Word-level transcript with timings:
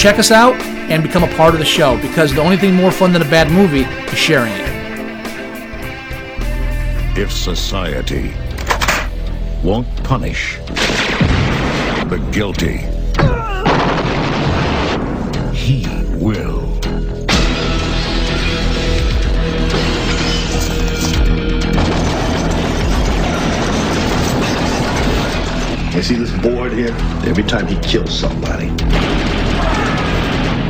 Check 0.00 0.18
us 0.18 0.30
out 0.30 0.54
and 0.88 1.02
become 1.02 1.24
a 1.24 1.36
part 1.36 1.52
of 1.52 1.60
the 1.60 1.66
show 1.66 2.00
because 2.00 2.32
the 2.32 2.40
only 2.40 2.56
thing 2.56 2.74
more 2.74 2.90
fun 2.90 3.12
than 3.12 3.20
a 3.20 3.26
bad 3.26 3.52
movie 3.52 3.82
is 3.82 4.18
sharing 4.18 4.50
it. 4.50 4.66
If 7.18 7.30
society 7.30 8.32
won't 9.62 9.86
punish 10.02 10.56
the 12.08 12.16
guilty, 12.32 12.78
he 15.54 15.86
will. 16.16 16.80
You 25.94 26.02
see 26.02 26.14
this 26.14 26.32
board 26.40 26.72
here? 26.72 26.96
Every 27.28 27.44
time 27.44 27.66
he 27.66 27.78
kills 27.80 28.18
somebody, 28.18 28.70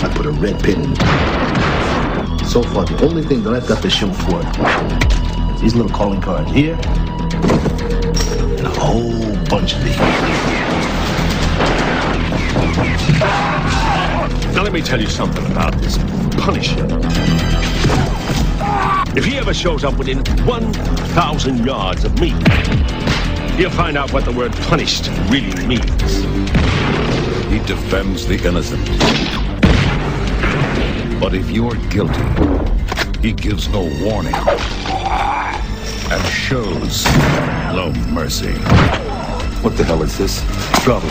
I 0.02 0.08
put 0.14 0.24
a 0.26 0.30
red 0.30 0.62
pin 0.62 0.82
in 0.82 0.92
it. 0.92 2.46
So 2.46 2.62
far, 2.62 2.84
the 2.86 3.04
only 3.04 3.22
thing 3.22 3.42
that 3.42 3.52
I've 3.52 3.66
got 3.66 3.82
to 3.82 3.90
show 3.90 4.10
for 4.10 4.40
it 4.40 5.54
is 5.54 5.60
these 5.60 5.74
little 5.74 5.90
calling 5.90 6.20
cards 6.20 6.50
here 6.50 6.74
and 6.74 8.66
a 8.66 8.70
whole 8.70 9.36
bunch 9.46 9.74
of 9.74 9.84
these. 9.84 9.96
Now 14.54 14.62
let 14.62 14.72
me 14.72 14.80
tell 14.80 15.00
you 15.00 15.06
something 15.06 15.44
about 15.52 15.74
this 15.80 15.98
Punisher. 16.38 16.86
If 19.16 19.24
he 19.24 19.36
ever 19.38 19.52
shows 19.52 19.84
up 19.84 19.98
within 19.98 20.24
1,000 20.46 21.64
yards 21.66 22.04
of 22.04 22.18
me, 22.18 22.30
he'll 23.56 23.70
find 23.70 23.98
out 23.98 24.12
what 24.12 24.24
the 24.24 24.32
word 24.32 24.52
punished 24.68 25.08
really 25.28 25.66
means. 25.66 26.24
He 27.50 27.58
defends 27.66 28.26
the 28.26 28.40
innocent. 28.46 29.49
But 31.20 31.34
if 31.34 31.50
you're 31.50 31.74
guilty, 31.90 32.24
he 33.20 33.34
gives 33.34 33.68
no 33.68 33.82
warning 34.02 34.34
and 34.34 36.26
shows 36.26 37.04
no 37.74 37.92
mercy. 38.08 38.54
What 39.60 39.76
the 39.76 39.84
hell 39.84 40.02
is 40.02 40.16
this? 40.16 40.40
Trouble. 40.82 41.10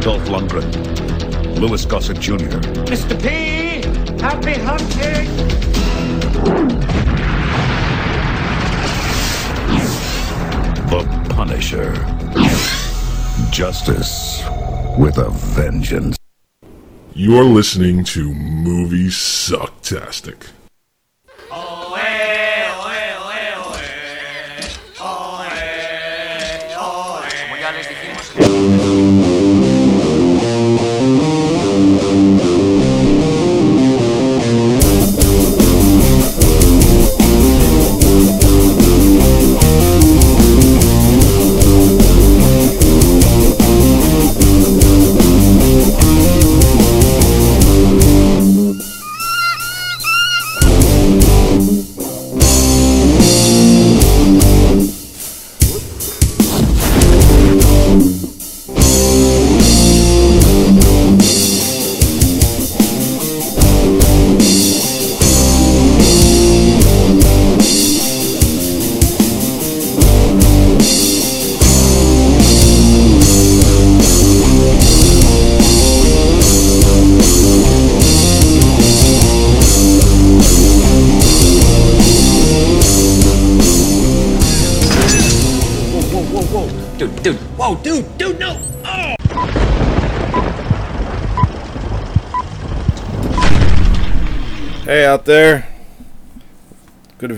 Dolph 0.00 0.28
Lundgren, 0.28 1.60
Louis 1.60 1.84
Gossett 1.86 2.18
Jr., 2.18 2.58
Mr. 2.90 3.16
P, 3.22 3.86
happy 4.20 4.54
hunting! 4.54 5.28
The 10.90 11.04
Punisher. 11.28 11.94
Justice 13.52 14.42
with 14.98 15.18
a 15.18 15.30
vengeance. 15.30 16.16
You're 17.14 17.44
listening 17.44 18.04
to 18.04 18.32
Movie 18.32 19.08
Sucktastic. 19.08 20.48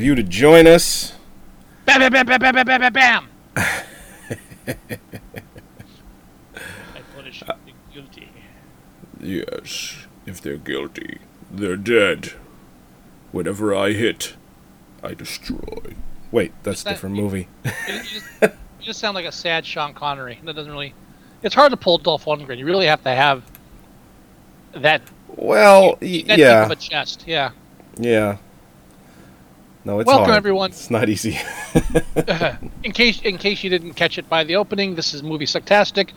you 0.03 0.15
to 0.15 0.23
join 0.23 0.67
us. 0.67 1.15
Bam, 1.85 2.01
bam, 2.01 2.13
bam, 2.13 2.27
bam, 2.27 2.41
bam, 2.41 2.67
bam, 2.67 2.81
bam, 2.81 2.93
bam. 2.93 3.29
I 3.57 3.75
punish 7.15 7.43
uh, 7.47 7.55
the 7.67 7.73
guilty. 7.93 8.29
Yes, 9.21 10.07
if 10.27 10.41
they're 10.41 10.57
guilty, 10.57 11.19
they're 11.51 11.77
dead. 11.77 12.33
Whenever 13.33 13.75
I 13.75 13.93
hit, 13.93 14.35
I 15.03 15.15
destroy. 15.15 15.95
Wait, 16.31 16.53
that's 16.63 16.85
a 16.85 16.91
different 16.91 17.17
movie. 17.17 17.49
you, 17.65 18.03
just, 18.03 18.27
you, 18.43 18.51
just, 18.81 19.01
sound 19.01 19.15
like 19.15 19.27
a 19.27 19.33
sad 19.33 19.67
Sean 19.67 19.95
Connery. 19.95 20.39
That 20.45 20.55
doesn't 20.55 20.73
really. 20.73 20.95
It's 21.43 21.55
hard 21.55 21.71
to 21.71 21.77
pull 21.77 21.99
Dolph 21.99 22.25
Lundgren. 22.25 22.59
You 22.59 22.67
really 22.67 22.87
have 22.87 23.03
to 23.05 23.11
have 23.11 23.43
that. 24.75 25.03
Well, 25.29 25.97
that 25.97 26.07
yeah. 26.07 26.37
Deep 26.37 26.65
of 26.65 26.71
a 26.71 26.77
chest, 26.77 27.25
yeah. 27.27 27.51
Yeah, 27.99 28.39
no, 29.85 29.99
it's 29.99 30.07
Welcome, 30.07 30.27
hard. 30.27 30.37
everyone. 30.37 30.71
It's 30.71 30.91
not 30.91 31.09
easy. 31.09 31.39
Uh, 32.15 32.55
in 32.85 32.93
case 32.93 33.21
in 33.23 33.39
case 33.39 33.65
you 33.65 33.71
didn't 33.71 33.95
catch 33.95 34.17
it 34.19 34.29
by 34.29 34.45
the 34.45 34.55
opening, 34.55 34.95
this 34.95 35.15
is 35.15 35.23
movie 35.23 35.47
Sucktastic. 35.47 36.11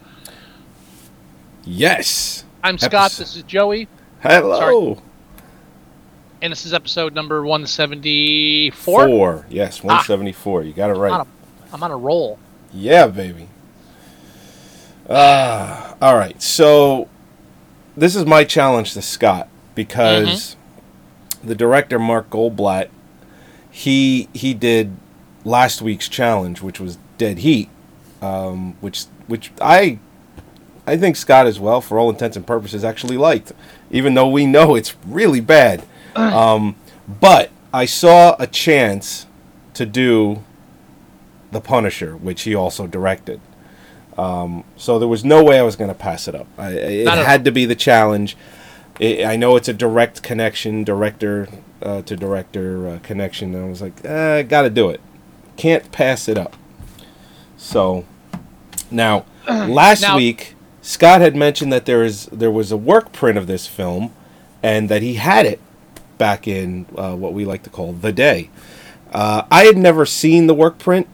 yes. 1.63 2.43
I'm 2.63 2.77
Scott. 2.77 3.11
Epis- 3.11 3.17
This 3.17 3.35
is 3.37 3.43
Joey, 3.43 3.87
Hello. 4.21 5.01
and 6.41 6.51
this 6.51 6.65
is 6.65 6.73
episode 6.73 7.13
number 7.15 7.41
174. 7.41 9.07
Four. 9.07 9.45
Yes, 9.49 9.79
ah. 9.79 9.87
174. 9.87 10.63
You 10.63 10.73
got 10.73 10.89
it 10.89 10.93
I'm, 10.93 10.99
right. 10.99 11.11
on 11.13 11.21
a, 11.21 11.27
I'm 11.73 11.83
on 11.83 11.91
a 11.91 11.97
roll. 11.97 12.37
Yeah, 12.73 13.07
baby. 13.07 13.47
Uh, 15.09 15.95
all 16.01 16.15
right. 16.15 16.39
So 16.41 17.07
this 17.95 18.15
is 18.15 18.25
my 18.25 18.43
challenge 18.43 18.93
to 18.93 19.01
Scott 19.01 19.47
because 19.75 20.55
mm-hmm. 21.31 21.47
the 21.47 21.55
director 21.55 21.97
Mark 21.97 22.29
Goldblatt 22.29 22.89
he 23.75 24.29
he 24.33 24.53
did 24.53 24.95
last 25.43 25.81
week's 25.81 26.07
challenge, 26.07 26.61
which 26.61 26.79
was 26.79 26.97
Dead 27.17 27.39
Heat, 27.39 27.67
um, 28.21 28.77
which 28.79 29.03
which 29.27 29.51
I 29.59 29.99
I 30.87 30.95
think 30.95 31.17
Scott 31.17 31.45
as 31.45 31.59
well, 31.59 31.81
for 31.81 31.99
all 31.99 32.09
intents 32.09 32.37
and 32.37 32.47
purposes, 32.47 32.85
actually 32.85 33.17
liked, 33.17 33.51
even 33.91 34.13
though 34.13 34.29
we 34.29 34.45
know 34.45 34.75
it's 34.75 34.95
really 35.05 35.41
bad. 35.41 35.83
Um, 36.15 36.77
but 37.19 37.51
I 37.73 37.83
saw 37.83 38.37
a 38.39 38.47
chance 38.47 39.27
to 39.73 39.85
do 39.85 40.41
The 41.51 41.59
Punisher, 41.59 42.15
which 42.15 42.43
he 42.43 42.55
also 42.55 42.87
directed. 42.87 43.41
Um, 44.17 44.63
so 44.77 44.99
there 44.99 45.09
was 45.09 45.25
no 45.25 45.43
way 45.43 45.59
I 45.59 45.63
was 45.63 45.75
going 45.75 45.89
to 45.89 45.93
pass 45.93 46.29
it 46.29 46.35
up. 46.35 46.47
I, 46.57 46.69
it 46.69 47.03
Not 47.03 47.17
had 47.17 47.43
to 47.43 47.51
be 47.51 47.65
the 47.65 47.75
challenge. 47.75 48.37
I 48.99 49.23
I 49.23 49.35
know 49.35 49.55
it's 49.55 49.67
a 49.67 49.73
direct 49.73 50.23
connection, 50.23 50.83
director 50.83 51.47
uh, 51.81 52.01
to 52.03 52.15
director 52.15 52.87
uh, 52.87 52.99
connection. 53.03 53.55
I 53.55 53.67
was 53.67 53.81
like, 53.81 54.03
eh, 54.05 54.43
got 54.43 54.63
to 54.63 54.69
do 54.69 54.89
it. 54.89 55.01
Can't 55.57 55.91
pass 55.91 56.27
it 56.27 56.37
up. 56.37 56.55
So 57.57 58.05
now 58.91 59.25
Last 59.47 60.01
Now- 60.01 60.17
week, 60.17 60.55
Scott 60.81 61.21
had 61.21 61.35
mentioned 61.35 61.71
that 61.71 61.85
there 61.85 62.03
is 62.03 62.25
there 62.27 62.51
was 62.51 62.71
a 62.71 62.77
work 62.77 63.11
print 63.11 63.37
of 63.37 63.45
this 63.47 63.67
film, 63.67 64.11
and 64.63 64.89
that 64.89 65.01
he 65.01 65.15
had 65.15 65.45
it 65.45 65.59
back 66.17 66.47
in 66.47 66.85
uh, 66.97 67.15
what 67.15 67.33
we 67.33 67.45
like 67.45 67.61
to 67.63 67.69
call 67.69 67.93
the 67.93 68.11
day. 68.11 68.49
Uh, 69.11 69.43
I 69.51 69.65
had 69.65 69.77
never 69.77 70.05
seen 70.05 70.47
the 70.47 70.53
work 70.53 70.77
print. 70.79 71.07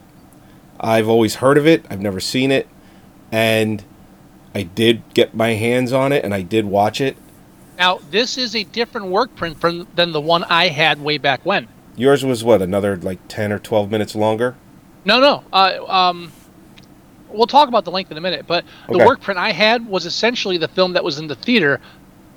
I've 0.80 1.08
always 1.08 1.36
heard 1.36 1.58
of 1.58 1.66
it. 1.66 1.84
I've 1.90 2.00
never 2.00 2.20
seen 2.20 2.50
it, 2.50 2.68
and 3.30 3.84
I 4.54 4.62
did 4.62 5.02
get 5.14 5.34
my 5.34 5.50
hands 5.50 5.92
on 5.92 6.10
it, 6.12 6.24
and 6.24 6.32
I 6.34 6.42
did 6.42 6.64
watch 6.66 7.00
it. 7.00 7.16
Now, 7.78 8.00
this 8.10 8.38
is 8.38 8.54
a 8.54 8.64
different 8.64 9.08
work 9.08 9.34
print 9.34 9.58
from, 9.60 9.86
than 9.94 10.12
the 10.12 10.20
one 10.20 10.44
I 10.44 10.68
had 10.68 11.00
way 11.00 11.18
back 11.18 11.44
when. 11.44 11.68
Yours 11.96 12.24
was 12.24 12.42
what 12.44 12.62
another 12.62 12.96
like 12.96 13.18
ten 13.28 13.52
or 13.52 13.58
twelve 13.58 13.90
minutes 13.90 14.14
longer. 14.14 14.54
No, 15.04 15.20
no. 15.20 15.44
Uh, 15.52 15.84
um, 15.88 16.32
we'll 17.28 17.46
talk 17.46 17.68
about 17.68 17.84
the 17.84 17.90
length 17.90 18.10
in 18.10 18.16
a 18.16 18.20
minute, 18.20 18.46
but 18.46 18.64
the 18.88 18.94
Okay. 18.94 19.04
work 19.04 19.20
print 19.20 19.38
I 19.38 19.52
had 19.52 19.86
was 19.86 20.06
essentially 20.06 20.56
the 20.56 20.68
film 20.68 20.94
that 20.94 21.04
was 21.04 21.18
in 21.18 21.26
the 21.26 21.34
theater. 21.34 21.80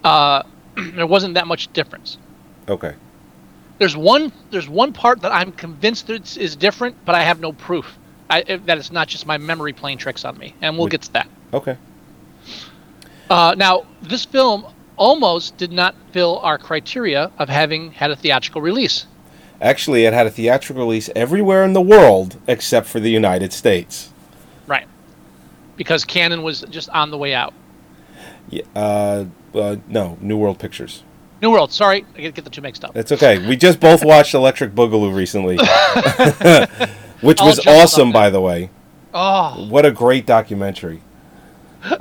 Uh, 0.04 0.44
there 0.76 1.08
wasn't 1.08 1.36
that 1.36 1.48
much 1.48 1.72
difference. 1.74 2.18
Okay. 2.68 2.96
There's 3.78 3.96
one. 3.96 4.32
There's 4.52 4.68
one 4.70 4.94
part 4.94 5.22
that 5.22 5.32
I'm 5.32 5.52
convinced 5.52 6.10
it's, 6.10 6.38
is 6.38 6.56
different, 6.56 6.96
but 7.06 7.16
I 7.16 7.24
have 7.24 7.40
no 7.40 7.52
proof 7.52 7.98
I, 8.30 8.42
that 8.66 8.78
it's 8.78 8.92
not 8.92 9.08
just 9.08 9.26
my 9.26 9.38
memory 9.38 9.74
playing 9.74 9.98
tricks 10.00 10.26
on 10.26 10.38
me, 10.38 10.56
and 10.62 10.78
we'll 10.78 10.88
get 10.88 11.04
to 11.04 11.14
that. 11.14 11.28
Okay. 11.54 11.78
Uh, 13.30 13.56
now, 13.58 13.86
this 14.02 14.26
film 14.26 14.66
almost 14.98 15.58
did 15.58 15.72
not 15.72 15.96
fill 16.12 16.40
our 16.40 16.58
criteria 16.58 17.32
of 17.38 17.50
having 17.50 17.92
had 17.92 18.12
a 18.12 18.16
theatrical 18.16 18.62
release. 18.62 19.06
Actually, 19.62 20.06
it 20.06 20.14
had 20.14 20.28
a 20.28 20.32
theatrical 20.32 20.84
release 20.84 21.10
everywhere 21.16 21.64
in 21.64 21.74
the 21.74 21.82
world 21.82 22.38
except 22.48 22.88
for 22.88 23.00
the 23.00 23.10
United 23.10 23.54
States. 23.54 24.12
Right. 24.68 24.88
Because 25.78 26.04
Cannon 26.04 26.44
was 26.44 26.62
just 26.70 26.90
on 26.90 27.10
the 27.12 27.18
way 27.18 27.34
out. 27.34 27.54
Yeah, 28.50 28.64
uh, 28.76 29.26
uh, 29.54 29.78
no, 29.88 30.18
New 30.22 30.38
World 30.38 30.60
Pictures. 30.60 31.04
New 31.42 31.52
World, 31.52 31.72
sorry, 31.72 32.06
I 32.16 32.30
get 32.30 32.44
the 32.44 32.50
two 32.50 32.62
mixed 32.62 32.84
up. 32.86 32.96
It's 32.96 33.12
okay. 33.12 33.46
We 33.46 33.56
just 33.56 33.80
both 33.80 34.04
watched 34.06 34.34
Electric 34.34 34.74
Boogaloo 34.74 35.16
recently, 35.16 35.58
which 37.22 37.40
All 37.40 37.48
was 37.48 37.66
awesome, 37.66 38.12
by 38.12 38.30
the 38.30 38.42
way. 38.42 38.70
Oh, 39.14 39.68
What 39.70 39.86
a 39.86 39.92
great 39.92 40.26
documentary. 40.26 41.02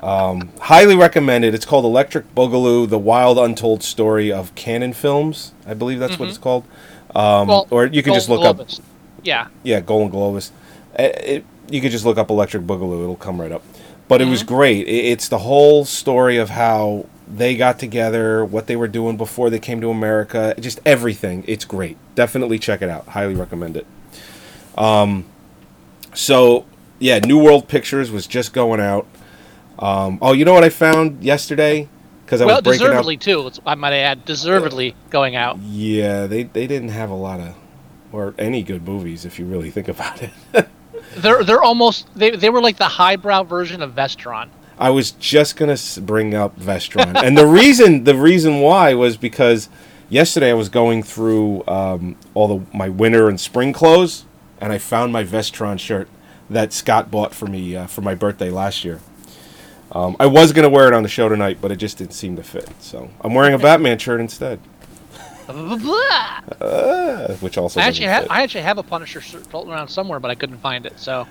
Um, 0.02 0.50
highly 0.60 0.96
recommended. 0.96 1.54
It's 1.54 1.66
called 1.66 1.84
Electric 1.84 2.34
Boogaloo: 2.34 2.88
The 2.88 2.98
Wild 2.98 3.38
Untold 3.38 3.82
Story 3.82 4.32
of 4.32 4.54
Cannon 4.54 4.92
Films. 4.92 5.52
I 5.66 5.74
believe 5.74 5.98
that's 5.98 6.18
what 6.18 6.28
it's 6.28 6.38
called. 6.38 6.64
Um, 7.14 7.48
well, 7.48 7.66
or 7.70 7.86
you 7.86 8.02
can 8.02 8.14
just 8.14 8.28
look 8.28 8.42
Golden 8.42 8.62
up, 8.66 8.84
Yeah, 9.22 9.48
yeah, 9.62 9.80
Golan-Globus. 9.80 10.50
Uh, 10.98 11.02
It, 11.02 11.44
you 11.70 11.80
could 11.80 11.92
just 11.92 12.04
look 12.04 12.18
up 12.18 12.30
Electric 12.30 12.64
Boogaloo; 12.64 13.02
it'll 13.02 13.16
come 13.16 13.40
right 13.40 13.52
up. 13.52 13.62
But 14.08 14.20
it 14.20 14.26
was 14.26 14.42
great. 14.42 14.86
It, 14.86 15.06
it's 15.06 15.28
the 15.28 15.38
whole 15.38 15.84
story 15.84 16.36
of 16.36 16.50
how 16.50 17.06
they 17.26 17.56
got 17.56 17.78
together, 17.78 18.44
what 18.44 18.66
they 18.66 18.76
were 18.76 18.88
doing 18.88 19.16
before 19.16 19.48
they 19.48 19.58
came 19.58 19.80
to 19.80 19.90
America, 19.90 20.54
just 20.60 20.80
everything. 20.84 21.42
It's 21.46 21.64
great. 21.64 21.96
Definitely 22.14 22.58
check 22.58 22.82
it 22.82 22.90
out. 22.90 23.08
Highly 23.08 23.34
recommend 23.34 23.76
it. 23.76 23.86
Um, 24.76 25.24
so 26.12 26.66
yeah, 26.98 27.18
New 27.18 27.38
World 27.42 27.68
Pictures 27.68 28.10
was 28.10 28.26
just 28.26 28.52
going 28.52 28.80
out. 28.80 29.06
Um, 29.78 30.18
oh, 30.22 30.32
you 30.32 30.44
know 30.44 30.54
what 30.54 30.64
I 30.64 30.68
found 30.68 31.22
yesterday? 31.22 31.88
Because 32.24 32.40
I 32.40 32.46
well, 32.46 32.56
was 32.56 32.62
breaking 32.62 32.86
deservedly 32.86 33.16
out. 33.16 33.20
too. 33.20 33.50
I 33.66 33.74
might 33.74 33.92
add, 33.92 34.24
deservedly 34.24 34.94
going 35.10 35.36
out. 35.36 35.58
Yeah, 35.58 36.26
they 36.26 36.44
they 36.44 36.66
didn't 36.66 36.88
have 36.88 37.10
a 37.10 37.14
lot 37.14 37.40
of 37.40 37.54
or 38.12 38.34
any 38.38 38.62
good 38.62 38.86
movies 38.86 39.24
if 39.24 39.38
you 39.38 39.44
really 39.44 39.70
think 39.70 39.88
about 39.88 40.22
it. 40.22 40.30
They're 41.16 41.44
they're 41.44 41.62
almost 41.62 42.08
they 42.16 42.30
they 42.32 42.50
were 42.50 42.60
like 42.60 42.76
the 42.76 42.88
highbrow 42.88 43.44
version 43.44 43.82
of 43.82 43.92
Vestron. 43.92 44.48
I 44.78 44.90
was 44.90 45.12
just 45.12 45.56
gonna 45.56 45.76
bring 46.00 46.34
up 46.34 46.58
Vestron, 46.58 47.14
and 47.22 47.38
the 47.38 47.46
reason 47.46 48.04
the 48.04 48.16
reason 48.16 48.60
why 48.60 48.94
was 48.94 49.16
because 49.16 49.68
yesterday 50.08 50.50
I 50.50 50.54
was 50.54 50.68
going 50.68 51.02
through 51.04 51.64
um, 51.68 52.16
all 52.34 52.58
the 52.58 52.76
my 52.76 52.88
winter 52.88 53.28
and 53.28 53.38
spring 53.38 53.72
clothes, 53.72 54.24
and 54.60 54.72
I 54.72 54.78
found 54.78 55.12
my 55.12 55.22
Vestron 55.22 55.78
shirt 55.78 56.08
that 56.50 56.72
Scott 56.72 57.10
bought 57.10 57.32
for 57.32 57.46
me 57.46 57.76
uh, 57.76 57.86
for 57.86 58.00
my 58.00 58.14
birthday 58.16 58.50
last 58.50 58.84
year. 58.84 59.00
Um, 59.94 60.16
I 60.18 60.26
was 60.26 60.52
gonna 60.52 60.68
wear 60.68 60.88
it 60.88 60.94
on 60.94 61.02
the 61.04 61.08
show 61.08 61.28
tonight, 61.28 61.58
but 61.60 61.70
it 61.70 61.76
just 61.76 61.98
didn't 61.98 62.14
seem 62.14 62.34
to 62.36 62.42
fit, 62.42 62.68
so 62.80 63.10
I'm 63.20 63.32
wearing 63.34 63.54
a 63.54 63.58
Batman 63.58 63.98
shirt 63.98 64.20
instead, 64.20 64.58
uh, 66.60 67.34
which 67.36 67.56
also 67.56 67.80
doesn't 67.80 68.04
actually. 68.04 68.28
I 68.30 68.42
actually 68.42 68.62
have 68.62 68.78
a 68.78 68.82
Punisher 68.82 69.20
shirt 69.20 69.46
floating 69.46 69.72
around 69.72 69.88
somewhere, 69.88 70.18
but 70.18 70.30
I 70.30 70.34
couldn't 70.34 70.58
find 70.58 70.84
it. 70.84 70.98
So 70.98 71.28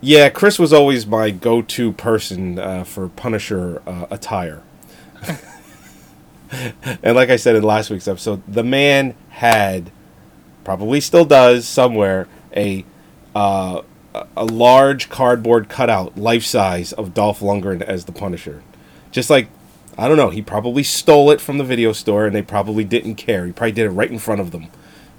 Yeah, 0.00 0.28
Chris 0.30 0.58
was 0.58 0.72
always 0.72 1.06
my 1.06 1.30
go-to 1.30 1.92
person 1.92 2.58
uh, 2.58 2.84
for 2.84 3.08
Punisher 3.08 3.82
uh, 3.86 4.06
attire. 4.10 4.62
and 7.02 7.16
like 7.16 7.30
I 7.30 7.36
said 7.36 7.56
in 7.56 7.62
last 7.62 7.90
week's 7.90 8.08
episode, 8.08 8.42
the 8.46 8.62
man 8.62 9.14
had, 9.30 9.90
probably 10.64 11.00
still 11.00 11.24
does 11.24 11.66
somewhere, 11.66 12.28
a 12.56 12.84
uh, 13.34 13.82
a- 14.14 14.44
large 14.44 15.08
cardboard 15.08 15.68
cutout, 15.68 16.16
life 16.16 16.44
size, 16.44 16.92
of 16.92 17.14
Dolph 17.14 17.40
Lundgren 17.40 17.82
as 17.82 18.04
the 18.04 18.12
Punisher. 18.12 18.62
Just 19.10 19.30
like, 19.30 19.48
I 19.96 20.06
don't 20.08 20.16
know, 20.16 20.30
he 20.30 20.42
probably 20.42 20.82
stole 20.82 21.30
it 21.30 21.40
from 21.40 21.58
the 21.58 21.64
video 21.64 21.92
store, 21.92 22.26
and 22.26 22.34
they 22.34 22.42
probably 22.42 22.84
didn't 22.84 23.16
care. 23.16 23.46
He 23.46 23.52
probably 23.52 23.72
did 23.72 23.86
it 23.86 23.90
right 23.90 24.10
in 24.10 24.18
front 24.18 24.40
of 24.40 24.50
them. 24.50 24.68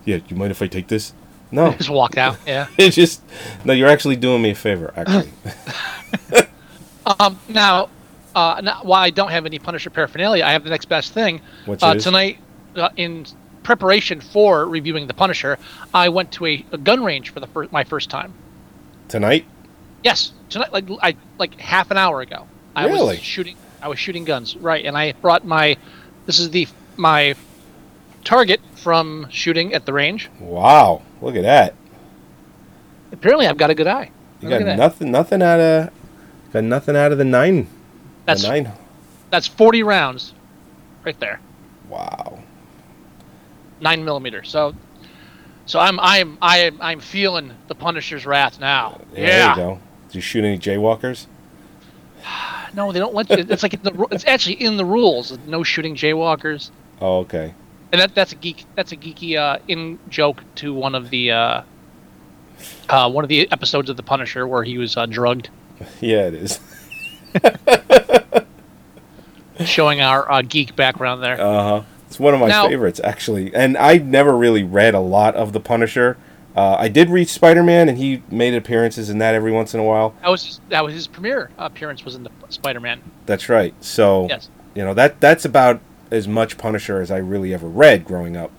Yeah, 0.06 0.20
you 0.28 0.36
mind 0.36 0.52
if 0.52 0.62
I 0.62 0.68
take 0.68 0.88
this? 0.88 1.14
No. 1.52 1.74
just 1.78 1.90
walked 1.90 2.18
out. 2.18 2.38
Yeah. 2.46 2.68
It's 2.78 2.96
just 2.96 3.22
no. 3.66 3.74
You're 3.74 3.90
actually 3.90 4.16
doing 4.16 4.42
me 4.42 4.52
a 4.52 4.56
favor. 4.56 4.94
Actually, 4.96 5.32
Um, 7.20 7.40
now, 7.50 7.90
uh, 8.36 8.62
now, 8.64 8.82
while 8.84 9.02
I 9.02 9.10
don't 9.10 9.32
have 9.32 9.46
any 9.46 9.58
Punisher 9.58 9.90
paraphernalia, 9.90 10.44
I 10.46 10.52
have 10.52 10.64
the 10.64 10.70
next 10.70 10.86
best 10.86 11.14
thing. 11.14 11.42
Which 11.66 11.82
uh, 11.82 11.96
tonight, 11.96 12.38
uh, 12.76 12.90
in 12.98 13.26
preparation 13.64 14.22
for 14.22 14.66
reviewing 14.68 15.08
the 15.08 15.14
Punisher, 15.14 15.58
I 15.94 16.10
went 16.10 16.32
to 16.34 16.46
a, 16.46 16.66
a 16.72 16.78
gun 16.78 17.04
range 17.04 17.32
for 17.32 17.40
the 17.40 17.48
fir- 17.48 17.68
my 17.72 17.84
first 17.84 18.10
time. 18.10 18.34
Tonight. 19.10 19.46
Yes, 20.04 20.32
tonight, 20.50 20.72
like 20.72 20.86
I 21.02 21.16
like 21.38 21.60
half 21.60 21.92
an 21.92 21.98
hour 21.98 22.22
ago. 22.22 22.48
I 22.76 22.86
Really? 22.86 23.18
was 23.18 23.20
shooting. 23.20 23.58
I 23.82 23.90
was 23.90 24.00
shooting 24.00 24.24
guns, 24.24 24.56
right? 24.56 24.86
And 24.86 24.98
I 24.98 25.12
brought 25.14 25.44
my. 25.46 25.76
This 26.26 26.40
is 26.40 26.50
the 26.52 26.68
my 26.96 27.36
target 28.24 28.62
from 28.76 29.28
shooting 29.30 29.74
at 29.74 29.86
the 29.86 29.92
range. 29.94 30.30
Wow, 30.40 31.02
look 31.22 31.36
at 31.36 31.44
that. 31.44 31.74
Apparently, 33.12 33.48
I've 33.48 33.58
got 33.58 33.70
a 33.70 33.76
good 33.76 33.88
eye. 33.88 34.12
You 34.42 34.50
Look 34.50 34.64
got 34.64 34.78
nothing. 34.78 35.12
Nothing 35.12 35.42
out 35.42 35.60
of. 35.60 35.90
Got 36.54 36.64
nothing 36.64 36.96
out 36.96 37.12
of 37.12 37.18
the 37.18 37.26
nine. 37.26 37.68
That's 38.26 38.44
the 38.44 38.50
nine. 38.50 38.72
that's 39.32 39.48
forty 39.48 39.84
rounds, 39.84 40.34
right 41.04 41.20
there. 41.20 41.40
Wow. 41.90 42.40
nine 43.82 44.06
millimeter. 44.06 44.44
So, 44.44 44.76
so 45.70 45.80
I'm 45.80 46.00
I'm 46.00 46.36
I'm 46.42 46.82
I'm 46.82 47.00
feeling 47.00 47.54
the 47.68 47.76
Punisher's 47.76 48.26
wrath 48.26 48.60
now. 48.60 49.00
There 49.14 49.28
yeah. 49.28 49.52
you 49.52 49.56
go. 49.56 49.80
Did 50.08 50.16
you 50.16 50.22
shoot 50.22 50.44
any 50.44 50.58
jaywalkers? 50.58 51.28
No, 52.72 52.92
they 52.92 53.00
don't 53.00 53.16
let 53.16 53.28
you. 53.32 53.38
It's 53.50 53.64
like 53.64 53.74
in 53.74 53.82
the, 53.82 54.08
it's 54.12 54.26
actually 54.26 54.62
in 54.64 54.78
the 54.78 54.86
rules. 54.86 55.36
No 55.48 55.64
shooting 55.64 55.96
jaywalkers. 55.96 56.70
Oh, 57.02 57.18
okay. 57.22 57.56
And 57.92 58.00
that 58.00 58.14
that's 58.14 58.32
a 58.32 58.36
geek. 58.36 58.64
That's 58.76 58.92
a 58.92 58.96
geeky 58.96 59.38
uh, 59.38 59.58
in 59.68 59.98
joke 60.08 60.44
to 60.58 60.72
one 60.72 60.94
of 60.94 61.10
the 61.10 61.32
uh, 61.32 61.62
uh, 62.88 63.10
one 63.10 63.26
of 63.26 63.28
the 63.28 63.52
episodes 63.52 63.90
of 63.90 63.98
the 63.98 64.04
Punisher 64.04 64.48
where 64.48 64.64
he 64.64 64.78
was 64.78 64.96
uh, 64.96 65.08
drugged, 65.08 65.50
Yeah, 66.00 66.28
it 66.28 66.36
is. 66.36 66.60
showing 69.66 70.02
our 70.02 70.32
uh, 70.32 70.44
geek 70.44 70.76
background 70.76 71.24
there. 71.24 71.42
Uh 71.42 71.64
huh. 71.64 71.84
It's 72.10 72.20
one 72.20 72.34
of 72.34 72.40
my 72.40 72.48
Now- 72.48 72.68
favorites, 72.68 73.00
actually. 73.04 73.54
And 73.54 73.78
I 73.78 73.98
never 73.98 74.36
really 74.36 74.64
read 74.64 74.96
a 74.96 75.00
lot 75.00 75.36
of 75.36 75.54
the 75.54 75.60
Punisher. 75.60 76.18
Uh, 76.56 76.76
I 76.80 76.88
did 76.88 77.10
read 77.12 77.30
Spider 77.30 77.62
Man, 77.62 77.88
and 77.88 78.00
he 78.00 78.24
made 78.32 78.56
appearances 78.56 79.10
in 79.12 79.20
that 79.20 79.36
every 79.36 79.52
once 79.52 79.76
in 79.76 79.80
a 79.80 79.84
while. 79.84 80.16
That 80.24 80.30
was 80.30 80.44
his, 80.44 80.60
that 80.70 80.84
was 80.84 80.94
his 80.96 81.06
premiere 81.06 81.52
appearance 81.60 82.04
was 82.04 82.16
in 82.16 82.24
the 82.24 82.32
Spider-Man. 82.50 83.02
That's 83.28 83.48
right. 83.48 83.74
So 83.80 84.26
Yes. 84.28 84.50
you 84.74 84.84
know 84.84 84.96
that 84.96 85.20
that's 85.22 85.46
about 85.46 85.80
as 86.10 86.28
much 86.28 86.58
Punisher 86.58 87.00
as 87.00 87.12
I 87.12 87.18
really 87.18 87.54
ever 87.54 87.68
read 87.68 88.04
growing 88.06 88.36
up. 88.36 88.50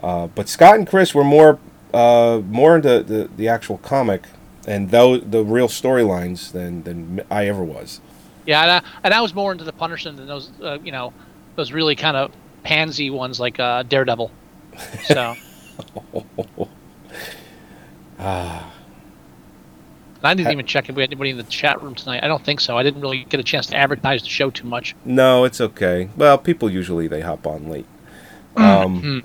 Uh, 0.00 0.28
but 0.28 0.48
Scott 0.48 0.76
and 0.76 0.86
Chris 0.86 1.12
were 1.14 1.24
more 1.24 1.58
uh, 1.92 2.40
more 2.48 2.76
into 2.76 3.02
the, 3.02 3.28
the 3.36 3.48
actual 3.48 3.78
comic 3.78 4.22
and 4.66 4.90
though 4.90 5.16
the 5.18 5.44
real 5.44 5.66
storylines 5.68 6.52
than 6.52 6.84
than 6.84 7.22
I 7.30 7.48
ever 7.48 7.64
was. 7.64 8.00
Yeah, 8.46 8.62
and 8.62 8.70
I, 8.70 8.82
and 9.02 9.12
I 9.12 9.20
was 9.20 9.34
more 9.34 9.50
into 9.50 9.64
the 9.64 9.72
Punisher 9.72 10.12
than 10.12 10.26
those 10.28 10.52
uh, 10.62 10.78
you 10.84 10.92
know 10.92 11.12
those 11.56 11.72
really 11.72 11.96
kind 11.96 12.16
of 12.16 12.30
pansy 12.64 13.10
ones 13.10 13.38
like 13.38 13.60
uh, 13.60 13.84
Daredevil. 13.84 14.30
So. 15.04 15.34
Ah. 18.16 18.72
I 20.22 20.32
didn't 20.34 20.52
even 20.52 20.64
check 20.64 20.88
if 20.88 20.96
we 20.96 21.02
had 21.02 21.10
anybody 21.10 21.30
in 21.30 21.36
the 21.36 21.42
chat 21.42 21.82
room 21.82 21.94
tonight. 21.94 22.24
I 22.24 22.28
don't 22.28 22.42
think 22.42 22.60
so. 22.60 22.78
I 22.78 22.82
didn't 22.82 23.02
really 23.02 23.24
get 23.24 23.40
a 23.40 23.42
chance 23.42 23.66
to 23.66 23.76
advertise 23.76 24.22
the 24.22 24.28
show 24.28 24.48
too 24.50 24.66
much. 24.66 24.96
No, 25.04 25.44
it's 25.44 25.60
okay. 25.60 26.08
Well, 26.16 26.38
people 26.38 26.70
usually 26.70 27.08
they 27.08 27.20
hop 27.20 27.46
on 27.46 27.68
late. 27.68 27.84
Mm-hmm. 28.56 29.06
Um. 29.06 29.24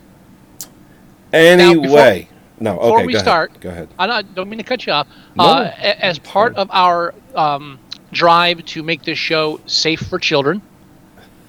Anyway, 1.31 2.27
no. 2.59 2.73
before 2.75 2.97
Okay, 2.97 3.05
we 3.05 3.13
go 3.13 3.19
start- 3.19 3.51
ahead. 3.51 3.61
Go 3.61 3.69
ahead. 3.69 3.89
I 3.97 4.07
don't, 4.07 4.35
don't 4.35 4.49
mean 4.49 4.57
to 4.57 4.63
cut 4.65 4.85
you 4.85 4.91
off. 4.91 5.07
No, 5.35 5.43
uh, 5.45 5.63
no, 5.63 5.69
as 5.99 6.19
part 6.19 6.55
of 6.55 6.69
our 6.71 7.13
um, 7.35 7.79
drive 8.11 8.65
to 8.65 8.83
make 8.83 9.03
this 9.03 9.17
show 9.19 9.61
safe 9.67 10.01
for 10.01 10.19
children. 10.19 10.61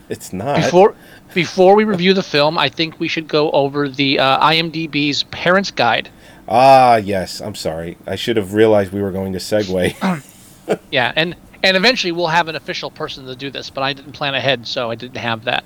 It's 0.09 0.33
not. 0.33 0.57
Before 0.57 0.95
before 1.35 1.75
we 1.77 1.85
review 1.85 2.15
the 2.15 2.23
film, 2.23 2.59
I 2.59 2.69
think 2.69 2.99
we 3.01 3.09
should 3.09 3.29
go 3.29 3.51
over 3.53 3.89
the 3.89 4.19
uh, 4.19 4.41
IMDb's 4.49 5.23
Parents 5.25 5.71
Guide. 5.71 6.09
Ah, 6.49 6.97
yes. 6.97 7.41
I'm 7.41 7.55
sorry. 7.55 7.97
I 8.07 8.17
should 8.17 8.37
have 8.37 8.55
realized 8.55 8.93
we 8.93 9.03
were 9.03 9.13
going 9.13 9.33
to 9.35 9.39
segue. 9.39 10.23
Yeah, 10.93 11.13
and 11.17 11.35
and 11.65 11.77
eventually 11.77 12.13
we'll 12.13 12.29
have 12.29 12.47
an 12.49 12.55
official 12.55 12.91
person 12.93 13.27
to 13.27 13.35
do 13.35 13.51
this, 13.51 13.71
but 13.71 13.83
I 13.83 13.93
didn't 13.93 14.13
plan 14.13 14.35
ahead, 14.37 14.67
so 14.69 14.89
I 14.91 14.95
didn't 14.95 15.17
have 15.17 15.45
that. 15.45 15.65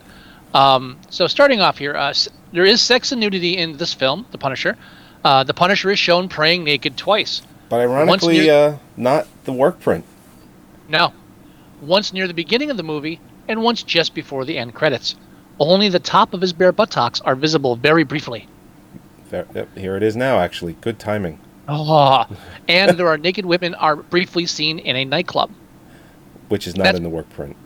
Um, 0.54 0.97
so 1.11 1.26
starting 1.26 1.61
off 1.61 1.76
here, 1.78 1.94
uh, 1.94 2.09
s- 2.11 2.28
there 2.52 2.64
is 2.64 2.80
sex 2.80 3.12
and 3.12 3.21
nudity 3.21 3.56
in 3.59 3.76
this 3.76 3.92
film, 3.92 4.25
The 4.30 4.38
Punisher. 4.38 4.78
Uh, 5.23 5.44
the 5.44 5.52
Punisher 5.52 5.90
is 5.90 5.99
shown 5.99 6.28
praying 6.30 6.64
naked 6.64 6.97
twice. 6.97 7.42
but 7.68 7.80
ironically, 7.80 8.38
near- 8.40 8.52
uh, 8.54 8.78
not 8.97 9.26
the 9.44 9.52
work 9.52 9.78
print. 9.80 10.04
No, 10.88 11.12
once 11.83 12.12
near 12.14 12.26
the 12.26 12.35
beginning 12.35 12.71
of 12.71 12.76
the 12.78 12.83
movie, 12.83 13.21
and 13.47 13.62
once 13.62 13.83
just 13.83 14.14
before 14.14 14.44
the 14.47 14.56
end 14.56 14.75
credits. 14.75 15.16
Only 15.58 15.88
the 15.88 16.00
top 16.00 16.34
of 16.34 16.40
his 16.40 16.52
bare 16.52 16.73
buttocks 16.73 17.20
are 17.20 17.34
visible 17.34 17.76
very 17.76 18.04
briefly. 18.04 18.49
There, 19.30 19.46
yep, 19.54 19.76
here 19.76 19.96
it 19.96 20.02
is 20.02 20.16
now. 20.16 20.38
Actually, 20.38 20.75
good 20.80 20.99
timing. 20.99 21.38
Oh, 21.68 22.26
and 22.68 22.99
there 22.99 23.08
are 23.08 23.16
naked 23.18 23.46
women 23.46 23.75
are 23.76 23.96
briefly 23.96 24.46
seen 24.46 24.78
in 24.78 24.96
a 24.96 25.04
nightclub. 25.04 25.50
Which 26.49 26.66
is 26.66 26.76
not 26.76 26.84
That's- 26.84 26.99
in 26.99 27.04
the 27.04 27.08
work 27.11 27.28
print. 27.30 27.56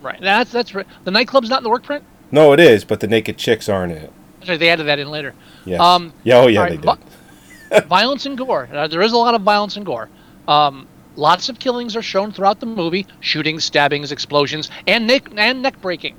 Right. 0.00 0.20
That's 0.20 0.52
that's 0.52 0.74
right. 0.76 0.86
The 1.04 1.10
nightclub's 1.10 1.50
not 1.50 1.58
in 1.58 1.64
the 1.64 1.70
work 1.70 1.82
print. 1.82 2.04
No, 2.30 2.52
it 2.52 2.60
is, 2.60 2.84
but 2.84 3.00
the 3.00 3.08
naked 3.08 3.36
chicks 3.36 3.68
aren't 3.68 3.90
in 3.92 3.98
it. 3.98 4.12
Sorry, 4.44 4.56
they 4.56 4.68
added 4.70 4.84
that 4.84 5.00
in 5.00 5.10
later. 5.10 5.34
Yes. 5.64 5.80
Um, 5.80 6.12
yeah. 6.22 6.36
Oh, 6.38 6.46
yeah, 6.46 6.60
all 6.60 6.68
they 6.68 6.76
did. 6.76 6.84
vi- 6.84 7.80
violence 7.88 8.24
and 8.24 8.38
gore. 8.38 8.68
Uh, 8.72 8.86
there 8.86 9.02
is 9.02 9.10
a 9.12 9.16
lot 9.16 9.34
of 9.34 9.42
violence 9.42 9.76
and 9.76 9.84
gore. 9.84 10.08
Um, 10.46 10.86
lots 11.16 11.48
of 11.48 11.58
killings 11.58 11.96
are 11.96 12.02
shown 12.02 12.30
throughout 12.32 12.60
the 12.60 12.66
movie: 12.66 13.06
shootings, 13.18 13.64
stabbings, 13.64 14.12
explosions, 14.12 14.70
and 14.86 15.08
neck 15.08 15.28
and 15.36 15.62
neck 15.62 15.80
breaking. 15.80 16.14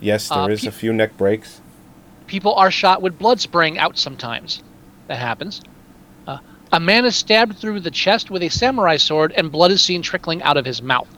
Yes, 0.00 0.28
there 0.28 0.38
uh, 0.38 0.48
is 0.48 0.62
pe- 0.62 0.68
a 0.68 0.72
few 0.72 0.92
neck 0.92 1.16
breaks. 1.16 1.60
People 2.26 2.54
are 2.54 2.70
shot 2.70 3.00
with 3.02 3.18
blood 3.18 3.40
spraying 3.40 3.78
out 3.78 3.98
sometimes. 3.98 4.62
That 5.06 5.18
happens. 5.18 5.60
Uh, 6.26 6.38
a 6.72 6.80
man 6.80 7.04
is 7.04 7.16
stabbed 7.16 7.56
through 7.56 7.80
the 7.80 7.90
chest 7.90 8.30
with 8.30 8.42
a 8.42 8.48
samurai 8.48 8.96
sword, 8.96 9.32
and 9.36 9.50
blood 9.50 9.70
is 9.70 9.82
seen 9.82 10.02
trickling 10.02 10.42
out 10.42 10.56
of 10.56 10.64
his 10.64 10.82
mouth. 10.82 11.08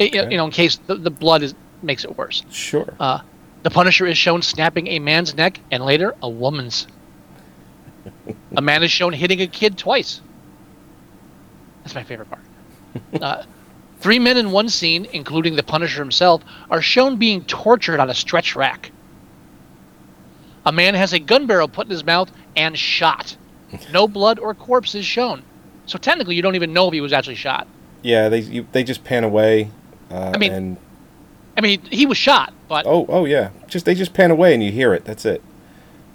Okay. 0.00 0.30
you 0.30 0.36
know, 0.36 0.44
in 0.44 0.50
case 0.50 0.76
the, 0.86 0.94
the 0.94 1.10
blood 1.10 1.42
is 1.42 1.54
makes 1.82 2.04
it 2.04 2.16
worse. 2.16 2.44
Sure. 2.50 2.94
Uh, 3.00 3.20
the 3.62 3.70
Punisher 3.70 4.06
is 4.06 4.18
shown 4.18 4.42
snapping 4.42 4.86
a 4.88 4.98
man's 4.98 5.34
neck 5.34 5.58
and 5.70 5.84
later 5.84 6.14
a 6.22 6.28
woman's. 6.28 6.86
a 8.56 8.62
man 8.62 8.82
is 8.82 8.90
shown 8.90 9.12
hitting 9.12 9.40
a 9.40 9.46
kid 9.46 9.76
twice. 9.78 10.20
That's 11.82 11.94
my 11.94 12.04
favorite 12.04 12.28
part. 12.30 13.46
Three 13.98 14.18
men 14.18 14.36
in 14.36 14.50
one 14.52 14.68
scene, 14.68 15.06
including 15.12 15.56
the 15.56 15.62
Punisher 15.62 16.00
himself, 16.02 16.42
are 16.70 16.82
shown 16.82 17.16
being 17.16 17.44
tortured 17.44 17.98
on 17.98 18.10
a 18.10 18.14
stretch 18.14 18.54
rack. 18.54 18.90
A 20.64 20.72
man 20.72 20.94
has 20.94 21.12
a 21.12 21.18
gun 21.18 21.46
barrel 21.46 21.68
put 21.68 21.86
in 21.86 21.90
his 21.90 22.04
mouth 22.04 22.30
and 22.56 22.76
shot. 22.78 23.36
No 23.92 24.06
blood 24.08 24.38
or 24.38 24.54
corpse 24.54 24.94
is 24.94 25.04
shown. 25.04 25.42
So 25.86 25.98
technically, 25.98 26.34
you 26.34 26.42
don't 26.42 26.56
even 26.56 26.72
know 26.72 26.88
if 26.88 26.92
he 26.94 27.00
was 27.00 27.12
actually 27.12 27.36
shot. 27.36 27.66
yeah, 28.02 28.28
they 28.28 28.40
you, 28.40 28.66
they 28.72 28.84
just 28.84 29.04
pan 29.04 29.24
away. 29.24 29.70
Uh, 30.10 30.32
I 30.34 30.38
mean- 30.38 30.52
and 30.52 30.76
I 31.56 31.62
mean, 31.62 31.80
he 31.90 32.04
was 32.04 32.18
shot, 32.18 32.52
but 32.68 32.84
oh, 32.86 33.06
oh 33.08 33.24
yeah, 33.24 33.48
just 33.66 33.86
they 33.86 33.94
just 33.94 34.12
pan 34.12 34.30
away 34.30 34.52
and 34.52 34.62
you 34.62 34.70
hear 34.70 34.92
it. 34.92 35.04
That's 35.04 35.24
it. 35.24 35.42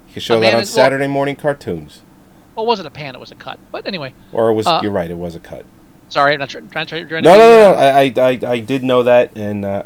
You 0.08 0.12
can 0.14 0.22
show 0.22 0.40
that 0.40 0.54
on 0.54 0.62
is- 0.62 0.68
well- 0.74 0.84
Saturday 0.84 1.08
morning 1.08 1.34
cartoons. 1.36 2.02
well, 2.54 2.64
it 2.64 2.68
wasn't 2.68 2.86
a 2.86 2.90
pan; 2.92 3.14
it 3.14 3.18
was 3.20 3.32
a 3.32 3.34
cut. 3.34 3.58
But 3.72 3.86
anyway, 3.86 4.14
Or 4.32 4.50
it 4.50 4.54
was. 4.54 4.66
Uh, 4.66 4.80
you're 4.82 4.92
right. 4.92 5.10
It 5.10 5.16
was 5.18 5.34
a 5.34 5.40
cut. 5.40 5.64
Sorry, 6.12 6.34
I'm 6.34 6.40
not 6.40 6.50
try- 6.50 6.60
trying 6.60 6.86
to. 6.86 7.04
Trying 7.08 7.24
No, 7.24 7.32
to 7.32 7.38
no, 7.38 7.48
no, 7.48 7.72
no. 7.72 7.78
I, 7.78 8.00
I, 8.02 8.12
I, 8.30 8.52
I 8.52 8.60
did 8.60 8.82
know 8.84 9.02
that, 9.04 9.36
and 9.36 9.64
uh, 9.64 9.84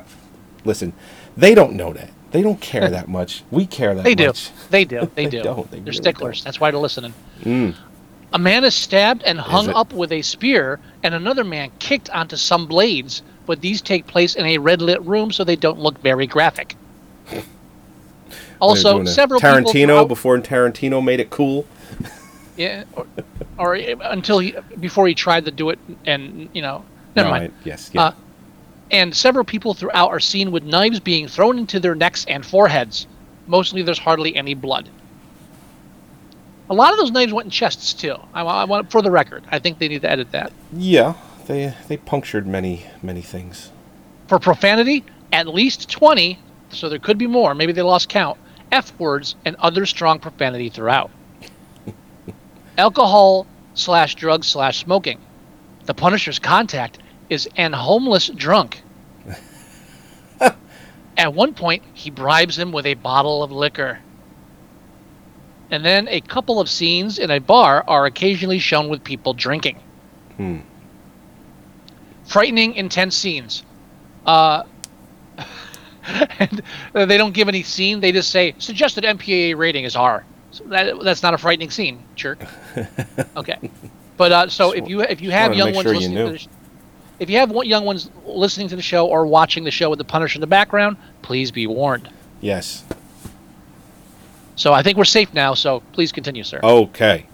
listen, 0.65 0.93
they 1.37 1.55
don't 1.55 1.75
know 1.75 1.93
that. 1.93 2.11
They 2.33 2.43
don't 2.43 2.61
care 2.61 2.89
that 2.91 3.09
much. 3.09 3.45
We 3.51 3.67
care 3.67 3.95
that 3.95 4.05
They 4.05 4.15
do. 4.15 4.27
much. 4.27 4.51
They 4.71 4.85
do. 4.85 5.09
They, 5.15 5.25
do. 5.25 5.29
They 5.31 5.39
do. 5.39 5.43
don't. 5.43 5.71
They 5.71 5.77
They're 5.79 5.85
really 5.87 5.97
sticklers. 5.97 6.39
don't. 6.41 6.45
That's 6.45 6.61
why 6.61 6.71
they're 6.71 6.81
listening. 6.81 7.15
Mm. 7.43 7.75
A 8.33 8.39
man 8.39 8.65
is 8.65 8.75
stabbed 8.75 9.23
and 9.23 9.39
hung 9.39 9.71
up 9.71 9.93
with 9.93 10.13
a 10.13 10.21
spear, 10.23 10.81
and 11.03 11.15
another 11.15 11.45
man 11.45 11.71
kicked 11.79 12.11
onto 12.11 12.37
some 12.37 12.67
blades, 12.67 13.23
but 13.47 13.61
these 13.61 13.81
take 13.81 14.07
place 14.07 14.35
in 14.35 14.45
a 14.45 14.59
red 14.59 14.83
lit 14.83 15.01
room, 15.03 15.31
so 15.33 15.45
they 15.45 15.57
don't 15.57 15.79
look 15.79 15.99
very 16.03 16.27
graphic. 16.27 16.77
Also, 18.59 19.05
several 19.05 19.39
people 19.39 19.55
Tarantino 19.71 20.09
before 20.09 20.39
Tarantino 20.39 21.05
made 21.05 21.21
it 21.21 21.29
cool. 21.29 21.67
Yeah, 22.57 22.85
or, 22.95 23.07
or 23.59 23.75
until 23.75 24.39
he 24.39 24.55
before 24.81 25.07
he 25.07 25.15
tried 25.15 25.45
to 25.45 25.51
do 25.51 25.71
it, 25.71 25.79
and 26.05 26.49
you 26.53 26.63
know, 26.63 26.85
never 27.15 27.29
No, 27.29 27.35
mind. 27.35 27.53
I- 27.53 27.65
yes, 27.69 27.91
yeah. 27.93 28.03
Uh, 28.03 28.13
and 28.91 29.15
several 29.17 29.45
people 29.45 29.75
throughout 29.75 30.11
are 30.11 30.21
seen 30.21 30.53
with 30.53 30.63
knives 30.63 31.01
being 31.01 31.27
thrown 31.29 31.59
into 31.59 31.81
their 31.81 31.95
necks 31.95 32.25
and 32.27 32.47
foreheads. 32.47 33.07
Mostly, 33.49 33.83
there's 33.83 33.99
hardly 33.99 34.37
any 34.37 34.55
blood. 34.55 34.89
A 36.69 36.75
lot 36.75 36.93
of 36.93 36.99
those 36.99 37.11
knives 37.13 37.33
went 37.33 37.47
in 37.47 37.51
chests 37.51 37.93
too. 37.93 38.17
I, 38.35 38.43
I 38.43 38.65
want 38.65 38.91
for 38.91 39.03
the 39.03 39.11
record. 39.11 39.45
I 39.51 39.59
think 39.59 39.79
they 39.79 39.89
need 39.89 40.03
to 40.03 40.11
edit 40.11 40.33
that. 40.33 40.53
yeah, 40.73 41.15
they 41.47 41.75
they 41.89 41.97
punctured 41.97 42.47
many 42.47 42.87
many 43.03 43.23
things. 43.23 43.71
For 44.29 44.41
profanity, 44.41 45.05
at 45.33 45.47
least 45.47 45.89
20, 45.89 46.37
so 46.71 46.89
there 46.89 46.99
could 46.99 47.17
be 47.19 47.29
more. 47.29 47.55
Maybe 47.55 47.73
they 47.73 47.83
lost 47.83 48.09
count. 48.09 48.39
F 48.73 48.93
words 48.99 49.37
and 49.45 49.55
other 49.61 49.87
strong 49.87 50.19
profanity 50.19 50.69
throughout. 50.69 51.11
Alcohol 52.79 53.47
slash 53.75 54.15
drugs 54.15 54.47
slash 54.47 54.79
smoking. 54.79 55.21
The 55.85 55.95
Punisher's 55.95 56.39
contact 56.39 56.99
is 57.31 57.49
an 57.57 57.73
homeless 57.73 58.29
drunk. 58.29 58.83
At 61.17 61.33
one 61.33 61.55
point, 61.55 61.83
he 61.95 62.11
bribes 62.11 62.59
him 62.59 62.73
with 62.73 62.87
a 62.87 62.95
bottle 62.95 63.43
of 63.43 63.51
liquor. 63.51 64.01
And 65.71 65.85
then 65.85 66.07
a 66.09 66.21
couple 66.21 66.61
of 66.61 66.69
scenes 66.69 67.19
in 67.19 67.31
a 67.31 67.41
bar 67.41 67.83
are 67.89 68.07
occasionally 68.07 68.59
shown 68.59 68.89
with 68.89 69.03
people 69.03 69.33
drinking. 69.33 69.81
Hmm. 70.37 70.59
Frightening, 72.27 72.75
intense 72.75 73.17
scenes. 73.17 73.65
Uh, 74.25 74.65
and 76.39 76.63
they 76.93 77.17
don't 77.17 77.33
give 77.33 77.49
any 77.49 77.63
scene. 77.63 78.01
They 78.01 78.13
just 78.13 78.31
say 78.31 78.55
suggested 78.59 79.05
MPAA 79.05 79.57
rating 79.57 79.85
is 79.85 79.97
R. 79.97 80.25
So 80.57 80.65
that, 80.65 81.01
that's 81.03 81.23
not 81.23 81.35
a 81.35 81.39
frightening 81.39 81.71
scene, 81.71 82.03
jerk. 82.15 82.43
okay, 83.37 83.71
but 84.17 84.33
uh, 84.33 84.49
so 84.49 84.73
if 84.73 84.89
you 84.89 85.03
if 85.03 85.21
you 85.21 85.31
have 85.31 85.55
young 85.55 85.75
ones 85.75 85.83
sure 85.83 85.93
you 85.93 86.01
listening 86.01 86.27
to 86.27 86.33
the 86.33 86.49
if 87.19 87.29
you 87.29 87.37
have 87.39 87.53
young 87.65 87.85
ones 87.85 88.11
listening 88.25 88.69
to 88.69 88.77
the 88.77 88.83
show 88.83 89.07
or 89.07 89.27
watching 89.27 89.65
the 89.65 89.71
show 89.71 89.91
with 89.91 89.99
the 89.99 90.05
Punisher 90.05 90.37
in 90.37 90.41
the 90.41 90.47
background, 90.47 90.97
please 91.21 91.51
be 91.51 91.67
warned. 91.67 92.09
Yes. 92.41 92.85
So 94.55 94.73
I 94.73 94.83
think 94.83 94.97
we're 94.97 95.05
safe 95.05 95.33
now. 95.35 95.53
So 95.53 95.81
please 95.93 96.11
continue, 96.11 96.43
sir. 96.43 96.61
Okay. 96.63 97.27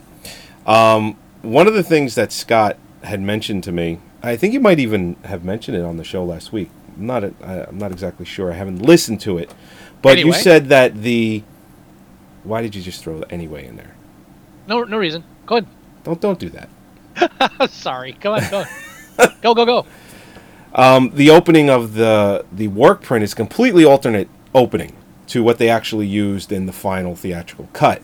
Um, 0.66 1.16
one 1.42 1.68
of 1.68 1.74
the 1.74 1.82
things 1.84 2.16
that 2.16 2.32
Scott 2.32 2.76
had 3.04 3.20
mentioned 3.20 3.62
to 3.64 3.72
me, 3.72 4.00
I 4.22 4.36
think 4.36 4.52
you 4.52 4.60
might 4.60 4.80
even 4.80 5.14
have 5.24 5.44
mentioned 5.44 5.76
it 5.76 5.84
on 5.84 5.96
the 5.96 6.04
show 6.04 6.24
last 6.24 6.52
week. 6.52 6.70
I'm 6.96 7.06
not, 7.06 7.24
I, 7.24 7.66
I'm 7.68 7.78
not 7.78 7.92
exactly 7.92 8.26
sure. 8.26 8.52
I 8.52 8.56
haven't 8.56 8.82
listened 8.82 9.20
to 9.22 9.38
it, 9.38 9.54
but 10.02 10.18
you 10.18 10.32
said 10.32 10.68
that 10.68 11.02
the. 11.02 11.42
Why 12.44 12.62
did 12.62 12.74
you 12.74 12.82
just 12.82 13.02
throw 13.02 13.22
anyway 13.30 13.66
in 13.66 13.76
there? 13.76 13.94
No, 14.66 14.84
no 14.84 14.98
reason. 14.98 15.24
Go 15.46 15.56
ahead. 15.58 15.68
Don't 16.04 16.20
don't 16.20 16.38
do 16.38 16.50
that. 16.50 17.70
Sorry. 17.70 18.12
Come 18.14 18.34
on, 18.34 18.50
go. 18.50 18.64
go, 19.42 19.54
go, 19.54 19.64
go. 19.64 19.86
Um, 20.74 21.10
the 21.14 21.30
opening 21.30 21.68
of 21.68 21.94
the 21.94 22.44
the 22.50 22.68
work 22.68 23.02
print 23.02 23.22
is 23.22 23.34
completely 23.34 23.84
alternate 23.84 24.28
opening 24.54 24.96
to 25.28 25.42
what 25.42 25.58
they 25.58 25.68
actually 25.68 26.06
used 26.06 26.52
in 26.52 26.66
the 26.66 26.72
final 26.72 27.14
theatrical 27.14 27.68
cut. 27.72 28.02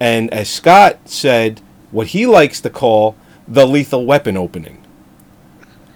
And 0.00 0.32
as 0.32 0.48
Scott 0.48 1.08
said, 1.08 1.60
what 1.90 2.08
he 2.08 2.26
likes 2.26 2.60
to 2.60 2.70
call 2.70 3.16
the 3.46 3.66
lethal 3.66 4.04
weapon 4.04 4.36
opening. 4.36 4.83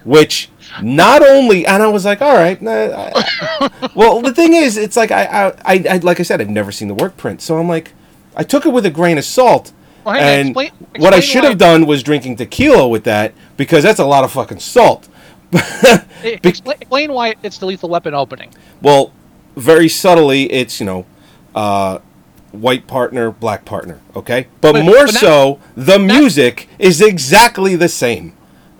Which 0.03 0.49
not 0.81 1.21
only 1.27 1.65
and 1.65 1.81
I 1.83 1.87
was 1.87 2.05
like, 2.05 2.21
all 2.21 2.35
right, 2.35 2.61
nah, 2.61 2.71
I- 2.71 3.89
well 3.95 4.21
the 4.21 4.33
thing 4.33 4.53
is, 4.53 4.77
it's 4.77 4.95
like 4.95 5.11
I, 5.11 5.25
I 5.25 5.47
I 5.65 5.83
I 5.91 5.97
like 5.97 6.19
I 6.19 6.23
said, 6.23 6.39
I've 6.41 6.49
never 6.49 6.71
seen 6.71 6.87
the 6.87 6.93
work 6.95 7.17
print, 7.17 7.41
so 7.41 7.57
I'm 7.57 7.67
like, 7.67 7.93
I 8.35 8.43
took 8.43 8.65
it 8.65 8.69
with 8.69 8.85
a 8.85 8.89
grain 8.91 9.17
of 9.17 9.25
salt. 9.25 9.71
Well, 10.05 10.15
and 10.15 10.49
explain- 10.49 10.71
what 10.97 11.13
I 11.13 11.19
should 11.19 11.43
have 11.43 11.57
done 11.57 11.85
was 11.85 12.01
drinking 12.03 12.37
tequila 12.37 12.87
with 12.87 13.03
that 13.03 13.33
because 13.57 13.83
that's 13.83 13.99
a 13.99 14.05
lot 14.05 14.23
of 14.23 14.31
fucking 14.31 14.59
salt. 14.59 15.07
Eh, 16.21 16.37
Explain, 16.43 16.77
explain 16.81 17.13
why 17.13 17.33
it's 17.43 17.57
the 17.57 17.65
lethal 17.65 17.87
weapon 17.89 18.13
opening. 18.13 18.53
Well, 18.81 19.13
very 19.55 19.87
subtly, 19.89 20.51
it's 20.51 20.79
you 20.79 20.85
know, 20.85 21.05
uh, 21.55 21.99
white 22.51 22.87
partner, 22.87 23.31
black 23.31 23.63
partner. 23.65 23.99
Okay, 24.15 24.47
but, 24.61 24.73
But- 24.73 24.83
more 24.83 25.05
but 25.05 25.11
so, 25.15 25.59
the 25.75 25.97
music 25.97 26.67
is 26.77 27.01
exactly 27.01 27.75
the 27.77 27.87
same. 27.89 28.33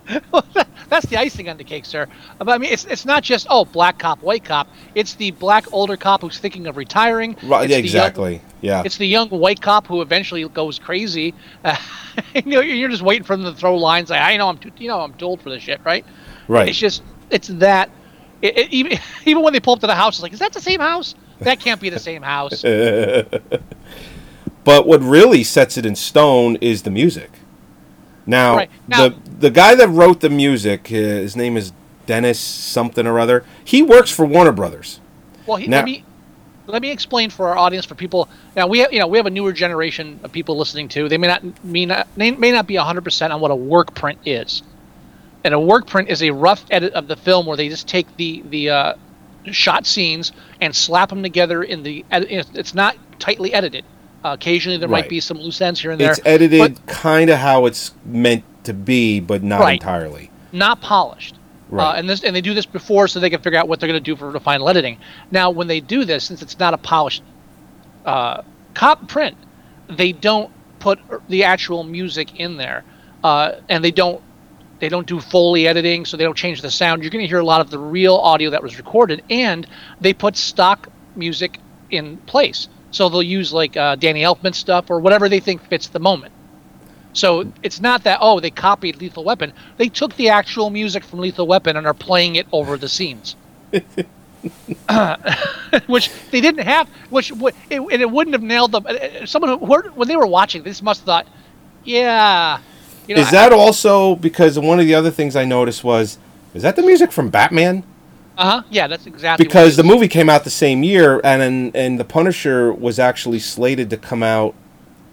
That's 0.90 1.06
the 1.06 1.18
icing 1.18 1.50
on 1.50 1.58
the 1.58 1.64
cake, 1.64 1.86
sir. 1.86 2.08
But 2.38 2.50
I 2.50 2.58
mean, 2.58 2.72
it's 2.72 2.86
it's 2.86 3.06
not 3.06 3.24
just 3.24 3.48
oh 3.50 3.66
black 3.66 4.00
cop, 4.00 4.22
white 4.22 4.44
cop. 4.44 4.68
It's 4.96 5.14
the 5.16 5.32
black 5.32 5.72
older 5.72 5.98
cop 5.98 6.22
who's 6.22 6.40
thinking 6.40 6.68
of 6.68 6.78
retiring. 6.78 7.36
Right? 7.44 7.64
It's 7.64 7.70
the 7.70 7.76
young- 7.76 7.84
exactly. 7.84 8.42
Yeah. 8.62 8.84
It's 8.86 8.98
the 8.98 9.08
young 9.08 9.30
white 9.30 9.62
cop 9.62 9.88
who 9.88 10.02
eventually 10.02 10.48
goes 10.50 10.80
crazy. 10.80 11.34
Uh, 11.64 11.78
you 12.36 12.42
know, 12.46 12.62
you're 12.62 12.90
just 12.90 13.04
waiting 13.04 13.24
for 13.24 13.38
them 13.38 13.46
to 13.46 13.58
throw 13.58 13.78
lines 13.78 14.10
like, 14.10 14.22
"I 14.22 14.36
know 14.38 14.50
I'm 14.50 14.58
too, 14.58 14.72
you 14.78 14.88
know 14.88 15.00
I'm 15.00 15.14
too 15.14 15.26
old 15.26 15.42
for 15.42 15.50
this 15.50 15.64
shit," 15.64 15.80
right? 15.86 16.06
Right. 16.48 16.70
It's 16.70 16.78
just 16.78 17.04
it's 17.30 17.48
that. 17.48 17.90
It, 18.42 18.58
it, 18.58 18.74
even 18.74 19.00
even 19.26 19.44
when 19.44 19.54
they 19.54 19.60
pull 19.60 19.74
up 19.74 19.80
to 19.82 19.88
the 19.88 19.96
house, 19.96 20.16
it's 20.16 20.24
like, 20.24 20.34
"Is 20.34 20.40
that 20.40 20.54
the 20.54 20.62
same 20.62 20.80
house? 20.80 21.16
That 21.40 21.60
can't 21.62 21.80
be 21.80 21.90
the 21.90 22.00
same 22.00 22.22
house." 22.22 22.66
But 24.64 24.86
what 24.86 25.02
really 25.02 25.44
sets 25.44 25.78
it 25.78 25.86
in 25.86 25.96
stone 25.96 26.58
is 26.58 26.84
the 26.84 26.92
music. 26.92 27.32
Now, 28.30 28.56
Right. 28.58 28.70
Now- 28.88 29.10
the 29.10 29.16
the 29.40 29.50
guy 29.50 29.74
that 29.76 29.88
wrote 29.90 30.20
the 30.20 30.30
music, 30.30 30.88
uh, 30.92 30.96
his 30.96 31.36
name 31.36 31.58
is 31.58 31.72
Dennis 32.06 32.40
something 32.40 33.08
or 33.08 33.20
other. 33.20 33.44
He 33.64 33.82
works 33.82 34.12
for 34.12 34.26
Warner 34.26 34.52
Brothers. 34.52 35.00
Well, 35.48 35.58
he, 35.58 35.68
Now- 35.68 35.78
let 35.78 35.86
me 35.86 36.04
let 36.68 36.82
me 36.84 36.92
explain 36.92 37.32
for 37.32 37.48
our 37.48 37.58
audience, 37.58 37.86
for 37.86 37.96
people. 37.96 38.30
Now 38.56 38.68
we 38.68 38.80
have, 38.80 38.94
you 38.94 39.00
know, 39.00 39.08
we 39.08 39.18
have 39.18 39.26
a 39.26 39.32
newer 39.32 39.52
generation 39.52 40.20
of 40.24 40.32
people 40.32 40.56
listening 40.58 40.88
to. 40.90 41.10
They 41.10 41.18
may 41.18 41.28
not 41.28 41.66
may 41.66 41.86
not 41.88 42.08
may, 42.16 42.30
may 42.32 42.52
not 42.52 42.68
be 42.68 42.76
hundred 42.76 43.04
percent 43.04 43.34
on 43.34 43.42
what 43.42 43.50
a 43.50 43.56
work 43.56 43.96
print 43.96 44.20
is. 44.26 44.62
And 45.44 45.54
a 45.54 45.60
work 45.60 45.88
print 45.88 46.10
is 46.10 46.22
a 46.22 46.30
rough 46.30 46.64
edit 46.70 46.94
of 46.94 47.08
the 47.08 47.16
film 47.16 47.48
where 47.48 47.58
they 47.58 47.70
just 47.70 47.88
take 47.88 48.16
the 48.18 48.44
the 48.50 48.70
uh, 48.70 48.94
shot 49.46 49.88
scenes 49.88 50.34
and 50.62 50.76
slap 50.76 51.10
them 51.10 51.24
together 51.24 51.64
in 51.64 51.82
the. 51.82 52.06
It's 52.12 52.76
not 52.76 52.96
tightly 53.18 53.54
edited. 53.54 53.86
Uh, 54.24 54.30
occasionally, 54.34 54.78
there 54.78 54.90
Right. 54.90 55.04
might 55.06 55.10
be 55.10 55.20
some 55.20 55.38
loose 55.38 55.62
ends 55.62 55.80
here 55.80 55.92
and 55.92 56.00
there. 56.00 56.12
It's 56.12 56.20
edited 56.26 56.86
kind 56.88 57.30
of 57.30 57.38
how 57.38 57.66
it's 57.66 57.92
meant 58.06 58.44
to 58.66 58.74
be, 58.74 59.20
but 59.20 59.44
not 59.44 59.62
Right. 59.62 59.74
entirely. 59.74 60.30
not 60.52 60.82
polished. 60.82 61.36
Right. 61.70 61.86
Uh, 61.86 61.94
and 62.00 62.10
this 62.10 62.24
and 62.24 62.36
they 62.36 62.42
do 62.42 62.56
this 62.56 62.66
before 62.66 63.08
so 63.08 63.20
they 63.20 63.30
can 63.30 63.40
figure 63.40 63.60
out 63.60 63.68
what 63.68 63.80
they're 63.80 63.88
going 63.88 64.04
to 64.04 64.12
do 64.12 64.16
for 64.16 64.32
the 64.32 64.40
final 64.40 64.68
editing. 64.68 64.98
Now, 65.30 65.52
when 65.52 65.68
they 65.68 65.80
do 65.80 66.06
this, 66.06 66.24
since 66.24 66.42
it's 66.42 66.58
not 66.58 66.74
a 66.74 66.78
polished 66.78 67.22
uh, 68.06 68.42
cop 68.74 69.08
print, 69.08 69.38
they 69.88 70.12
don't 70.12 70.50
put 70.80 70.98
the 71.30 71.44
actual 71.44 71.84
music 71.84 72.40
in 72.40 72.58
there, 72.58 72.84
uh, 73.24 73.52
and 73.70 73.84
they 73.84 73.92
don't 73.92 74.22
they 74.80 74.90
don't 74.90 75.06
do 75.06 75.20
foley 75.20 75.68
editing, 75.68 76.06
so 76.06 76.16
they 76.18 76.24
don't 76.24 76.38
change 76.38 76.62
the 76.62 76.72
sound. 76.72 77.04
You're 77.04 77.12
going 77.12 77.24
to 77.24 77.28
hear 77.28 77.40
a 77.40 77.46
lot 77.46 77.60
of 77.62 77.70
the 77.70 77.78
real 77.78 78.16
audio 78.16 78.50
that 78.50 78.64
was 78.64 78.78
recorded, 78.78 79.22
and 79.30 79.68
they 80.02 80.14
put 80.14 80.36
stock 80.38 80.88
music 81.16 81.60
in 81.92 82.18
place. 82.26 82.70
So 82.92 83.10
they'll 83.10 83.24
use 83.24 83.54
like 83.54 83.78
uh, 83.78 83.96
Danny 83.96 84.22
Elfman 84.22 84.56
stuff 84.56 84.90
or 84.90 85.00
whatever 85.00 85.30
they 85.30 85.40
think 85.40 85.62
fits 85.68 85.88
the 85.88 86.00
moment. 86.00 86.34
So 87.14 87.52
it's 87.64 87.80
not 87.80 88.04
that 88.04 88.20
oh 88.22 88.40
they 88.40 88.52
copied 88.52 88.98
Lethal 88.98 89.24
Weapon. 89.24 89.54
They 89.78 89.90
took 89.90 90.16
the 90.16 90.30
actual 90.30 90.70
music 90.70 91.04
from 91.04 91.20
Lethal 91.20 91.48
Weapon 91.48 91.76
and 91.78 91.86
are 91.88 91.94
playing 91.94 92.36
it 92.36 92.48
over 92.52 92.78
the 92.78 92.90
scenes. 92.90 93.36
Uh, 94.88 95.36
which 95.88 96.10
they 96.32 96.40
didn't 96.40 96.66
have, 96.66 96.88
which 97.10 97.32
it, 97.32 97.56
and 97.80 97.92
it 97.92 98.10
wouldn't 98.10 98.34
have 98.34 98.44
nailed 98.44 98.72
them. 98.72 98.86
Someone 99.26 99.60
who 99.60 99.66
when 99.66 100.08
they 100.08 100.16
were 100.16 100.28
watching 100.28 100.64
this 100.64 100.82
must 100.82 101.02
have 101.02 101.06
thought, 101.06 101.28
yeah, 101.84 102.60
you 103.08 103.16
know, 103.16 103.22
is 103.22 103.32
that 103.32 103.52
also 103.52 104.16
because 104.16 104.58
one 104.60 104.80
of 104.80 104.86
the 104.86 104.94
other 104.94 105.12
things 105.12 105.36
I 105.36 105.44
noticed 105.44 105.84
was, 105.84 106.20
is 106.54 106.62
that 106.62 106.76
the 106.76 106.84
music 106.84 107.12
from 107.12 107.30
Batman? 107.30 107.84
Uh 108.40 108.62
huh. 108.62 108.64
Yeah, 108.70 108.88
that's 108.88 109.06
exactly 109.06 109.46
Because 109.46 109.76
the 109.76 109.84
movie 109.84 110.08
came 110.08 110.30
out 110.30 110.46
the 110.46 110.50
same 110.50 110.82
year, 110.82 111.20
and 111.26 111.42
and, 111.42 111.76
and 111.76 112.00
the 112.00 112.06
Punisher 112.06 112.72
was 112.72 112.98
actually 112.98 113.40
slated 113.40 113.90
to 113.90 113.98
come 113.98 114.24
out 114.24 114.56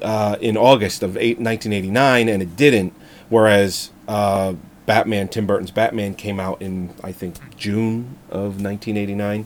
uh, 0.01 0.37
in 0.41 0.57
August 0.57 1.03
of 1.03 1.17
eight, 1.17 1.41
1989, 1.41 2.29
and 2.29 2.41
it 2.41 2.57
didn't. 2.57 2.95
Whereas 3.29 3.91
uh, 4.07 4.55
Batman, 4.87 5.27
Tim 5.27 5.45
Burton's 5.45 5.73
Batman, 5.73 6.15
came 6.15 6.39
out 6.39 6.63
in 6.63 6.95
I 7.03 7.11
think 7.11 7.35
June 7.57 8.17
of 8.31 8.63
1989. 8.63 9.45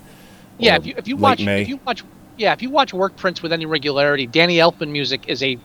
Yeah, 0.59 0.77
if 0.77 0.85
you 0.85 0.95
if 0.99 1.09
you 1.09 1.17
watch 1.17 1.41
May. 1.41 1.63
if 1.63 1.69
you 1.71 1.81
watch 1.87 2.05
yeah 2.37 2.53
if 2.53 2.61
you 2.61 2.69
watch 2.69 2.93
work 2.93 3.17
prints 3.17 3.43
with 3.43 3.51
any 3.51 3.65
regularity, 3.65 4.27
Danny 4.27 4.59
Elfman 4.59 4.91
music 4.91 5.27
is 5.27 5.43
a 5.43 5.59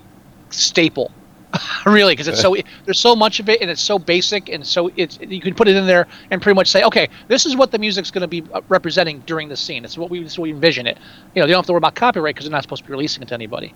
staple, 0.51 1.11
really, 1.85 2.13
because 2.13 2.27
it's 2.27 2.41
so 2.41 2.55
there's 2.85 2.99
so 2.99 3.15
much 3.15 3.39
of 3.39 3.49
it 3.49 3.61
and 3.61 3.69
it's 3.69 3.81
so 3.81 3.97
basic 3.99 4.49
and 4.49 4.65
so 4.65 4.91
it's 4.95 5.19
you 5.21 5.39
can 5.41 5.53
put 5.53 5.67
it 5.67 5.75
in 5.75 5.85
there 5.85 6.07
and 6.31 6.41
pretty 6.41 6.55
much 6.55 6.67
say 6.69 6.83
okay 6.83 7.07
this 7.27 7.45
is 7.45 7.55
what 7.55 7.71
the 7.71 7.77
music's 7.77 8.11
going 8.11 8.21
to 8.21 8.27
be 8.27 8.43
uh, 8.53 8.61
representing 8.69 9.19
during 9.25 9.47
the 9.49 9.55
scene. 9.57 9.85
It's 9.85 9.97
what 9.97 10.09
we 10.09 10.21
what 10.23 10.37
we 10.39 10.51
envision 10.51 10.87
it. 10.87 10.97
You 11.33 11.41
know, 11.41 11.47
they 11.47 11.51
don't 11.53 11.59
have 11.59 11.65
to 11.67 11.73
worry 11.73 11.77
about 11.79 11.95
copyright 11.95 12.35
because 12.35 12.45
they're 12.45 12.51
not 12.51 12.63
supposed 12.63 12.83
to 12.83 12.87
be 12.87 12.91
releasing 12.91 13.23
it 13.23 13.27
to 13.29 13.33
anybody. 13.33 13.73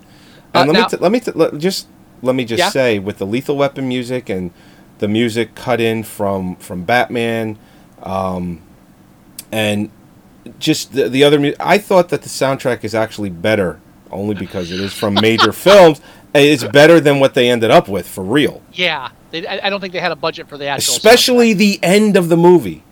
Uh, 0.54 0.60
And 0.60 0.68
let 0.72 0.74
now- 0.74 0.84
me 0.84 0.90
t- 0.90 0.98
let 0.98 1.12
me 1.12 1.20
t- 1.20 1.32
let, 1.36 1.58
just 1.58 1.88
let 2.22 2.36
me 2.36 2.44
just 2.46 2.60
Yeah? 2.60 2.70
say 2.70 3.00
with 3.00 3.18
the 3.18 3.26
Lethal 3.26 3.56
Weapon 3.56 3.88
music 3.88 4.30
and 4.30 4.52
the 4.98 5.08
music 5.08 5.56
cut 5.56 5.80
in 5.80 6.04
from 6.04 6.56
from 6.58 6.84
Batman, 6.84 7.58
um, 8.04 8.62
and 9.52 9.90
just 10.60 10.94
the, 10.94 11.08
the 11.10 11.24
other. 11.24 11.40
Mu- 11.40 11.54
I 11.60 11.78
thought 11.78 12.10
that 12.10 12.22
the 12.24 12.30
soundtrack 12.30 12.84
is 12.84 12.94
actually 12.96 13.30
better, 13.30 13.80
only 14.12 14.36
because 14.36 14.72
it 14.72 14.80
is 14.80 14.94
from 14.94 15.14
major 15.16 15.52
films. 15.66 16.02
It's 16.34 16.64
better 16.64 17.00
than 17.00 17.20
what 17.20 17.34
they 17.34 17.50
ended 17.50 17.72
up 17.72 17.88
with 17.88 18.08
for 18.08 18.24
real, 18.24 18.62
yeah, 18.74 19.10
they, 19.32 19.48
I, 19.48 19.68
I 19.68 19.70
don't 19.70 19.80
think 19.82 19.94
they 19.94 20.00
had 20.00 20.12
a 20.12 20.16
budget 20.16 20.48
for 20.48 20.58
the 20.58 20.68
actual. 20.68 20.94
especially 20.94 21.54
the 21.54 21.80
end 21.82 22.16
of 22.18 22.30
the 22.30 22.38
movie. 22.38 22.84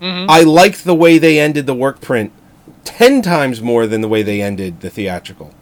Mhm. 0.00 0.26
I 0.28 0.42
liked 0.42 0.84
the 0.84 0.94
way 0.94 1.18
they 1.18 1.38
ended 1.40 1.66
the 1.66 1.74
work 1.74 2.00
print 2.00 2.32
ten 2.84 3.22
times 3.22 3.60
more 3.62 3.86
than 3.86 4.00
the 4.00 4.08
way 4.08 4.22
they 4.22 4.40
ended 4.42 4.80
the 4.80 4.90
theatrical. 4.90 5.52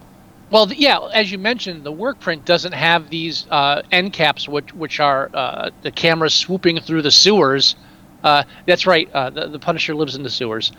Well, 0.50 0.70
yeah, 0.70 0.98
as 1.14 1.32
you 1.32 1.38
mentioned, 1.38 1.84
the 1.84 1.92
work 1.92 2.20
print 2.20 2.44
doesn't 2.44 2.72
have 2.72 3.08
these 3.08 3.46
uh, 3.50 3.80
end 3.90 4.12
caps, 4.12 4.46
which 4.48 4.74
which 4.74 5.00
are 5.00 5.30
uh, 5.32 5.70
the 5.80 5.90
camera 5.90 6.28
swooping 6.28 6.80
through 6.80 7.00
the 7.02 7.10
sewers. 7.10 7.74
Uh, 8.22 8.42
that's 8.66 8.86
right. 8.86 9.10
Uh, 9.12 9.30
the, 9.30 9.48
the 9.48 9.58
Punisher 9.58 9.94
lives 9.94 10.14
in 10.14 10.22
the 10.22 10.30
sewers, 10.30 10.70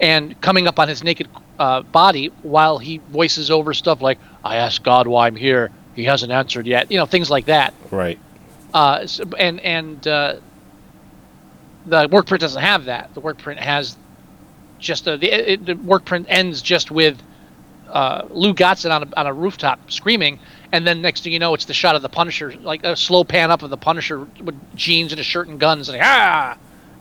and 0.00 0.38
coming 0.42 0.66
up 0.66 0.78
on 0.78 0.88
his 0.88 1.02
naked 1.02 1.28
uh, 1.58 1.80
body 1.80 2.26
while 2.42 2.78
he 2.78 2.98
voices 3.10 3.50
over 3.50 3.72
stuff 3.72 4.02
like 4.02 4.18
"I 4.44 4.56
asked 4.56 4.82
God 4.82 5.06
why 5.06 5.26
I'm 5.28 5.36
here. 5.36 5.70
He 5.94 6.04
hasn't 6.04 6.32
answered 6.32 6.66
yet." 6.66 6.90
You 6.90 6.98
know, 6.98 7.06
things 7.06 7.30
like 7.30 7.46
that. 7.46 7.74
Right. 7.90 8.18
Uh, 8.74 9.06
so, 9.06 9.24
and 9.38 9.60
and 9.60 10.06
uh, 10.06 10.36
the 11.86 12.08
work 12.10 12.26
print 12.26 12.40
doesn't 12.40 12.62
have 12.62 12.86
that. 12.86 13.12
The 13.14 13.20
work 13.20 13.38
print 13.38 13.60
has 13.60 13.96
just 14.78 15.06
a, 15.06 15.16
the, 15.16 15.52
it, 15.52 15.66
the 15.66 15.74
work 15.74 16.04
print 16.04 16.26
ends 16.28 16.62
just 16.62 16.90
with 16.90 17.22
uh, 17.88 18.26
Lou 18.30 18.54
Gossett 18.54 18.90
on 18.90 19.02
a, 19.04 19.08
on 19.16 19.26
a 19.26 19.32
rooftop 19.32 19.90
screaming, 19.90 20.38
and 20.72 20.86
then 20.86 21.02
next 21.02 21.24
thing 21.24 21.32
you 21.32 21.38
know, 21.38 21.54
it's 21.54 21.66
the 21.66 21.74
shot 21.74 21.94
of 21.94 22.02
the 22.02 22.08
Punisher, 22.08 22.54
like 22.62 22.84
a 22.84 22.96
slow 22.96 23.24
pan 23.24 23.50
up 23.50 23.62
of 23.62 23.70
the 23.70 23.76
Punisher 23.76 24.26
with 24.42 24.58
jeans 24.74 25.12
and 25.12 25.20
a 25.20 25.24
shirt 25.24 25.48
and 25.48 25.60
guns, 25.60 25.88
and 25.88 25.98
like, 25.98 26.06
ah, 26.06 26.56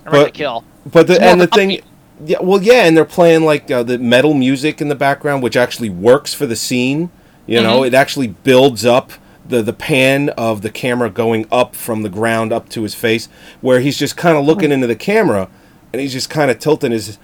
I'm 0.05 0.11
ready 0.11 0.25
to 0.25 0.31
kill. 0.31 0.63
But 0.85 1.07
the 1.07 1.21
and 1.21 1.39
the 1.39 1.47
thing, 1.47 1.81
yeah, 2.25 2.37
well, 2.41 2.61
yeah, 2.61 2.85
and 2.85 2.95
they're 2.95 3.05
playing 3.05 3.43
like 3.43 3.69
uh, 3.71 3.83
the 3.83 3.97
metal 3.97 4.33
music 4.33 4.81
in 4.81 4.89
the 4.89 4.95
background, 4.95 5.43
which 5.43 5.55
actually 5.55 5.89
works 5.89 6.33
for 6.33 6.45
the 6.45 6.55
scene. 6.55 7.09
You 7.51 7.61
know, 7.61 7.81
Mhm. 7.81 7.87
it 7.87 7.93
actually 7.93 8.27
builds 8.27 8.85
up 8.85 9.11
the 9.47 9.61
the 9.61 9.73
pan 9.73 10.29
of 10.29 10.61
the 10.61 10.69
camera 10.69 11.09
going 11.09 11.45
up 11.51 11.75
from 11.75 12.01
the 12.03 12.09
ground 12.09 12.53
up 12.53 12.69
to 12.69 12.83
his 12.83 12.95
face, 12.95 13.27
where 13.59 13.81
he's 13.81 13.97
just 13.97 14.15
kind 14.15 14.37
of 14.37 14.45
looking 14.45 14.71
into 14.71 14.87
the 14.87 14.95
camera, 14.95 15.49
and 15.91 16.01
he's 16.01 16.13
just 16.13 16.29
kind 16.29 16.49
of 16.49 16.59
tilting 16.59 16.91
his, 16.93 17.17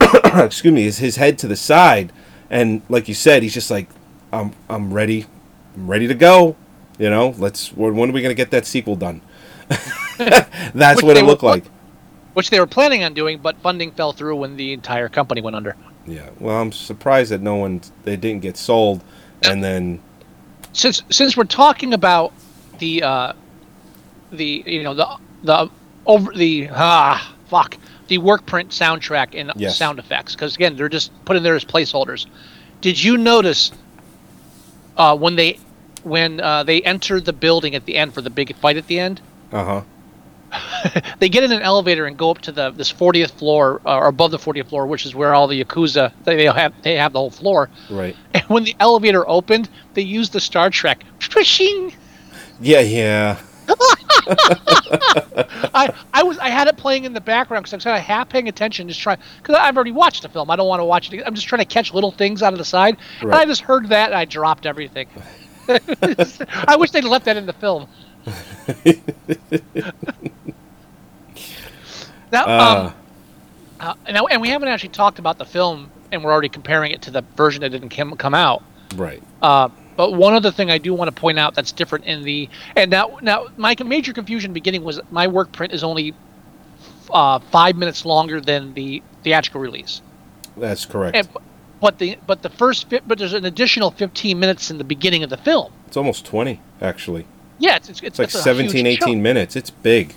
excuse 0.34 0.74
me, 0.74 0.82
his, 0.82 0.98
his 0.98 1.16
head 1.16 1.38
to 1.38 1.46
the 1.46 1.54
side, 1.54 2.12
and 2.50 2.82
like 2.88 3.06
you 3.06 3.14
said, 3.14 3.44
he's 3.44 3.54
just 3.54 3.70
like, 3.70 3.88
I'm 4.32 4.52
I'm 4.68 4.92
ready, 4.92 5.26
I'm 5.76 5.86
ready 5.88 6.08
to 6.08 6.14
go. 6.14 6.56
You 6.98 7.10
know, 7.10 7.34
let's 7.38 7.68
when 7.76 7.94
when 7.94 8.10
are 8.10 8.12
we 8.12 8.20
gonna 8.22 8.34
get 8.34 8.50
that 8.50 8.66
sequel 8.66 8.96
done? 8.96 9.20
That's 10.18 10.96
Which 10.96 11.04
what 11.04 11.16
it 11.16 11.22
were 11.22 11.28
looked 11.28 11.44
like. 11.44 11.64
Which 12.34 12.50
they 12.50 12.58
were 12.58 12.66
planning 12.66 13.04
on 13.04 13.14
doing, 13.14 13.38
but 13.38 13.56
funding 13.58 13.92
fell 13.92 14.12
through 14.12 14.36
when 14.36 14.56
the 14.56 14.72
entire 14.72 15.08
company 15.08 15.40
went 15.40 15.54
under. 15.54 15.76
Yeah, 16.06 16.30
well, 16.40 16.60
I'm 16.60 16.72
surprised 16.72 17.30
that 17.30 17.42
no 17.42 17.56
one 17.56 17.80
they 18.04 18.16
didn't 18.16 18.42
get 18.42 18.56
sold, 18.56 19.02
and 19.42 19.62
then 19.62 20.00
since 20.72 21.02
since 21.10 21.36
we're 21.36 21.44
talking 21.44 21.94
about 21.94 22.32
the 22.78 23.02
uh, 23.02 23.32
the 24.32 24.62
you 24.66 24.82
know 24.82 24.94
the 24.94 25.06
the 25.42 25.70
over 26.06 26.32
the 26.32 26.68
ah 26.72 27.34
fuck 27.48 27.76
the 28.08 28.18
work 28.18 28.46
print 28.46 28.70
soundtrack 28.70 29.38
and 29.38 29.52
Yes. 29.56 29.76
sound 29.76 29.98
effects 29.98 30.34
because 30.34 30.54
again 30.54 30.76
they're 30.76 30.88
just 30.88 31.10
put 31.24 31.36
in 31.36 31.42
there 31.42 31.54
as 31.54 31.64
placeholders. 31.64 32.26
Did 32.80 33.02
you 33.02 33.16
notice 33.16 33.72
uh, 34.96 35.16
when 35.16 35.36
they 35.36 35.58
when 36.04 36.40
uh, 36.40 36.62
they 36.62 36.80
enter 36.82 37.20
the 37.20 37.32
building 37.32 37.74
at 37.74 37.84
the 37.84 37.96
end 37.96 38.14
for 38.14 38.22
the 38.22 38.30
big 38.30 38.54
fight 38.56 38.76
at 38.76 38.86
the 38.86 38.98
end? 38.98 39.20
uh 39.52 39.64
huh, 39.64 39.82
They 41.18 41.28
get 41.28 41.42
in 41.42 41.50
an 41.50 41.62
elevator 41.62 42.06
and 42.06 42.16
go 42.16 42.30
up 42.30 42.38
to 42.42 42.52
the 42.52 42.70
this 42.70 42.92
40th 42.92 43.32
floor 43.32 43.80
uh, 43.84 43.96
or 43.96 44.06
above 44.06 44.30
the 44.30 44.38
40th 44.38 44.68
floor, 44.68 44.86
which 44.86 45.04
is 45.04 45.14
where 45.14 45.34
all 45.34 45.48
the 45.48 45.64
yakuza 45.64 46.12
they, 46.24 46.36
they 46.36 46.44
have 46.46 46.72
they 46.82 46.94
have 46.94 47.12
the 47.12 47.18
whole 47.18 47.30
floor. 47.30 47.68
right, 47.90 48.14
And 48.34 48.44
when 48.44 48.64
the 48.64 48.76
elevator 48.78 49.28
opened, 49.28 49.68
they 49.94 50.02
used 50.02 50.32
the 50.32 50.40
Star 50.40 50.70
Trek. 50.70 51.02
Shing! 51.18 51.92
yeah, 52.60 52.80
yeah, 52.80 53.38
I, 55.74 55.92
I 56.14 56.22
was 56.22 56.38
I 56.38 56.48
had 56.48 56.68
it 56.68 56.76
playing 56.76 57.04
in 57.04 57.12
the 57.12 57.20
background 57.20 57.64
because 57.64 57.74
I 57.74 57.76
was 57.76 57.84
kind 57.84 57.98
of 57.98 58.04
half 58.04 58.28
paying 58.28 58.48
attention, 58.48 58.88
just 58.88 59.00
trying 59.00 59.18
because 59.42 59.56
I've 59.56 59.76
already 59.76 59.92
watched 59.92 60.22
the 60.22 60.28
film. 60.28 60.50
I 60.50 60.56
don't 60.56 60.68
want 60.68 60.80
to 60.80 60.84
watch 60.84 61.12
it. 61.12 61.22
I'm 61.26 61.34
just 61.34 61.46
trying 61.46 61.60
to 61.60 61.64
catch 61.66 61.92
little 61.94 62.10
things 62.10 62.42
out 62.42 62.52
of 62.52 62.58
the 62.58 62.64
side. 62.64 62.96
right. 63.22 63.24
And 63.24 63.34
I 63.34 63.44
just 63.44 63.62
heard 63.62 63.88
that 63.90 64.10
and 64.10 64.14
I 64.18 64.24
dropped 64.24 64.66
everything. 64.66 65.08
I 65.68 66.76
wish 66.78 66.90
they'd 66.92 67.04
left 67.04 67.26
that 67.26 67.36
in 67.36 67.46
the 67.46 67.52
film. 67.52 67.88
now, 72.32 72.44
Uh. 72.46 72.90
um, 72.90 72.94
uh, 73.80 73.94
now, 74.12 74.26
and 74.26 74.42
we 74.42 74.48
haven't 74.48 74.68
actually 74.68 74.88
talked 74.90 75.18
about 75.18 75.38
the 75.38 75.44
film, 75.44 75.90
and 76.10 76.24
we're 76.24 76.32
already 76.32 76.48
comparing 76.48 76.92
it 76.92 77.02
to 77.02 77.10
the 77.10 77.22
version 77.36 77.60
that 77.62 77.70
didn't 77.70 77.90
come, 77.90 78.16
come 78.16 78.34
out. 78.34 78.62
Right. 78.96 79.22
Uh, 79.40 79.68
but 79.96 80.12
one 80.14 80.34
other 80.34 80.50
thing 80.50 80.70
I 80.70 80.78
do 80.78 80.94
want 80.94 81.14
to 81.14 81.20
point 81.20 81.38
out 81.38 81.54
that's 81.54 81.72
different 81.72 82.04
in 82.04 82.22
the 82.22 82.48
and 82.76 82.90
now 82.90 83.18
now 83.20 83.46
my 83.56 83.74
major 83.84 84.12
confusion 84.12 84.52
beginning 84.52 84.84
was 84.84 85.00
my 85.10 85.26
work 85.26 85.50
print 85.52 85.72
is 85.72 85.82
only 85.82 86.14
uh, 87.10 87.40
five 87.50 87.76
minutes 87.76 88.04
longer 88.04 88.40
than 88.40 88.74
the 88.74 89.02
theatrical 89.24 89.60
release. 89.60 90.00
That's 90.56 90.86
correct. 90.86 91.16
And, 91.16 91.28
but 91.80 91.98
the 91.98 92.16
but 92.26 92.42
the 92.42 92.48
first 92.48 92.88
fi- 92.88 93.00
but 93.06 93.18
there's 93.18 93.34
an 93.34 93.44
additional 93.44 93.90
15 93.90 94.38
minutes 94.38 94.70
in 94.70 94.78
the 94.78 94.84
beginning 94.84 95.24
of 95.24 95.30
the 95.30 95.36
film. 95.36 95.72
it's 95.86 95.96
almost 95.96 96.24
20, 96.24 96.60
actually. 96.80 97.26
Yeah, 97.58 97.76
it's 97.76 97.88
it's, 97.88 98.02
It's 98.02 98.18
like 98.18 98.28
it's 98.28 98.34
a 98.36 98.42
17, 98.42 98.86
huge 98.86 98.86
18 98.86 98.98
chunk. 99.14 99.22
minutes. 99.22 99.56
It's 99.56 99.70
big. 99.70 100.14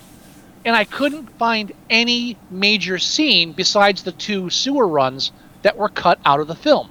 and 0.64 0.76
I 0.76 0.84
couldn't 0.84 1.26
find 1.38 1.72
any 1.90 2.36
major 2.50 2.98
scene 2.98 3.52
besides 3.52 4.04
the 4.04 4.12
two 4.12 4.48
sewer 4.50 4.86
runs 4.86 5.32
that 5.62 5.76
were 5.76 5.88
cut 5.88 6.18
out 6.24 6.38
of 6.40 6.46
the 6.48 6.54
film. 6.54 6.88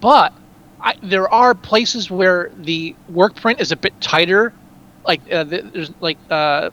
But 0.00 0.32
I, 0.80 0.94
there 1.02 1.28
are 1.32 1.54
places 1.54 2.10
where 2.10 2.50
the 2.56 2.94
work 3.08 3.34
print 3.36 3.60
is 3.60 3.72
a 3.72 3.76
bit 3.76 3.98
tighter, 4.00 4.52
like 5.06 5.20
uh, 5.32 5.44
there's 5.44 5.90
like 6.00 6.18
uh, 6.30 6.70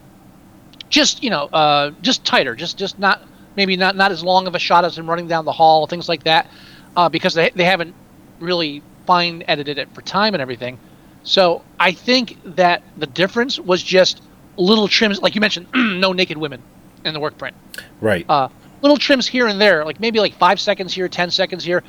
just 0.90 1.24
you 1.24 1.30
know 1.30 1.46
uh, 1.52 1.92
just 2.02 2.24
tighter, 2.24 2.56
just 2.56 2.78
just 2.78 2.98
not 3.00 3.22
maybe 3.56 3.76
not 3.76 3.96
not 3.96 4.12
as 4.12 4.24
long 4.24 4.48
of 4.48 4.56
a 4.56 4.60
shot 4.60 4.86
as 4.86 4.98
him 4.98 5.10
running 5.10 5.28
down 5.28 5.44
the 5.46 5.52
hall, 5.52 5.88
things 5.88 6.08
like 6.08 6.24
that, 6.24 6.48
uh, 6.96 7.10
because 7.10 7.34
they 7.34 7.50
they 7.56 7.66
haven't 7.66 7.94
really 8.40 8.82
fine 9.06 9.44
edited 9.48 9.78
it 9.78 9.94
for 9.94 10.02
time 10.02 10.34
and 10.34 10.42
everything. 10.42 10.78
So 11.26 11.64
I 11.80 11.92
think 11.92 12.38
that 12.56 12.84
the 12.98 13.08
difference 13.08 13.60
was 13.60 13.84
just 13.84 14.22
little 14.58 14.88
trims, 14.88 15.22
like 15.22 15.36
you 15.36 15.42
mentioned, 15.42 15.68
no 15.76 16.14
naked 16.14 16.38
women 16.38 16.62
in 17.04 17.14
the 17.14 17.20
work 17.20 17.38
print. 17.38 17.56
Right. 18.00 18.26
Uh, 18.30 18.48
little 18.82 18.98
trims 18.98 19.28
here 19.28 19.48
and 19.48 19.60
there, 19.60 19.84
like 19.84 20.00
maybe 20.00 20.20
like 20.20 20.36
five 20.36 20.60
seconds 20.60 20.94
here, 20.94 21.10
ten 21.10 21.32
seconds 21.32 21.64
here, 21.64 21.84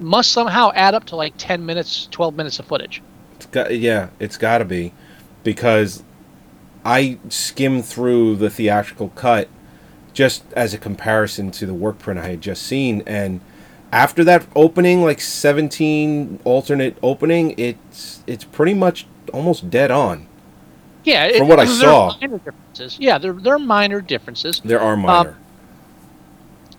must 0.00 0.32
somehow 0.32 0.72
add 0.74 0.94
up 0.94 1.04
to 1.06 1.16
like 1.16 1.32
ten 1.38 1.64
minutes, 1.64 2.08
twelve 2.10 2.34
minutes 2.34 2.58
of 2.58 2.66
footage. 2.66 3.00
It's 3.36 3.46
got, 3.46 3.78
yeah, 3.78 4.10
it's 4.18 4.36
got 4.36 4.58
to 4.58 4.64
be 4.64 4.92
because 5.44 6.02
I 6.84 7.18
skimmed 7.28 7.84
through 7.84 8.36
the 8.36 8.50
theatrical 8.50 9.10
cut 9.10 9.48
just 10.12 10.44
as 10.54 10.74
a 10.74 10.78
comparison 10.78 11.52
to 11.52 11.66
the 11.66 11.74
work 11.74 11.98
print 11.98 12.18
I 12.18 12.28
had 12.28 12.40
just 12.40 12.62
seen 12.64 13.02
and 13.06 13.40
after 13.92 14.24
that 14.24 14.46
opening 14.56 15.02
like 15.02 15.20
17 15.20 16.40
alternate 16.44 16.96
opening 17.02 17.54
it's 17.58 18.22
it's 18.26 18.44
pretty 18.44 18.74
much 18.74 19.06
almost 19.32 19.70
dead 19.70 19.90
on. 19.90 20.26
Yeah, 21.04 21.24
it, 21.26 21.38
From 21.38 21.48
what 21.48 21.58
I 21.60 21.64
saw. 21.66 22.16
minor 22.20 22.38
differences. 22.38 22.96
Yeah, 22.98 23.18
there 23.18 23.32
there 23.32 23.54
are 23.54 23.58
minor 23.58 24.00
differences. 24.00 24.60
There 24.64 24.80
are 24.80 24.96
minor. 24.96 25.36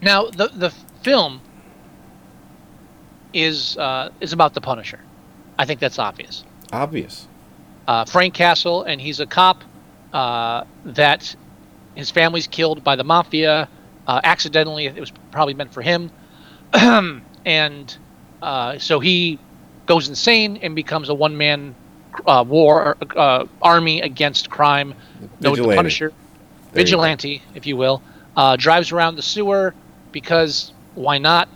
Now 0.02 0.30
the 0.30 0.48
the 0.48 0.72
film 1.04 1.42
is 3.34 3.78
uh, 3.78 4.10
is 4.22 4.34
about 4.34 4.54
the 4.54 4.62
Punisher. 4.62 5.00
I 5.58 5.66
think 5.66 5.80
that's 5.80 6.00
obvious. 6.00 6.44
Obvious. 6.72 7.28
uh, 7.88 8.06
Frank 8.06 8.34
Castle, 8.34 8.84
and 8.84 9.00
he's 9.02 9.20
a 9.20 9.26
cop 9.26 9.64
uh, 10.14 10.64
that 10.86 11.36
his 11.96 12.10
family's 12.10 12.48
killed 12.48 12.84
by 12.84 12.96
the 12.96 13.04
mafia 13.04 13.68
uh, 14.08 14.22
accidentally. 14.24 14.88
It 14.88 15.00
was 15.00 15.12
probably 15.32 15.54
meant 15.54 15.74
for 15.74 15.82
him, 15.82 16.10
and 17.46 17.98
uh, 18.42 18.78
so 18.78 19.00
he 19.00 19.40
goes 19.86 20.10
insane 20.10 20.58
and 20.58 20.76
becomes 20.76 21.10
a 21.10 21.14
one-man 21.14 21.76
uh, 22.26 22.44
war 22.48 22.98
uh, 23.16 23.46
army 23.62 24.02
against 24.02 24.50
crime. 24.50 24.94
known 25.40 25.54
as 25.54 25.66
the 25.66 25.76
Punisher, 25.76 26.10
There 26.72 26.82
you 26.82 26.86
vigilante, 26.86 27.42
if 27.56 27.66
you 27.66 27.78
will. 27.78 28.02
Uh, 28.36 28.56
drives 28.56 28.92
around 28.92 29.16
the 29.16 29.22
sewer 29.22 29.74
because 30.12 30.74
why 30.96 31.18
not? 31.18 31.50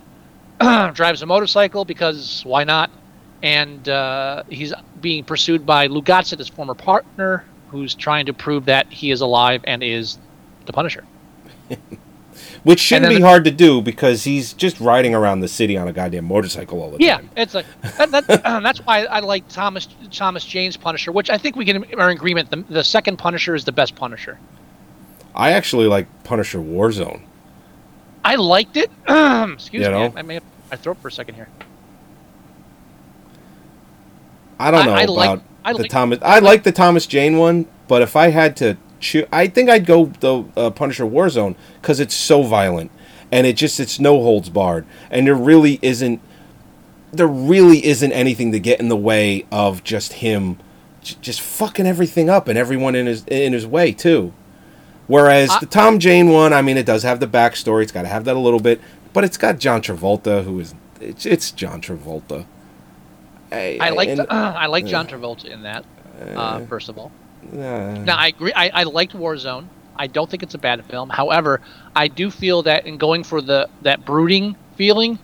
drives 0.94 1.22
a 1.22 1.26
motorcycle 1.26 1.84
because 1.84 2.42
why 2.44 2.64
not? 2.64 2.90
And 3.42 3.88
uh, 3.88 4.42
he's 4.48 4.72
being 5.00 5.24
pursued 5.24 5.64
by 5.64 5.86
Lou 5.86 6.02
his 6.02 6.48
former 6.48 6.74
partner, 6.74 7.44
who's 7.68 7.94
trying 7.94 8.26
to 8.26 8.32
prove 8.32 8.64
that 8.66 8.90
he 8.92 9.10
is 9.10 9.20
alive 9.20 9.62
and 9.64 9.82
is 9.82 10.18
the 10.66 10.72
Punisher. 10.72 11.04
Which 12.68 12.80
shouldn't 12.80 13.08
be 13.08 13.22
hard 13.22 13.44
to 13.46 13.50
do 13.50 13.80
because 13.80 14.24
he's 14.24 14.52
just 14.52 14.78
riding 14.78 15.14
around 15.14 15.40
the 15.40 15.48
city 15.48 15.78
on 15.78 15.88
a 15.88 15.92
goddamn 15.94 16.26
motorcycle 16.26 16.82
all 16.82 16.90
the 16.90 16.98
Yeah, 17.00 17.16
time. 17.16 17.30
Yeah, 17.34 17.42
it's 17.42 17.54
like 17.54 17.64
that, 17.96 18.10
that, 18.10 18.44
uh, 18.44 18.60
that's 18.60 18.80
why 18.80 19.04
I 19.06 19.20
like 19.20 19.48
Thomas 19.48 19.88
Thomas 20.10 20.44
Jane's 20.44 20.76
Punisher, 20.76 21.10
which 21.10 21.30
I 21.30 21.38
think 21.38 21.56
we 21.56 21.64
can 21.64 21.82
are 21.98 22.10
in 22.10 22.16
agreement. 22.18 22.50
The, 22.50 22.56
the 22.68 22.84
second 22.84 23.16
Punisher 23.16 23.54
is 23.54 23.64
the 23.64 23.72
best 23.72 23.94
Punisher. 23.96 24.38
I 25.34 25.52
actually 25.52 25.86
like 25.86 26.08
Punisher 26.24 26.58
Warzone. 26.58 27.22
I 28.22 28.34
liked 28.34 28.76
it. 28.76 28.90
Excuse 29.08 29.86
You 29.86 29.90
me, 29.90 29.98
know? 29.98 30.12
I, 30.14 30.18
I 30.18 30.22
may 30.22 30.34
have 30.34 30.42
my 30.70 30.76
throat 30.76 30.98
for 31.00 31.08
a 31.08 31.12
second 31.12 31.36
here. 31.36 31.48
I 34.58 34.70
don't 34.70 34.80
I- 34.82 34.84
know 34.86 34.92
I 34.92 35.02
about 35.04 35.12
like- 35.14 35.40
I 35.64 35.72
the 35.72 35.78
like- 35.82 35.90
Thomas. 35.90 36.18
I 36.22 36.38
like 36.40 36.62
the 36.64 36.72
Thomas 36.72 37.06
Jane 37.06 37.38
one, 37.38 37.66
but 37.88 38.02
if 38.02 38.14
I 38.16 38.28
had 38.28 38.56
to 38.58 38.76
choose, 39.00 39.26
I 39.32 39.46
think 39.46 39.68
I'd 39.70 39.86
go 39.86 40.06
the 40.20 40.44
uh, 40.56 40.70
Punisher 40.70 41.04
Warzone 41.04 41.54
because 41.80 42.00
it's 42.00 42.14
so 42.14 42.42
violent 42.42 42.90
and 43.30 43.46
it 43.46 43.56
just 43.56 43.78
it's 43.80 43.98
no 44.00 44.22
holds 44.22 44.48
barred, 44.48 44.86
and 45.10 45.26
there 45.26 45.34
really 45.34 45.78
isn't 45.82 46.20
there 47.12 47.26
really 47.26 47.84
isn't 47.86 48.12
anything 48.12 48.52
to 48.52 48.60
get 48.60 48.80
in 48.80 48.88
the 48.88 48.96
way 48.96 49.46
of 49.50 49.82
just 49.84 50.14
him 50.14 50.58
j- 51.02 51.16
just 51.22 51.40
fucking 51.40 51.86
everything 51.86 52.28
up 52.30 52.48
and 52.48 52.58
everyone 52.58 52.94
in 52.94 53.06
his 53.06 53.24
in 53.26 53.52
his 53.52 53.66
way 53.66 53.92
too. 53.92 54.32
Whereas 55.06 55.50
I- 55.50 55.60
the 55.60 55.66
Tom 55.66 55.98
Jane 55.98 56.28
one, 56.30 56.52
I 56.52 56.60
mean, 56.62 56.76
it 56.76 56.84
does 56.86 57.02
have 57.02 57.18
the 57.20 57.26
backstory. 57.26 57.82
It's 57.82 57.92
got 57.92 58.02
to 58.02 58.08
have 58.08 58.24
that 58.26 58.36
a 58.36 58.38
little 58.38 58.60
bit, 58.60 58.80
but 59.14 59.24
it's 59.24 59.38
got 59.38 59.58
John 59.58 59.80
Travolta, 59.82 60.44
who 60.44 60.60
is 60.60 60.74
it's, 61.00 61.24
it's 61.24 61.50
John 61.50 61.80
Travolta. 61.80 62.44
I 63.80 63.90
like 63.90 64.08
and- 64.10 64.20
I 64.30 64.66
like 64.66 64.84
John 64.86 65.06
Travolta 65.06 65.46
in 65.46 65.62
that. 65.62 65.84
Uh, 66.34 66.60
first 66.66 66.88
of 66.88 66.98
all, 66.98 67.12
uh, 67.52 67.56
now 68.04 68.16
I 68.16 68.28
agree. 68.28 68.52
I, 68.52 68.68
I 68.68 68.82
liked 68.84 69.14
Warzone. 69.14 69.66
I 69.96 70.06
don't 70.06 70.30
think 70.30 70.42
it's 70.42 70.54
a 70.54 70.58
bad 70.58 70.84
film. 70.86 71.10
However, 71.10 71.60
I 71.94 72.08
do 72.08 72.30
feel 72.30 72.62
that 72.62 72.86
in 72.86 72.98
going 72.98 73.24
for 73.24 73.40
the 73.42 73.68
that 73.82 74.04
brooding 74.04 74.56
feeling, 74.76 75.18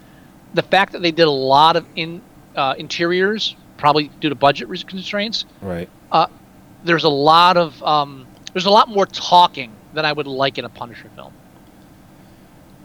the 0.52 0.62
fact 0.62 0.92
that 0.92 1.02
they 1.02 1.12
did 1.12 1.26
a 1.26 1.30
lot 1.30 1.76
of 1.76 1.86
in 1.94 2.20
uh, 2.56 2.74
interiors, 2.76 3.56
probably 3.76 4.08
due 4.20 4.28
to 4.28 4.34
budget 4.34 4.68
constraints, 4.86 5.44
right. 5.62 5.88
there's 6.84 7.04
a 7.04 7.08
lot 7.08 7.56
of 7.56 7.80
um, 7.82 8.26
there's 8.52 8.66
a 8.66 8.70
lot 8.70 8.88
more 8.88 9.06
talking 9.06 9.72
than 9.94 10.04
I 10.04 10.12
would 10.12 10.26
like 10.26 10.58
in 10.58 10.64
a 10.64 10.68
Punisher 10.68 11.10
film. 11.14 11.32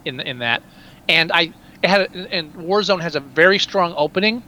In 0.05 0.19
in 0.19 0.39
that, 0.39 0.63
and 1.07 1.31
I 1.31 1.53
it 1.81 1.89
had 1.89 2.13
and 2.31 2.53
Warzone 2.53 3.01
has 3.01 3.15
a 3.15 3.19
very 3.19 3.59
strong 3.59 3.93
opening, 3.97 4.43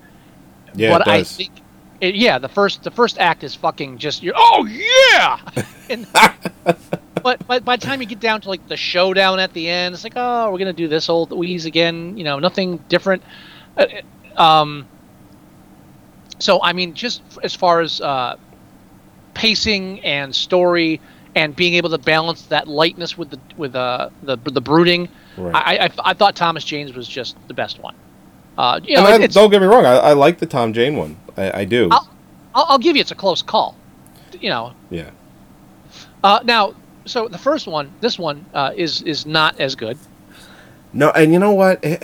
Yeah, 0.73 0.97
but 0.97 1.07
I 1.07 1.23
think 1.23 1.51
it, 2.01 2.15
yeah 2.15 2.39
the 2.39 2.49
first 2.49 2.83
the 2.83 2.91
first 2.91 3.17
act 3.19 3.43
is 3.43 3.55
fucking 3.55 3.97
just 3.97 4.21
you're 4.23 4.33
oh 4.35 4.65
yeah, 4.65 5.39
and 5.89 6.07
but 7.23 7.45
but 7.47 7.63
by 7.63 7.75
the 7.75 7.85
time 7.85 8.01
you 8.01 8.07
get 8.07 8.19
down 8.19 8.41
to 8.41 8.49
like 8.49 8.67
the 8.67 8.77
showdown 8.77 9.39
at 9.39 9.53
the 9.53 9.69
end, 9.69 9.93
it's 9.93 10.03
like 10.03 10.13
oh 10.15 10.51
we're 10.51 10.57
gonna 10.59 10.73
do 10.73 10.87
this 10.87 11.09
old 11.09 11.31
wheeze 11.31 11.65
again, 11.65 12.17
you 12.17 12.23
know 12.23 12.39
nothing 12.39 12.77
different. 12.89 13.23
Uh, 13.77 13.85
um, 14.35 14.87
so 16.39 16.61
I 16.61 16.73
mean, 16.73 16.93
just 16.93 17.21
as 17.43 17.55
far 17.55 17.81
as 17.81 18.01
uh, 18.01 18.35
pacing 19.33 20.01
and 20.01 20.35
story 20.35 20.99
and 21.35 21.55
being 21.55 21.75
able 21.75 21.89
to 21.91 21.97
balance 21.97 22.43
that 22.47 22.67
lightness 22.67 23.17
with 23.17 23.29
the 23.29 23.39
with 23.55 23.75
uh, 23.75 24.09
the 24.23 24.37
the 24.37 24.61
brooding, 24.61 25.07
Right. 25.37 25.55
I, 25.55 25.85
I 25.85 25.89
I 26.11 26.13
thought 26.13 26.35
Thomas 26.35 26.63
Jane's 26.63 26.93
was 26.93 27.07
just 27.07 27.35
the 27.47 27.53
best 27.53 27.79
one. 27.79 27.95
Uh, 28.57 28.79
you 28.83 28.95
know, 28.95 29.03
I- 29.05 29.27
don't 29.27 29.49
get 29.49 29.61
me 29.61 29.67
wrong, 29.67 29.85
I, 29.85 29.95
I 29.97 30.13
like 30.13 30.39
the 30.39 30.45
Tom 30.45 30.73
Jane 30.73 30.95
one. 30.95 31.17
I, 31.37 31.61
I 31.61 31.65
do. 31.65 31.89
I'll, 31.91 32.09
I'll, 32.53 32.65
I'll 32.69 32.79
give 32.79 32.95
you 32.95 33.01
it's 33.01 33.11
a 33.11 33.15
close 33.15 33.41
call. 33.41 33.75
You 34.39 34.49
know, 34.49 34.73
yeah. 34.89 35.11
uh, 36.23 36.39
now 36.43 36.75
so 37.05 37.27
the 37.27 37.37
first 37.37 37.67
one, 37.67 37.91
this 38.01 38.17
one 38.17 38.45
uh, 38.53 38.71
is 38.75 39.01
is 39.03 39.25
not 39.25 39.59
as 39.59 39.75
good, 39.75 39.97
No, 40.93 41.11
and 41.11 41.33
you 41.33 41.39
know 41.39 41.51
what? 41.51 41.83
It- 41.83 42.03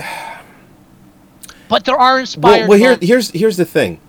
but 1.70 1.86
there 1.86 1.98
are 1.98 2.14
well, 2.14 2.18
inspired. 2.20 2.68
well 2.70 2.78
here, 2.78 2.98
here's 3.02 3.32
here's 3.32 3.58
the 3.58 3.66
thing. 3.66 4.00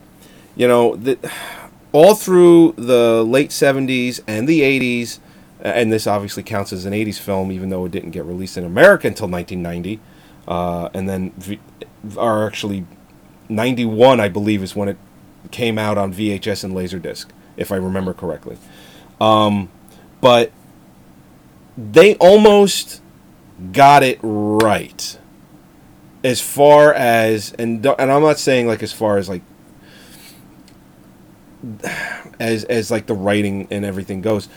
You 0.56 0.66
know, 0.68 0.96
the, 0.96 1.18
all 1.92 2.14
through 2.14 2.74
the 2.76 3.22
late 3.24 3.50
'70s 3.50 4.20
and 4.26 4.48
the 4.48 4.60
'80s, 4.60 5.20
and 5.60 5.92
this 5.92 6.06
obviously 6.06 6.42
counts 6.42 6.72
as 6.72 6.84
an 6.84 6.92
'80s 6.92 7.18
film, 7.18 7.52
even 7.52 7.70
though 7.70 7.84
it 7.84 7.92
didn't 7.92 8.10
get 8.10 8.24
released 8.24 8.56
in 8.56 8.64
America 8.64 9.06
until 9.06 9.28
1990, 9.28 10.00
uh, 10.48 10.88
and 10.94 11.08
then, 11.08 11.30
v, 11.36 11.60
or 12.16 12.46
actually, 12.46 12.86
'91, 13.48 14.20
I 14.20 14.28
believe, 14.28 14.62
is 14.62 14.76
when 14.76 14.88
it 14.88 14.96
came 15.50 15.78
out 15.78 15.98
on 15.98 16.12
VHS 16.12 16.64
and 16.64 16.74
Laserdisc, 16.74 17.26
if 17.56 17.72
I 17.72 17.76
remember 17.76 18.12
correctly. 18.12 18.58
Um, 19.20 19.70
but 20.20 20.52
they 21.76 22.16
almost 22.16 23.00
got 23.72 24.02
it 24.02 24.18
right 24.22 25.18
as 26.24 26.40
far 26.40 26.92
as 26.92 27.52
and 27.58 27.84
and 27.84 28.12
I'm 28.12 28.22
not 28.22 28.38
saying 28.38 28.66
like 28.66 28.82
as 28.82 28.92
far 28.92 29.18
as 29.18 29.28
like 29.28 29.42
as 32.40 32.64
as 32.64 32.90
like 32.90 33.06
the 33.06 33.14
writing 33.14 33.68
and 33.70 33.84
everything 33.84 34.20
goes. 34.20 34.48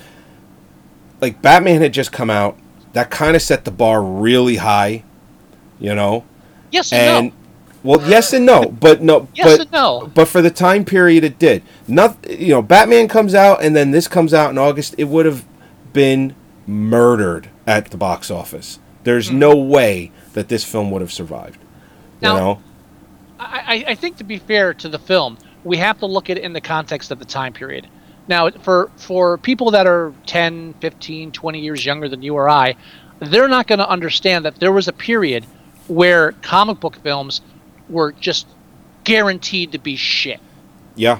Like 1.20 1.42
Batman 1.42 1.82
had 1.82 1.94
just 1.94 2.12
come 2.12 2.30
out, 2.32 2.58
that 2.94 3.12
kind 3.12 3.36
of 3.36 3.42
set 3.42 3.64
the 3.64 3.72
bar 3.72 4.02
really 4.04 4.56
high, 4.58 5.04
you 5.80 5.94
know. 5.94 6.26
Yes 6.72 6.92
and, 6.94 7.28
no. 7.28 7.34
Well, 7.84 8.08
yes 8.10 8.32
and 8.34 8.46
no, 8.46 8.66
but 8.66 9.02
no, 9.02 9.28
Yes 9.36 9.58
but 9.58 9.62
and 9.62 9.72
no. 9.72 10.12
but 10.14 10.28
for 10.28 10.42
the 10.42 10.52
time 10.52 10.86
period 10.86 11.24
it 11.24 11.40
did. 11.40 11.64
Not 11.88 12.18
you 12.30 12.50
know, 12.50 12.62
Batman 12.62 13.08
comes 13.08 13.34
out 13.34 13.64
and 13.64 13.76
then 13.76 13.92
this 13.92 14.08
comes 14.08 14.34
out 14.34 14.52
in 14.52 14.58
August. 14.58 14.96
It 14.98 15.06
would 15.06 15.26
have 15.26 15.46
been 15.94 16.36
murdered 16.68 17.50
at 17.68 17.92
the 17.92 17.98
box 17.98 18.30
office. 18.32 18.80
There's 19.04 19.30
Hmm. 19.30 19.40
no 19.40 19.56
way 19.56 20.12
that 20.34 20.48
this 20.48 20.64
film 20.64 20.92
would 20.92 21.02
have 21.02 21.12
survived. 21.12 21.58
Now- 22.22 22.34
you 22.34 22.40
know, 22.40 22.62
I, 23.40 23.64
I 23.88 23.92
I 23.92 23.96
think 23.96 24.18
to 24.18 24.24
be 24.24 24.38
fair 24.38 24.74
to 24.76 24.88
the 24.90 25.00
film, 25.00 25.38
we 25.64 25.78
have 25.78 26.00
to 26.00 26.06
look 26.06 26.30
at 26.30 26.38
it 26.38 26.44
in 26.44 26.54
the 26.54 26.62
context 26.62 27.10
of 27.12 27.18
the 27.20 27.26
time 27.26 27.54
period. 27.54 27.88
Now, 28.28 28.50
for 28.52 28.92
for 28.98 29.40
people 29.40 29.72
that 29.72 29.88
are 29.88 30.14
10, 30.28 30.76
15, 30.80 31.32
20 31.32 31.60
years 31.60 31.84
younger 31.84 32.08
than 32.08 32.22
you 32.22 32.36
or 32.36 32.48
I, 32.48 32.76
they're 33.20 33.48
not 33.48 33.66
going 33.68 33.80
to 33.80 33.90
understand 33.90 34.46
that 34.46 34.60
there 34.60 34.72
was 34.72 34.88
a 34.88 34.94
period 34.94 35.46
where 35.88 36.32
comic 36.42 36.80
book 36.80 36.96
films 37.04 37.42
were 37.90 38.12
just 38.14 38.48
guaranteed 39.04 39.72
to 39.74 39.78
be 39.80 39.96
shit. 39.96 40.40
yeah, 40.96 41.20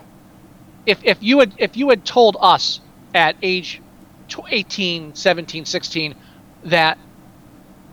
If 0.86 1.04
if 1.04 1.18
you 1.22 1.40
had 1.40 1.54
if 1.58 1.76
you 1.78 1.90
had 1.90 2.06
told 2.06 2.38
us 2.40 2.80
at 3.14 3.36
age 3.42 3.82
tw- 4.30 4.40
18, 4.50 5.16
17, 5.16 5.66
16 5.66 6.16
that 6.66 6.98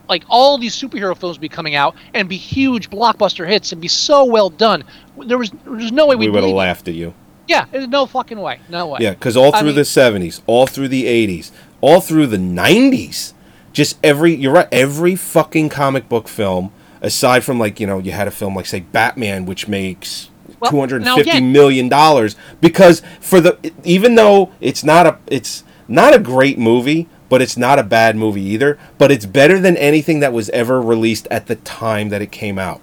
like 0.07 0.23
all 0.29 0.57
these 0.57 0.75
superhero 0.75 1.15
films 1.17 1.37
would 1.37 1.41
be 1.41 1.49
coming 1.49 1.75
out 1.75 1.95
and 2.13 2.27
be 2.29 2.37
huge 2.37 2.89
blockbuster 2.89 3.47
hits 3.47 3.71
and 3.71 3.81
be 3.81 3.87
so 3.87 4.25
well 4.25 4.49
done. 4.49 4.83
There 5.17 5.37
was 5.37 5.51
there's 5.65 5.91
no 5.91 6.07
way 6.07 6.15
we 6.15 6.29
we'd 6.29 6.43
have 6.43 6.51
laughed 6.53 6.87
at 6.87 6.93
you. 6.95 7.13
Yeah, 7.47 7.65
there's 7.71 7.87
no 7.87 8.05
fucking 8.05 8.39
way. 8.39 8.59
No 8.69 8.87
way. 8.87 8.99
Yeah, 9.01 9.11
because 9.11 9.35
all 9.35 9.53
I 9.55 9.59
through 9.59 9.69
mean- 9.69 9.75
the 9.75 9.81
'70s, 9.81 10.41
all 10.47 10.67
through 10.67 10.87
the 10.89 11.05
'80s, 11.05 11.51
all 11.81 11.99
through 11.99 12.27
the 12.27 12.37
'90s, 12.37 13.33
just 13.79 13.97
every 14.03 14.35
you're 14.35 14.51
right, 14.51 14.67
every 14.73 15.15
fucking 15.15 15.69
comic 15.69 16.09
book 16.09 16.27
film, 16.27 16.73
aside 17.01 17.45
from 17.45 17.57
like 17.57 17.79
you 17.79 17.87
know 17.87 17.97
you 17.97 18.11
had 18.11 18.27
a 18.27 18.31
film 18.31 18.53
like 18.53 18.65
say 18.65 18.81
Batman, 18.81 19.45
which 19.45 19.69
makes 19.69 20.29
Well, 20.59 20.69
two 20.69 20.79
hundred 20.81 21.03
now 21.03 21.15
fifty 21.15 21.39
million 21.39 21.87
dollars 21.87 22.35
because 22.59 23.01
for 23.21 23.39
the 23.39 23.57
even 23.85 24.15
though 24.15 24.51
it's 24.59 24.83
not 24.83 25.07
a 25.07 25.17
it's 25.27 25.63
not 25.87 26.13
a 26.13 26.19
great 26.19 26.59
movie, 26.59 27.07
but 27.29 27.41
it's 27.41 27.55
not 27.55 27.79
a 27.79 27.83
bad 27.83 28.17
movie 28.17 28.41
either. 28.41 28.77
But 28.97 29.11
it's 29.13 29.25
better 29.25 29.61
than 29.61 29.77
anything 29.77 30.19
that 30.19 30.33
was 30.33 30.49
ever 30.49 30.81
released 30.81 31.25
at 31.31 31.47
the 31.47 31.55
time 31.55 32.09
that 32.09 32.21
it 32.21 32.33
came 32.33 32.59
out. 32.59 32.81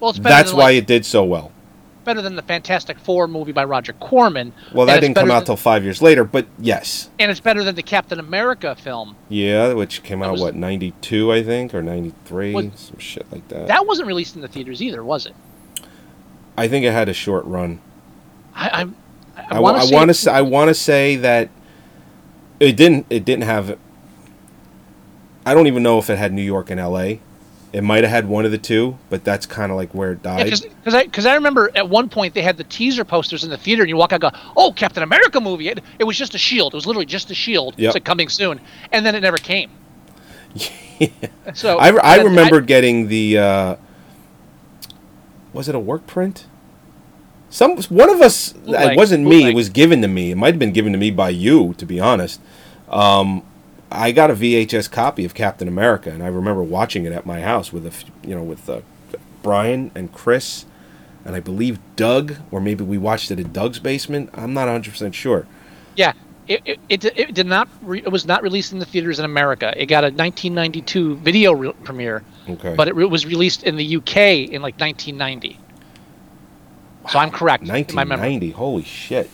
Well, 0.00 0.10
it's 0.10 0.18
better 0.18 0.34
That's 0.34 0.52
why 0.54 0.64
like, 0.64 0.76
it 0.76 0.86
did 0.86 1.04
so 1.04 1.24
well. 1.24 1.52
Better 2.06 2.22
than 2.22 2.36
the 2.36 2.42
Fantastic 2.42 2.98
Four 2.98 3.28
movie 3.28 3.52
by 3.52 3.64
Roger 3.64 3.92
Corman. 3.92 4.54
Well, 4.72 4.86
that 4.86 5.00
didn't 5.00 5.16
come 5.16 5.30
out 5.30 5.44
till 5.44 5.56
five 5.56 5.84
years 5.84 6.00
later, 6.00 6.24
but 6.24 6.46
yes. 6.58 7.10
and 7.18 7.30
it's 7.30 7.40
better 7.40 7.62
than 7.62 7.74
the 7.74 7.82
Captain 7.82 8.18
America 8.18 8.74
film. 8.74 9.16
Yeah, 9.28 9.74
which 9.74 10.02
came 10.02 10.22
out 10.22 10.32
was- 10.32 10.40
what 10.40 10.54
ninety 10.54 10.92
two, 11.02 11.30
I 11.30 11.42
think, 11.42 11.74
or 11.74 11.82
ninety 11.82 12.14
three, 12.24 12.54
some 12.76 12.98
shit 12.98 13.30
like 13.30 13.46
that. 13.48 13.66
That 13.66 13.86
wasn't 13.86 14.08
released 14.08 14.36
in 14.36 14.40
the 14.40 14.48
theaters 14.48 14.80
either, 14.80 15.04
was 15.04 15.26
it? 15.26 15.34
I 16.56 16.68
think 16.68 16.86
it 16.86 16.92
had 16.92 17.10
a 17.10 17.14
short 17.14 17.44
run. 17.44 17.80
I 18.54 18.70
I'm, 18.72 18.96
I, 19.36 19.56
I 19.56 19.60
want 19.60 19.82
to 19.82 19.94
want 19.94 20.08
to 20.08 20.14
say 20.14 20.32
I 20.32 20.40
want 20.40 20.68
to 20.68 20.74
say 20.74 21.16
that 21.16 21.50
it 22.58 22.76
didn't. 22.76 23.06
It 23.10 23.26
didn't 23.26 23.44
have. 23.44 23.78
I 25.44 25.52
don't 25.54 25.66
even 25.66 25.82
know 25.82 25.98
if 25.98 26.08
it 26.08 26.16
had 26.16 26.32
New 26.32 26.42
York 26.42 26.70
and 26.70 26.80
L.A. 26.80 27.20
It 27.76 27.84
might 27.84 28.04
have 28.04 28.10
had 28.10 28.26
one 28.26 28.46
of 28.46 28.52
the 28.52 28.56
two, 28.58 28.96
but 29.10 29.22
that's 29.22 29.44
kind 29.44 29.70
of 29.70 29.76
like 29.76 29.92
where 29.92 30.12
it 30.12 30.22
died. 30.22 30.44
because 30.46 30.94
I 30.94 31.04
because 31.04 31.26
I 31.26 31.34
remember 31.34 31.70
at 31.74 31.86
one 31.86 32.08
point 32.08 32.32
they 32.32 32.40
had 32.40 32.56
the 32.56 32.64
teaser 32.64 33.04
posters 33.04 33.44
in 33.44 33.50
the 33.50 33.58
theater 33.58 33.82
and 33.82 33.90
you 33.90 33.98
walk 33.98 34.14
out 34.14 34.24
and 34.24 34.32
go 34.32 34.38
oh 34.56 34.72
Captain 34.72 35.02
America 35.02 35.42
movie 35.42 35.68
it, 35.68 35.80
it 35.98 36.04
was 36.04 36.16
just 36.16 36.34
a 36.34 36.38
shield 36.38 36.72
it 36.72 36.76
was 36.76 36.86
literally 36.86 37.04
just 37.04 37.30
a 37.30 37.34
shield 37.34 37.74
Yep. 37.76 37.88
it's 37.88 37.94
like 37.96 38.04
coming 38.04 38.30
soon 38.30 38.62
and 38.92 39.04
then 39.04 39.14
it 39.14 39.20
never 39.20 39.36
came. 39.36 39.70
Yeah. 40.98 41.08
So 41.52 41.76
I, 41.78 41.90
I 41.90 42.22
remember 42.22 42.62
getting 42.62 43.08
the. 43.08 43.36
Uh, 43.38 43.76
was 45.52 45.68
it 45.68 45.74
a 45.74 45.78
work 45.78 46.06
print? 46.06 46.46
Some 47.50 47.76
one 47.82 48.08
of 48.08 48.22
us. 48.22 48.54
it 48.66 48.96
wasn't 48.96 49.24
me. 49.24 49.50
It 49.50 49.54
was 49.54 49.68
given 49.68 50.00
to 50.00 50.08
me. 50.08 50.30
It 50.30 50.36
might 50.36 50.54
have 50.54 50.58
been 50.58 50.72
given 50.72 50.92
to 50.92 50.98
me 50.98 51.10
by 51.10 51.28
you, 51.28 51.74
to 51.74 51.84
be 51.84 52.00
honest. 52.00 52.40
Um, 52.88 53.42
I 53.90 54.12
got 54.12 54.30
a 54.30 54.34
VHS 54.34 54.90
copy 54.90 55.24
of 55.24 55.34
Captain 55.34 55.68
America, 55.68 56.10
and 56.10 56.22
I 56.22 56.26
remember 56.26 56.62
watching 56.62 57.04
it 57.04 57.12
at 57.12 57.24
my 57.24 57.40
house 57.40 57.72
with 57.72 57.86
a, 57.86 58.28
you 58.28 58.34
know, 58.34 58.42
with 58.42 58.68
uh, 58.68 58.80
Brian 59.42 59.90
and 59.94 60.12
Chris, 60.12 60.64
and 61.24 61.36
I 61.36 61.40
believe 61.40 61.78
Doug, 61.94 62.36
or 62.50 62.60
maybe 62.60 62.84
we 62.84 62.98
watched 62.98 63.30
it 63.30 63.38
at 63.38 63.52
Doug's 63.52 63.78
basement. 63.78 64.30
I'm 64.34 64.54
not 64.54 64.62
100 64.66 64.90
percent 64.90 65.14
sure. 65.14 65.46
Yeah, 65.94 66.12
it, 66.48 66.62
it, 66.64 66.80
it, 66.88 67.04
it 67.04 67.34
did 67.34 67.46
not. 67.46 67.68
Re- 67.82 68.02
it 68.04 68.10
was 68.10 68.26
not 68.26 68.42
released 68.42 68.72
in 68.72 68.78
the 68.78 68.84
theaters 68.84 69.18
in 69.18 69.24
America. 69.24 69.72
It 69.76 69.86
got 69.86 70.04
a 70.04 70.08
1992 70.08 71.16
video 71.16 71.52
re- 71.52 71.72
premiere, 71.84 72.24
Okay, 72.48 72.74
but 72.74 72.88
it 72.88 72.94
re- 72.94 73.04
was 73.06 73.24
released 73.24 73.62
in 73.62 73.76
the 73.76 73.96
UK 73.96 74.16
in 74.50 74.62
like 74.62 74.78
1990. 74.80 75.58
So 77.10 77.18
I'm 77.20 77.30
correct. 77.30 77.62
in 77.62 77.68
my 77.68 77.74
1990. 77.74 78.50
Holy 78.50 78.82
shit. 78.82 79.30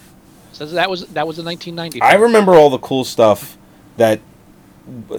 So 0.52 0.66
that 0.66 0.90
was 0.90 1.06
that 1.08 1.26
was 1.26 1.38
a 1.38 1.42
1990. 1.42 2.02
I 2.02 2.20
remember 2.20 2.54
all 2.54 2.68
the 2.68 2.78
cool 2.78 3.04
stuff 3.04 3.56
that 3.96 4.20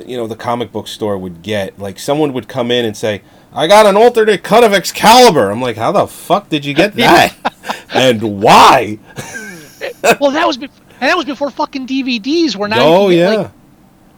you 0.06 0.18
know 0.18 0.28
the 0.28 0.36
comic 0.36 0.72
book 0.72 0.88
store 0.88 1.18
would 1.18 1.42
get. 1.42 1.80
Like 1.80 2.00
someone 2.00 2.34
would 2.34 2.48
come 2.48 2.72
in 2.72 2.86
and 2.86 2.96
say, 2.96 3.22
"I 3.54 3.68
got 3.68 3.86
an 3.86 3.96
alternate 3.96 4.44
cut 4.44 4.64
of 4.64 4.74
Excalibur." 4.74 5.52
I'm 5.52 5.62
like, 5.62 5.78
"How 5.78 5.92
the 5.92 6.08
fuck 6.08 6.50
did 6.50 6.66
you 6.66 6.74
get 6.74 6.94
that? 6.96 7.36
and 7.94 8.42
why?" 8.42 9.00
well, 10.20 10.32
that 10.32 10.46
was 10.48 10.58
before, 10.58 10.84
and 11.00 11.10
that 11.10 11.18
was 11.18 11.26
before 11.26 11.50
fucking 11.50 11.88
DVDs 11.88 12.56
were 12.56 12.68
not. 12.68 12.80
oh 12.80 13.10
yeah, 13.10 13.30
like, 13.30 13.52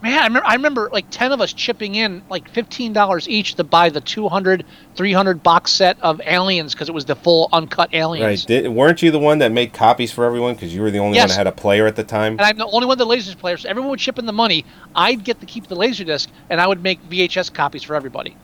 man, 0.02 0.18
I 0.18 0.26
remember, 0.26 0.46
I 0.46 0.54
remember 0.54 0.90
like 0.92 1.06
ten 1.10 1.32
of 1.32 1.40
us 1.40 1.52
chipping 1.52 1.94
in 1.94 2.22
like 2.28 2.48
fifteen 2.50 2.92
dollars 2.92 3.28
each 3.28 3.54
to 3.56 3.64
buy 3.64 3.88
the 3.90 4.00
200, 4.00 4.64
300 4.94 5.42
box 5.42 5.72
set 5.72 6.00
of 6.00 6.20
Aliens 6.24 6.74
because 6.74 6.88
it 6.88 6.92
was 6.92 7.04
the 7.04 7.16
full 7.16 7.48
uncut 7.52 7.92
Aliens. 7.94 8.42
right. 8.42 8.46
Did, 8.46 8.68
weren't 8.68 9.02
you 9.02 9.10
the 9.10 9.18
one 9.18 9.38
that 9.38 9.52
made 9.52 9.72
copies 9.72 10.12
for 10.12 10.24
everyone 10.24 10.54
because 10.54 10.74
you 10.74 10.82
were 10.82 10.90
the 10.90 10.98
only 10.98 11.18
one 11.18 11.28
that 11.28 11.36
had 11.36 11.46
a 11.46 11.52
player 11.52 11.86
at 11.86 11.96
the 11.96 12.04
time? 12.04 12.32
And 12.32 12.42
I'm 12.42 12.56
the 12.58 12.66
only 12.66 12.86
one 12.86 12.98
that 12.98 13.04
lasers 13.04 13.36
players. 13.36 13.62
So 13.62 13.68
everyone 13.68 13.90
would 13.90 13.98
chip 14.00 14.18
in 14.18 14.26
the 14.26 14.32
money. 14.32 14.64
I'd 14.94 15.24
get 15.24 15.40
to 15.40 15.46
keep 15.46 15.66
the 15.68 15.76
laser 15.76 16.04
disc, 16.04 16.30
and 16.50 16.60
I 16.60 16.66
would 16.66 16.82
make 16.82 17.02
VHS 17.08 17.52
copies 17.52 17.82
for 17.82 17.94
everybody. 17.94 18.36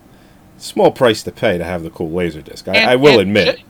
Small 0.58 0.92
price 0.92 1.22
to 1.24 1.32
pay 1.32 1.58
to 1.58 1.64
have 1.64 1.82
the 1.82 1.90
cool 1.90 2.10
laser 2.10 2.40
disc. 2.42 2.68
I, 2.68 2.74
And- 2.74 2.90
I 2.90 2.96
will 2.96 3.18
admit. 3.20 3.60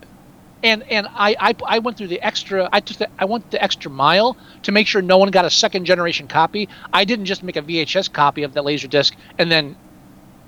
And 0.62 0.82
and 0.84 1.08
I, 1.12 1.34
I 1.40 1.54
I 1.66 1.78
went 1.80 1.96
through 1.96 2.08
the 2.08 2.20
extra. 2.20 2.68
I 2.72 2.80
took 2.80 2.98
the 2.98 3.08
I 3.18 3.24
went 3.24 3.50
the 3.50 3.62
extra 3.62 3.90
mile 3.90 4.36
to 4.62 4.72
make 4.72 4.86
sure 4.86 5.02
no 5.02 5.18
one 5.18 5.30
got 5.30 5.44
a 5.44 5.50
second 5.50 5.84
generation 5.86 6.28
copy. 6.28 6.68
I 6.92 7.04
didn't 7.04 7.24
just 7.24 7.42
make 7.42 7.56
a 7.56 7.62
VHS 7.62 8.12
copy 8.12 8.42
of 8.44 8.54
the 8.54 8.62
laser 8.62 8.86
disc 8.88 9.14
and 9.38 9.50
then 9.50 9.76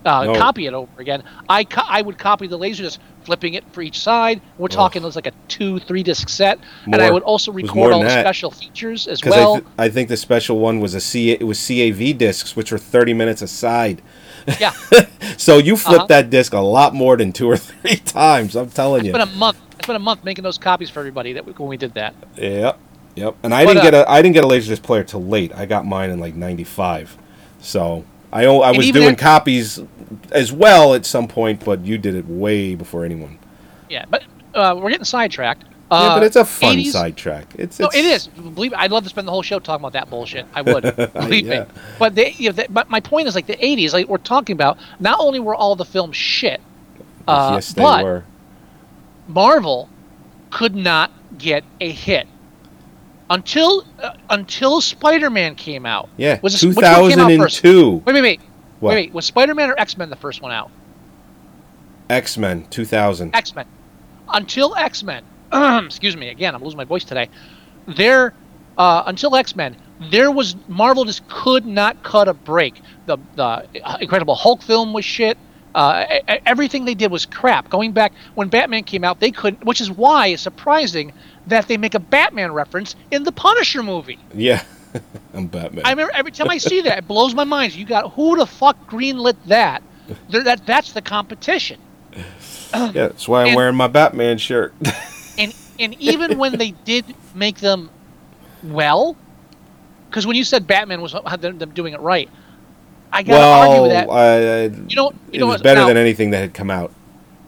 uh, 0.05 0.25
No. 0.25 0.35
copy 0.35 0.67
it 0.67 0.75
over 0.75 0.91
again. 0.99 1.25
I 1.49 1.65
co- 1.65 1.83
I 1.89 2.03
would 2.03 2.19
copy 2.19 2.47
the 2.47 2.59
laser 2.59 2.83
disc, 2.85 3.01
flipping 3.25 3.55
it 3.55 3.65
for 3.73 3.81
each 3.83 3.99
side. 3.99 4.41
We're 4.59 4.69
talking 4.69 5.03
it 5.03 5.07
was 5.07 5.17
like 5.17 5.27
a 5.27 5.33
two 5.49 5.79
three 5.81 6.03
disc 6.03 6.29
set, 6.29 6.59
and 6.85 6.97
I 6.97 7.11
would 7.11 7.23
also 7.25 7.51
more 7.51 7.61
record 7.63 7.93
all 7.93 8.01
the 8.01 8.07
that. 8.09 8.21
special 8.23 8.51
features 8.53 9.09
as 9.09 9.21
well. 9.25 9.55
I, 9.57 9.61
th- 9.61 9.69
I 9.79 9.89
think 9.89 10.09
the 10.11 10.17
special 10.17 10.59
one 10.61 10.79
was 10.79 10.95
a 10.95 11.01
C. 11.01 11.31
It 11.33 11.45
was 11.45 11.59
CAV 11.67 12.19
discs, 12.19 12.55
which 12.55 12.71
were 12.71 12.79
30 12.79 13.15
minutes 13.15 13.43
a 13.43 13.49
side. 13.49 14.03
Yeah, 14.61 14.73
So 15.37 15.59
you 15.59 15.77
flipped 15.77 15.99
Uh-huh. 16.05 16.07
that 16.09 16.31
disc 16.31 16.53
a 16.53 16.61
lot 16.61 16.95
more 16.95 17.17
than 17.17 17.33
two 17.33 17.49
or 17.49 17.57
three 17.57 17.97
times. 18.05 18.57
I'm 18.57 18.71
telling 18.71 19.01
it's 19.01 19.07
you. 19.07 19.13
been 19.13 19.21
a 19.23 19.27
month. 19.27 19.59
It's 19.79 19.87
been 19.87 19.97
a 19.97 20.01
month 20.01 20.25
making 20.25 20.45
those 20.45 20.59
copies 20.59 20.91
for 20.91 21.01
everybody 21.01 21.33
that 21.35 21.45
we, 21.45 21.53
when 21.53 21.69
we 21.69 21.77
did 21.77 21.95
that. 21.95 22.15
Yep, 22.37 22.79
yep. 23.17 23.37
And 23.43 23.55
I 23.55 23.65
But, 23.65 23.75
didn't 23.75 23.79
uh, 23.87 23.91
get 23.91 23.95
a 23.95 24.11
I 24.11 24.23
didn't 24.23 24.35
get 24.35 24.45
a 24.45 24.47
laserdisc 24.47 24.83
player 24.83 25.05
till 25.05 25.25
late. 25.25 25.53
I 25.55 25.67
got 25.67 25.87
mine 25.87 26.11
in 26.11 26.19
like 26.21 26.35
'95. 26.35 27.17
So 27.61 28.05
I 28.33 28.45
I 28.47 28.71
was 28.71 28.91
doing 28.91 29.17
copies 29.17 29.81
as 30.33 30.53
well 30.53 30.95
at 30.95 31.05
some 31.07 31.29
point, 31.29 31.65
but 31.65 31.85
you 31.85 31.99
did 31.99 32.15
it 32.15 32.27
way 32.27 32.75
before 32.75 33.05
anyone. 33.05 33.39
Yeah, 33.89 34.05
but 34.09 34.25
uh, 34.55 34.79
we're 34.81 34.91
getting 34.91 35.05
sidetracked. 35.05 35.65
Yeah, 36.03 36.09
Uh, 36.11 36.15
but 36.17 36.23
it's 36.25 36.37
a 36.37 36.45
fun 36.45 36.77
80s 36.77 36.93
sidetrack. 36.93 37.55
It's, 37.59 37.79
No, 37.79 37.89
it's. 37.93 38.27
Believe 38.29 38.73
me, 38.73 38.77
I'd 38.79 38.91
love 38.93 39.05
to 39.05 39.09
spend 39.11 39.27
the 39.27 39.33
whole 39.33 39.43
show 39.43 39.59
talking 39.59 39.83
about 39.83 39.93
that 39.95 40.11
bullshit. 40.11 40.47
I 40.55 40.63
would. 40.63 40.83
Believe 41.15 41.47
Yeah. 41.47 41.61
me. 41.65 41.67
But 41.99 42.15
they, 42.15 42.33
you 42.33 42.49
know, 42.51 42.53
the, 42.55 42.67
but 42.71 42.91
my 42.91 43.01
point 43.01 43.29
is 43.29 43.35
like 43.35 43.47
the 43.47 43.57
'80s. 43.57 43.93
Like 43.93 44.09
we're 44.09 44.19
talking 44.19 44.55
about. 44.55 44.79
Not 45.01 45.19
only 45.21 45.41
were 45.41 45.55
all 45.55 45.77
the 45.77 45.85
films 45.85 46.17
shit, 46.17 46.61
uh, 47.29 47.53
yes, 47.55 47.73
they 47.73 47.83
but 47.83 48.05
were. 48.05 48.25
Marvel 49.29 49.89
could 50.51 50.75
not 50.77 51.11
get 51.39 51.65
a 51.81 51.91
hit 51.91 52.27
until 53.31 53.85
uh, 54.03 54.15
until 54.31 54.81
Spider-Man 54.81 55.55
came 55.55 55.87
out. 55.87 56.09
Yeah, 56.17 56.39
Was 56.43 56.63
it, 56.63 56.67
which 56.69 56.77
one 56.77 56.85
came 57.11 57.19
out 57.19 57.31
first? 57.39 57.59
2002. 57.63 58.03
Wait, 58.05 58.13
wait, 58.15 58.23
wait. 58.23 58.41
What? 58.81 58.91
Wait, 58.91 58.95
wait. 59.07 59.15
Was 59.15 59.25
Spider-Man 59.27 59.71
or 59.71 59.79
X-Men 59.81 60.11
the 60.11 60.17
first 60.17 60.43
one 60.43 60.53
out? 60.53 60.71
X 62.11 62.37
Men 62.37 62.67
2000. 62.69 63.35
X 63.35 63.55
Men. 63.55 63.67
Until 64.29 64.75
X 64.77 65.03
Men, 65.03 65.25
excuse 65.87 66.17
me, 66.17 66.29
again, 66.29 66.55
I'm 66.55 66.63
losing 66.63 66.77
my 66.77 66.85
voice 66.85 67.05
today. 67.05 67.29
There, 67.87 68.35
uh, 68.79 69.05
until 69.07 69.37
X 69.37 69.55
Men, 69.55 69.77
there 70.11 70.31
was 70.31 70.57
Marvel 70.69 71.05
just 71.05 71.27
could 71.29 71.67
not 71.67 72.03
cut 72.03 72.29
a 72.29 72.35
break. 72.35 72.81
The 73.07 73.19
the 73.37 73.67
Incredible 74.01 74.35
Hulk 74.35 74.63
film 74.63 74.93
was 74.93 75.05
shit. 75.05 75.39
Uh, 75.75 76.05
everything 76.47 76.85
they 76.85 76.95
did 76.95 77.11
was 77.11 77.27
crap. 77.27 77.69
Going 77.69 77.91
back 77.91 78.13
when 78.37 78.49
Batman 78.49 78.85
came 78.85 79.03
out, 79.03 79.19
they 79.19 79.33
couldn't, 79.33 79.65
which 79.65 79.81
is 79.81 79.91
why 79.91 80.29
it's 80.29 80.43
surprising 80.43 81.13
that 81.49 81.67
they 81.67 81.77
make 81.77 81.95
a 81.95 81.99
Batman 81.99 82.53
reference 82.53 82.95
in 83.11 83.25
the 83.25 83.33
Punisher 83.33 83.83
movie. 83.83 84.19
Yeah, 84.33 84.63
I'm 85.35 85.49
Batman. 85.49 85.85
I 85.85 85.91
remember 85.91 86.13
every 86.15 86.31
time 86.31 86.49
I 86.49 86.59
see 86.59 86.81
that, 86.83 86.99
it 86.99 87.09
blows 87.09 87.35
my 87.35 87.43
mind. 87.45 87.75
You 87.75 87.85
got 87.87 88.13
who 88.13 88.37
the 88.37 88.47
fuck 88.47 88.89
greenlit 88.89 89.37
that? 89.47 89.83
That 90.31 90.65
that's 90.65 90.93
the 90.93 91.03
competition. 91.03 91.81
Yeah, 92.73 92.91
that's 92.93 93.27
why 93.27 93.43
I'm 93.43 93.49
And- 93.49 93.57
wearing 93.57 93.77
my 93.77 93.89
Batman 93.89 94.39
shirt. 94.39 94.75
and 95.39 95.55
and 95.79 95.95
even 96.01 96.39
when 96.39 96.59
they 96.59 96.71
did 96.71 97.05
make 97.35 97.59
them 97.59 97.91
well, 98.63 99.17
because 100.09 100.27
when 100.27 100.37
you 100.37 100.45
said 100.45 100.67
Batman 100.67 101.01
was 101.01 101.13
had 101.27 101.41
them 101.43 101.59
them 101.59 101.71
doing 101.71 101.93
it 101.95 102.01
right, 102.01 102.29
I 103.13 103.23
gotta 103.23 103.69
argue 103.69 103.83
with 103.83 103.91
that. 103.93 104.09
well, 104.09 104.17
I, 104.17 104.63
you 104.89 104.97
know, 104.97 105.11
you 105.11 105.17
it 105.33 105.39
know 105.41 105.47
was 105.47 105.63
better 105.63 105.81
now- 105.81 105.87
than 105.89 105.97
anything 105.97 106.31
that 106.31 106.41
had 106.41 106.55
come 106.55 106.71
out. 106.71 106.93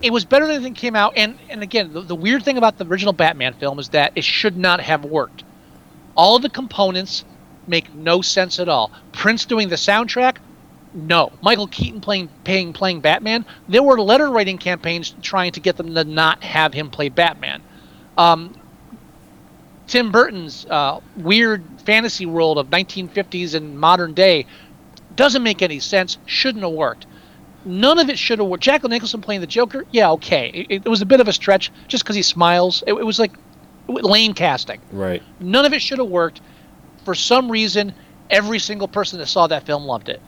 it 0.02 0.10
was 0.12 0.24
better 0.24 0.46
than 0.46 0.56
anything 0.56 0.74
came 0.74 0.94
out 0.96 1.14
and 1.16 1.38
and 1.48 1.62
again 1.62 1.92
the, 1.92 2.00
the 2.02 2.14
weird 2.14 2.42
thing 2.44 2.58
about 2.58 2.76
the 2.78 2.84
original 2.86 3.12
batman 3.14 3.54
film 3.54 3.78
is 3.78 3.88
that 3.90 4.12
it 4.14 4.24
should 4.24 4.56
not 4.56 4.80
have 4.80 5.04
worked. 5.04 5.44
All 6.16 6.38
the 6.38 6.50
components 6.50 7.24
make 7.66 7.92
no 7.94 8.22
sense 8.22 8.58
at 8.60 8.68
all. 8.68 8.90
Prince 9.12 9.44
doing 9.44 9.68
the 9.68 9.76
soundtrack? 9.76 10.36
No. 10.94 11.30
Michael 11.42 11.66
keaton 11.66 12.00
playing 12.00 12.28
playing 12.44 12.72
playing 12.72 13.00
batman? 13.00 13.44
There 13.68 13.82
were 13.82 14.00
letter 14.00 14.30
writing 14.30 14.56
campaigns 14.58 15.14
trying 15.22 15.52
to 15.52 15.60
get 15.60 15.76
them 15.76 15.94
to 15.94 16.04
not 16.04 16.42
have 16.42 16.72
him 16.74 16.90
play 16.90 17.08
batman 17.08 17.62
um, 18.18 18.54
tim 19.86 20.10
burton's 20.10 20.66
uh, 20.66 21.00
weird 21.16 21.62
fantasy 21.84 22.26
world 22.26 22.58
of 22.58 22.68
1950s 22.68 23.54
and 23.54 23.78
modern 23.78 24.14
day 24.14 24.46
doesn't 25.14 25.42
make 25.42 25.62
any 25.62 25.78
sense 25.78 26.18
shouldn't 26.26 26.64
have 26.64 26.72
worked 26.72 27.06
none 27.66 27.98
of 27.98 28.08
it 28.08 28.18
should 28.18 28.38
have 28.38 28.48
worked. 28.48 28.62
Jack 28.62 28.84
Nicholson 28.84 29.20
playing 29.20 29.40
the 29.40 29.46
Joker, 29.46 29.84
yeah, 29.90 30.10
okay. 30.12 30.66
It, 30.68 30.86
it 30.86 30.88
was 30.88 31.02
a 31.02 31.06
bit 31.06 31.20
of 31.20 31.28
a 31.28 31.32
stretch 31.32 31.70
just 31.88 32.04
because 32.04 32.16
he 32.16 32.22
smiles. 32.22 32.82
It, 32.86 32.94
it 32.94 33.04
was 33.04 33.18
like 33.18 33.32
lame 33.88 34.32
casting. 34.32 34.80
Right. 34.90 35.22
None 35.40 35.64
of 35.64 35.72
it 35.72 35.82
should 35.82 35.98
have 35.98 36.08
worked. 36.08 36.40
For 37.04 37.14
some 37.14 37.50
reason, 37.50 37.92
every 38.30 38.58
single 38.58 38.88
person 38.88 39.18
that 39.18 39.26
saw 39.26 39.46
that 39.48 39.66
film 39.66 39.84
loved 39.84 40.08
it. 40.08 40.20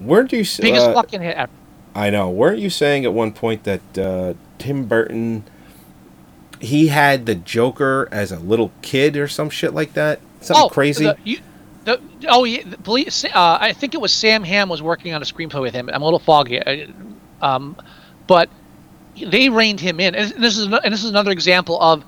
Weren't 0.00 0.32
you? 0.32 0.44
Biggest 0.60 0.86
uh, 0.86 0.94
fucking 0.94 1.20
hit 1.20 1.36
ever. 1.36 1.52
I 1.94 2.10
know. 2.10 2.30
Weren't 2.30 2.60
you 2.60 2.70
saying 2.70 3.04
at 3.04 3.12
one 3.12 3.32
point 3.32 3.64
that 3.64 3.98
uh, 3.98 4.34
Tim 4.58 4.84
Burton 4.86 5.44
he 6.60 6.88
had 6.88 7.26
the 7.26 7.34
Joker 7.34 8.08
as 8.12 8.32
a 8.32 8.38
little 8.38 8.70
kid 8.82 9.16
or 9.16 9.26
some 9.26 9.50
shit 9.50 9.74
like 9.74 9.94
that? 9.94 10.20
Something 10.40 10.68
crazy. 10.70 11.06
Oh, 11.06 11.12
The, 11.12 11.18
you, 11.24 11.38
the, 11.84 12.00
oh, 12.28 12.44
yeah. 12.44 12.62
The 12.64 12.78
police, 12.78 13.24
uh, 13.24 13.58
I 13.60 13.72
think 13.72 13.94
it 13.94 14.00
was 14.00 14.12
Sam 14.12 14.44
Hamm 14.44 14.68
was 14.68 14.82
working 14.82 15.14
on 15.14 15.22
a 15.22 15.24
screenplay 15.24 15.60
with 15.60 15.74
him. 15.74 15.88
I'm 15.92 16.02
a 16.02 16.04
little 16.04 16.18
foggy. 16.18 16.92
Um, 17.40 17.76
but 18.26 18.48
they 19.16 19.48
reined 19.48 19.80
him 19.80 20.00
in. 20.00 20.14
And 20.14 20.30
this 20.32 20.56
is 20.56 20.66
and 20.66 20.92
this 20.92 21.02
is 21.02 21.10
another 21.10 21.30
example 21.30 21.80
of 21.80 22.04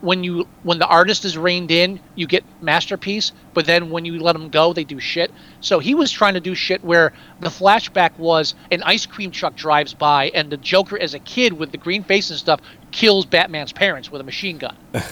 when 0.00 0.24
you 0.24 0.48
when 0.64 0.78
the 0.78 0.86
artist 0.86 1.24
is 1.24 1.38
reined 1.38 1.70
in, 1.70 2.00
you 2.16 2.26
get 2.26 2.44
masterpiece. 2.60 3.32
But 3.54 3.66
then 3.66 3.90
when 3.90 4.04
you 4.04 4.18
let 4.18 4.32
them 4.32 4.48
go, 4.50 4.72
they 4.72 4.84
do 4.84 4.98
shit. 4.98 5.30
So 5.60 5.78
he 5.78 5.94
was 5.94 6.10
trying 6.10 6.34
to 6.34 6.40
do 6.40 6.54
shit 6.54 6.84
where 6.84 7.12
the 7.40 7.48
flashback 7.48 8.18
was 8.18 8.54
an 8.70 8.82
ice 8.82 9.06
cream 9.06 9.30
truck 9.30 9.54
drives 9.54 9.94
by 9.94 10.30
and 10.34 10.50
the 10.50 10.56
Joker 10.56 10.98
as 10.98 11.14
a 11.14 11.20
kid 11.20 11.52
with 11.52 11.70
the 11.70 11.78
green 11.78 12.02
face 12.02 12.30
and 12.30 12.38
stuff 12.38 12.60
kills 12.92 13.26
Batman's 13.26 13.72
parents 13.72 14.10
with 14.12 14.20
a 14.20 14.24
machine 14.24 14.58
gun 14.58 14.76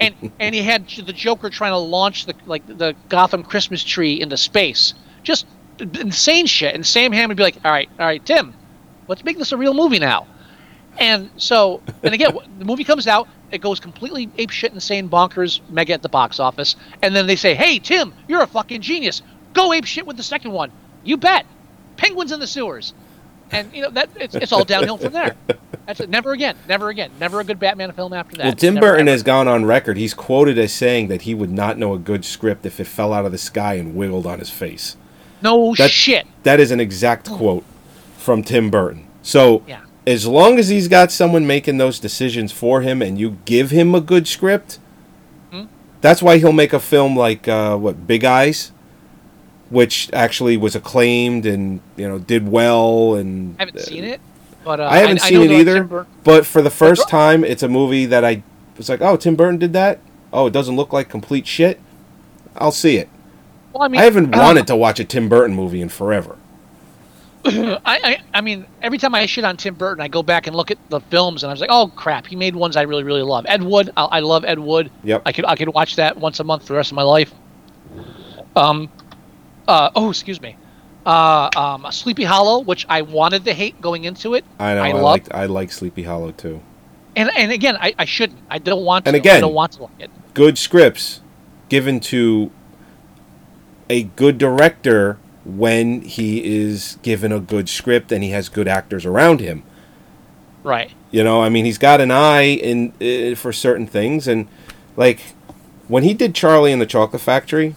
and 0.00 0.32
and 0.38 0.54
he 0.54 0.62
had 0.62 0.88
the 0.88 1.12
Joker 1.12 1.50
trying 1.50 1.72
to 1.72 1.78
launch 1.78 2.26
the 2.26 2.34
like 2.46 2.66
the 2.66 2.94
Gotham 3.08 3.42
Christmas 3.42 3.82
tree 3.82 4.20
into 4.20 4.36
space. 4.36 4.94
Just 5.22 5.46
insane 5.78 6.46
shit. 6.46 6.74
And 6.74 6.86
Sam 6.86 7.12
Hamm 7.12 7.28
would 7.28 7.36
be 7.36 7.42
like, 7.42 7.56
"All 7.64 7.70
right, 7.70 7.88
all 7.98 8.06
right, 8.06 8.24
Tim, 8.24 8.54
let's 9.08 9.24
make 9.24 9.38
this 9.38 9.52
a 9.52 9.56
real 9.56 9.74
movie 9.74 9.98
now." 9.98 10.26
And 10.98 11.30
so, 11.36 11.82
and 12.02 12.14
again, 12.14 12.36
the 12.58 12.64
movie 12.64 12.84
comes 12.84 13.06
out, 13.06 13.28
it 13.50 13.60
goes 13.60 13.80
completely 13.80 14.30
ape 14.38 14.50
shit, 14.50 14.72
insane, 14.72 15.08
bonkers, 15.08 15.60
mega 15.70 15.92
at 15.92 16.02
the 16.02 16.08
box 16.08 16.38
office, 16.38 16.76
and 17.02 17.14
then 17.14 17.26
they 17.26 17.36
say, 17.36 17.54
"Hey, 17.54 17.78
Tim, 17.78 18.12
you're 18.28 18.42
a 18.42 18.46
fucking 18.46 18.80
genius. 18.80 19.22
Go 19.52 19.72
ape 19.72 19.84
shit 19.84 20.06
with 20.06 20.16
the 20.16 20.22
second 20.22 20.52
one. 20.52 20.72
You 21.04 21.16
bet. 21.16 21.46
Penguins 21.96 22.32
in 22.32 22.40
the 22.40 22.46
sewers." 22.46 22.92
And 23.50 23.72
you 23.74 23.82
know 23.82 23.90
that 23.90 24.08
it's, 24.16 24.34
it's 24.34 24.52
all 24.52 24.64
downhill 24.64 24.96
from 24.98 25.12
there. 25.12 25.36
That's 25.86 26.00
it. 26.00 26.08
Never 26.08 26.32
again. 26.32 26.56
Never 26.68 26.88
again. 26.88 27.10
Never 27.20 27.40
a 27.40 27.44
good 27.44 27.60
Batman 27.60 27.92
film 27.92 28.12
after 28.12 28.36
that. 28.38 28.44
well, 28.44 28.52
Tim 28.54 28.74
Never, 28.74 28.86
Burton 28.86 29.06
ever. 29.08 29.12
has 29.14 29.22
gone 29.22 29.46
on 29.48 29.64
record. 29.66 29.96
He's 29.96 30.14
quoted 30.14 30.58
as 30.58 30.72
saying 30.72 31.08
that 31.08 31.22
he 31.22 31.34
would 31.34 31.52
not 31.52 31.76
know 31.78 31.92
a 31.94 31.98
good 31.98 32.24
script 32.24 32.64
if 32.66 32.80
it 32.80 32.86
fell 32.86 33.12
out 33.12 33.26
of 33.26 33.32
the 33.32 33.38
sky 33.38 33.74
and 33.74 33.94
wiggled 33.94 34.26
on 34.26 34.38
his 34.38 34.50
face. 34.50 34.96
no 35.42 35.74
That- 35.76 35.90
shit. 35.90 36.26
That 36.42 36.58
is 36.58 36.70
an 36.70 36.80
exact 36.80 37.30
quote 37.30 37.64
from 38.16 38.42
Tim 38.42 38.70
Burton. 38.70 39.06
So, 39.22 39.62
Yeah. 39.66 39.80
as 40.06 40.26
long 40.26 40.58
as 40.58 40.68
he's 40.68 40.88
got 40.88 41.12
someone 41.12 41.46
making 41.46 41.76
those 41.76 41.98
decisions 41.98 42.50
for 42.50 42.80
him 42.80 43.02
and 43.02 43.18
you 43.18 43.36
give 43.44 43.70
him 43.70 43.94
a 43.94 44.00
good 44.00 44.26
script, 44.26 44.78
Hmm? 45.52 45.64
that's 46.00 46.22
why 46.22 46.38
he'll 46.38 46.52
make 46.52 46.72
a 46.72 46.80
film 46.80 47.14
like 47.16 47.46
uh, 47.46 47.76
what 47.76 48.06
Big 48.06 48.24
Eyes, 48.24 48.72
which 49.74 50.08
actually 50.12 50.56
was 50.56 50.76
acclaimed 50.76 51.44
and 51.44 51.80
you 51.96 52.08
know 52.08 52.18
did 52.18 52.48
well 52.48 53.16
and 53.16 53.56
I 53.58 53.64
haven't 53.64 53.80
seen 53.80 54.04
it, 54.04 54.20
but 54.64 54.80
uh, 54.80 54.86
I 54.86 54.98
haven't 54.98 55.22
I 55.22 55.28
seen 55.28 55.38
know 55.38 55.54
it 55.54 55.60
either. 55.60 56.06
But 56.22 56.46
for 56.46 56.62
the 56.62 56.70
first 56.70 57.08
time, 57.08 57.44
it's 57.44 57.62
a 57.62 57.68
movie 57.68 58.06
that 58.06 58.24
I 58.24 58.42
was 58.76 58.88
like, 58.88 59.00
oh, 59.00 59.16
Tim 59.16 59.34
Burton 59.36 59.58
did 59.58 59.72
that. 59.72 59.98
Oh, 60.32 60.46
it 60.46 60.52
doesn't 60.52 60.76
look 60.76 60.92
like 60.92 61.08
complete 61.08 61.46
shit. 61.46 61.80
I'll 62.56 62.72
see 62.72 62.96
it. 62.96 63.08
well, 63.72 63.82
I 63.82 63.88
mean, 63.88 64.00
I 64.00 64.04
haven't 64.04 64.34
uh, 64.34 64.38
wanted 64.38 64.66
to 64.68 64.76
watch 64.76 65.00
a 65.00 65.04
Tim 65.04 65.28
Burton 65.28 65.54
movie 65.54 65.80
in 65.80 65.88
forever. 65.88 66.38
I, 67.46 67.80
I, 67.84 68.18
I 68.32 68.40
mean, 68.40 68.64
every 68.80 68.96
time 68.96 69.14
I 69.14 69.26
shit 69.26 69.44
on 69.44 69.56
Tim 69.56 69.74
Burton, 69.74 70.00
I 70.00 70.08
go 70.08 70.22
back 70.22 70.46
and 70.46 70.56
look 70.56 70.70
at 70.70 70.78
the 70.88 71.00
films, 71.00 71.42
and 71.42 71.50
I 71.50 71.52
was 71.52 71.60
like, 71.60 71.70
oh 71.70 71.88
crap, 71.88 72.26
he 72.26 72.36
made 72.36 72.56
ones 72.56 72.74
I 72.76 72.82
really, 72.82 73.02
really 73.02 73.22
love. 73.22 73.44
Ed 73.48 73.62
Wood, 73.62 73.90
I, 73.96 74.04
I 74.04 74.20
love 74.20 74.44
Ed 74.44 74.58
Wood. 74.58 74.90
Yep. 75.02 75.22
I 75.26 75.32
could, 75.32 75.44
I 75.44 75.56
could 75.56 75.68
watch 75.68 75.96
that 75.96 76.16
once 76.16 76.40
a 76.40 76.44
month 76.44 76.62
for 76.62 76.72
the 76.72 76.76
rest 76.76 76.90
of 76.90 76.96
my 76.96 77.02
life. 77.02 77.32
Um, 78.56 78.88
uh, 79.68 79.90
oh, 79.94 80.10
excuse 80.10 80.40
me. 80.40 80.56
Uh, 81.06 81.50
um, 81.56 81.86
Sleepy 81.90 82.24
Hollow, 82.24 82.60
which 82.60 82.86
I 82.88 83.02
wanted 83.02 83.44
to 83.44 83.52
hate 83.52 83.80
going 83.80 84.04
into 84.04 84.34
it. 84.34 84.44
I 84.58 84.74
know. 84.74 85.06
I, 85.06 85.16
I 85.30 85.42
I 85.42 85.46
like 85.46 85.70
Sleepy 85.70 86.02
Hollow 86.04 86.32
too. 86.32 86.60
and 87.14 87.30
and 87.36 87.52
again, 87.52 87.76
I, 87.78 87.94
I 87.98 88.04
shouldn't. 88.06 88.40
I 88.50 88.58
don't 88.58 88.84
want 88.84 89.04
to. 89.04 89.10
And 89.10 89.16
again- 89.16 89.36
I 89.36 89.40
don't 89.40 89.52
want 89.54 89.72
to 89.72 89.82
like 89.82 89.90
it. 90.00 90.10
good 90.32 90.56
scripts 90.58 91.20
given 91.68 92.00
to 92.00 92.50
a 93.90 94.04
good 94.04 94.38
director 94.38 95.18
when 95.44 96.00
he 96.00 96.42
is 96.62 96.96
given 97.02 97.30
a 97.32 97.40
good 97.40 97.68
script 97.68 98.10
and 98.10 98.24
he 98.24 98.30
has 98.30 98.48
good 98.48 98.66
actors 98.68 99.04
around 99.04 99.40
him. 99.40 99.62
Right. 100.62 100.90
You 101.10 101.22
know, 101.22 101.42
I 101.42 101.50
mean, 101.50 101.66
he's 101.66 101.76
got 101.78 102.00
an 102.00 102.10
eye 102.10 102.46
in 102.46 102.92
uh, 103.00 103.34
for 103.36 103.52
certain 103.52 103.86
things, 103.86 104.26
and 104.26 104.48
like 104.96 105.20
when 105.86 106.02
he 106.02 106.14
did 106.14 106.34
Charlie 106.34 106.72
and 106.72 106.80
the 106.80 106.86
Chocolate 106.86 107.20
Factory. 107.20 107.74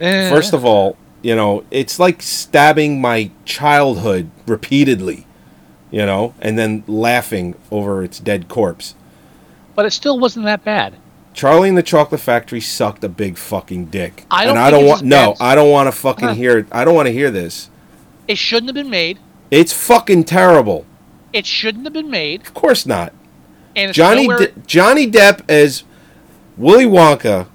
Eh. 0.00 0.30
First 0.30 0.52
of 0.54 0.64
all, 0.64 0.96
you 1.26 1.34
know, 1.34 1.64
it's 1.72 1.98
like 1.98 2.22
stabbing 2.22 3.00
my 3.00 3.32
childhood 3.44 4.30
repeatedly, 4.46 5.26
you 5.90 6.06
know, 6.06 6.34
and 6.40 6.56
then 6.56 6.84
laughing 6.86 7.56
over 7.72 8.04
its 8.04 8.20
dead 8.20 8.46
corpse. 8.46 8.94
but 9.74 9.84
it 9.84 9.90
still 9.90 10.20
wasn't 10.20 10.44
that 10.44 10.62
bad. 10.62 10.94
Charlie 11.34 11.68
and 11.68 11.76
the 11.76 11.82
Chocolate 11.82 12.20
Factory 12.20 12.60
sucked 12.60 13.02
a 13.02 13.08
big 13.08 13.36
fucking 13.38 13.86
dick. 13.86 14.24
I 14.30 14.44
don't 14.44 14.50
and 14.56 14.58
I 14.60 14.70
don't 14.70 14.86
want 14.86 15.02
no, 15.02 15.32
bad 15.32 15.44
I 15.44 15.54
don't 15.56 15.70
want 15.70 15.88
to 15.88 15.92
fucking 15.92 16.28
Huh. 16.28 16.34
hear 16.34 16.66
I 16.70 16.84
don't 16.84 16.94
want 16.94 17.06
to 17.08 17.12
hear 17.12 17.32
this. 17.32 17.70
It 18.28 18.38
shouldn't 18.38 18.68
have 18.68 18.74
been 18.76 18.88
made. 18.88 19.18
It's 19.50 19.72
fucking 19.72 20.24
terrible. 20.24 20.86
It 21.32 21.44
shouldn't 21.44 21.84
have 21.84 21.92
been 21.92 22.08
made. 22.10 22.42
Of 22.42 22.54
course 22.54 22.86
not. 22.86 23.12
And 23.74 23.92
Johnny 23.92 24.22
nowhere, 24.28 24.38
De- 24.46 24.60
Johnny 24.66 25.10
Depp 25.10 25.42
as 25.48 25.82
Willy 26.56 26.86
Wonka 26.86 27.48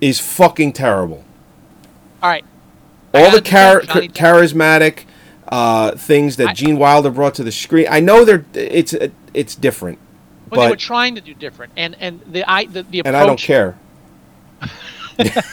is 0.00 0.18
fucking 0.18 0.72
terrible. 0.72 1.24
all 2.22 2.28
right. 2.28 2.44
All 3.14 3.30
the 3.30 3.40
char- 3.40 3.80
defend 3.80 3.88
Johnny 3.88 4.08
Depp. 4.08 4.14
charismatic 4.14 5.04
uh, 5.48 5.92
things 5.92 6.36
that 6.36 6.48
I- 6.48 6.52
Gene 6.54 6.78
Wilder 6.78 7.10
brought 7.10 7.34
to 7.34 7.44
the 7.44 7.52
screen. 7.52 7.86
I 7.90 8.00
know 8.00 8.24
they're 8.24 8.44
it's 8.54 8.94
it's 9.34 9.54
different, 9.54 9.98
but 10.48 10.60
they 10.60 10.70
were 10.70 10.76
trying 10.76 11.14
to 11.14 11.20
do 11.20 11.34
different, 11.34 11.72
and 11.76 11.96
and 12.00 12.20
the 12.26 12.48
I 12.50 12.64
the, 12.64 12.82
the 12.84 13.00
approach. 13.00 13.06
and 13.06 13.16
I 13.16 13.26
don't 13.26 13.38
care. 13.38 13.78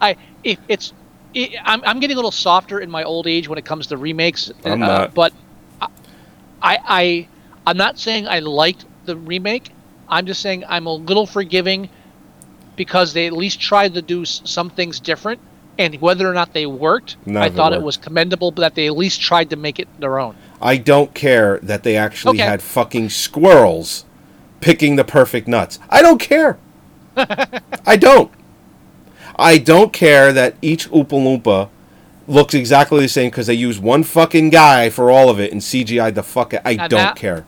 I 0.00 0.16
if 0.42 0.58
it's 0.68 0.92
it, 1.32 1.52
I'm 1.64 1.82
I'm 1.84 2.00
getting 2.00 2.14
a 2.14 2.18
little 2.18 2.30
softer 2.30 2.80
in 2.80 2.90
my 2.90 3.04
old 3.04 3.26
age 3.26 3.48
when 3.48 3.58
it 3.58 3.64
comes 3.64 3.86
to 3.88 3.96
remakes. 3.96 4.52
I'm 4.64 4.82
uh, 4.82 4.86
not. 4.86 5.14
but 5.14 5.32
I, 5.80 5.88
I 6.62 6.78
I 6.86 7.28
I'm 7.66 7.76
not 7.76 7.98
saying 7.98 8.28
I 8.28 8.40
liked 8.40 8.84
the 9.06 9.16
remake. 9.16 9.70
I'm 10.08 10.26
just 10.26 10.42
saying 10.42 10.64
I'm 10.68 10.86
a 10.86 10.92
little 10.92 11.26
forgiving 11.26 11.88
because 12.76 13.12
they 13.12 13.26
at 13.26 13.32
least 13.32 13.60
tried 13.60 13.94
to 13.94 14.02
do 14.02 14.24
some 14.24 14.68
things 14.68 15.00
different. 15.00 15.40
And 15.78 16.00
whether 16.00 16.28
or 16.30 16.34
not 16.34 16.52
they 16.52 16.66
worked, 16.66 17.16
None 17.26 17.42
I 17.42 17.46
of 17.46 17.52
it 17.52 17.56
thought 17.56 17.72
it 17.72 17.82
was 17.82 17.96
commendable 17.96 18.52
that 18.52 18.74
they 18.76 18.86
at 18.86 18.96
least 18.96 19.20
tried 19.20 19.50
to 19.50 19.56
make 19.56 19.78
it 19.80 19.88
their 19.98 20.18
own. 20.18 20.36
I 20.62 20.76
don't 20.76 21.12
care 21.14 21.58
that 21.62 21.82
they 21.82 21.96
actually 21.96 22.38
Okay. 22.40 22.48
had 22.48 22.62
fucking 22.62 23.10
squirrels 23.10 24.04
picking 24.60 24.96
the 24.96 25.04
perfect 25.04 25.48
nuts. 25.48 25.78
I 25.90 26.00
don't 26.00 26.18
care. 26.20 26.58
I 27.16 27.96
don't. 27.96 28.30
I 29.36 29.58
don't 29.58 29.92
care 29.92 30.32
that 30.32 30.54
each 30.62 30.88
Oompa 30.90 31.08
Loompa 31.08 31.68
looks 32.28 32.54
exactly 32.54 33.00
the 33.00 33.08
same 33.08 33.30
because 33.30 33.46
they 33.48 33.54
use 33.54 33.78
one 33.80 34.04
fucking 34.04 34.50
guy 34.50 34.88
for 34.90 35.10
all 35.10 35.28
of 35.28 35.40
it 35.40 35.52
and 35.52 35.60
CGI 35.60 36.14
the 36.14 36.22
fuck. 36.22 36.54
I 36.64 36.74
Now 36.74 36.88
don't 36.88 36.98
that- 36.98 37.16
care. 37.16 37.44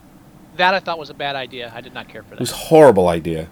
That 0.56 0.72
I 0.74 0.80
thought 0.80 0.98
was 0.98 1.10
a 1.10 1.14
bad 1.14 1.36
idea. 1.36 1.70
I 1.74 1.80
did 1.82 1.92
not 1.94 2.08
care 2.08 2.22
for 2.22 2.30
that. 2.30 2.34
It 2.36 2.40
was 2.40 2.50
a 2.50 2.54
horrible 2.56 3.08
idea. 3.08 3.48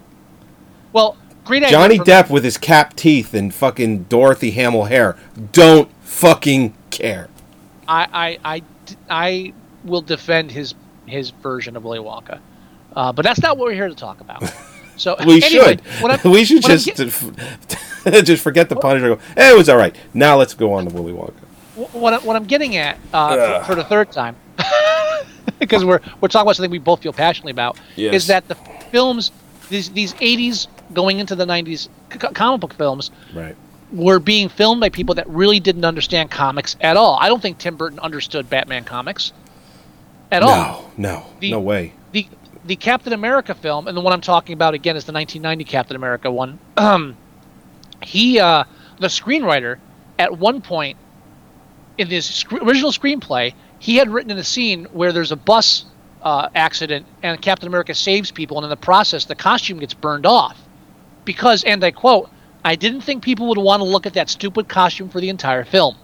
Well, 0.91 1.17
great 1.45 1.63
idea. 1.63 1.77
Johnny 1.77 1.97
for- 1.97 2.03
Depp 2.03 2.29
with 2.29 2.43
his 2.43 2.57
cap 2.57 2.95
teeth 2.95 3.33
and 3.33 3.53
fucking 3.53 4.03
Dorothy 4.03 4.51
Hamill 4.51 4.85
hair. 4.85 5.15
Don't 5.51 5.89
fucking 6.03 6.73
care. 6.91 7.29
I, 7.87 8.37
I, 8.43 8.55
I, 8.55 8.63
I 9.09 9.53
will 9.83 10.01
defend 10.01 10.51
his 10.51 10.73
his 11.05 11.29
version 11.29 11.75
of 11.77 11.83
Willy 11.83 11.99
Wonka. 11.99 12.39
Uh, 12.95 13.11
but 13.13 13.23
that's 13.23 13.41
not 13.41 13.57
what 13.57 13.65
we're 13.67 13.73
here 13.75 13.87
to 13.89 13.95
talk 13.95 14.19
about. 14.21 14.43
So 14.97 15.17
We 15.27 15.43
anyway, 15.43 15.75
should. 15.75 15.81
I'm- 16.09 16.19
we 16.31 16.45
should 16.45 16.63
just 16.63 16.85
get- 16.85 16.95
just 18.25 18.41
forget 18.41 18.69
the 18.69 18.77
Punisher. 18.77 19.11
and 19.11 19.19
Go, 19.19 19.25
hey, 19.35 19.51
it 19.51 19.57
was 19.57 19.67
all 19.67 19.75
right. 19.75 19.93
Now 20.13 20.37
let's 20.37 20.53
go 20.53 20.71
on 20.71 20.85
to 20.87 20.93
Willy 20.95 21.11
Wonka. 21.11 21.33
What, 21.91 22.13
I- 22.13 22.19
what 22.19 22.37
I'm 22.37 22.45
getting 22.45 22.77
at 22.77 22.97
uh, 23.13 23.59
for, 23.59 23.65
for 23.65 23.75
the 23.75 23.83
third 23.83 24.09
time, 24.13 24.37
because 25.59 25.83
we're 25.83 25.99
we're 26.21 26.29
talking 26.29 26.45
about 26.45 26.55
something 26.55 26.71
we 26.71 26.77
both 26.79 27.01
feel 27.01 27.11
passionately 27.11 27.51
about, 27.51 27.77
Yes. 27.97 28.13
is 28.13 28.27
that 28.27 28.47
the 28.47 28.55
films 28.89 29.33
these 29.69 29.89
these 29.91 30.13
80s 30.13 30.67
going 30.93 31.19
into 31.19 31.35
the 31.35 31.45
90s 31.45 31.89
c- 32.11 32.19
comic 32.19 32.61
book 32.61 32.73
films 32.73 33.11
Right. 33.33 33.55
were 33.91 34.19
being 34.19 34.49
filmed 34.49 34.81
by 34.81 34.89
people 34.89 35.15
that 35.15 35.27
really 35.29 35.59
didn't 35.59 35.85
understand 35.85 36.31
comics 36.31 36.75
at 36.81 36.97
all. 36.97 37.17
I 37.19 37.27
don't 37.27 37.41
think 37.41 37.57
Tim 37.57 37.75
Burton 37.75 37.99
understood 37.99 38.49
Batman 38.49 38.83
comics 38.83 39.31
at 40.31 40.43
all. 40.43 40.83
No, 40.97 41.09
no, 41.09 41.25
The- 41.39 41.51
no 41.51 41.59
way. 41.59 41.93
The 42.11 42.27
the 42.65 42.75
Captain 42.75 43.13
America 43.13 43.53
film, 43.53 43.87
and 43.87 43.95
the 43.95 44.01
one 44.01 44.11
I'm 44.11 44.21
talking 44.21 44.53
about 44.53 44.73
again 44.73 44.95
is 44.95 45.05
the 45.05 45.11
1990 45.11 45.63
Captain 45.65 45.95
America 45.95 46.31
one. 46.31 46.57
Um, 46.77 47.15
he, 48.01 48.39
uh, 48.39 48.63
the 48.99 49.05
screenwriter, 49.07 49.77
at 50.17 50.39
one 50.39 50.61
point 50.61 50.97
in 51.99 52.07
his 52.07 52.25
sc- 52.25 52.53
original 52.53 52.91
screenplay, 52.91 53.53
he 53.77 53.97
had 53.97 54.09
written 54.09 54.31
in 54.31 54.37
a 54.39 54.43
scene 54.43 54.85
where 54.93 55.11
there's 55.11 55.31
a 55.31 55.35
bus 55.35 55.85
uh, 56.23 56.49
accident 56.55 57.05
and 57.21 57.39
Captain 57.39 57.67
America 57.67 57.93
saves 57.93 58.31
people, 58.31 58.57
and 58.57 58.63
in 58.63 58.69
the 58.71 58.75
process, 58.77 59.25
the 59.25 59.35
costume 59.35 59.77
gets 59.77 59.93
burned 59.93 60.25
off 60.25 60.59
because, 61.25 61.63
and 61.63 61.83
I 61.83 61.91
quote, 61.91 62.29
"I 62.63 62.75
didn't 62.75 63.01
think 63.01 63.23
people 63.23 63.47
would 63.49 63.57
want 63.57 63.81
to 63.81 63.85
look 63.85 64.05
at 64.05 64.13
that 64.13 64.29
stupid 64.29 64.69
costume 64.69 65.09
for 65.09 65.19
the 65.19 65.29
entire 65.29 65.65
film." 65.65 65.95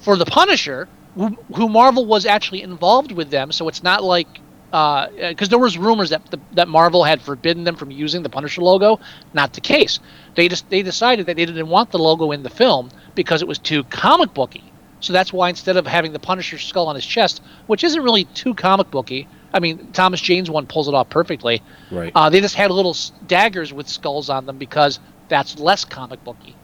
for 0.00 0.16
the 0.16 0.26
Punisher, 0.26 0.88
who, 1.14 1.36
who 1.54 1.68
Marvel 1.68 2.04
was 2.06 2.26
actually 2.26 2.62
involved 2.62 3.12
with 3.12 3.30
them, 3.30 3.52
so 3.52 3.68
it's 3.68 3.82
not 3.82 4.02
like 4.02 4.28
uh, 4.74 4.76
uh, 4.76 5.28
because 5.28 5.48
there 5.50 5.58
was 5.58 5.78
rumors 5.78 6.10
that 6.10 6.28
the, 6.32 6.40
that 6.54 6.66
Marvel 6.66 7.04
had 7.04 7.22
forbidden 7.22 7.62
them 7.62 7.76
from 7.76 7.92
using 7.92 8.24
the 8.24 8.28
Punisher 8.28 8.60
logo. 8.60 8.98
Not 9.32 9.52
the 9.52 9.60
case. 9.60 10.00
They 10.34 10.48
just 10.48 10.68
they 10.68 10.82
decided 10.82 11.26
that 11.26 11.36
they 11.36 11.46
didn't 11.46 11.68
want 11.68 11.92
the 11.92 11.98
logo 11.98 12.32
in 12.32 12.42
the 12.42 12.50
film 12.50 12.90
because 13.14 13.40
it 13.40 13.46
was 13.46 13.60
too 13.60 13.84
comic 13.84 14.34
booky. 14.34 14.64
So 14.98 15.12
that's 15.12 15.32
why 15.32 15.48
instead 15.48 15.76
of 15.76 15.86
having 15.86 16.12
the 16.12 16.18
Punisher 16.18 16.58
skull 16.58 16.88
on 16.88 16.96
his 16.96 17.06
chest, 17.06 17.40
which 17.68 17.84
isn't 17.84 18.02
really 18.02 18.24
too 18.24 18.52
comic 18.52 18.90
booky, 18.90 19.28
I 19.54 19.60
mean 19.60 19.92
Thomas 19.92 20.20
Jane's 20.20 20.50
one 20.50 20.66
pulls 20.66 20.88
it 20.88 20.94
off 20.94 21.08
perfectly. 21.08 21.62
Right. 21.90 22.12
Uh, 22.14 22.28
they 22.28 22.42
just 22.42 22.56
had 22.56 22.70
little 22.70 22.96
daggers 23.26 23.72
with 23.72 23.88
skulls 23.88 24.28
on 24.28 24.44
them 24.44 24.58
because 24.58 24.98
that's 25.28 25.58
less 25.58 25.86
comic 25.86 26.22
booky. 26.24 26.54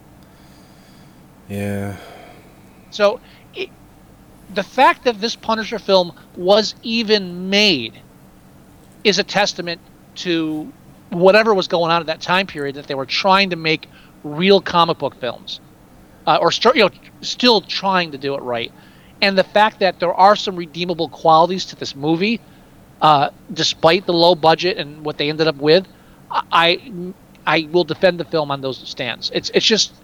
Yeah. 1.48 1.96
So, 2.90 3.20
it, 3.54 3.70
the 4.54 4.62
fact 4.62 5.04
that 5.04 5.20
this 5.20 5.36
Punisher 5.36 5.78
film 5.78 6.12
was 6.36 6.74
even 6.82 7.50
made 7.50 8.00
is 9.04 9.18
a 9.18 9.24
testament 9.24 9.80
to 10.16 10.72
whatever 11.10 11.54
was 11.54 11.68
going 11.68 11.90
on 11.90 12.00
at 12.00 12.06
that 12.06 12.20
time 12.20 12.46
period 12.46 12.76
that 12.76 12.86
they 12.86 12.94
were 12.94 13.06
trying 13.06 13.50
to 13.50 13.56
make 13.56 13.88
real 14.22 14.60
comic 14.60 14.98
book 14.98 15.14
films, 15.16 15.60
uh, 16.26 16.38
or 16.40 16.52
start, 16.52 16.76
you 16.76 16.82
know, 16.82 16.90
still 17.20 17.60
trying 17.60 18.12
to 18.12 18.18
do 18.18 18.34
it 18.34 18.42
right. 18.42 18.72
And 19.22 19.36
the 19.36 19.44
fact 19.44 19.80
that 19.80 19.98
there 19.98 20.14
are 20.14 20.36
some 20.36 20.56
redeemable 20.56 21.08
qualities 21.08 21.64
to 21.66 21.76
this 21.76 21.96
movie, 21.96 22.40
uh, 23.00 23.30
despite 23.52 24.06
the 24.06 24.12
low 24.14 24.34
budget 24.34 24.78
and 24.78 25.04
what 25.04 25.18
they 25.18 25.28
ended 25.30 25.48
up 25.48 25.56
with, 25.56 25.86
I 26.52 27.12
I 27.46 27.68
will 27.72 27.84
defend 27.84 28.20
the 28.20 28.24
film 28.24 28.50
on 28.50 28.60
those 28.60 28.78
stands. 28.88 29.30
It's 29.34 29.50
it's 29.54 29.66
just, 29.66 29.94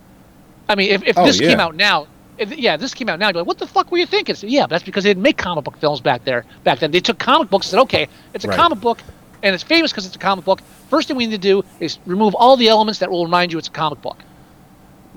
I 0.69 0.75
mean, 0.75 0.91
if, 0.91 1.03
if 1.05 1.17
Oh, 1.17 1.25
this 1.25 1.41
came 1.41 1.61
out 1.61 1.77
now, 1.77 2.09
if, 2.39 2.57
yeah, 2.57 2.77
this 2.77 2.95
came 2.95 3.09
out 3.09 3.19
now. 3.19 3.29
You're 3.29 3.35
like, 3.43 3.47
what 3.47 3.59
the 3.59 3.67
fuck 3.67 3.91
were 3.91 3.99
you 3.99 4.07
thinking? 4.07 4.35
So, 4.35 4.47
yeah, 4.47 4.67
that's 4.67 4.85
because 4.85 5.05
they 5.05 5.11
didn't 5.11 5.23
make 5.23 5.37
comic 5.39 5.65
book 5.65 5.79
films 5.79 6.01
back 6.01 6.25
there. 6.25 6.45
Back 6.65 6.81
then, 6.81 6.91
they 6.91 7.01
took 7.01 7.19
comic 7.19 7.51
books 7.51 7.67
and 7.67 7.71
said, 7.73 7.81
okay, 7.83 8.09
it's 8.35 8.45
a 8.45 8.49
Right. 8.49 8.57
comic 8.57 8.81
book, 8.81 9.03
and 9.43 9.55
it's 9.55 9.65
famous 9.65 9.93
because 9.93 10.07
it's 10.07 10.17
a 10.17 10.21
comic 10.21 10.45
book. 10.45 10.63
First 10.89 11.09
thing 11.09 11.17
we 11.17 11.27
need 11.27 11.33
to 11.33 11.39
do 11.39 11.65
is 11.81 11.99
remove 12.07 12.35
all 12.35 12.57
the 12.57 12.69
elements 12.69 12.99
that 13.01 13.11
will 13.11 13.25
remind 13.25 13.53
you 13.53 13.59
it's 13.59 13.69
a 13.69 13.73
comic 13.73 14.01
book. 14.03 14.25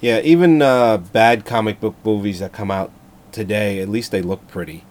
Yeah, 0.02 0.22
even 0.22 0.62
uh, 0.62 0.98
bad 0.98 1.46
comic 1.46 1.80
book 1.80 1.96
movies 2.06 2.40
that 2.40 2.54
come 2.54 2.72
out 2.72 2.92
today, 3.32 3.80
at 3.80 3.90
least 3.90 4.12
they 4.12 4.22
look 4.22 4.48
pretty. 4.48 4.86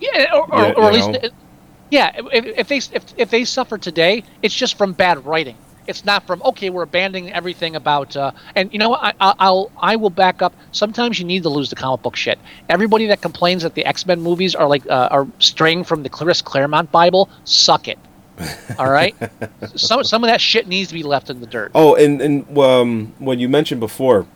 Yeah, 0.00 0.26
or, 0.34 0.52
or, 0.54 0.66
Yeah, 0.66 0.72
or 0.72 0.88
at 0.88 0.92
least, 0.92 1.12
know. 1.12 1.30
Yeah. 1.90 2.12
If, 2.32 2.46
if 2.46 2.68
they 2.68 2.76
if, 2.76 3.04
if 3.16 3.30
they 3.30 3.44
suffer 3.44 3.78
today, 3.78 4.24
it's 4.42 4.54
just 4.54 4.78
from 4.78 4.92
bad 4.92 5.24
writing. 5.24 5.56
It's 5.86 6.04
not 6.04 6.26
from 6.26 6.40
okay, 6.44 6.70
we're 6.70 6.82
abandoning 6.82 7.32
everything 7.32 7.74
about. 7.74 8.16
Uh, 8.16 8.32
and 8.54 8.72
you 8.72 8.78
know 8.78 8.90
what? 8.90 9.02
I, 9.02 9.14
I, 9.20 9.34
I'll 9.38 9.72
I 9.76 9.96
will 9.96 10.10
back 10.10 10.40
up. 10.40 10.54
Sometimes 10.72 11.18
you 11.18 11.24
need 11.24 11.42
to 11.42 11.48
lose 11.48 11.70
the 11.70 11.76
comic 11.76 12.02
book 12.02 12.16
shit. 12.16 12.38
Everybody 12.68 13.06
that 13.06 13.20
complains 13.20 13.62
that 13.64 13.74
the 13.74 13.84
X 13.84 14.06
Men 14.06 14.20
movies 14.20 14.54
are 14.54 14.68
like 14.68 14.88
uh, 14.88 15.08
are 15.10 15.26
straying 15.38 15.84
from 15.84 16.02
the 16.02 16.08
Chris 16.08 16.42
Claremont 16.42 16.92
Bible, 16.92 17.28
suck 17.44 17.88
it. 17.88 17.98
All 18.78 18.90
right. 18.90 19.14
some 19.74 20.04
some 20.04 20.22
of 20.22 20.28
that 20.28 20.40
shit 20.40 20.68
needs 20.68 20.88
to 20.88 20.94
be 20.94 21.02
left 21.02 21.30
in 21.30 21.40
the 21.40 21.46
dirt. 21.46 21.72
Oh, 21.74 21.94
and 21.94 22.20
and 22.20 22.58
um, 22.58 23.14
when 23.18 23.38
you 23.38 23.48
mentioned 23.48 23.80
before 23.80 24.26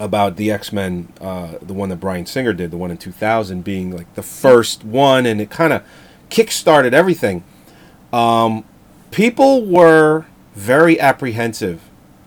about 0.00 0.36
the 0.36 0.50
X 0.50 0.72
Men, 0.72 1.12
uh, 1.20 1.58
the 1.60 1.74
one 1.74 1.88
that 1.90 1.96
Bryan 1.96 2.26
Singer 2.26 2.52
did, 2.52 2.70
the 2.70 2.76
one 2.76 2.90
in 2.90 2.96
2000, 2.96 3.62
being 3.62 3.94
like 3.94 4.12
the 4.14 4.22
first 4.22 4.84
one, 4.84 5.26
and 5.26 5.40
it 5.40 5.50
kind 5.50 5.72
of 5.72 5.84
kick-started 6.32 6.94
everything. 6.94 7.44
Um, 8.12 8.64
people 9.10 9.64
were 9.64 10.24
very 10.54 10.98
apprehensive 10.98 11.80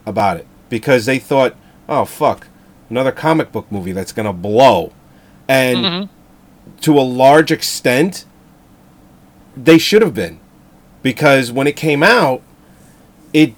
about 0.06 0.38
it 0.38 0.48
because 0.70 1.06
they 1.06 1.20
thought, 1.20 1.56
"Oh 1.90 2.06
fuck, 2.06 2.48
another 2.90 3.12
comic 3.12 3.52
book 3.52 3.66
movie 3.72 3.92
that's 3.92 4.12
gonna 4.12 4.32
blow," 4.34 4.92
and 5.48 6.10
to 6.82 6.98
a 7.00 7.02
large 7.02 7.52
extent, 7.52 8.26
they 9.58 9.78
should 9.78 10.02
have 10.02 10.14
been 10.14 10.40
because 11.02 11.52
when 11.52 11.68
it 11.68 11.76
came 11.76 12.04
out, 12.04 12.42
it 13.34 13.54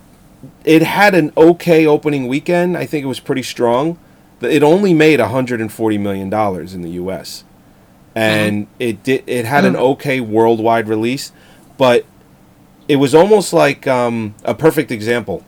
it 0.63 0.81
had 0.83 1.13
an 1.15 1.31
okay 1.35 1.85
opening 1.85 2.27
weekend. 2.27 2.77
I 2.77 2.85
think 2.85 3.03
it 3.03 3.07
was 3.07 3.19
pretty 3.19 3.43
strong. 3.43 3.97
But 4.39 4.51
It 4.51 4.61
only 4.61 4.93
made 4.93 5.19
140 5.19 5.97
million 5.97 6.29
dollars 6.29 6.73
in 6.75 6.83
the 6.83 6.91
U.S. 6.91 7.43
and 8.17 8.67
it 8.79 9.03
did. 9.03 9.23
It 9.27 9.45
had 9.45 9.63
an 9.65 9.75
okay 9.75 10.19
worldwide 10.19 10.87
release, 10.87 11.31
but 11.77 12.05
it 12.87 12.95
was 12.97 13.13
almost 13.13 13.53
like 13.53 13.85
um, 13.87 14.33
a 14.43 14.53
perfect 14.55 14.91
example 14.91 15.43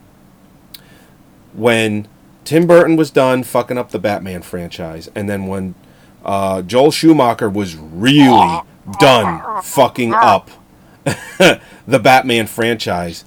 when 1.54 2.08
Tim 2.46 2.68
Burton 2.68 2.96
was 2.96 3.12
done 3.12 3.44
fucking 3.44 3.78
up 3.78 3.92
the 3.92 4.00
Batman 4.00 4.42
franchise, 4.42 5.10
and 5.16 5.30
then 5.30 5.48
when 5.48 5.76
uh, 6.24 6.62
Joel 6.62 6.92
Schumacher 6.92 7.50
was 7.50 7.76
really 7.76 8.60
done 9.00 9.62
fucking 9.64 10.14
up 10.14 10.50
the 11.04 12.00
Batman 12.00 12.48
franchise, 12.48 13.26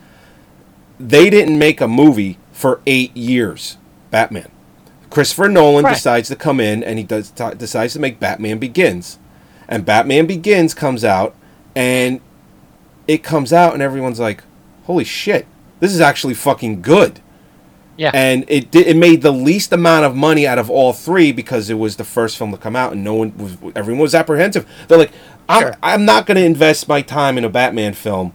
they 1.01 1.31
didn't 1.31 1.59
make 1.59 1.81
a 1.81 1.89
movie 1.89 2.39
for 2.53 2.81
eight 2.87 3.17
years. 3.17 3.77
Batman. 4.11 4.51
Christopher 5.11 5.49
Nolan 5.49 5.85
Right. 5.85 5.95
decides 5.95 6.29
to 6.29 6.37
come 6.37 6.61
in 6.61 6.83
and 6.85 6.99
he 6.99 7.05
does 7.05 7.31
t- 7.31 7.55
decides 7.57 7.93
to 7.95 7.99
make 7.99 8.21
Batman 8.21 8.59
Begins, 8.59 9.19
and 9.73 9.87
Batman 9.87 10.27
Begins 10.27 10.75
comes 10.75 11.03
out, 11.03 11.35
and 11.75 12.21
it 13.09 13.23
comes 13.25 13.53
out 13.53 13.73
and 13.73 13.83
everyone's 13.83 14.21
like, 14.21 14.45
"Holy 14.85 15.03
shit, 15.05 15.47
this 15.81 15.93
is 15.95 16.01
actually 16.01 16.35
fucking 16.35 16.83
good." 16.83 17.21
Yeah. 17.97 18.11
And 18.15 18.45
it 18.49 18.71
did, 18.71 18.87
it 18.87 18.97
made 18.97 19.23
the 19.23 19.33
least 19.33 19.73
amount 19.73 20.05
of 20.05 20.15
money 20.15 20.47
out 20.47 20.59
of 20.59 20.69
all 20.71 20.93
three 20.93 21.33
because 21.33 21.71
it 21.71 21.75
was 21.75 21.97
the 21.97 22.05
first 22.05 22.37
film 22.37 22.51
to 22.51 22.57
come 22.59 22.75
out 22.77 22.93
and 22.93 23.03
no 23.05 23.15
one 23.15 23.37
was 23.37 23.57
everyone 23.75 24.03
was 24.03 24.15
apprehensive. 24.15 24.67
They're 24.89 24.99
like, 24.99 25.13
I'm 25.49 25.63
Sure. 25.63 25.77
I'm 25.83 26.05
not 26.05 26.27
going 26.27 26.37
to 26.37 26.45
invest 26.45 26.89
my 26.89 27.03
time 27.03 27.37
in 27.39 27.45
a 27.45 27.49
Batman 27.51 27.93
film 27.95 28.33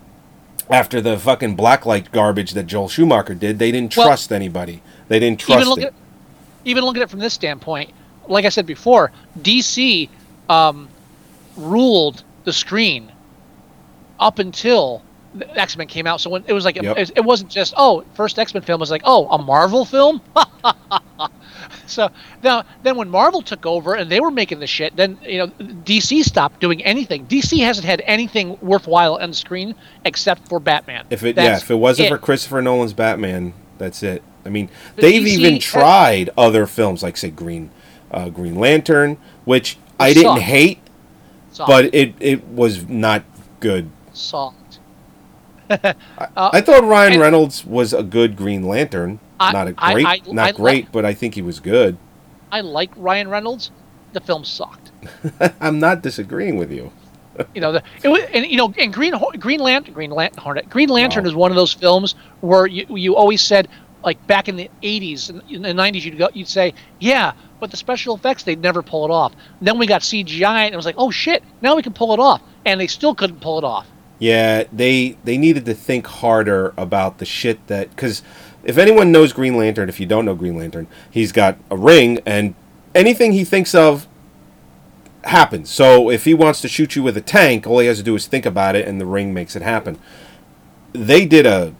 after 0.70 1.02
the 1.02 1.18
fucking 1.18 1.58
blacklight 1.58 2.12
garbage 2.12 2.52
that 2.52 2.68
Joel 2.68 2.88
Schumacher 2.88 3.34
did. 3.34 3.58
They 3.60 3.72
didn't 3.72 3.96
Well- 3.98 4.08
trust 4.08 4.32
anybody. 4.32 4.82
They 5.08 5.20
didn't 5.20 5.40
trust 5.40 5.60
even 5.62 5.70
look 5.70 5.80
it. 5.80 5.86
at 5.86 5.94
even 6.66 6.84
look 6.86 6.96
at 6.96 7.02
it 7.04 7.10
from 7.10 7.20
this 7.20 7.34
standpoint. 7.34 7.92
Like 8.28 8.46
I 8.46 8.50
said 8.50 8.66
before, 8.68 9.12
DC 9.42 10.08
um, 10.50 10.88
ruled 11.58 12.24
the 12.44 12.54
screen 12.54 13.12
up 14.20 14.40
until 14.40 15.02
X 15.56 15.78
Men 15.78 15.88
came 15.88 16.08
out. 16.08 16.22
So 16.22 16.30
when 16.30 16.44
it 16.48 16.54
was 16.54 16.66
like 16.66 16.76
Yep. 16.76 16.98
it, 16.98 17.12
it 17.18 17.22
wasn't 17.26 17.52
just 17.52 17.74
oh 17.78 18.04
first 18.16 18.40
X 18.40 18.54
Men 18.54 18.64
film 18.64 18.80
was 18.80 18.90
like 18.92 19.02
oh 19.06 19.28
a 19.30 19.38
Marvel 19.38 19.86
film. 19.86 20.22
so 21.86 22.10
now 22.44 22.64
then 22.84 22.96
when 22.98 23.10
Marvel 23.10 23.42
took 23.42 23.66
over 23.66 23.96
and 23.96 24.10
they 24.10 24.20
were 24.20 24.32
making 24.32 24.60
the 24.60 24.68
shit, 24.68 24.96
then 24.96 25.18
you 25.24 25.38
know 25.40 25.48
DC 25.48 26.24
stopped 26.24 26.60
doing 26.60 26.84
anything. 26.84 27.26
DC 27.28 27.60
hasn't 27.60 27.86
had 27.86 28.02
anything 28.06 28.58
worthwhile 28.62 29.16
on 29.20 29.30
the 29.30 29.36
screen 29.36 29.76
except 30.06 30.48
for 30.48 30.60
Batman. 30.60 31.06
If 31.10 31.24
it 31.24 31.36
yeah, 31.38 31.58
if 31.58 31.70
it 31.70 31.76
wasn't 31.76 32.08
it. 32.08 32.10
for 32.10 32.18
Christopher 32.18 32.62
Nolan's 32.62 32.94
Batman, 32.94 33.54
that's 33.78 34.04
it. 34.04 34.24
I 34.46 34.50
mean, 34.50 34.70
The 34.96 35.02
they've 35.02 35.22
DC 35.24 35.28
even 35.40 35.54
has- 35.56 35.64
tried 35.64 36.30
other 36.38 36.66
films 36.66 37.04
like 37.04 37.18
say 37.18 37.30
Green 37.30 37.70
uh, 38.12 38.30
Green 38.30 38.56
Lantern, 38.56 39.18
which 39.46 39.78
I 40.00 40.14
didn't 40.14 40.36
sucked. 40.36 40.42
hate, 40.44 40.80
Soft. 41.58 41.70
but 41.70 41.94
it 41.96 42.14
it 42.20 42.46
was 42.48 42.88
not 42.88 43.24
good. 43.60 43.90
soft. 44.14 44.80
Uh, 45.70 45.94
I 46.54 46.62
thought 46.62 46.84
Ryan 46.84 47.14
and- 47.14 47.22
Reynolds 47.22 47.66
was 47.66 47.94
a 47.94 48.04
good 48.04 48.36
Green 48.38 48.64
Lantern. 48.64 49.20
I- 49.40 49.52
not 49.52 49.68
a 49.68 49.74
I- 49.78 49.94
great, 49.94 50.06
I- 50.06 50.22
not 50.32 50.48
I 50.50 50.52
great, 50.54 50.84
like- 50.86 50.92
but 50.92 51.04
I 51.04 51.14
think 51.14 51.34
he 51.36 51.42
was 51.42 51.60
good. 51.60 51.98
I 52.52 52.62
like 52.62 52.92
Ryan 52.96 53.28
Reynolds, 53.28 53.72
the 54.14 54.22
film 54.22 54.46
sucked. 54.46 54.92
I'm 55.60 55.80
not 55.80 56.02
disagreeing 56.04 56.58
with 56.58 56.72
you. 56.72 56.92
You 57.54 57.62
know, 57.62 57.72
the, 57.72 57.84
it 58.04 58.08
was, 58.08 58.22
and 58.34 58.46
you 58.48 58.58
know, 58.58 58.74
and 58.80 58.92
Green 58.94 59.14
Green 59.40 59.60
Lantern, 59.60 59.94
Green 59.94 60.10
Lantern, 60.10 60.60
Green 60.70 60.90
Lantern 60.90 61.24
Wow. 61.24 61.30
is 61.30 61.36
one 61.36 61.52
of 61.52 61.56
those 61.58 61.72
films 61.74 62.16
where 62.42 62.66
you 62.66 62.86
you 62.96 63.16
always 63.16 63.42
said 63.44 63.68
like 64.08 64.26
back 64.26 64.48
in 64.48 64.56
the 64.56 64.72
80s 64.82 65.30
and 65.30 65.44
in 65.52 65.62
the 65.62 65.70
90s 65.70 66.04
you'd 66.06 66.18
go 66.18 66.30
you'd 66.34 66.48
say 66.48 66.74
yeah 67.00 67.34
but 67.60 67.72
the 67.72 67.76
special 67.76 68.16
effects 68.16 68.44
they'd 68.44 68.62
never 68.62 68.82
pull 68.82 69.04
it 69.04 69.12
off 69.12 69.34
then 69.60 69.78
we 69.78 69.86
got 69.86 70.02
cgi 70.02 70.42
and 70.42 70.74
it 70.74 70.78
was 70.78 70.86
like 70.86 70.96
oh 70.98 71.12
shit 71.12 71.44
now 71.62 71.76
we 71.76 71.82
can 71.82 71.92
pull 71.92 72.14
it 72.14 72.20
off 72.20 72.42
and 72.66 72.80
they 72.80 72.88
still 72.88 73.14
couldn't 73.14 73.42
pull 73.42 73.58
it 73.58 73.66
off 73.66 73.86
Yeah, 74.20 74.64
they 74.72 75.18
they 75.26 75.38
needed 75.38 75.66
to 75.66 75.74
think 75.74 76.08
harder 76.08 76.74
about 76.78 77.18
the 77.18 77.26
shit 77.26 77.68
that 77.68 77.90
because 77.90 78.24
if 78.64 78.78
anyone 78.78 79.12
knows 79.12 79.32
Green 79.34 79.56
Lantern, 79.58 79.90
if 79.90 80.00
you 80.00 80.06
don't 80.06 80.26
know 80.26 80.36
Green 80.36 80.58
Lantern, 80.58 80.88
he's 81.12 81.32
got 81.32 81.58
a 81.70 81.78
ring 81.78 82.20
and 82.26 82.56
anything 82.96 83.34
he 83.34 83.44
thinks 83.44 83.76
of 83.76 84.08
happens. 85.26 85.70
So 85.70 86.10
if 86.10 86.26
he 86.26 86.34
wants 86.34 86.62
to 86.62 86.68
shoot 86.68 86.96
you 86.96 87.04
with 87.04 87.16
a 87.18 87.22
tank, 87.22 87.68
all 87.68 87.80
he 87.80 87.88
has 87.88 87.98
to 87.98 88.04
do 88.04 88.16
is 88.16 88.26
think 88.26 88.46
about 88.46 88.76
it, 88.76 88.88
and 88.88 89.00
the 89.00 89.06
ring 89.06 89.34
makes 89.34 89.56
it 89.56 89.62
happen. 89.62 90.00
They 90.94 91.26
did 91.26 91.46
a 91.46 91.74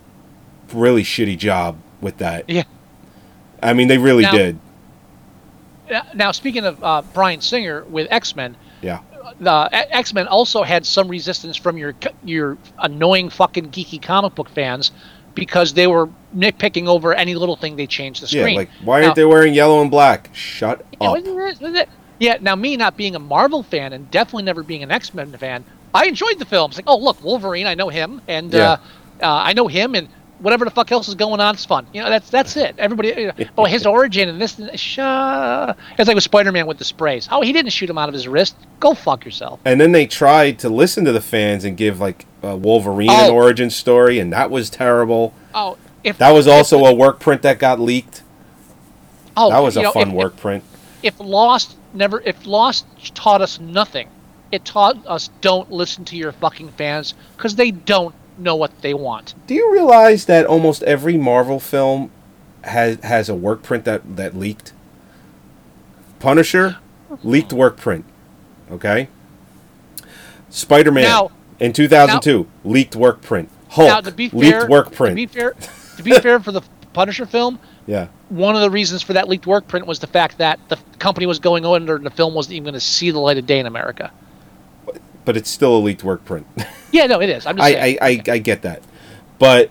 really 0.74 1.04
shitty 1.04 1.38
job 1.38 1.78
with 2.02 2.18
that. 2.18 2.46
yeah 2.50 2.64
I 3.62 3.74
mean, 3.74 3.88
they 3.88 3.98
really 3.98 4.24
Now- 4.24 4.32
did. 4.34 4.60
Now- 5.90 6.04
now 6.14 6.32
speaking 6.32 6.66
of 6.66 6.84
uh, 6.84 7.02
Bryan 7.14 7.42
Singer 7.42 7.84
with 7.90 8.08
x-men 8.12 8.56
Yeah. 8.82 9.00
the 9.40 9.70
X 9.96 10.14
Men 10.14 10.28
also 10.28 10.64
had 10.64 10.86
some 10.86 11.08
resistance 11.08 11.56
from 11.58 11.78
your 11.78 11.94
your 12.24 12.58
annoying 12.80 13.30
fucking 13.30 13.70
geeky 13.72 14.02
comic 14.02 14.36
book 14.36 14.50
fans 14.50 14.92
because 15.36 15.74
they 15.74 15.86
were 15.88 16.10
nitpicking 16.36 16.88
over 16.88 17.14
any 17.14 17.36
little 17.36 17.56
thing 17.56 17.76
they 17.76 17.86
changed 17.88 18.22
the 18.24 18.28
screen. 18.28 18.50
Yeah, 18.50 18.56
like 18.58 18.70
why 18.84 19.04
aren't 19.04 19.16
they 19.16 19.26
wearing 19.26 19.54
yellow 19.54 19.82
and 19.82 19.92
black? 19.92 20.30
Shut 20.34 20.86
Yeah, 21.02 21.08
up. 21.10 21.14
wasn't 21.16 21.28
it- 21.30 21.36
wasn't 21.62 21.76
it- 21.78 21.90
Yeah, 22.20 22.38
now 22.42 22.56
me 22.56 22.76
not 22.78 22.98
being 22.98 23.16
a 23.16 23.20
Marvel 23.20 23.62
fan 23.64 23.94
and 23.94 24.10
definitely 24.12 24.44
never 24.44 24.64
being 24.64 24.82
an 24.84 24.92
X 24.92 25.14
Men 25.14 25.32
fan, 25.34 25.64
I 25.94 26.06
enjoyed 26.06 26.40
the 26.40 26.46
films. 26.46 26.76
Like, 26.76 26.86
oh 26.88 26.98
look, 26.98 27.24
Wolverine, 27.24 27.68
I 27.68 27.76
know 27.76 27.90
him, 27.90 28.22
and 28.28 28.52
Yeah. 28.54 28.72
uh, 28.72 28.78
uh, 29.24 29.42
I 29.46 29.54
know 29.54 29.68
him, 29.68 29.94
and 29.96 30.08
whatever 30.40 30.66
the 30.66 30.72
fuck 30.72 30.92
else 30.92 31.08
is 31.08 31.16
going 31.16 31.40
on 31.40 31.56
is 31.56 31.66
fun. 31.66 31.88
You 31.94 32.02
know, 32.04 32.10
that's 32.10 32.30
that's 32.30 32.56
it. 32.58 32.76
Everybody, 32.78 33.10
you 33.10 33.28
know, 33.28 33.34
oh, 33.58 33.66
his 33.66 33.86
origin 33.98 34.30
and 34.30 34.40
this, 34.42 34.58
and 34.60 34.70
shh. 34.80 35.00
It's 35.00 36.08
like 36.08 36.16
with 36.16 36.24
Spider 36.24 36.52
Man 36.52 36.68
with 36.68 36.78
the 36.78 36.84
sprays. 36.86 37.28
Oh, 37.32 37.42
he 37.42 37.54
didn't 37.54 37.72
shoot 37.72 37.90
him 37.90 37.98
out 37.98 38.10
of 38.10 38.14
his 38.14 38.28
wrist. 38.28 38.56
Go 38.80 38.94
fuck 38.94 39.26
yourself. 39.26 39.60
And 39.66 39.80
then 39.82 39.92
they 39.92 40.06
tried 40.08 40.60
to 40.60 40.70
listen 40.70 41.06
to 41.06 41.12
the 41.12 41.22
fans 41.22 41.64
and 41.64 41.76
give 41.78 42.00
like 42.00 42.26
a 42.44 42.56
Wolverine 42.56 43.10
Oh. 43.12 43.26
an 43.28 43.32
origin 43.32 43.70
story, 43.70 44.20
and 44.20 44.32
that 44.34 44.50
was 44.52 44.70
terrible. 44.70 45.34
Oh, 45.56 45.78
if 46.04 46.18
That 46.20 46.32
was 46.32 46.48
also 46.48 46.86
a 46.86 46.94
work 46.94 47.20
print 47.20 47.42
that 47.42 47.60
got 47.60 47.80
leaked. 47.80 48.22
oh, 49.36 49.50
That 49.50 49.60
was 49.60 49.78
a 49.78 49.84
know, 49.84 49.92
fun 49.92 50.10
if- 50.10 50.14
work 50.14 50.38
print. 50.38 50.64
if 51.04 51.20
Lost 51.20 51.76
never 51.94 52.22
if 52.26 52.46
Lost 52.46 52.86
taught 53.16 53.42
us 53.42 53.60
nothing, 53.60 54.08
it 54.52 54.64
taught 54.66 54.98
us 55.08 55.30
don't 55.42 55.72
listen 55.72 56.06
to 56.06 56.16
your 56.16 56.32
fucking 56.32 56.70
fans 56.78 57.14
because 57.36 57.56
they 57.56 57.72
don't 57.72 58.14
know 58.40 58.56
what 58.56 58.82
they 58.82 58.94
want. 58.94 59.34
Do 59.48 59.54
you 59.54 59.72
realize 59.72 60.26
that 60.26 60.46
almost 60.46 60.84
every 60.84 61.18
Marvel 61.18 61.60
film 61.60 62.12
has 62.64 63.00
has 63.02 63.30
a 63.30 63.36
work 63.36 63.64
print 63.64 63.86
that 63.86 64.18
that 64.18 64.36
leaked? 64.36 64.74
Punisher 66.20 66.78
leaked 67.24 67.54
work 67.54 67.78
print. 67.78 68.06
Okay. 68.72 69.10
Spider 70.50 70.92
Man 70.92 71.28
in 71.60 71.74
2002 71.74 72.48
leaked 72.64 72.96
work 72.96 73.22
print. 73.22 73.50
Hulk 73.70 73.88
now 73.88 74.02
to 74.02 74.12
be 74.12 74.30
fair, 74.30 74.40
leaked 74.40 74.70
work 74.70 74.92
print. 74.92 75.12
to 75.12 75.16
be 75.16 75.26
fair, 75.26 75.52
to 75.98 76.04
be 76.04 76.12
fair 76.12 76.40
for 76.40 76.52
the 76.52 76.62
Punisher 76.94 77.26
film, 77.26 77.60
yeah. 77.86 78.08
one 78.30 78.56
of 78.56 78.62
the 78.62 78.70
reasons 78.70 79.04
for 79.04 79.14
that 79.14 79.28
leaked 79.28 79.46
work 79.46 79.68
print 79.68 79.86
was 79.86 80.00
the 80.00 80.08
fact 80.08 80.38
that 80.40 80.60
the 80.70 80.78
company 81.00 81.26
was 81.26 81.40
going 81.40 81.66
under 81.66 81.96
and 81.96 82.06
the 82.06 82.12
film 82.12 82.34
wasn't 82.34 82.54
even 82.54 82.64
going 82.64 82.74
to 82.74 82.80
see 82.80 83.12
the 83.12 83.20
light 83.20 83.38
of 83.38 83.46
day 83.46 83.60
in 83.60 83.66
America. 83.66 84.12
But 85.28 85.36
it's 85.36 85.50
still 85.50 85.76
a 85.76 85.78
leaked 85.80 86.06
work 86.06 86.24
print. 86.24 86.48
Yeah, 86.90 87.06
no, 87.06 87.20
it 87.20 87.30
is. 87.30 87.46
I'm 87.46 87.58
just 87.58 87.68
I. 87.68 87.76
I, 87.80 87.98
I, 88.02 88.24
I 88.30 88.38
get 88.38 88.62
that. 88.62 88.82
But 89.40 89.70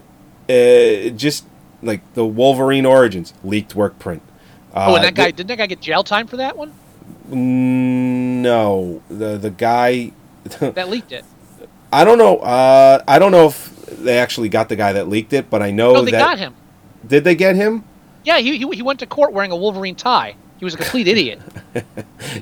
uh, 0.50 1.08
just 1.16 1.46
like 1.82 2.02
the 2.12 2.26
Wolverine 2.26 2.84
Origins 2.84 3.32
leaked 3.42 3.74
work 3.74 3.98
print. 3.98 4.20
Uh, 4.74 4.84
oh, 4.88 4.94
and 4.96 5.04
that 5.04 5.14
guy 5.14 5.30
didn't 5.30 5.48
that 5.48 5.56
guy 5.56 5.66
get 5.66 5.80
jail 5.80 6.04
time 6.04 6.26
for 6.26 6.36
that 6.36 6.58
one? 6.58 6.74
Mm, 7.30 8.42
no, 8.42 9.02
the 9.08 9.38
the 9.38 9.50
guy. 9.50 10.12
That 10.60 10.90
leaked 10.90 11.10
it. 11.12 11.24
I 11.90 12.04
don't 12.04 12.18
know. 12.18 12.36
Uh, 12.36 13.02
I 13.08 13.18
don't 13.18 13.32
know 13.32 13.46
if 13.46 13.86
they 13.86 14.18
actually 14.18 14.50
got 14.50 14.68
the 14.68 14.76
guy 14.76 14.92
that 14.92 15.08
leaked 15.08 15.32
it, 15.32 15.48
but 15.48 15.62
I 15.62 15.70
know 15.70 15.94
no, 15.94 16.04
they 16.04 16.10
that. 16.10 16.18
got 16.18 16.38
him. 16.38 16.54
Did 17.04 17.24
they 17.24 17.34
get 17.34 17.56
him? 17.56 17.82
Yeah, 18.24 18.38
he, 18.38 18.58
he 18.58 18.68
he 18.76 18.82
went 18.82 19.00
to 19.00 19.06
court 19.06 19.32
wearing 19.32 19.52
a 19.52 19.56
Wolverine 19.56 19.96
tie. 19.96 20.36
He 20.58 20.66
was 20.66 20.74
a 20.74 20.76
complete 20.76 21.08
idiot. 21.08 21.40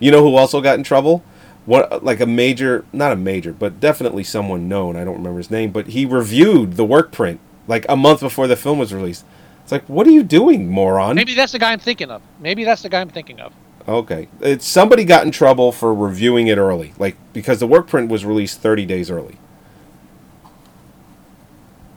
You 0.01 0.11
know 0.11 0.23
who 0.23 0.35
also 0.37 0.61
got 0.61 0.79
in 0.79 0.85
trouble? 0.85 1.25
What 1.67 2.05
like 2.05 2.21
a 2.21 2.27
major, 2.27 2.85
not 2.93 3.13
a 3.13 3.17
major, 3.17 3.53
but 3.53 3.81
definitely 3.81 4.23
someone 4.25 4.69
known. 4.69 4.97
I 4.97 5.05
don't 5.05 5.17
remember 5.17 5.39
his 5.39 5.51
name, 5.51 5.71
but 5.71 5.89
he 5.89 6.05
reviewed 6.05 6.75
the 6.75 6.85
work 6.85 7.11
print 7.11 7.41
like 7.67 7.87
a 7.89 7.97
month 7.97 8.21
before 8.21 8.47
the 8.47 8.57
film 8.57 8.79
was 8.79 8.93
released. 8.93 9.25
It's 9.63 9.73
like, 9.73 9.85
what 9.87 10.07
are 10.07 10.11
you 10.11 10.23
doing, 10.23 10.69
moron? 10.69 11.17
Maybe 11.17 11.35
that's 11.35 11.53
the 11.53 11.59
guy 11.59 11.73
I'm 11.73 11.79
thinking 11.79 12.11
of. 12.11 12.21
Maybe 12.39 12.65
that's 12.65 12.83
the 12.83 12.91
guy 12.91 13.01
I'm 13.01 13.09
thinking 13.09 13.41
of. 13.41 13.55
Okay, 13.89 14.29
it's 14.41 14.67
somebody 14.67 15.05
got 15.05 15.25
in 15.25 15.31
trouble 15.33 15.73
for 15.73 15.95
reviewing 15.95 16.49
it 16.49 16.59
early, 16.59 16.93
like 16.99 17.17
because 17.33 17.61
the 17.61 17.67
work 17.67 17.87
print 17.87 18.11
was 18.11 18.25
released 18.27 18.61
30 18.61 18.85
days 18.87 19.11
early. 19.11 19.39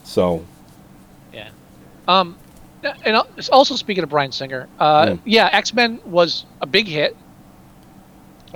So, 0.03 0.45
Yeah. 1.33 1.49
Um, 2.07 2.37
and 3.05 3.17
also 3.51 3.75
speaking 3.75 4.03
of 4.03 4.09
Bryan 4.09 4.31
Singer, 4.31 4.67
uh, 4.79 5.05
Mm. 5.07 5.19
yeah, 5.25 5.49
X 5.51 5.73
Men 5.73 5.99
was 6.05 6.45
a 6.61 6.65
big 6.65 6.87
hit. 6.87 7.15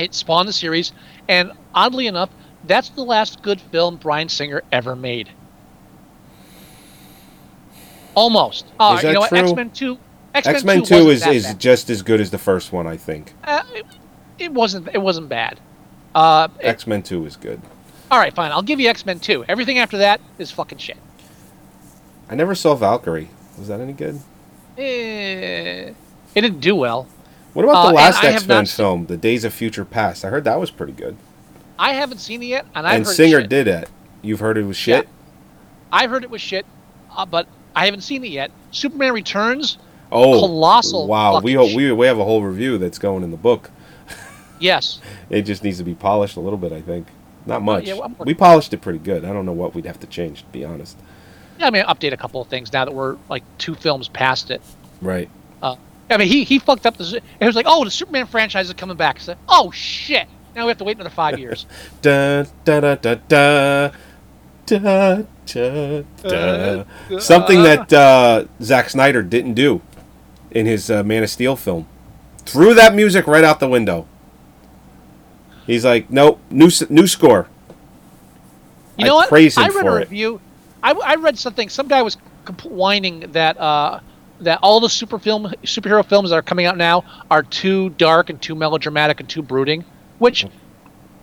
It 0.02 0.16
spawned 0.16 0.50
the 0.50 0.54
series, 0.54 0.94
and 1.28 1.52
oddly 1.76 2.08
enough, 2.08 2.32
that's 2.66 2.90
the 2.90 3.04
last 3.04 3.44
good 3.44 3.62
film 3.62 3.98
Bryan 3.98 4.30
Singer 4.30 4.64
ever 4.72 4.96
made. 4.96 5.30
Almost. 8.16 8.66
Uh, 8.80 8.96
Is 8.98 9.04
you 9.04 9.14
know 9.14 9.28
true? 9.28 9.38
X 9.38 9.54
Men 9.54 9.70
Two. 9.70 10.00
X 10.34 10.64
Men 10.64 10.84
2 10.84 11.06
wasn't 11.06 11.10
is, 11.12 11.22
that 11.22 11.36
is 11.36 11.54
just 11.56 11.90
as 11.90 12.02
good 12.02 12.20
as 12.20 12.32
the 12.32 12.38
first 12.38 12.72
one, 12.72 12.88
I 12.88 12.98
think. 12.98 13.34
Uh, 13.44 13.62
it, 13.74 13.86
it 14.40 14.52
wasn't. 14.52 14.90
It 14.94 14.98
wasn't 14.98 15.30
bad. 15.30 15.60
Uh, 16.16 16.48
X 16.62 16.88
Men 16.88 17.04
2 17.04 17.26
is 17.26 17.36
good. 17.36 17.62
all 18.10 18.18
right, 18.18 18.34
fine. 18.34 18.52
I'll 18.52 18.64
give 18.64 18.80
you 18.80 18.90
X 18.90 19.06
Men 19.06 19.20
Two. 19.20 19.46
Everything 19.48 19.78
after 19.78 20.00
that 20.00 20.20
is 20.40 20.50
fucking 20.50 20.80
shit. 20.80 20.98
I 22.28 22.34
never 22.36 22.56
saw 22.56 22.74
Valkyrie. 22.74 23.30
Was 23.60 23.68
that 23.68 23.80
any 23.82 23.94
good? 23.94 24.20
Eh, 24.78 25.92
it 26.34 26.42
didn't 26.42 26.62
do 26.62 26.76
well. 26.76 27.08
What 27.54 27.64
about 27.66 27.86
Uh, 27.86 27.88
the 27.90 27.94
last 27.96 28.24
X 28.24 28.48
Men 28.48 28.66
film, 28.66 29.06
The 29.08 29.18
Days 29.18 29.44
of 29.44 29.54
Future 29.54 29.86
Past? 29.86 30.24
I 30.24 30.30
heard 30.30 30.44
that 30.46 30.60
was 30.60 30.72
pretty 30.72 30.94
good. 30.94 31.16
I 31.78 31.94
haven't 31.94 32.20
seen 32.20 32.42
it 32.44 32.48
yet, 32.48 32.66
and 32.76 32.86
I've 32.88 32.96
and 32.98 33.06
heard 33.06 33.16
Singer 33.16 33.42
shit. 33.42 33.50
did 33.50 33.68
it. 33.68 33.90
You've 34.22 34.40
heard 34.40 34.58
it 34.58 34.64
was 34.66 34.78
shit? 34.78 35.08
I've 35.92 36.10
heard 36.10 36.24
it 36.24 36.30
was 36.30 36.42
shit, 36.42 36.66
uh, 37.16 37.26
but 37.26 37.48
I 37.76 37.86
haven't 37.86 38.02
seen 38.02 38.24
it 38.24 38.30
yet. 38.32 38.52
Superman 38.72 39.14
Returns, 39.14 39.78
Oh, 40.12 40.40
Colossal 40.40 41.08
Wow, 41.08 41.40
we, 41.40 41.56
we 41.58 41.92
we 41.92 42.06
have 42.06 42.20
a 42.20 42.24
whole 42.26 42.44
review 42.44 42.78
that's 42.78 43.00
going 43.00 43.24
in 43.24 43.32
the 43.32 43.38
book. 43.38 43.72
yes. 44.60 45.00
It 45.30 45.44
just 45.44 45.64
needs 45.64 45.78
to 45.80 45.84
be 45.84 45.96
polished 45.96 46.36
a 46.36 46.40
little 46.42 46.60
bit, 46.60 46.72
I 46.72 46.82
think. 46.82 47.08
Not 47.46 47.62
much. 47.64 47.86
yeah, 47.86 47.94
well, 47.96 48.14
we 48.20 48.34
polished 48.34 48.74
it 48.74 48.82
pretty 48.82 49.00
good. 49.00 49.26
I 49.26 49.34
don't 49.34 49.46
know 49.46 49.52
what 49.54 49.74
we'd 49.74 49.86
have 49.86 50.00
to 50.02 50.08
change, 50.08 50.42
to 50.44 50.50
be 50.52 50.64
honest. 50.64 50.98
Yeah, 51.60 51.68
I 51.68 51.70
mean, 51.72 51.84
update 51.86 52.14
a 52.14 52.18
couple 52.18 52.40
of 52.42 52.48
things 52.48 52.72
now 52.72 52.86
that 52.86 52.94
we're 52.94 53.18
like 53.30 53.44
two 53.58 53.74
films 53.74 54.08
past 54.08 54.52
it. 54.52 54.62
Right. 55.02 55.30
Uh, 56.12 56.16
I 56.16 56.18
mean, 56.18 56.28
he 56.28 56.44
he 56.44 56.60
fucked 56.60 56.86
up 56.86 56.98
the. 56.98 57.22
It 57.40 57.46
was 57.46 57.56
like, 57.56 57.66
oh, 57.68 57.84
the 57.84 57.92
Superman 57.92 58.28
franchise 58.28 58.68
is 58.68 58.74
coming 58.74 58.98
back. 58.98 59.18
I 59.18 59.20
said, 59.20 59.38
oh 59.48 59.72
shit! 59.72 60.28
Now 60.56 60.66
we 60.66 60.70
have 60.70 60.78
to 60.80 60.84
wait 60.84 60.98
another 60.98 61.10
five 61.10 61.40
years. 61.40 61.66
Da 62.02 62.44
da 62.66 62.80
da 62.80 62.96
da 62.96 63.16
da. 63.28 63.92
Da, 64.66 65.24
da, 65.46 66.04
da. 66.24 67.20
Something 67.20 67.64
that 67.64 67.92
uh, 67.92 68.46
Zack 68.62 68.90
Snyder 68.90 69.22
didn't 69.22 69.56
do 69.56 69.82
in 70.52 70.66
his 70.66 70.90
uh, 70.90 71.04
Man 71.04 71.24
of 71.24 71.30
Steel 71.30 71.56
film. 71.58 71.88
Threw 72.46 72.74
that 72.76 72.96
music 72.96 73.28
right 73.28 73.44
out 73.44 73.60
the 73.60 73.68
window. 73.68 74.08
He's 75.66 75.84
like, 75.84 76.10
nope, 76.10 76.40
new 76.50 76.70
new 76.90 77.08
score. 77.08 77.48
You 78.98 79.06
I 79.06 79.08
know 79.08 79.16
what? 79.16 79.30
praise 79.30 79.58
him 79.58 79.64
I 79.64 79.68
read 79.68 79.82
for 79.82 79.98
a 79.98 80.02
it. 80.02 80.10
review. 80.10 80.42
I, 80.84 80.92
I 80.92 81.16
read 81.16 81.38
something. 81.38 81.70
Some 81.70 81.88
guy 81.88 82.02
was 82.02 82.18
whining 82.64 83.32
that 83.32 83.60
uh, 83.60 84.00
that 84.42 84.60
all 84.62 84.80
the 84.80 84.90
super 84.90 85.20
film 85.20 85.54
superhero 85.64 86.06
films 86.06 86.30
that 86.30 86.36
are 86.36 86.42
coming 86.42 86.66
out 86.66 86.78
now 86.78 87.04
are 87.30 87.44
too 87.44 87.90
dark 87.90 88.30
and 88.30 88.42
too 88.42 88.56
melodramatic 88.56 89.20
and 89.20 89.30
too 89.30 89.42
brooding. 89.42 89.86
Which, 90.20 90.46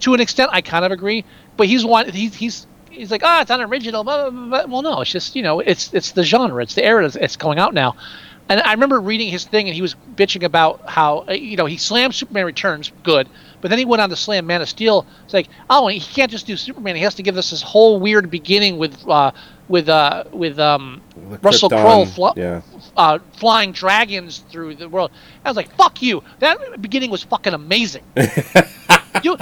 to 0.00 0.14
an 0.14 0.20
extent, 0.20 0.50
I 0.52 0.60
kind 0.60 0.84
of 0.84 0.92
agree. 0.92 1.24
But 1.56 1.66
he's 1.66 1.84
one. 1.84 2.08
He's 2.10 2.34
he's 2.34 2.66
he's 2.90 3.10
like, 3.10 3.22
ah, 3.24 3.42
it's 3.42 3.50
unoriginal. 3.50 4.04
Blah, 4.04 4.30
blah, 4.30 4.30
blah, 4.30 4.66
blah." 4.66 4.72
Well, 4.72 4.82
no, 4.82 5.00
it's 5.00 5.10
just 5.10 5.36
you 5.36 5.42
know, 5.42 5.60
it's 5.60 5.92
it's 5.92 6.12
the 6.12 6.22
genre. 6.22 6.62
It's 6.62 6.74
the 6.74 6.84
era. 6.84 7.04
It's, 7.04 7.16
it's 7.16 7.36
going 7.36 7.58
out 7.58 7.74
now. 7.74 7.96
And 8.50 8.62
I 8.62 8.72
remember 8.72 8.98
reading 8.98 9.28
his 9.28 9.44
thing, 9.44 9.66
and 9.66 9.74
he 9.74 9.82
was 9.82 9.94
bitching 10.14 10.42
about 10.42 10.88
how 10.88 11.26
uh, 11.28 11.32
you 11.32 11.56
know 11.56 11.66
he 11.66 11.76
slammed 11.76 12.14
Superman 12.14 12.46
Returns, 12.46 12.90
good, 13.02 13.28
but 13.60 13.68
then 13.68 13.78
he 13.78 13.84
went 13.84 14.00
on 14.00 14.08
to 14.08 14.16
slam 14.16 14.46
Man 14.46 14.62
of 14.62 14.68
Steel. 14.68 15.06
It's 15.24 15.34
like, 15.34 15.48
oh, 15.68 15.88
he 15.88 16.00
can't 16.00 16.30
just 16.30 16.46
do 16.46 16.56
Superman. 16.56 16.96
He 16.96 17.02
has 17.02 17.14
to 17.16 17.22
give 17.22 17.36
us 17.36 17.50
this 17.50 17.60
whole 17.60 18.00
weird 18.00 18.30
beginning 18.30 18.78
with 18.78 19.06
uh, 19.06 19.32
with 19.68 19.88
uh 19.88 20.24
with 20.32 20.58
um 20.58 21.00
Russell 21.42 21.68
Crowe 21.68 22.04
fl- 22.06 22.28
yeah. 22.36 22.62
uh, 22.96 23.18
flying 23.36 23.72
dragons 23.72 24.44
through 24.50 24.76
the 24.76 24.88
world. 24.88 25.10
I 25.44 25.50
was 25.50 25.56
like, 25.56 25.74
"Fuck 25.76 26.02
you!" 26.02 26.22
That 26.38 26.80
beginning 26.80 27.10
was 27.10 27.22
fucking 27.22 27.54
amazing. 27.54 28.02
you 29.22 29.36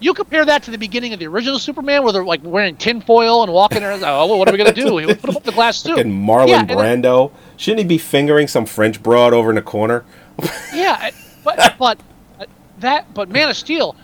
you 0.00 0.14
compare 0.14 0.44
that 0.44 0.62
to 0.64 0.70
the 0.70 0.78
beginning 0.78 1.12
of 1.12 1.18
the 1.18 1.26
original 1.26 1.58
Superman, 1.58 2.02
where 2.04 2.12
they're 2.12 2.24
like 2.24 2.40
wearing 2.42 2.76
tinfoil 2.76 3.42
and 3.42 3.52
walking 3.52 3.82
around. 3.82 4.02
Oh, 4.04 4.26
well, 4.26 4.38
what 4.38 4.48
are 4.48 4.52
we 4.52 4.58
gonna 4.58 4.72
do? 4.72 4.96
He 4.98 5.06
would 5.06 5.20
put 5.20 5.34
up 5.36 5.42
the 5.44 5.52
glass 5.52 5.78
suit. 5.78 5.98
And 5.98 6.12
Marlon 6.12 6.48
Yeah, 6.48 6.60
and 6.60 6.70
then- 6.70 7.02
Brando. 7.02 7.32
Shouldn't 7.56 7.80
he 7.80 7.84
be 7.86 7.98
fingering 7.98 8.46
some 8.46 8.66
French 8.66 9.02
broad 9.02 9.32
over 9.34 9.50
in 9.50 9.56
the 9.56 9.62
corner? 9.62 10.04
Yeah, 10.72 11.10
but 11.44 11.74
but 11.78 11.98
uh, 12.38 12.44
that 12.78 13.12
but 13.12 13.28
Man 13.28 13.48
of 13.48 13.56
Steel 13.56 13.96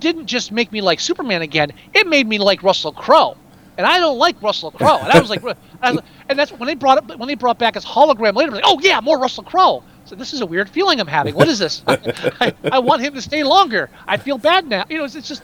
didn't 0.00 0.26
just 0.26 0.50
make 0.50 0.72
me 0.72 0.80
like 0.80 0.98
Superman 0.98 1.42
again. 1.42 1.72
It 1.94 2.06
made 2.06 2.26
me 2.26 2.38
like 2.38 2.62
Russell 2.62 2.92
Crowe, 2.92 3.36
and 3.78 3.86
I 3.86 3.98
don't 4.00 4.18
like 4.18 4.42
Russell 4.42 4.72
Crowe. 4.72 4.98
And 4.98 5.10
I 5.10 5.20
was 5.20 5.30
like, 5.30 5.42
I 5.82 5.92
was, 5.92 6.02
and 6.28 6.38
that's 6.38 6.50
when 6.52 6.66
they 6.66 6.74
brought 6.74 6.98
it 6.98 7.18
when 7.18 7.28
they 7.28 7.36
brought 7.36 7.58
back 7.58 7.74
his 7.74 7.84
hologram 7.84 8.34
later. 8.34 8.50
Like, 8.50 8.64
oh 8.66 8.78
yeah, 8.82 9.00
more 9.00 9.18
Russell 9.18 9.44
Crowe. 9.44 9.82
So 10.04 10.14
this 10.16 10.32
is 10.34 10.40
a 10.40 10.46
weird 10.46 10.68
feeling 10.68 11.00
I'm 11.00 11.06
having. 11.06 11.34
What 11.34 11.48
is 11.48 11.58
this? 11.58 11.82
I, 11.86 12.52
I 12.64 12.78
want 12.80 13.02
him 13.02 13.14
to 13.14 13.22
stay 13.22 13.44
longer. 13.44 13.88
I 14.06 14.16
feel 14.16 14.38
bad 14.38 14.66
now. 14.66 14.84
You 14.88 14.98
know, 14.98 15.04
it's, 15.04 15.14
it's 15.14 15.28
just 15.28 15.42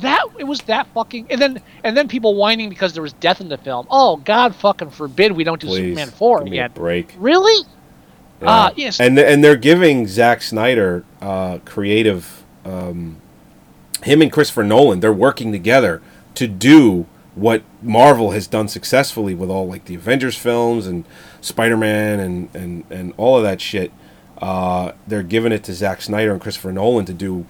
that 0.00 0.24
it 0.38 0.44
was 0.44 0.60
that 0.62 0.86
fucking 0.94 1.26
and 1.30 1.40
then 1.40 1.62
and 1.82 1.96
then 1.96 2.06
people 2.06 2.36
whining 2.36 2.68
because 2.68 2.92
there 2.92 3.02
was 3.02 3.12
death 3.14 3.40
in 3.40 3.48
the 3.48 3.58
film. 3.58 3.86
Oh 3.90 4.16
God, 4.18 4.54
fucking 4.54 4.90
forbid 4.90 5.32
we 5.32 5.42
don't 5.42 5.60
do 5.60 5.66
Please, 5.66 5.96
Superman 5.96 6.08
four 6.10 6.38
give 6.40 6.48
again. 6.48 6.70
break. 6.74 7.14
Really? 7.18 7.66
Uh, 8.40 8.70
yes. 8.76 9.00
And 9.00 9.18
and 9.18 9.42
they're 9.42 9.56
giving 9.56 10.06
Zack 10.06 10.42
Snyder 10.42 11.04
uh, 11.20 11.58
creative. 11.64 12.44
Um, 12.64 13.16
him 14.02 14.20
and 14.20 14.30
Christopher 14.30 14.64
Nolan, 14.64 15.00
they're 15.00 15.12
working 15.12 15.50
together 15.50 16.02
to 16.34 16.46
do 16.46 17.06
what 17.34 17.62
Marvel 17.82 18.30
has 18.30 18.46
done 18.46 18.68
successfully 18.68 19.34
with 19.34 19.50
all 19.50 19.66
like 19.68 19.86
the 19.86 19.94
Avengers 19.94 20.36
films 20.36 20.86
and 20.86 21.04
Spider 21.40 21.76
Man 21.76 22.20
and, 22.20 22.54
and 22.54 22.84
and 22.90 23.14
all 23.16 23.36
of 23.36 23.42
that 23.42 23.60
shit. 23.60 23.92
Uh, 24.38 24.92
they're 25.06 25.22
giving 25.22 25.52
it 25.52 25.64
to 25.64 25.74
Zack 25.74 26.02
Snyder 26.02 26.32
and 26.32 26.40
Christopher 26.40 26.72
Nolan 26.72 27.04
to 27.06 27.12
do. 27.14 27.46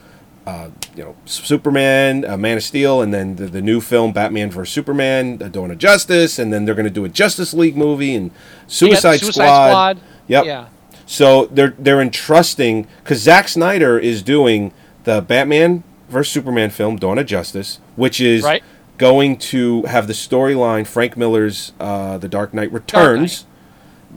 Uh, 0.47 0.69
you 0.95 1.03
know, 1.03 1.17
Superman, 1.25 2.23
uh, 2.27 2.37
Man 2.37 2.59
of 2.59 2.63
Steel, 2.63 3.01
and 3.01 3.15
then 3.15 3.37
the, 3.37 3.47
the 3.47 3.63
new 3.63 3.81
film 3.81 4.13
Batman 4.13 4.51
vs 4.51 4.71
Superman, 4.71 5.41
uh, 5.43 5.49
Dawn 5.49 5.71
of 5.71 5.79
Justice, 5.79 6.39
and 6.39 6.53
then 6.53 6.67
they're 6.67 6.75
going 6.75 6.85
to 6.85 6.91
do 6.91 7.07
a 7.07 7.09
Justice 7.09 7.55
League 7.55 7.79
movie 7.79 8.15
and 8.15 8.31
Suicide, 8.67 9.21
Suicide 9.21 9.33
Squad. 9.33 9.69
Squad. 9.71 10.01
Yep. 10.29 10.45
Yeah. 10.45 10.69
So 11.07 11.47
they're 11.47 11.75
they're 11.79 12.01
entrusting 12.03 12.87
because 13.03 13.21
Zack 13.23 13.49
Snyder 13.49 13.99
is 13.99 14.23
doing 14.23 14.75
the 15.05 15.23
Batman 15.23 15.83
vs 16.11 16.31
Superman 16.31 16.69
film 16.69 16.97
Dawn 16.97 17.17
of 17.19 17.25
Justice, 17.25 17.81
which 17.97 18.21
is 18.21 18.43
Right. 18.45 18.63
Going 18.99 19.37
to 19.37 19.83
have 19.83 20.07
the 20.07 20.13
storyline 20.13 20.87
Frank 20.87 21.17
Miller's 21.17 21.73
uh, 21.81 22.19
The 22.19 22.29
Dark 22.29 22.55
Knight 22.55 22.73
Returns, 22.73 23.47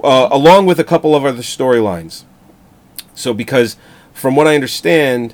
Uh, 0.04 0.28
along 0.32 0.68
with 0.68 0.80
a 0.80 0.84
couple 0.84 1.16
of 1.16 1.26
other 1.26 1.42
storylines. 1.42 2.24
So 3.16 3.34
because 3.34 3.78
from 4.14 4.36
what 4.36 4.46
I 4.46 4.54
understand, 4.54 5.34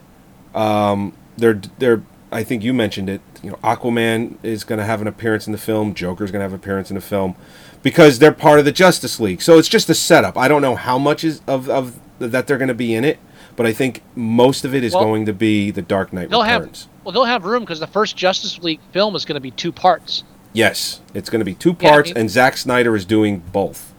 um, 0.55 1.11
they're 1.37 1.59
they're 1.79 2.01
I 2.31 2.43
think 2.43 2.63
you 2.63 2.73
mentioned 2.73 3.09
it. 3.09 3.21
You 3.43 3.49
know, 3.51 3.59
Aquaman 3.61 4.37
is 4.41 4.63
going 4.63 4.79
to 4.79 4.85
have 4.85 5.01
an 5.01 5.07
appearance 5.07 5.47
in 5.47 5.51
the 5.51 5.59
film. 5.59 5.93
Joker's 5.93 6.31
going 6.31 6.39
to 6.39 6.43
have 6.43 6.53
an 6.53 6.59
appearance 6.59 6.89
in 6.89 6.95
the 6.95 7.01
film 7.01 7.35
because 7.81 8.19
they're 8.19 8.31
part 8.31 8.57
of 8.59 8.65
the 8.65 8.71
Justice 8.71 9.19
League. 9.19 9.41
So 9.41 9.57
it's 9.59 9.67
just 9.67 9.89
a 9.89 9.93
setup. 9.93 10.37
I 10.37 10.47
don't 10.47 10.61
know 10.61 10.75
how 10.75 10.97
much 10.97 11.25
is 11.25 11.41
of, 11.45 11.69
of 11.69 11.99
that 12.19 12.47
they're 12.47 12.57
going 12.57 12.69
to 12.69 12.73
be 12.73 12.95
in 12.95 13.03
it, 13.03 13.19
but 13.55 13.65
I 13.65 13.73
think 13.73 14.01
most 14.15 14.65
of 14.65 14.73
it 14.75 14.83
is 14.83 14.93
Well, 14.93 15.03
going 15.03 15.25
to 15.27 15.33
be 15.33 15.71
the 15.71 15.81
Dark 15.81 16.13
Knight 16.13 16.29
They'll 16.29 16.43
Returns. 16.43 16.83
have 16.83 16.89
well, 17.05 17.11
they'll 17.13 17.25
have 17.25 17.45
room 17.45 17.61
because 17.63 17.79
the 17.79 17.87
first 17.87 18.15
Justice 18.15 18.59
League 18.59 18.79
film 18.91 19.15
is 19.15 19.25
going 19.25 19.35
to 19.35 19.41
be 19.41 19.51
two 19.51 19.71
parts. 19.71 20.23
Yes, 20.53 21.01
it's 21.13 21.29
going 21.29 21.39
to 21.39 21.45
be 21.45 21.55
two 21.55 21.75
Yeah, 21.79 21.87
I 21.89 21.91
parts, 21.91 22.09
mean- 22.09 22.17
and 22.17 22.29
Zack 22.29 22.57
Snyder 22.57 22.95
is 22.95 23.05
doing 23.05 23.39
both. 23.51 23.93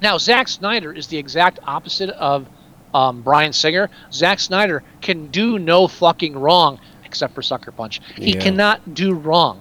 Now, 0.00 0.18
Zack 0.18 0.46
Snyder 0.48 0.92
is 0.92 1.08
the 1.08 1.16
exact 1.18 1.58
opposite 1.64 2.10
of 2.10 2.46
um, 2.94 3.22
Bryan 3.22 3.52
Singer. 3.52 3.90
Zack 4.12 4.38
Snyder 4.38 4.82
can 5.00 5.26
do 5.28 5.58
no 5.58 5.88
fucking 5.88 6.38
wrong 6.38 6.78
except 7.04 7.34
for 7.34 7.42
Sucker 7.42 7.72
Punch. 7.72 8.00
He 8.16 8.34
Yeah. 8.34 8.40
cannot 8.40 8.94
do 8.94 9.14
wrong. 9.14 9.60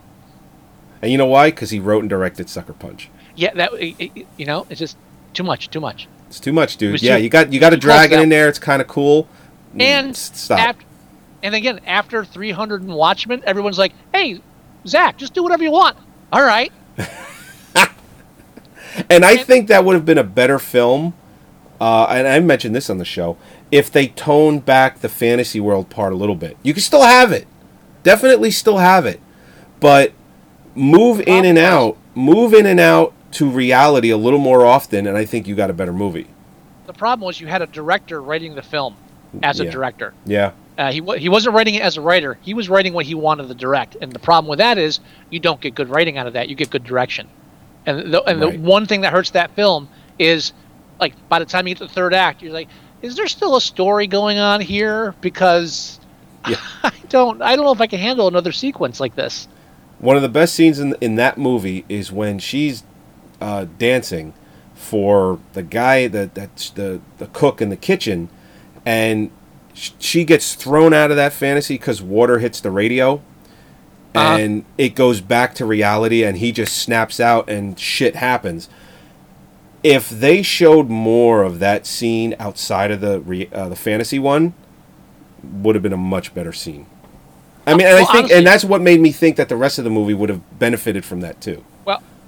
And 1.02 1.12
you 1.12 1.18
know 1.18 1.26
why? 1.26 1.50
Because 1.50 1.70
he 1.72 1.80
wrote 1.80 2.02
and 2.02 2.10
directed 2.10 2.50
Sucker 2.50 2.74
Punch. 2.74 3.10
Yeah, 3.36 3.54
that 3.56 3.72
you 4.38 4.46
know, 4.46 4.66
it's 4.70 4.80
just 4.80 4.98
too 5.34 5.44
much, 5.44 5.70
too 5.70 5.80
much. 5.80 6.08
It's 6.28 6.40
too 6.40 6.54
much, 6.54 6.78
dude. 6.78 7.02
Yeah, 7.02 7.18
too- 7.18 7.24
you 7.24 7.30
got 7.30 7.52
you 7.54 7.60
got 7.60 7.74
a 7.74 7.78
dragon 7.78 8.20
in 8.20 8.30
there. 8.30 8.48
It's 8.50 8.60
kind 8.60 8.82
of 8.82 8.88
cool. 8.88 9.28
And 9.80 10.16
stop. 10.16 10.60
After, 10.60 10.86
and 11.44 11.54
again, 11.56 11.80
after 11.86 12.26
300 12.26 12.82
and 12.84 12.94
Watchmen, 12.94 13.42
everyone's 13.46 13.78
like, 13.78 13.94
"Hey, 14.14 14.42
Zack, 14.88 15.18
just 15.18 15.34
do 15.34 15.44
whatever 15.44 15.64
you 15.64 15.72
want." 15.72 15.98
All 16.32 16.42
right. 16.44 16.72
And 19.10 19.24
I 19.24 19.38
think 19.38 19.68
that 19.68 19.86
would 19.86 19.94
have 19.94 20.06
been 20.06 20.18
a 20.18 20.24
better 20.24 20.58
film. 20.58 21.14
Uh, 21.80 22.06
and 22.10 22.28
I 22.28 22.40
mentioned 22.40 22.76
this 22.76 22.90
on 22.90 22.98
the 22.98 23.06
show. 23.06 23.38
If 23.72 23.92
they 23.92 24.08
toned 24.08 24.66
back 24.66 25.00
the 25.00 25.10
fantasy 25.10 25.60
world 25.60 25.90
part 25.90 26.14
a 26.14 26.16
little 26.16 26.36
bit, 26.36 26.58
you 26.64 26.74
can 26.74 26.82
still 26.82 27.04
have 27.04 27.32
it. 27.32 27.48
Definitely 28.02 28.50
still 28.52 28.78
have 28.78 29.06
it, 29.06 29.20
but 29.80 30.14
move 30.74 31.22
in 31.28 31.46
and 31.46 31.58
out. 31.58 31.98
Move 32.16 32.54
in 32.54 32.66
and 32.66 32.80
out 32.80 33.14
to 33.32 33.50
reality 33.50 34.10
a 34.10 34.18
little 34.18 34.40
more 34.40 34.66
often, 34.66 35.06
and 35.08 35.18
I 35.18 35.26
think 35.26 35.48
you 35.48 35.56
got 35.56 35.70
a 35.70 35.74
better 35.74 35.94
movie. 35.94 36.28
The 36.86 36.94
problem 36.94 37.26
was 37.26 37.40
you 37.42 37.48
had 37.48 37.62
a 37.62 37.68
director 37.68 38.22
writing 38.22 38.56
the 38.56 38.62
film 38.62 38.96
as 39.44 39.60
a 39.60 39.66
Yeah. 39.66 39.72
director. 39.72 40.14
Yeah. 40.26 40.52
Uh, 40.78 40.92
he 40.92 41.02
he 41.18 41.28
wasn't 41.28 41.56
writing 41.56 41.76
it 41.76 41.82
as 41.82 41.98
a 41.98 42.02
writer. 42.02 42.38
He 42.42 42.54
was 42.54 42.70
writing 42.70 42.94
what 42.94 43.06
he 43.06 43.16
wanted 43.16 43.48
to 43.48 43.56
direct. 43.56 43.98
And 44.00 44.12
the 44.14 44.20
problem 44.20 44.48
with 44.50 44.60
that 44.60 44.78
is 44.78 45.00
you 45.32 45.40
don't 45.40 45.60
get 45.60 45.74
good 45.76 45.90
writing 45.90 46.18
out 46.18 46.28
of 46.28 46.34
that. 46.34 46.50
You 46.50 46.56
get 46.56 46.70
good 46.70 46.84
direction. 46.84 47.28
And 47.86 48.14
the, 48.14 48.24
and 48.24 48.40
Right. 48.40 48.54
the 48.54 48.60
one 48.60 48.86
thing 48.86 49.02
that 49.02 49.12
hurts 49.12 49.32
that 49.32 49.52
film 49.56 49.90
is 50.20 50.54
like 51.00 51.14
by 51.30 51.40
the 51.40 51.46
time 51.46 51.68
you 51.68 51.74
get 51.74 51.80
to 51.80 51.88
the 51.88 51.94
third 51.94 52.14
act, 52.14 52.42
you're 52.44 52.54
like, 52.54 52.70
is 53.02 53.16
there 53.16 53.28
still 53.28 53.56
a 53.56 53.62
story 53.62 54.08
going 54.08 54.38
on 54.38 54.62
here? 54.62 55.16
Because 55.20 56.00
I 56.46 56.92
don't 57.10 57.42
I 57.42 57.56
don't 57.56 57.66
know 57.66 57.74
if 57.74 57.82
I 57.82 57.88
can 57.88 58.00
handle 58.00 58.28
another 58.28 58.52
sequence 58.52 59.00
like 59.00 59.16
this. 59.16 59.48
One 60.00 60.16
of 60.16 60.22
the 60.22 60.30
best 60.30 60.54
scenes 60.54 60.80
in 60.80 60.96
in 61.02 61.16
that 61.16 61.40
movie 61.40 61.86
is 61.90 62.12
when 62.12 62.38
she's 62.38 62.84
uh, 63.42 63.66
dancing 63.78 64.34
for 64.74 65.40
the 65.54 65.64
guy 65.64 66.08
that 66.08 66.36
that's 66.36 66.70
the 66.72 67.02
the 67.18 67.28
cook 67.28 67.62
in 67.62 67.70
the 67.70 67.76
kitchen, 67.78 68.30
and 68.86 69.32
she 69.74 70.24
gets 70.24 70.56
thrown 70.56 70.94
out 70.94 71.12
of 71.12 71.18
that 71.18 71.34
fantasy 71.34 71.76
because 71.76 72.02
water 72.02 72.40
hits 72.40 72.60
the 72.62 72.72
radio, 72.72 73.22
Uh-huh. 74.16 74.38
and 74.38 74.66
it 74.78 74.96
goes 74.96 75.22
back 75.22 75.54
to 75.56 75.66
reality, 75.66 76.24
and 76.24 76.38
he 76.38 76.52
just 76.52 76.78
snaps 76.78 77.20
out, 77.20 77.50
and 77.50 77.78
shit 77.80 78.16
happens. 78.16 78.70
If 79.84 80.10
they 80.10 80.42
showed 80.42 80.90
more 80.90 81.44
of 81.44 81.60
that 81.60 81.86
scene 81.86 82.36
outside 82.40 82.90
of 82.92 83.00
the 83.02 83.20
re, 83.22 83.48
uh, 83.54 83.70
the 83.70 83.76
fantasy 83.76 84.18
one, 84.20 84.54
would 85.44 85.76
have 85.76 85.84
been 85.84 85.94
a 85.94 85.98
much 85.98 86.34
better 86.34 86.52
scene. 86.52 86.88
I 87.68 87.76
mean, 87.76 87.86
and 87.86 87.98
I 87.98 88.06
think, 88.06 88.32
and 88.32 88.46
that's 88.48 88.64
what 88.64 88.82
made 88.82 89.00
me 89.02 89.12
think 89.12 89.36
that 89.38 89.50
the 89.50 89.56
rest 89.58 89.78
of 89.78 89.84
the 89.84 89.90
movie 89.92 90.14
would 90.14 90.30
have 90.30 90.42
benefited 90.58 91.06
from 91.06 91.20
that 91.22 91.40
too. 91.42 91.64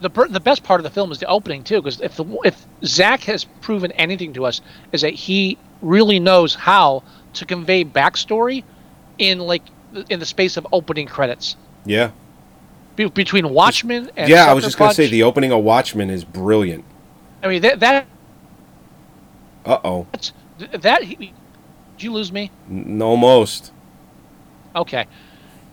The 0.01 0.09
per- 0.09 0.27
the 0.27 0.39
best 0.39 0.63
part 0.63 0.79
of 0.79 0.83
the 0.83 0.89
film 0.89 1.11
is 1.11 1.19
the 1.19 1.27
opening 1.27 1.63
too, 1.63 1.81
because 1.81 1.99
if 1.99 2.15
the 2.15 2.25
if 2.45 2.65
Zack 2.85 3.21
has 3.23 3.43
proven 3.61 3.91
anything 3.93 4.33
to 4.33 4.45
us, 4.45 4.61
is 4.93 5.01
that 5.01 5.13
he 5.13 5.57
really 5.81 6.19
knows 6.19 6.55
how 6.55 7.03
to 7.33 7.45
convey 7.45 7.83
backstory 7.85 8.63
in 9.17 9.39
like 9.39 9.63
in 10.09 10.19
the 10.19 10.25
space 10.25 10.55
of 10.57 10.67
opening 10.71 11.07
credits 11.07 11.55
Yeah, 11.85 12.11
Be- 12.95 13.09
between 13.09 13.49
Watchmen 13.49 14.11
and 14.15 14.29
yeah. 14.29 14.45
I 14.45 14.53
was 14.53 14.63
Sucker 14.63 14.67
just 14.67 14.77
gonna 14.77 14.93
say 14.93 15.07
the 15.07 15.23
opening 15.23 15.51
of 15.51 15.63
Watchmen 15.63 16.09
is 16.09 16.23
brilliant. 16.23 16.85
I 17.43 17.47
mean 17.47 17.61
that 17.61 17.79
that 17.79 18.07
Uh 19.65 19.79
oh, 19.83 20.07
that's, 20.11 20.33
that 20.79 21.03
he, 21.03 21.15
did 21.97 22.03
you 22.03 22.13
lose 22.13 22.31
me? 22.31 22.51
N- 22.69 23.01
almost. 23.01 23.73
Okay. 24.75 25.07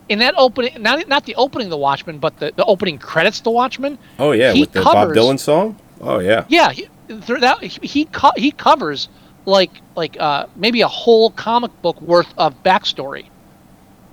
In 0.09 0.21
that 0.21 0.35
opening, 0.39 0.81
not 0.81 1.09
not 1.09 1.25
the 1.27 1.35
opening 1.35 1.67
of 1.67 1.71
the 1.71 1.77
Watchmen, 1.77 2.19
but 2.19 2.39
the, 2.39 2.53
the 2.55 2.65
opening 2.65 2.99
credits, 2.99 3.39
to 3.39 3.45
the 3.45 3.51
Watchmen. 3.51 3.99
Oh 4.19 4.33
yeah, 4.33 4.53
with 4.53 4.73
the 4.73 4.83
Bob 4.83 5.09
Dylan 5.11 5.39
song. 5.39 5.79
Oh 6.01 6.21
yeah, 6.21 6.45
Yeah, 6.49 6.71
he, 6.71 6.89
that 7.09 7.59
he 7.63 7.87
he, 7.87 8.05
co- 8.07 8.33
he 8.37 8.51
covers 8.53 9.09
like 9.47 9.71
like 9.97 10.17
uh, 10.21 10.47
maybe 10.55 10.81
a 10.83 10.89
whole 10.89 11.31
comic 11.31 11.71
book 11.83 12.01
worth 12.03 12.33
of 12.39 12.63
backstory. 12.63 13.27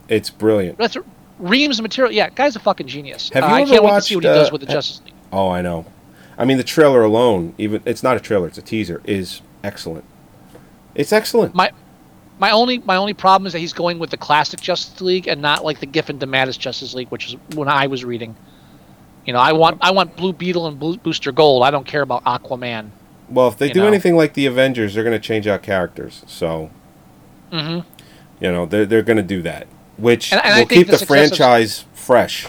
it's 0.07 0.29
brilliant. 0.31 0.77
That's 0.79 0.97
reams 1.39 1.77
of 1.79 1.83
material. 1.83 2.11
Yeah, 2.13 2.29
guy's 2.29 2.55
a 2.55 2.59
fucking 2.59 2.87
genius. 2.87 3.29
Have 3.33 3.43
Uh, 3.43 3.47
you 3.47 3.53
I 3.53 3.61
ever 3.61 3.71
can't 3.71 3.83
wait 3.83 3.89
to 3.89 3.93
watched, 3.93 4.07
see 4.07 4.15
what 4.15 4.23
he 4.23 4.29
does 4.29 4.49
uh, 4.49 4.51
with 4.51 4.61
the 4.61 4.67
ha- 4.67 4.73
Justice 4.73 5.01
League. 5.05 5.13
Oh, 5.31 5.49
I 5.49 5.61
know. 5.61 5.85
I 6.37 6.45
mean, 6.45 6.57
the 6.57 6.63
trailer 6.63 7.03
alone, 7.03 7.53
even 7.59 7.83
it's 7.85 8.01
not 8.01 8.17
a 8.17 8.19
trailer; 8.19 8.47
it's 8.47 8.57
a 8.57 8.61
teaser, 8.63 9.01
is 9.05 9.41
excellent. 9.63 10.05
It's 10.95 11.13
excellent. 11.13 11.53
My 11.53 11.71
my 12.39 12.51
only 12.51 12.79
my 12.79 12.95
only 12.95 13.13
problem 13.13 13.45
is 13.47 13.53
that 13.53 13.59
he's 13.59 13.73
going 13.73 13.99
with 13.99 14.09
the 14.09 14.17
classic 14.17 14.59
Justice 14.61 14.99
League 15.01 15.27
and 15.27 15.41
not 15.41 15.63
like 15.63 15.79
the 15.79 15.85
Giffen 15.85 16.19
DeMatteis 16.19 16.57
Justice 16.57 16.93
League, 16.93 17.09
which 17.09 17.27
is 17.27 17.35
when 17.55 17.67
I 17.67 17.87
was 17.87 18.03
reading. 18.03 18.35
You 19.25 19.33
know, 19.33 19.39
I 19.39 19.53
want 19.53 19.77
I 19.81 19.91
want 19.91 20.15
Blue 20.17 20.33
Beetle 20.33 20.67
and 20.67 20.77
Blue, 20.79 20.97
Booster 20.97 21.31
Gold. 21.31 21.63
I 21.63 21.71
don't 21.71 21.85
care 21.87 22.01
about 22.01 22.23
Aquaman. 22.25 22.89
Well, 23.29 23.47
if 23.47 23.57
they 23.57 23.69
do 23.69 23.79
know. 23.81 23.87
anything 23.87 24.15
like 24.17 24.33
the 24.33 24.45
Avengers, 24.45 24.93
they're 24.93 25.03
going 25.03 25.19
to 25.19 25.25
change 25.27 25.47
out 25.47 25.63
characters. 25.63 26.23
So, 26.27 26.69
Mhm. 27.51 27.85
you 28.41 28.51
know, 28.51 28.65
they're 28.65 28.85
they're 28.85 29.01
going 29.01 29.17
to 29.17 29.23
do 29.23 29.41
that, 29.43 29.67
which 29.97 30.31
And- 30.33 30.41
and 30.43 30.59
will 30.59 30.65
keep 30.67 30.87
the 30.87 30.93
the, 30.93 30.97
success 30.97 31.31
of- 31.31 31.37
franchise 31.37 31.85
fresh. 31.93 32.47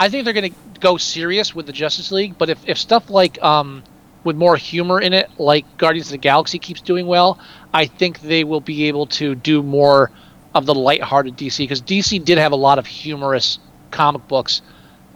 I 0.00 0.08
think 0.08 0.24
they're 0.24 0.32
going 0.32 0.50
to 0.52 0.80
go 0.80 0.96
serious 0.96 1.54
with 1.54 1.66
the 1.66 1.72
Justice 1.72 2.10
League, 2.12 2.38
but 2.38 2.48
if, 2.48 2.58
if 2.66 2.78
stuff 2.78 3.10
like 3.10 3.42
um, 3.42 3.82
with 4.24 4.36
more 4.36 4.56
humor 4.56 5.00
in 5.00 5.12
it, 5.12 5.28
like 5.38 5.64
Guardians 5.76 6.06
of 6.06 6.12
the 6.12 6.18
Galaxy 6.18 6.58
keeps 6.58 6.80
doing 6.80 7.06
well, 7.06 7.38
I 7.74 7.86
think 7.86 8.20
they 8.20 8.44
will 8.44 8.60
be 8.60 8.84
able 8.88 9.06
to 9.06 9.34
do 9.34 9.62
more 9.62 10.10
of 10.54 10.66
the 10.66 10.74
lighthearted 10.74 11.36
DC 11.36 11.58
because 11.58 11.82
DC 11.82 12.24
did 12.24 12.38
have 12.38 12.52
a 12.52 12.56
lot 12.56 12.78
of 12.78 12.86
humorous 12.86 13.58
comic 13.90 14.26
books, 14.28 14.62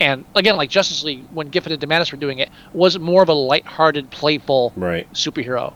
and 0.01 0.25
again, 0.35 0.57
like 0.57 0.69
Justice 0.71 1.03
League, 1.05 1.25
when 1.33 1.49
Giffen 1.49 1.73
and 1.73 1.81
DeMatteis 1.81 2.13
were 2.13 2.19
doing 2.19 2.39
it, 2.39 2.51
was 2.75 2.99
more 2.99 3.23
of 3.23 3.29
a 3.29 3.35
lighthearted, 3.35 4.11
playful 4.11 4.73
Right. 4.77 5.11
superhero 5.13 5.75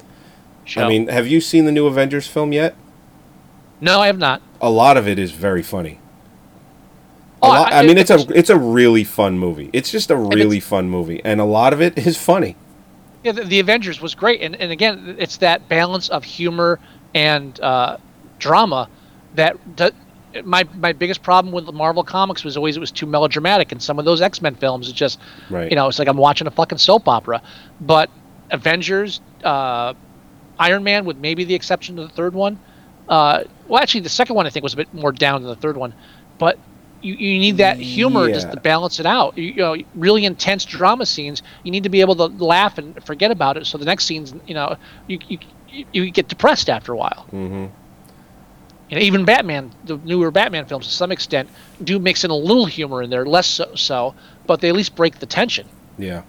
show. 0.64 0.82
I 0.82 0.88
mean, 0.88 1.08
have 1.08 1.26
you 1.26 1.40
seen 1.40 1.64
the 1.64 1.72
new 1.72 1.86
Avengers 1.86 2.26
film 2.26 2.52
yet? 2.52 2.74
no, 3.80 4.00
I 4.00 4.06
have 4.06 4.18
not. 4.18 4.40
A 4.60 4.70
lot 4.70 4.96
of 4.96 5.06
it 5.06 5.18
is 5.18 5.30
very 5.32 5.62
funny. 5.62 5.98
A 7.42 7.46
Oh, 7.46 7.48
lot, 7.48 7.72
I- 7.72 7.80
I, 7.80 7.82
mean, 7.86 7.98
it- 7.98 8.08
it's 8.08 8.10
a 8.10 8.38
it's 8.38 8.48
a 8.50 8.56
really 8.58 9.04
fun 9.04 9.38
movie. 9.38 9.68
It's 9.74 9.90
just 9.90 10.10
a 10.10 10.16
really 10.16 10.60
fun 10.60 10.88
movie, 10.88 11.20
and 11.24 11.40
a 11.40 11.44
lot 11.44 11.72
of 11.74 11.80
it 11.82 11.98
is 11.98 12.16
funny. 12.16 12.56
Yeah, 13.26 13.32
the, 13.32 13.44
the 13.44 13.60
Avengers 13.60 14.00
was 14.00 14.14
great, 14.14 14.40
and 14.40 14.54
and 14.56 14.70
again, 14.70 15.16
it's 15.18 15.38
that 15.38 15.68
balance 15.68 16.08
of 16.08 16.22
humor 16.24 16.78
and 17.14 17.58
uh, 17.60 17.96
drama 18.38 18.88
that. 19.34 19.56
that 19.76 19.92
my 20.44 20.64
my 20.74 20.92
biggest 20.92 21.22
problem 21.22 21.50
with 21.54 21.64
the 21.64 21.72
Marvel 21.72 22.04
comics 22.04 22.44
was 22.44 22.58
always 22.58 22.76
it 22.76 22.80
was 22.80 22.92
too 22.92 23.06
melodramatic, 23.06 23.72
and 23.72 23.82
some 23.82 23.98
of 23.98 24.04
those 24.04 24.20
X 24.20 24.42
Men 24.42 24.54
films, 24.54 24.86
it's 24.88 24.98
just 24.98 25.18
Right. 25.48 25.70
you 25.70 25.76
know, 25.76 25.88
it's 25.88 25.98
like 25.98 26.08
I'm 26.08 26.18
watching 26.18 26.46
a 26.46 26.50
fucking 26.50 26.76
soap 26.76 27.08
opera. 27.08 27.40
But 27.80 28.10
Avengers, 28.50 29.22
uh, 29.42 29.94
Iron 30.58 30.84
Man, 30.84 31.06
with 31.06 31.16
maybe 31.16 31.44
the 31.44 31.54
exception 31.54 31.98
of 31.98 32.06
the 32.08 32.14
third 32.14 32.34
one. 32.34 32.58
Uh, 33.08 33.44
well, 33.66 33.82
actually, 33.82 34.02
the 34.02 34.10
second 34.10 34.36
one 34.36 34.46
I 34.46 34.50
think 34.50 34.62
was 34.62 34.74
a 34.74 34.76
bit 34.76 34.92
more 34.92 35.10
down 35.10 35.40
than 35.40 35.48
the 35.48 35.56
third 35.56 35.78
one, 35.78 35.94
but 36.38 36.58
you, 37.06 37.14
you 37.14 37.38
need 37.38 37.58
that 37.58 37.78
humor 37.78 38.28
just 38.28 38.50
to 38.50 38.60
balance 38.60 38.98
it 38.98 39.06
out. 39.06 39.38
You, 39.38 39.44
you 39.44 39.56
know, 39.56 39.76
really 39.94 40.24
intense 40.24 40.64
drama 40.64 41.06
scenes, 41.06 41.42
you 41.62 41.70
need 41.70 41.84
to 41.84 41.88
be 41.88 42.00
able 42.00 42.16
to 42.16 42.26
laugh 42.44 42.78
and 42.78 43.02
forget 43.04 43.30
about 43.30 43.56
it. 43.56 43.66
So 43.66 43.78
the 43.78 43.84
next 43.84 44.06
scenes, 44.06 44.34
you 44.46 44.54
know, 44.54 44.76
you 45.06 45.18
you, 45.28 45.38
you- 45.92 46.10
get 46.10 46.28
depressed 46.28 46.68
after 46.68 46.92
a 46.92 46.96
while. 46.96 47.26
Mm-hmm. 47.32 47.66
Know, 48.90 48.98
even 48.98 49.24
Batman, 49.24 49.72
the 49.84 49.98
newer 49.98 50.30
Batman 50.30 50.66
films, 50.66 50.86
to 50.86 50.92
some 50.92 51.12
extent, 51.12 51.48
do 51.82 51.98
mix 51.98 52.24
in 52.24 52.30
a 52.30 52.36
little 52.36 52.66
humor 52.66 53.02
in 53.02 53.10
there, 53.10 53.26
less 53.26 53.46
so, 53.46 53.74
so 53.74 54.14
but 54.46 54.60
they 54.60 54.68
at 54.68 54.74
least 54.76 54.94
break 54.94 55.18
the 55.18 55.26
tension. 55.26 55.68
Yeah. 55.98 56.22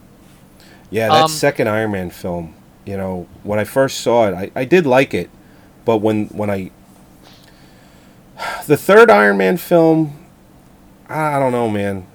Yeah, 0.90 1.10
that 1.10 1.24
Um, 1.24 1.30
second 1.30 1.68
Iron 1.70 1.92
Man 1.92 2.10
film, 2.10 2.56
you 2.86 2.98
know, 2.98 3.28
when 3.44 3.60
I 3.60 3.64
first 3.64 4.00
saw 4.02 4.28
it, 4.28 4.34
I, 4.34 4.52
I 4.56 4.66
did 4.66 4.86
like 4.86 5.14
it, 5.14 5.30
but 5.86 5.98
when 5.98 6.28
when 6.28 6.50
I 6.50 6.72
the 8.68 8.78
third 8.78 9.10
Iron 9.10 9.38
Man 9.38 9.58
film, 9.58 10.18
I 11.10 11.40
don't 11.40 11.52
know, 11.52 11.70
man. 11.70 12.06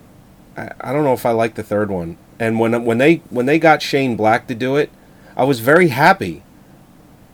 I, 0.56 0.70
I 0.80 0.92
don't 0.92 1.04
know 1.04 1.12
if 1.14 1.24
I 1.24 1.30
like 1.30 1.54
the 1.54 1.62
third 1.62 1.90
one. 1.90 2.16
And 2.38 2.58
when 2.60 2.84
when 2.84 2.98
they 2.98 3.16
when 3.30 3.46
they 3.46 3.58
got 3.58 3.82
Shane 3.82 4.16
Black 4.16 4.46
to 4.48 4.54
do 4.54 4.76
it, 4.76 4.90
I 5.36 5.44
was 5.44 5.60
very 5.60 5.88
happy. 5.88 6.42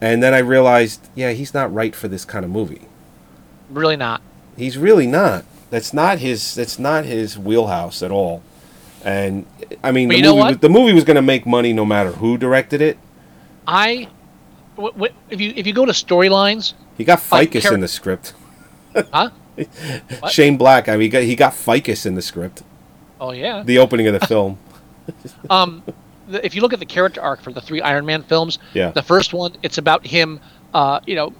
And 0.01 0.23
then 0.23 0.33
I 0.33 0.37
realized, 0.39 1.09
yeah, 1.15 1.31
he's 1.31 1.53
not 1.53 1.73
right 1.73 1.93
for 1.93 2.07
this 2.07 2.23
kind 2.23 2.45
of 2.45 2.51
movie. 2.51 2.87
Really 3.69 3.97
not. 3.97 4.21
He's 4.55 4.77
really 4.77 5.07
not. 5.07 5.43
That's 5.71 5.93
not 5.93 6.19
his. 6.19 6.55
That's 6.55 6.79
not 6.79 7.05
his 7.05 7.37
wheelhouse 7.37 8.01
at 8.01 8.11
all. 8.11 8.41
And 9.03 9.45
I 9.83 9.91
mean, 9.91 10.09
the 10.09 10.15
you 10.17 10.21
know 10.21 10.29
movie, 10.31 10.39
what? 10.39 10.47
was- 10.51 10.57
the 10.59 10.69
movie 10.69 10.93
was 10.93 11.03
going 11.03 11.15
to 11.15 11.21
make 11.21 11.45
money 11.45 11.73
no 11.73 11.85
matter 11.85 12.11
who 12.11 12.37
directed 12.37 12.81
it. 12.81 12.97
I, 13.67 14.07
w- 14.75 14.93
w- 14.93 15.13
if 15.29 15.39
you 15.41 15.53
if 15.55 15.67
you 15.67 15.73
go 15.73 15.85
to 15.85 15.91
storylines, 15.91 16.73
He 16.97 17.03
got 17.03 17.19
ficus 17.21 17.69
in 17.71 17.81
the 17.81 17.87
script. 17.87 18.33
huh? 19.13 19.29
What? 20.19 20.31
Shane 20.31 20.57
Black. 20.57 20.87
I 20.89 20.93
mean, 20.93 21.01
he 21.01 21.09
got, 21.09 21.23
he 21.23 21.35
got 21.35 21.53
ficus 21.53 22.05
in 22.05 22.15
the 22.15 22.21
script. 22.21 22.63
Oh 23.19 23.31
yeah. 23.31 23.63
The 23.63 23.77
opening 23.79 24.07
of 24.07 24.19
the 24.19 24.25
film. 24.33 24.57
um, 25.49 25.83
the, 26.27 26.45
if 26.45 26.55
you 26.55 26.61
look 26.61 26.73
at 26.73 26.79
the 26.79 26.85
character 26.85 27.21
arc 27.21 27.41
for 27.41 27.51
the 27.51 27.61
three 27.61 27.81
Iron 27.81 28.05
Man 28.05 28.23
films, 28.23 28.59
Yeah. 28.73 28.91
the 28.91 29.01
first 29.03 29.33
one 29.33 29.53
it's 29.63 29.77
about 29.77 30.05
him, 30.05 30.39
uh, 30.73 30.99
you 31.05 31.15
know, 31.15 31.33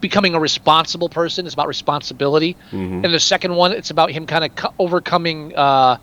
becoming 0.00 0.34
a 0.34 0.40
responsible 0.40 1.08
person. 1.10 1.44
It's 1.46 1.54
about 1.54 1.68
responsibility, 1.68 2.56
Mhm. 2.72 3.04
and 3.04 3.12
the 3.12 3.20
second 3.20 3.54
one 3.54 3.72
it's 3.72 3.90
about 3.90 4.10
him 4.10 4.26
kind 4.26 4.44
of 4.44 4.54
co- 4.54 4.72
overcoming, 4.78 5.54
uh, 5.56 5.98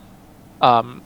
um, 0.62 1.02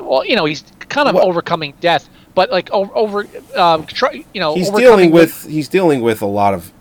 well, 0.00 0.24
you 0.24 0.36
know, 0.36 0.44
he's 0.44 0.64
kind 0.88 1.08
of 1.08 1.16
overcoming 1.16 1.74
death, 1.80 2.08
but 2.34 2.50
like 2.50 2.70
over, 2.70 2.94
over 2.96 3.26
um, 3.56 3.84
try, 3.86 4.24
you 4.32 4.40
know, 4.40 4.54
He's 4.54 4.70
dealing 4.70 5.10
the- 5.10 5.14
with 5.14 5.46
he's 5.48 5.68
dealing 5.68 6.00
with 6.02 6.22
a 6.22 6.26
lot 6.26 6.54
of 6.54 6.72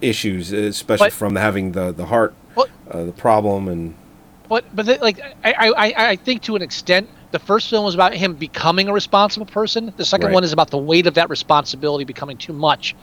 issues, 0.00 0.52
especially 0.52 1.06
But- 1.06 1.12
from 1.12 1.36
having 1.36 1.72
the 1.72 1.92
the 1.92 2.06
heart, 2.06 2.34
uh, 2.56 3.04
the 3.04 3.12
problem, 3.12 3.68
and 3.68 3.94
But 4.48 4.64
but 4.74 4.86
the, 4.86 4.98
like 5.00 5.20
I, 5.44 5.72
I 5.76 6.10
I 6.10 6.16
think 6.16 6.42
to 6.42 6.56
an 6.56 6.62
extent, 6.62 7.08
the 7.32 7.38
first 7.38 7.68
film 7.70 7.84
was 7.84 7.94
about 7.94 8.14
him 8.14 8.34
becoming 8.34 8.88
a 8.88 8.92
responsible 8.92 9.46
person. 9.46 9.92
The 9.96 10.04
second 10.04 10.26
Right. 10.28 10.34
one 10.34 10.44
is 10.44 10.52
about 10.52 10.70
the 10.70 10.78
weight 10.78 11.06
of 11.06 11.14
that 11.14 11.28
responsibility 11.30 12.04
becoming 12.04 12.36
too 12.36 12.52
much, 12.52 12.94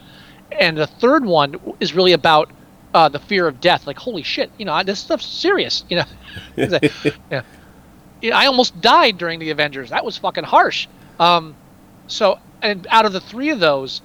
and 0.51 0.77
the 0.77 0.87
third 0.87 1.25
one 1.25 1.55
is 1.79 1.93
really 1.93 2.13
about 2.13 2.49
uh, 2.93 3.09
the 3.09 3.19
fear 3.19 3.47
of 3.47 3.59
death. 3.61 3.85
Like 3.87 3.97
holy 3.99 4.23
shit, 4.23 4.49
you 4.57 4.65
know 4.65 4.81
this 4.83 4.99
stuff's 4.99 5.25
serious. 5.25 5.83
You 5.89 5.97
know, 5.97 6.05
It's 6.57 6.71
like, 6.73 7.15
yeah. 7.31 7.41
Yeah, 8.21 8.37
I 8.37 8.45
almost 8.47 8.79
died 8.81 9.17
during 9.17 9.39
the 9.39 9.49
Avengers. 9.51 9.89
That 9.89 10.05
was 10.05 10.17
fucking 10.17 10.45
harsh. 10.45 10.87
Um, 11.19 11.53
so 12.07 12.39
and 12.61 12.87
out 12.89 13.05
of 13.05 13.11
the 13.13 13.19
three 13.19 13.49
of 13.49 13.59
those, 13.59 14.01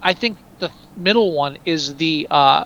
I 0.00 0.14
think 0.14 0.38
the 0.58 0.70
middle 0.96 1.32
one 1.32 1.58
is 1.64 1.94
the 1.96 2.26
uh, 2.30 2.64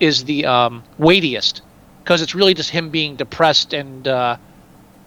is 0.00 0.24
the 0.24 0.46
um, 0.46 0.82
weightiest 0.98 1.62
because 2.02 2.22
it's 2.22 2.34
really 2.34 2.54
just 2.54 2.70
him 2.70 2.90
being 2.90 3.16
depressed 3.16 3.72
and 3.72 4.06
uh, 4.06 4.36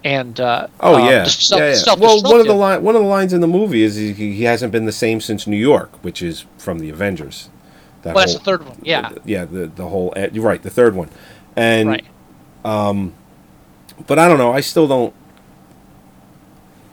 and 0.03 0.39
uh, 0.39 0.67
oh 0.79 0.95
um, 0.95 1.05
yeah, 1.05 1.23
just 1.23 1.47
self- 1.47 1.59
yeah, 1.59 1.75
yeah. 1.85 1.95
Well, 1.99 2.21
one 2.21 2.39
of 2.39 2.47
the 2.47 2.53
line 2.53 2.83
one 2.83 2.95
of 2.95 3.01
the 3.01 3.07
lines 3.07 3.33
in 3.33 3.41
the 3.41 3.47
movie 3.47 3.83
is 3.83 3.95
he, 3.95 4.13
he 4.13 4.43
hasn't 4.43 4.71
been 4.71 4.85
the 4.85 4.91
same 4.91 5.21
since 5.21 5.47
New 5.47 5.57
York, 5.57 5.91
which 6.03 6.21
is 6.21 6.45
from 6.57 6.79
the 6.79 6.89
Avengers. 6.89 7.49
That 8.03 8.15
Well, 8.15 8.23
that's 8.23 8.37
the 8.37 8.43
third 8.43 8.65
one. 8.65 8.79
Yeah, 8.81 9.11
yeah, 9.25 9.45
the 9.45 9.67
the 9.67 9.87
whole 9.87 10.13
eh, 10.15 10.29
you're 10.31 10.43
right, 10.43 10.61
the 10.61 10.69
third 10.69 10.95
one, 10.95 11.09
and 11.55 11.89
right. 11.89 12.05
um, 12.63 13.13
but 14.05 14.19
I 14.19 14.27
don't 14.27 14.37
know. 14.37 14.53
I 14.53 14.61
still 14.61 14.87
don't. 14.87 15.13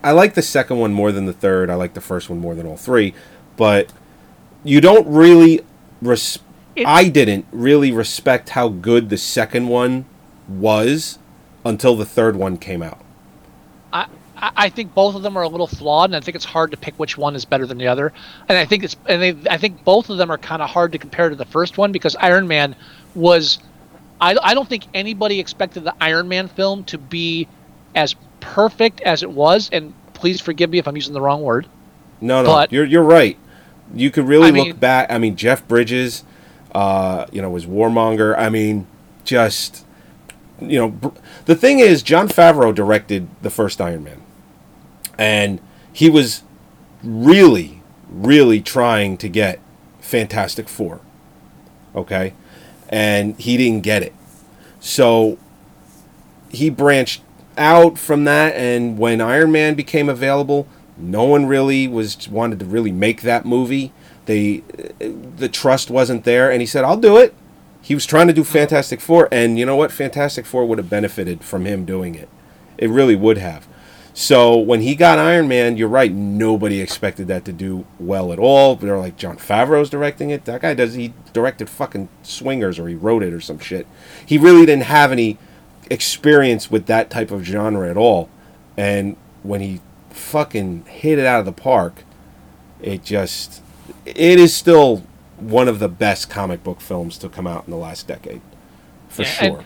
I 0.02 0.10
like 0.10 0.34
the 0.34 0.42
second 0.42 0.78
one 0.78 0.92
more 0.92 1.12
than 1.12 1.26
the 1.26 1.32
third. 1.32 1.70
I 1.70 1.76
like 1.76 1.94
the 1.94 2.00
first 2.00 2.28
one 2.28 2.38
more 2.38 2.54
than 2.54 2.66
all 2.66 2.76
three, 2.76 3.14
but 3.56 3.90
you 4.64 4.80
don't 4.80 5.06
really 5.06 5.60
res- 6.02 6.38
I 6.84 7.08
didn't 7.08 7.46
really 7.52 7.92
respect 7.92 8.50
how 8.50 8.68
good 8.68 9.08
the 9.10 9.16
second 9.16 9.68
one 9.68 10.06
was 10.48 11.18
until 11.64 11.94
the 11.96 12.04
third 12.04 12.36
one 12.36 12.56
came 12.56 12.82
out. 12.82 13.00
I, 13.92 14.06
I 14.36 14.50
I 14.56 14.68
think 14.68 14.92
both 14.94 15.14
of 15.14 15.22
them 15.22 15.36
are 15.36 15.42
a 15.42 15.48
little 15.48 15.66
flawed, 15.68 16.10
and 16.10 16.16
I 16.16 16.20
think 16.20 16.34
it's 16.34 16.44
hard 16.44 16.72
to 16.72 16.76
pick 16.76 16.94
which 16.96 17.16
one 17.16 17.36
is 17.36 17.44
better 17.44 17.66
than 17.66 17.78
the 17.78 17.86
other. 17.86 18.12
And 18.48 18.58
I 18.58 18.64
think 18.64 18.82
it's 18.82 18.96
and 19.06 19.22
they, 19.22 19.50
I 19.50 19.56
think 19.56 19.84
both 19.84 20.10
of 20.10 20.18
them 20.18 20.30
are 20.30 20.38
kind 20.38 20.60
of 20.62 20.68
hard 20.68 20.92
to 20.92 20.98
compare 20.98 21.28
to 21.28 21.36
the 21.36 21.44
first 21.44 21.78
one 21.78 21.92
because 21.92 22.16
Iron 22.16 22.48
Man 22.48 22.74
was. 23.14 23.58
I, 24.20 24.36
I 24.42 24.54
don't 24.54 24.68
think 24.68 24.84
anybody 24.94 25.40
expected 25.40 25.84
the 25.84 25.94
Iron 26.00 26.28
Man 26.28 26.48
film 26.48 26.84
to 26.84 26.98
be 26.98 27.48
as 27.94 28.14
perfect 28.40 29.00
as 29.02 29.22
it 29.22 29.30
was. 29.30 29.68
And 29.72 29.92
please 30.14 30.40
forgive 30.40 30.70
me 30.70 30.78
if 30.78 30.86
I'm 30.86 30.94
using 30.96 31.12
the 31.12 31.20
wrong 31.20 31.42
word. 31.42 31.66
No, 32.20 32.42
no, 32.42 32.48
But- 32.48 32.72
you're 32.72 32.84
you're 32.84 33.02
right. 33.02 33.36
You 33.94 34.10
could 34.10 34.26
really 34.26 34.48
I 34.48 34.50
look 34.50 34.66
mean- 34.68 34.76
back. 34.76 35.10
I 35.10 35.18
mean, 35.18 35.36
Jeff 35.36 35.66
Bridges, 35.68 36.24
uh, 36.74 37.26
you 37.32 37.40
know, 37.42 37.50
was 37.50 37.66
Warmonger. 37.66 38.36
I 38.38 38.48
mean, 38.50 38.86
just 39.24 39.84
you 40.60 40.78
know, 40.78 40.88
br- 40.88 41.08
the 41.46 41.54
thing 41.54 41.78
is, 41.80 42.02
Jon 42.02 42.28
Favreau 42.28 42.74
directed 42.74 43.28
the 43.42 43.50
first 43.50 43.80
Iron 43.80 44.04
Man, 44.04 44.22
and 45.18 45.60
he 45.92 46.08
was 46.10 46.42
really, 47.02 47.82
really 48.10 48.60
trying 48.60 49.16
to 49.18 49.28
get 49.28 49.60
Fantastic 50.00 50.68
Four. 50.68 51.00
Okay, 51.94 52.34
and 52.88 53.38
he 53.38 53.56
didn't 53.56 53.82
get 53.82 54.02
it, 54.02 54.12
so 54.80 55.38
he 56.50 56.70
branched 56.70 57.22
out 57.56 57.96
from 57.98 58.24
that 58.24 58.52
and 58.56 58.98
when 58.98 59.20
iron 59.20 59.52
man 59.52 59.74
became 59.74 60.08
available 60.08 60.66
no 60.96 61.24
one 61.24 61.46
really 61.46 61.88
was 61.88 62.28
wanted 62.28 62.58
to 62.60 62.64
really 62.64 62.92
make 62.92 63.22
that 63.22 63.44
movie. 63.44 63.92
They 64.26 64.58
the 65.36 65.48
trust 65.48 65.90
wasn't 65.90 66.24
there 66.24 66.50
and 66.50 66.60
he 66.60 66.66
said 66.66 66.84
i'll 66.84 66.96
do 66.96 67.16
it. 67.16 67.34
He 67.82 67.94
was 67.94 68.06
trying 68.06 68.28
to 68.28 68.32
do 68.32 68.44
fantastic 68.44 69.00
four 69.00 69.28
and 69.30 69.58
you 69.58 69.66
know 69.66 69.76
what? 69.76 69.92
Fantastic 69.92 70.46
four 70.46 70.64
would 70.66 70.78
have 70.78 70.90
benefited 70.90 71.44
from 71.44 71.64
him 71.64 71.84
doing 71.84 72.14
it. 72.14 72.28
It 72.78 72.90
really 72.90 73.16
would 73.16 73.38
have. 73.38 73.68
So 74.16 74.56
when 74.56 74.80
he 74.80 74.94
got 74.94 75.18
iron 75.18 75.48
man 75.48 75.76
you're 75.76 75.88
right 75.88 76.12
nobody 76.12 76.80
expected 76.80 77.26
that 77.28 77.44
to 77.46 77.52
do 77.52 77.84
well 77.98 78.32
at 78.32 78.38
all. 78.38 78.76
They're 78.76 78.98
like 78.98 79.16
Jon 79.16 79.36
Favreau's 79.36 79.90
directing 79.90 80.30
it. 80.30 80.44
That 80.44 80.62
guy 80.62 80.74
does 80.74 80.94
he 80.94 81.12
directed 81.32 81.68
fucking 81.68 82.08
swingers 82.22 82.78
or 82.78 82.88
he 82.88 82.94
wrote 82.94 83.22
it 83.22 83.34
or 83.34 83.40
some 83.40 83.58
shit. 83.58 83.86
He 84.24 84.38
really 84.38 84.64
didn't 84.64 84.84
have 84.84 85.12
any 85.12 85.38
experience 85.90 86.70
with 86.70 86.86
that 86.86 87.10
type 87.10 87.30
of 87.30 87.44
genre 87.44 87.90
at 87.90 87.96
all. 87.96 88.30
And 88.76 89.16
when 89.42 89.60
he 89.60 89.80
fucking 90.14 90.84
hit 90.86 91.18
it 91.18 91.26
out 91.26 91.40
of 91.40 91.46
the 91.46 91.52
park, 91.52 92.04
it 92.80 93.04
just 93.04 93.62
it 94.06 94.38
is 94.38 94.54
still 94.54 95.02
one 95.38 95.68
of 95.68 95.78
the 95.78 95.88
best 95.88 96.30
comic 96.30 96.62
book 96.62 96.80
films 96.80 97.18
to 97.18 97.28
come 97.28 97.46
out 97.46 97.64
in 97.66 97.70
the 97.70 97.76
last 97.76 98.06
decade. 98.06 98.40
For 99.08 99.22
Yeah, 99.22 99.28
and- 99.40 99.54
sure. 99.56 99.64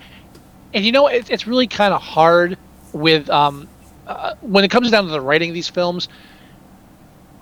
and 0.74 0.84
you 0.84 0.92
know 0.92 1.06
it, 1.06 1.30
it's 1.30 1.46
really 1.46 1.66
kind 1.66 1.92
of 1.94 2.00
hard 2.02 2.56
with 2.92 3.28
um, 3.30 3.68
uh, 4.06 4.34
when 4.40 4.64
it 4.64 4.70
comes 4.70 4.90
down 4.90 5.04
to 5.04 5.10
the 5.10 5.20
writing 5.20 5.50
of 5.50 5.54
these 5.54 5.68
films. 5.68 6.08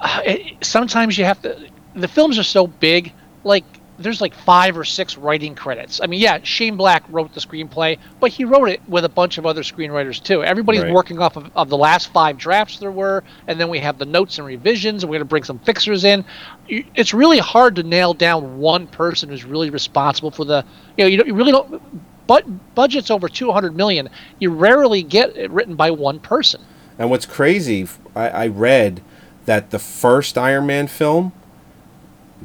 Uh, 0.00 0.20
it, 0.24 0.64
sometimes 0.64 1.16
you 1.16 1.24
have 1.24 1.40
to. 1.42 1.68
The 1.94 2.08
films 2.08 2.38
are 2.38 2.42
so 2.42 2.66
big, 2.66 3.12
like 3.44 3.64
there's 3.98 4.20
like 4.20 4.34
five 4.34 4.76
or 4.76 4.84
six 4.84 5.16
writing 5.16 5.54
credits. 5.54 6.00
I 6.02 6.06
mean, 6.06 6.20
yeah, 6.20 6.38
Shane 6.42 6.76
Black 6.76 7.04
wrote 7.08 7.32
the 7.34 7.40
screenplay, 7.40 7.98
but 8.20 8.30
he 8.30 8.44
wrote 8.44 8.68
it 8.68 8.80
with 8.88 9.04
a 9.04 9.08
bunch 9.08 9.38
of 9.38 9.46
other 9.46 9.62
screenwriters 9.62 10.22
too. 10.22 10.44
Everybody's 10.44 10.82
Right. 10.82 10.92
working 10.92 11.18
off 11.18 11.36
of, 11.36 11.50
of 11.56 11.68
the 11.68 11.76
last 11.78 12.12
five 12.12 12.36
drafts 12.36 12.78
there 12.78 12.92
were, 12.92 13.24
and 13.46 13.58
then 13.58 13.68
we 13.68 13.78
have 13.78 13.98
the 13.98 14.04
notes 14.04 14.38
and 14.38 14.46
revisions, 14.46 15.02
and 15.02 15.10
we're 15.10 15.14
going 15.16 15.26
to 15.26 15.30
bring 15.30 15.44
some 15.44 15.58
fixers 15.60 16.04
in. 16.04 16.24
It's 16.68 17.14
really 17.14 17.38
hard 17.38 17.76
to 17.76 17.82
nail 17.82 18.12
down 18.14 18.58
one 18.58 18.86
person 18.86 19.28
who's 19.28 19.44
really 19.44 19.70
responsible 19.70 20.30
for 20.30 20.44
the. 20.44 20.64
You 20.96 21.04
know, 21.04 21.08
you, 21.08 21.16
don't, 21.18 21.26
you 21.26 21.34
really 21.34 21.52
don't. 21.52 21.82
But 22.26 22.74
budgets 22.74 23.10
over 23.10 23.28
200 23.28 23.76
million, 23.76 24.08
you 24.40 24.50
rarely 24.50 25.02
get 25.02 25.36
it 25.36 25.50
written 25.50 25.76
by 25.76 25.90
one 25.92 26.18
person. 26.18 26.60
And 26.98 27.08
what's 27.08 27.24
crazy, 27.26 27.86
I, 28.16 28.28
I 28.28 28.46
read 28.48 29.00
that 29.44 29.70
the 29.70 29.78
first 29.78 30.36
Iron 30.36 30.66
Man 30.66 30.88
film, 30.88 31.32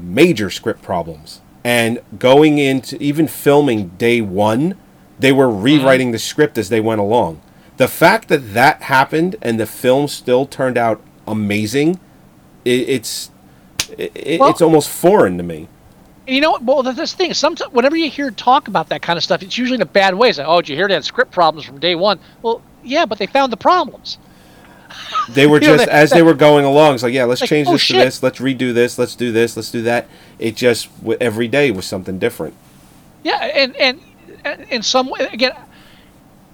major 0.01 0.49
script 0.49 0.81
problems. 0.81 1.41
And 1.63 2.01
going 2.17 2.57
into 2.57 3.01
even 3.01 3.27
filming 3.27 3.89
day 3.89 4.21
one, 4.21 4.75
they 5.19 5.31
were 5.31 5.47
mm-hmm. 5.47 5.63
rewriting 5.63 6.11
the 6.11 6.19
script 6.19 6.57
as 6.57 6.69
they 6.69 6.81
went 6.81 7.01
along. 7.01 7.41
The 7.77 7.87
fact 7.87 8.27
that 8.29 8.53
that 8.53 8.83
happened 8.83 9.35
and 9.41 9.59
the 9.59 9.65
film 9.65 10.07
still 10.07 10.45
turned 10.45 10.77
out 10.77 11.01
amazing, 11.27 11.99
it, 12.65 12.89
it's 12.89 13.31
it, 13.97 14.39
Well- 14.39 14.49
it's 14.49 14.61
almost 14.61 14.89
foreign 14.89 15.37
to 15.37 15.43
me. 15.43 15.67
And 16.27 16.35
you 16.35 16.41
know? 16.41 16.59
Well, 16.61 16.83
that's 16.83 16.97
the 16.97 17.17
thing. 17.17 17.33
Sometimes, 17.33 17.73
whenever 17.73 17.95
you 17.95 18.09
hear 18.09 18.29
talk 18.31 18.67
about 18.67 18.89
that 18.89 19.01
kind 19.01 19.17
of 19.17 19.23
stuff, 19.23 19.41
it's 19.41 19.57
usually 19.57 19.75
in 19.75 19.81
a 19.81 19.87
bad 19.87 20.13
way. 20.13 20.29
It's 20.29 20.37
like, 20.37 20.47
oh, 20.47 20.61
did 20.61 20.69
you 20.69 20.75
hear 20.75 20.87
they 20.87 20.93
had 20.93 21.03
script 21.03 21.31
problems 21.31 21.65
from 21.65 21.79
day 21.79 21.95
one? 21.95 22.19
Well, 22.41 22.61
yeah, 22.83 23.05
but 23.05 23.17
they 23.17 23.25
found 23.25 23.51
the 23.51 23.57
problems. 23.57 24.17
They 25.29 25.47
were 25.47 25.59
just 25.59 25.87
as 25.87 26.09
they 26.09 26.23
were 26.23 26.33
going 26.33 26.65
along. 26.65 26.95
It's 26.95 27.03
like, 27.03 27.13
yeah, 27.13 27.23
let's 27.25 27.41
Like, 27.41 27.49
change 27.49 27.67
oh, 27.67 27.73
this 27.73 27.81
shit. 27.81 27.97
to 27.97 28.03
this. 28.03 28.21
Let's 28.23 28.39
redo 28.39 28.73
this. 28.73 28.97
Let's 28.97 29.15
do 29.15 29.31
this. 29.31 29.55
Let's 29.55 29.71
do 29.71 29.81
that. 29.83 30.07
It 30.39 30.55
just 30.55 30.89
every 31.21 31.47
day 31.47 31.71
was 31.71 31.85
something 31.85 32.19
different. 32.19 32.53
Yeah, 33.23 33.37
and 33.43 33.75
and 33.77 34.01
and 34.43 34.61
in 34.69 34.81
some 34.81 35.09
way, 35.09 35.29
again, 35.31 35.53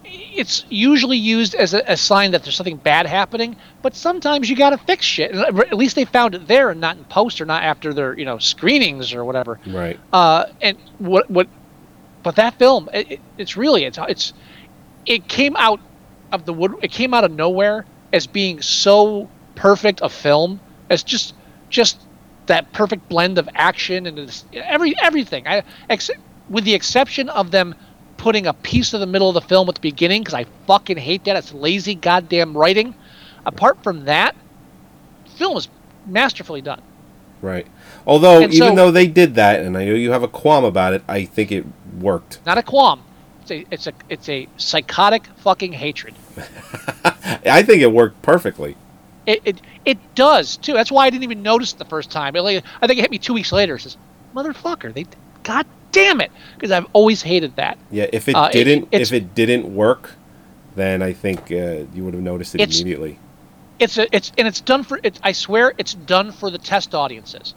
it's 0.03 0.65
usually 0.69 1.17
used 1.17 1.55
as 1.55 1.73
a, 1.73 1.81
a 1.88 1.97
sign 1.97 2.31
that 2.31 2.43
there's 2.43 2.55
something 2.55 2.77
bad 2.77 3.05
happening. 3.05 3.55
But 3.81 3.95
sometimes 3.95 4.49
you 4.49 4.55
got 4.55 4.71
to 4.71 4.77
fix 4.77 5.05
shit. 5.05 5.33
At 5.33 5.73
least 5.73 5.95
they 5.95 6.05
found 6.05 6.35
it 6.35 6.47
there, 6.47 6.69
and 6.69 6.79
not 6.81 6.97
in 6.97 7.03
post, 7.05 7.41
or 7.41 7.45
not 7.45 7.63
after 7.63 7.93
their 7.93 8.17
you 8.17 8.25
know 8.25 8.38
screenings 8.38 9.13
or 9.13 9.25
whatever. 9.25 9.59
Right. 9.65 9.99
Uh, 10.13 10.45
and 10.61 10.77
what 10.99 11.29
what, 11.31 11.47
but 12.23 12.35
that 12.35 12.59
film, 12.59 12.89
it- 12.93 13.19
it's 13.38 13.57
really 13.57 13.85
it's 13.85 13.97
it's 14.09 14.33
it 15.05 15.27
came 15.27 15.55
out 15.55 15.79
of 16.31 16.45
the 16.45 16.53
wood. 16.53 16.73
It 16.81 16.91
came 16.91 17.13
out 17.13 17.23
of 17.23 17.31
nowhere 17.31 17.85
as 18.14 18.28
being 18.28 18.62
so 18.62 19.30
perfect 19.55 19.99
a 20.01 20.10
film 20.10 20.60
as 20.89 21.03
just 21.03 21.34
just 21.70 21.99
that 22.45 22.72
perfect 22.72 23.10
blend 23.10 23.38
of 23.38 23.49
action 23.55 24.05
and 24.05 24.32
every 24.53 24.95
everything. 25.01 25.47
I 25.47 25.64
ex- 25.89 26.10
with 26.49 26.64
the 26.64 26.74
exception 26.74 27.30
of 27.30 27.51
them 27.51 27.76
putting 28.16 28.47
a 28.47 28.53
piece 28.53 28.93
of 28.93 28.99
the 28.99 29.05
middle 29.05 29.28
of 29.30 29.34
the 29.36 29.41
film 29.41 29.68
at 29.70 29.76
the 29.76 29.82
beginning 29.82 30.22
because 30.22 30.34
I 30.34 30.45
fucking 30.66 30.97
hate 30.97 31.26
that. 31.26 31.36
It's 31.36 31.53
lazy 31.53 31.93
goddamn 31.95 32.55
writing. 32.58 32.95
Apart 33.45 33.84
from 33.84 34.05
that, 34.05 34.36
film 35.36 35.58
is 35.58 35.68
masterfully 36.05 36.62
done. 36.62 36.82
Right. 37.41 37.68
Although, 38.08 38.41
And 38.41 38.53
even 38.53 38.70
so- 38.70 38.76
though 38.76 38.91
they 38.91 39.08
did 39.08 39.36
that, 39.36 39.60
and 39.60 39.78
I 39.78 39.86
know 39.86 39.93
you 39.93 40.12
have 40.12 40.24
a 40.24 40.28
qualm 40.28 40.64
about 40.64 40.93
it, 40.93 41.03
I 41.08 41.26
think 41.26 41.51
it 41.51 41.66
worked. 41.99 42.39
Not 42.45 42.58
a 42.58 42.64
qualm. 42.64 43.03
It's 43.49 43.51
a 43.51 43.73
it's 43.73 43.87
a 43.87 43.93
it's 44.09 44.29
a 44.29 44.47
psychotic 44.57 45.25
fucking 45.37 45.73
hatred. 45.73 46.13
I 47.45 47.63
think 47.63 47.81
it 47.81 47.91
worked 47.91 48.21
perfectly. 48.21 48.75
It, 49.25 49.41
it 49.45 49.61
it 49.85 50.15
does 50.15 50.57
too. 50.57 50.73
That's 50.73 50.91
why 50.91 51.05
I 51.05 51.09
didn't 51.09 51.23
even 51.23 51.41
notice 51.43 51.73
it 51.73 51.79
the 51.79 51.85
first 51.85 52.11
time. 52.11 52.35
It, 52.35 52.41
like, 52.41 52.63
I 52.81 52.87
think 52.87 52.99
it 52.99 53.03
hit 53.03 53.11
me 53.11 53.17
two 53.17 53.33
weeks 53.33 53.51
later. 53.51 53.75
It 53.75 53.81
says, 53.81 53.97
"Motherfucker, 54.35 54.93
they, 54.93 55.05
god 55.43 55.65
damn 55.91 56.21
it," 56.21 56.31
because 56.55 56.71
I've 56.71 56.87
always 56.93 57.21
hated 57.21 57.55
that. 57.57 57.77
Yeah. 57.91 58.07
If 58.11 58.27
it 58.27 58.35
Uh, 58.35 58.49
didn't, 58.49 58.83
it's- 58.91 59.09
if 59.09 59.13
it 59.13 59.35
didn't 59.35 59.73
work, 59.73 60.11
then 60.75 61.01
I 61.01 61.13
think 61.13 61.51
uh, 61.51 61.85
you 61.93 62.03
would 62.03 62.13
have 62.13 62.23
noticed 62.23 62.55
it 62.55 62.61
immediately. 62.61 63.19
It's 63.79 63.97
a 63.97 64.13
it's 64.15 64.31
and 64.37 64.47
it's 64.47 64.61
done 64.61 64.83
for 64.83 64.99
it. 65.03 65.19
I 65.23 65.31
swear, 65.33 65.73
it's 65.77 65.93
done 65.93 66.31
for 66.31 66.49
the 66.49 66.57
test 66.57 66.95
audiences. 66.95 67.53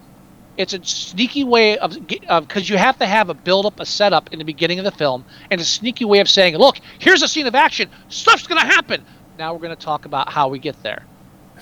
It's 0.61 0.75
a 0.75 0.85
sneaky 0.85 1.43
way 1.43 1.79
of 1.79 1.97
because 2.07 2.69
you 2.69 2.77
have 2.77 2.99
to 2.99 3.07
have 3.07 3.31
a 3.31 3.35
build 3.35 3.65
up, 3.65 3.81
a 3.81 3.87
setup 3.87 4.31
in 4.31 4.39
the 4.39 4.45
beginning 4.45 4.79
of 4.79 4.85
the 4.85 4.91
film, 4.91 5.25
and 5.51 5.59
a 5.59 5.65
sneaky 5.65 6.05
way 6.05 6.21
of 6.21 6.29
saying, 6.29 6.55
"Look, 6.59 6.81
here's 6.99 7.23
a 7.23 7.29
scene 7.29 7.47
of 7.47 7.55
action. 7.55 7.89
Stuff's 8.11 8.47
gonna 8.47 8.67
happen." 8.67 9.03
Now 9.39 9.55
we're 9.55 9.61
gonna 9.61 9.75
talk 9.75 10.05
about 10.05 10.29
how 10.31 10.49
we 10.49 10.59
get 10.59 10.83
there. 10.83 11.07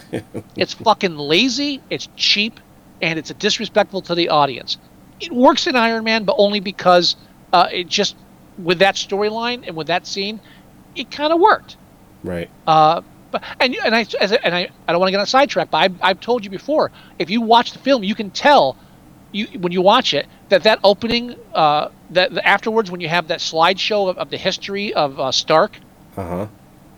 it's 0.57 0.75
fucking 0.75 1.17
lazy. 1.17 1.81
It's 1.91 2.09
cheap, 2.17 2.59
and 3.01 3.21
it's 3.21 3.33
disrespectful 3.35 4.03
to 4.03 4.17
the 4.17 4.31
audience. 4.31 4.79
It 5.21 5.31
works 5.31 5.69
in 5.69 5.77
Iron 5.77 6.03
Man, 6.03 6.25
but 6.25 6.35
only 6.37 6.59
because 6.59 7.15
uh, 7.53 7.69
it 7.71 7.87
just 7.87 8.17
with 8.59 8.81
that 8.81 8.97
storyline 8.97 9.65
and 9.65 9.77
with 9.77 9.87
that 9.87 10.09
scene, 10.09 10.41
it 10.97 11.09
kind 11.13 11.33
of 11.33 11.39
worked. 11.39 11.77
Right. 12.25 12.51
Uh, 12.67 13.03
but 13.31 13.45
and 13.61 13.77
and 13.77 13.95
I 13.95 14.07
as 14.21 14.33
and 14.33 14.57
I, 14.57 14.71
I 14.89 14.93
don't 14.93 14.99
want 14.99 15.07
to 15.07 15.13
get 15.13 15.21
on 15.21 15.27
sidetrack, 15.27 15.71
but 15.71 15.79
I've, 15.79 15.95
I've 16.03 16.21
told 16.21 16.45
you 16.45 16.51
before. 16.51 16.91
If 17.21 17.31
you 17.31 17.43
watch 17.43 17.71
the 17.71 17.79
film, 17.79 18.03
you 18.03 18.17
can 18.17 18.33
tell 18.33 18.77
you 19.33 19.47
when 19.59 19.73
you 19.73 19.83
watch 19.83 20.15
it 20.15 20.27
that 20.49 20.63
that 20.63 20.79
opening 20.85 21.35
uh, 21.55 21.89
that 22.11 22.33
the, 22.35 22.47
afterwards 22.47 22.91
when 22.91 23.01
you 23.01 23.09
have 23.09 23.29
that 23.29 23.41
slideshow 23.41 24.09
of, 24.09 24.19
of 24.19 24.31
the 24.31 24.37
history 24.37 24.95
of 24.95 25.19
uh, 25.21 25.31
Stark, 25.33 25.79
Uh 26.17 26.25
huh. 26.27 26.47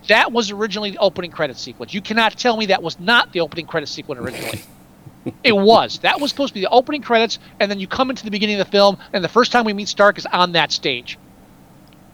that 0.09 0.33
was 0.33 0.51
originally 0.51 0.91
the 0.93 0.99
opening 0.99 1.31
credit 1.31 1.57
sequence. 1.57 1.93
You 1.93 2.01
cannot 2.01 2.39
tell 2.39 2.57
me 2.57 2.67
that 2.67 2.83
was 2.83 2.99
not 3.01 3.33
the 3.33 3.41
opening 3.41 3.67
credit 3.67 3.89
sequence 3.89 4.21
originally. 4.21 4.61
it 5.45 5.57
was. 5.57 5.99
That 6.01 6.21
was 6.21 6.31
supposed 6.31 6.51
to 6.51 6.55
be 6.55 6.61
the 6.61 6.71
opening 6.71 7.03
credits, 7.03 7.39
and 7.59 7.71
then 7.71 7.81
you 7.81 7.87
come 7.87 8.11
into 8.11 8.25
the 8.25 8.31
beginning 8.31 8.61
of 8.61 8.67
the 8.67 8.71
film, 8.71 8.97
and 9.13 9.23
the 9.25 9.29
first 9.29 9.53
time 9.53 9.65
we 9.65 9.73
meet 9.73 9.89
Stark 9.89 10.17
is 10.19 10.27
on 10.27 10.53
that 10.53 10.73
stage. 10.73 11.19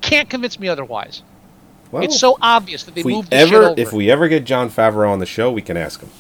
Can't 0.01 0.29
convince 0.29 0.59
me 0.59 0.69
otherwise. 0.69 1.23
Well, 1.93 2.03
it's 2.03 2.19
so 2.19 2.37
obvious 2.43 2.83
that 2.85 2.95
they 2.95 3.03
moved 3.05 3.31
the 3.31 3.37
ever, 3.37 3.75
if 3.77 3.93
we 3.93 4.11
ever 4.11 4.29
get 4.29 4.45
Jon 4.45 4.71
Favreau 4.71 5.09
on 5.11 5.21
the 5.21 5.27
show, 5.27 5.53
we 5.53 5.63
can 5.63 5.77
ask 5.77 6.01
him. 6.01 6.11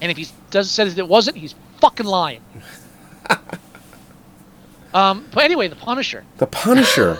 And 0.00 0.10
if 0.10 0.16
he 0.16 0.26
does 0.50 0.70
says 0.70 0.96
it 0.96 1.06
wasn't, 1.06 1.36
he's 1.36 1.54
fucking 1.78 2.06
lying. 2.06 2.40
um, 4.94 5.26
but 5.32 5.44
anyway, 5.44 5.68
the 5.68 5.76
Punisher. 5.76 6.24
The 6.38 6.46
Punisher. 6.46 7.18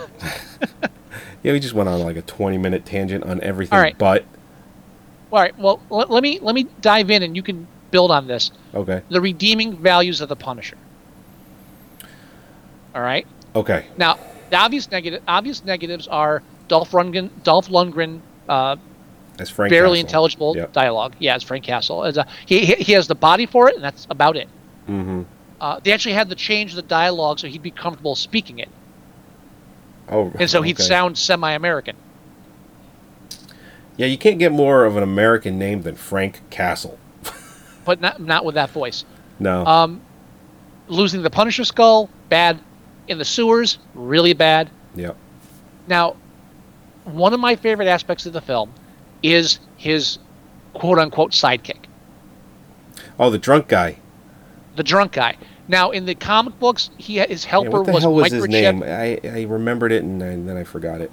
yeah, 1.43 1.53
we 1.53 1.59
just 1.59 1.73
went 1.73 1.89
on 1.89 2.01
like 2.01 2.17
a 2.17 2.21
twenty-minute 2.21 2.85
tangent 2.85 3.23
on 3.23 3.41
everything, 3.41 3.75
All 3.77 3.83
right. 3.83 3.97
but 3.97 4.25
All 5.31 5.39
right. 5.39 5.57
Well, 5.57 5.81
let, 5.89 6.09
let 6.11 6.23
me 6.23 6.39
let 6.41 6.53
me 6.55 6.67
dive 6.81 7.09
in, 7.11 7.23
and 7.23 7.35
you 7.35 7.43
can 7.43 7.67
build 7.91 8.11
on 8.11 8.27
this. 8.27 8.51
okay, 8.73 9.01
The 9.09 9.21
redeeming 9.21 9.77
values 9.77 10.21
of 10.21 10.29
the 10.29 10.35
Punisher. 10.35 10.77
All 12.95 13.01
right. 13.01 13.25
okay, 13.55 13.87
Now, 13.97 14.19
the 14.51 14.57
obvious 14.57 14.89
negative 14.91 15.21
obvious 15.27 15.63
negatives 15.65 16.07
are 16.07 16.43
Dolph 16.67 16.91
Lundgren. 16.91 17.29
Dolph 17.43 17.69
Lundgren. 17.69 18.19
Uh, 18.47 18.75
that's 19.37 19.49
Frank. 19.49 19.71
barely 19.71 19.97
Castle. 19.97 20.07
intelligible 20.07 20.55
Yep. 20.57 20.73
dialogue. 20.73 21.15
Yeah, 21.17 21.33
it's 21.35 21.43
Frank 21.43 21.63
Castle. 21.63 22.03
It's 22.03 22.17
a, 22.19 22.27
he, 22.45 22.65
he 22.65 22.75
he 22.75 22.91
has 22.93 23.07
the 23.07 23.15
body 23.15 23.47
for 23.47 23.67
it, 23.67 23.73
and 23.75 23.83
that's 23.83 24.05
about 24.11 24.37
it. 24.37 24.47
Mm-hmm. 24.87 25.23
Uh, 25.63 25.79
they 25.81 25.93
actually 25.93 26.11
had 26.11 26.27
to 26.29 26.35
change 26.35 26.73
the 26.75 26.81
dialogue 26.81 27.39
so 27.39 27.47
he'd 27.47 27.61
be 27.63 27.71
comfortable 27.71 28.15
speaking 28.15 28.59
it, 28.59 28.67
Oh, 30.09 30.29
and 30.37 30.49
so 30.49 30.61
he'd 30.61 30.75
okay. 30.75 30.83
sound 30.83 31.17
semi-American. 31.17 31.95
Yeah, 33.95 34.07
you 34.07 34.17
can't 34.17 34.39
get 34.39 34.51
more 34.51 34.83
of 34.83 34.97
an 34.97 35.03
American 35.03 35.57
name 35.57 35.83
than 35.83 35.95
Frank 35.95 36.41
Castle. 36.49 36.99
but 37.85 38.01
not 38.01 38.19
not 38.19 38.43
with 38.43 38.55
that 38.55 38.71
voice. 38.71 39.05
No. 39.39 39.65
Um, 39.65 40.01
losing 40.89 41.21
the 41.21 41.29
Punisher 41.29 41.63
skull, 41.63 42.09
bad. 42.27 42.59
In 43.07 43.17
the 43.17 43.25
sewers, 43.25 43.77
really 43.93 44.33
bad. 44.33 44.69
yep. 44.95 45.15
Now, 45.87 46.17
one 47.05 47.33
of 47.33 47.39
my 47.39 47.55
favorite 47.55 47.87
aspects 47.87 48.25
of 48.25 48.33
the 48.33 48.41
film 48.41 48.73
is 49.21 49.59
his 49.77 50.19
quote 50.73 50.99
unquote 50.99 51.31
sidekick, 51.31 51.85
Oh, 53.17 53.29
the 53.29 53.37
drunk 53.37 53.69
guy. 53.69 53.97
the 54.75 54.83
drunk 54.83 55.13
guy. 55.13 55.37
Now, 55.67 55.91
in 55.91 56.05
the 56.05 56.15
comic 56.15 56.59
books, 56.59 56.89
he 56.97 57.19
his 57.19 57.45
Yeah, 57.45 57.51
helper 57.51 57.69
what 57.71 57.85
the 57.85 57.91
was 57.93 58.03
hell 58.03 58.13
was 58.13 58.31
his 58.31 58.43
microchip. 58.45 58.49
name? 58.49 58.83
I, 58.83 59.19
I 59.29 59.43
remembered 59.43 59.91
it 59.91 60.03
and, 60.03 60.21
I, 60.21 60.27
and 60.27 60.47
then 60.47 60.57
I 60.57 60.63
forgot 60.63 61.01
it. 61.01 61.11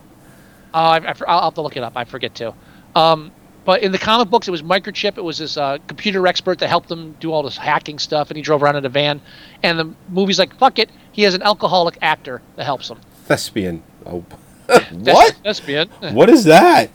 Uh, 0.74 0.76
I, 0.76 0.96
I, 1.11 1.14
I'll 1.28 1.42
have 1.44 1.55
to 1.55 1.62
look 1.62 1.76
it 1.76 1.82
up. 1.82 1.92
I 1.96 2.05
forget 2.05 2.34
to. 2.36 2.55
Um, 2.96 3.30
but 3.64 3.82
in 3.82 3.92
the 3.92 3.98
comic 3.98 4.30
books, 4.30 4.48
it 4.48 4.51
was 4.51 4.62
Microchip. 4.62 5.18
It 5.18 5.22
was 5.22 5.38
this 5.38 5.57
uh, 5.57 5.78
computer 5.86 6.26
expert 6.26 6.59
that 6.61 6.68
helped 6.68 6.90
him 6.90 7.14
do 7.20 7.30
all 7.32 7.42
this 7.42 7.57
hacking 7.57 7.98
stuff, 7.98 8.30
and 8.30 8.36
he 8.36 8.42
drove 8.42 8.62
around 8.62 8.76
in 8.76 8.84
a 8.84 8.88
van. 8.88 9.20
And 9.62 9.78
the 9.78 9.94
movie's 10.09 10.38
like, 10.38 10.55
fuck 10.57 10.78
it. 10.78 10.90
He 11.12 11.22
has 11.22 11.34
an 11.34 11.42
alcoholic 11.42 11.98
actor 12.01 12.40
that 12.57 12.64
helps 12.64 12.88
him. 12.90 12.98
Thespian. 13.26 13.82
Oh, 14.07 14.24
what? 15.01 15.34
Thespian. 15.44 15.88
What 16.12 16.30
is 16.30 16.44
that? 16.44 16.90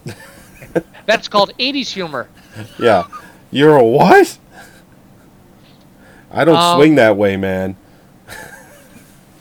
That's 1.05 1.27
called 1.27 1.51
80s 1.59 1.87
humor. 1.89 2.27
yeah, 2.79 3.05
you're 3.51 3.77
a 3.77 3.83
what? 3.83 4.37
I 6.35 6.43
don't 6.45 6.55
Um, 6.55 6.77
swing 6.77 6.95
that 6.95 7.17
way, 7.17 7.37
man. 7.37 7.75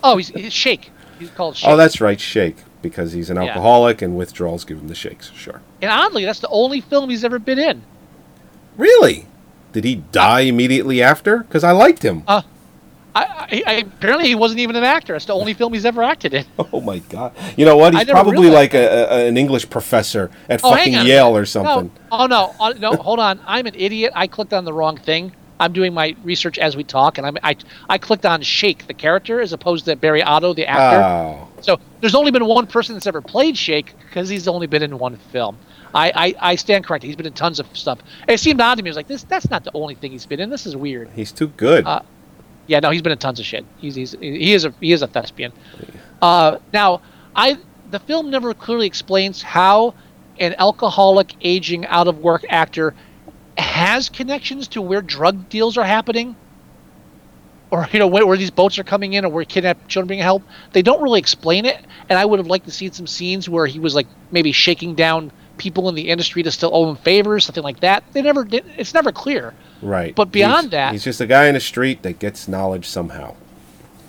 Oh, 0.03 0.17
he's, 0.19 0.29
he's 0.29 0.53
Shake. 0.53 0.91
He's 1.19 1.31
called 1.31 1.57
Shake. 1.57 1.71
Oh, 1.71 1.77
that's 1.77 2.01
right, 2.01 2.21
Shake. 2.21 2.57
because 2.83 3.13
he's 3.13 3.31
an 3.31 3.37
Yeah. 3.37 3.45
alcoholic 3.45 4.03
and 4.03 4.15
withdrawals 4.17 4.65
give 4.67 4.77
him 4.79 4.89
the 4.89 4.95
shakes. 4.95 5.31
Sure. 5.35 5.63
And 5.81 5.91
oddly, 5.91 6.27
that's 6.27 6.41
the 6.41 6.49
only 6.49 6.83
film 6.83 7.09
he's 7.09 7.25
ever 7.25 7.39
been 7.39 7.59
in. 7.59 7.83
Really? 8.77 9.27
Did 9.73 9.85
he 9.85 9.95
die 10.13 10.41
immediately 10.41 11.03
after? 11.03 11.39
Because 11.39 11.65
I 11.65 11.71
liked 11.73 12.03
him. 12.05 12.23
Uh, 12.29 12.43
I, 13.15 13.23
I, 13.25 13.63
I 13.67 13.73
apparently 13.77 14.29
he 14.29 14.35
wasn't 14.35 14.61
even 14.61 14.77
an 14.77 14.85
actor. 14.85 15.15
That's 15.15 15.25
the 15.25 15.33
only 15.33 15.55
film 15.55 15.73
he's 15.73 15.87
ever 15.87 16.03
acted 16.03 16.35
in. 16.35 16.45
Oh 16.73 16.81
my 16.83 16.99
god! 16.99 17.33
You 17.57 17.65
know 17.65 17.77
what? 17.79 17.95
He's 17.95 18.05
probably 18.05 18.51
like 18.51 18.75
a, 18.75 18.87
a, 19.11 19.29
an 19.29 19.37
English 19.39 19.71
professor 19.71 20.31
at 20.51 20.61
Oh, 20.63 20.73
fucking 20.73 20.93
Yale 21.07 21.35
or 21.37 21.47
something. 21.47 21.91
No. 22.11 22.19
Oh 22.21 22.27
no, 22.27 22.55
oh, 22.61 22.73
no, 22.73 22.93
hold 22.97 23.19
on. 23.21 23.41
I'm 23.47 23.67
an 23.67 23.75
idiot. 23.77 24.13
I 24.15 24.27
clicked 24.27 24.53
on 24.53 24.65
the 24.67 24.73
wrong 24.75 24.97
thing. 24.99 25.33
I'm 25.61 25.73
doing 25.73 25.95
my 25.95 26.17
research 26.25 26.59
as 26.59 26.77
we 26.77 26.85
talk, 26.85 27.17
and 27.19 27.27
I'm, 27.27 27.37
I 27.43 27.57
I 27.89 27.99
clicked 27.99 28.27
on 28.27 28.43
Shake, 28.43 28.87
the 28.87 28.95
character, 28.95 29.41
as 29.41 29.53
opposed 29.53 29.85
to 29.85 29.97
Barry 29.97 30.23
Otto, 30.23 30.53
the 30.55 30.67
actor. 30.67 31.03
Oh, 31.05 31.49
So 31.63 31.79
there's 32.01 32.15
only 32.15 32.31
been 32.33 32.45
one 32.45 32.67
person 32.67 32.95
that's 32.95 33.07
ever 33.07 33.21
played 33.21 33.57
Shake 33.57 33.95
because 33.99 34.29
he's 34.29 34.49
only 34.49 34.67
been 34.67 34.83
in 34.83 34.99
one 34.99 35.17
film. 35.17 35.57
I, 35.95 36.11
I, 36.15 36.35
I 36.53 36.55
stand 36.57 36.85
corrected. 36.85 37.07
He's 37.07 37.15
been 37.17 37.27
in 37.27 37.35
tons 37.35 37.61
of 37.61 37.67
stuff. 37.77 38.01
It 38.27 38.41
seemed 38.41 38.61
odd 38.61 38.75
to 38.79 38.83
me. 38.83 38.89
I 38.89 38.93
was 38.93 38.97
like, 38.97 39.07
this 39.07 39.23
that's 39.23 39.49
not 39.49 39.63
the 39.63 39.71
only 39.75 39.95
thing 39.95 40.11
he's 40.11 40.27
been 40.27 40.41
in. 40.41 40.51
This 40.51 40.67
is 40.67 40.75
weird. 40.77 41.09
he's 41.15 41.31
too 41.31 41.49
good. 41.49 41.87
Uh, 41.87 42.01
Yeah, 42.67 42.81
no, 42.81 42.91
he's 42.91 43.03
been 43.03 43.13
in 43.13 43.19
tons 43.19 43.39
of 43.39 43.47
shit. 43.47 43.65
He's, 43.79 43.95
he's 43.95 44.13
he 44.21 44.55
is 44.55 44.65
a 44.65 44.75
he 44.81 44.91
is 44.91 45.03
a 45.03 45.07
thespian. 45.07 45.53
Uh, 46.21 46.59
now, 46.73 47.01
I 47.37 47.59
the 47.91 48.01
film 48.01 48.31
never 48.31 48.55
clearly 48.55 48.87
explains 48.89 49.41
how 49.41 49.95
an 50.41 50.57
alcoholic, 50.59 51.35
aging, 51.43 51.87
out 51.87 52.09
of 52.09 52.19
work 52.19 52.45
actor 52.49 52.93
has 53.59 54.09
connections 54.09 54.69
to 54.69 54.83
where 54.83 55.03
drug 55.03 55.49
deals 55.49 55.77
are 55.77 55.85
happening, 55.85 56.37
or 57.71 57.89
you 57.93 57.99
know 57.99 58.07
where, 58.07 58.27
where 58.27 58.37
these 58.37 58.51
boats 58.51 58.79
are 58.79 58.85
coming 58.85 59.13
in, 59.15 59.25
or 59.25 59.29
where 59.31 59.45
kidnapped 59.45 59.89
children 59.89 60.09
being 60.09 60.21
held. 60.21 60.43
They 60.73 60.83
don't 60.83 61.03
really 61.03 61.19
explain 61.21 61.65
it, 61.65 61.85
and 62.09 62.19
I 62.19 62.25
would 62.25 62.39
have 62.39 62.47
liked 62.47 62.67
to 62.67 62.71
see 62.73 62.91
some 62.93 63.07
scenes 63.07 63.49
where 63.49 63.67
he 63.67 63.79
was 63.79 63.95
like 63.95 64.07
maybe 64.31 64.53
shaking 64.53 64.95
down 64.95 65.31
people 65.57 65.89
in 65.89 65.95
the 65.95 66.09
industry 66.09 66.43
to 66.43 66.51
still 66.51 66.71
owe 66.75 66.91
him 66.91 66.97
favors, 66.97 67.45
something 67.47 67.63
like 67.63 67.81
that. 67.81 68.03
They 68.13 68.23
never 68.23 68.45
did. 68.45 68.65
It's 68.77 68.93
never 68.95 69.13
clear. 69.13 69.55
right. 69.83 70.15
but 70.15 70.33
beyond 70.33 70.65
He's- 70.65 70.71
that- 70.73 70.93
he's 70.93 71.05
just 71.05 71.21
a 71.21 71.27
guy 71.27 71.47
in 71.47 71.55
the 71.55 71.61
street 71.61 72.03
that 72.03 72.19
gets 72.19 72.49
knowledge 72.49 72.87
somehow. 72.87 73.35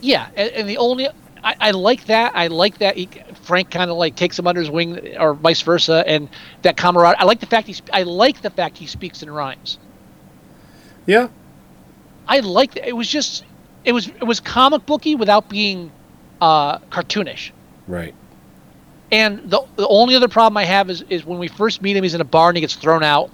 Yeah, 0.02 0.28
and, 0.36 0.50
and 0.52 0.70
the 0.70 0.78
only 0.78 1.08
I, 1.46 1.56
I 1.60 1.72
like 1.72 2.06
that. 2.06 2.32
I 2.36 2.48
like 2.48 2.80
that 2.80 2.98
he, 2.98 3.08
Frank 3.44 3.70
kind 3.70 3.92
of 3.92 3.98
like 3.98 4.16
takes 4.16 4.38
him 4.38 4.48
under 4.48 4.60
his 4.60 4.70
wing, 4.70 5.16
or 5.18 5.36
vice 5.36 5.62
versa, 5.62 6.04
and 6.08 6.28
that 6.64 6.76
camaraderie. 6.76 7.20
I 7.20 7.24
like 7.26 7.40
the 7.40 7.46
fact 7.46 7.68
he. 7.68 7.76
I 7.94 8.02
like 8.02 8.42
the 8.42 8.50
fact 8.50 8.78
he 8.78 8.88
speaks 8.88 9.22
in 9.22 9.30
rhymes. 9.30 9.78
Yeah. 11.06 11.28
I 12.28 12.40
like 12.40 12.74
that. 12.74 12.88
It 12.88 12.96
was 12.96 13.08
just, 13.08 13.46
it 13.84 13.92
was 13.92 14.08
it 14.08 14.24
was 14.24 14.40
comic 14.40 14.88
booky 14.88 15.14
without 15.14 15.48
being 15.48 15.92
uh, 16.42 16.80
cartoonish. 16.80 17.52
Right. 17.88 18.16
And 19.12 19.48
the 19.50 19.62
the 19.76 19.88
only 19.88 20.16
other 20.16 20.28
problem 20.28 20.58
I 20.58 20.66
have 20.66 20.90
is 20.90 21.04
is 21.10 21.26
when 21.26 21.38
we 21.38 21.48
first 21.48 21.84
meet 21.84 21.96
him, 21.96 22.04
he's 22.04 22.16
in 22.16 22.22
a 22.22 22.26
bar 22.26 22.50
and 22.50 22.58
he 22.58 22.62
gets 22.62 22.74
thrown 22.74 23.04
out, 23.04 23.30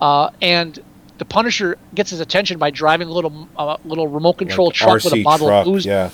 uh, 0.00 0.30
and 0.40 0.78
the 1.18 1.24
Punisher 1.24 1.78
gets 1.96 2.10
his 2.10 2.20
attention 2.20 2.58
by 2.58 2.70
driving 2.70 3.08
a 3.08 3.12
little 3.12 3.48
uh, 3.56 3.76
little 3.84 4.06
remote 4.06 4.34
control 4.34 4.68
Like 4.68 4.76
truck 4.76 4.94
with 5.02 5.06
a 5.06 5.16
RC 5.16 5.24
bottle 5.24 5.48
truck, 5.48 5.66
of 5.66 5.72
booze 5.72 5.84
Yeah. 5.84 6.10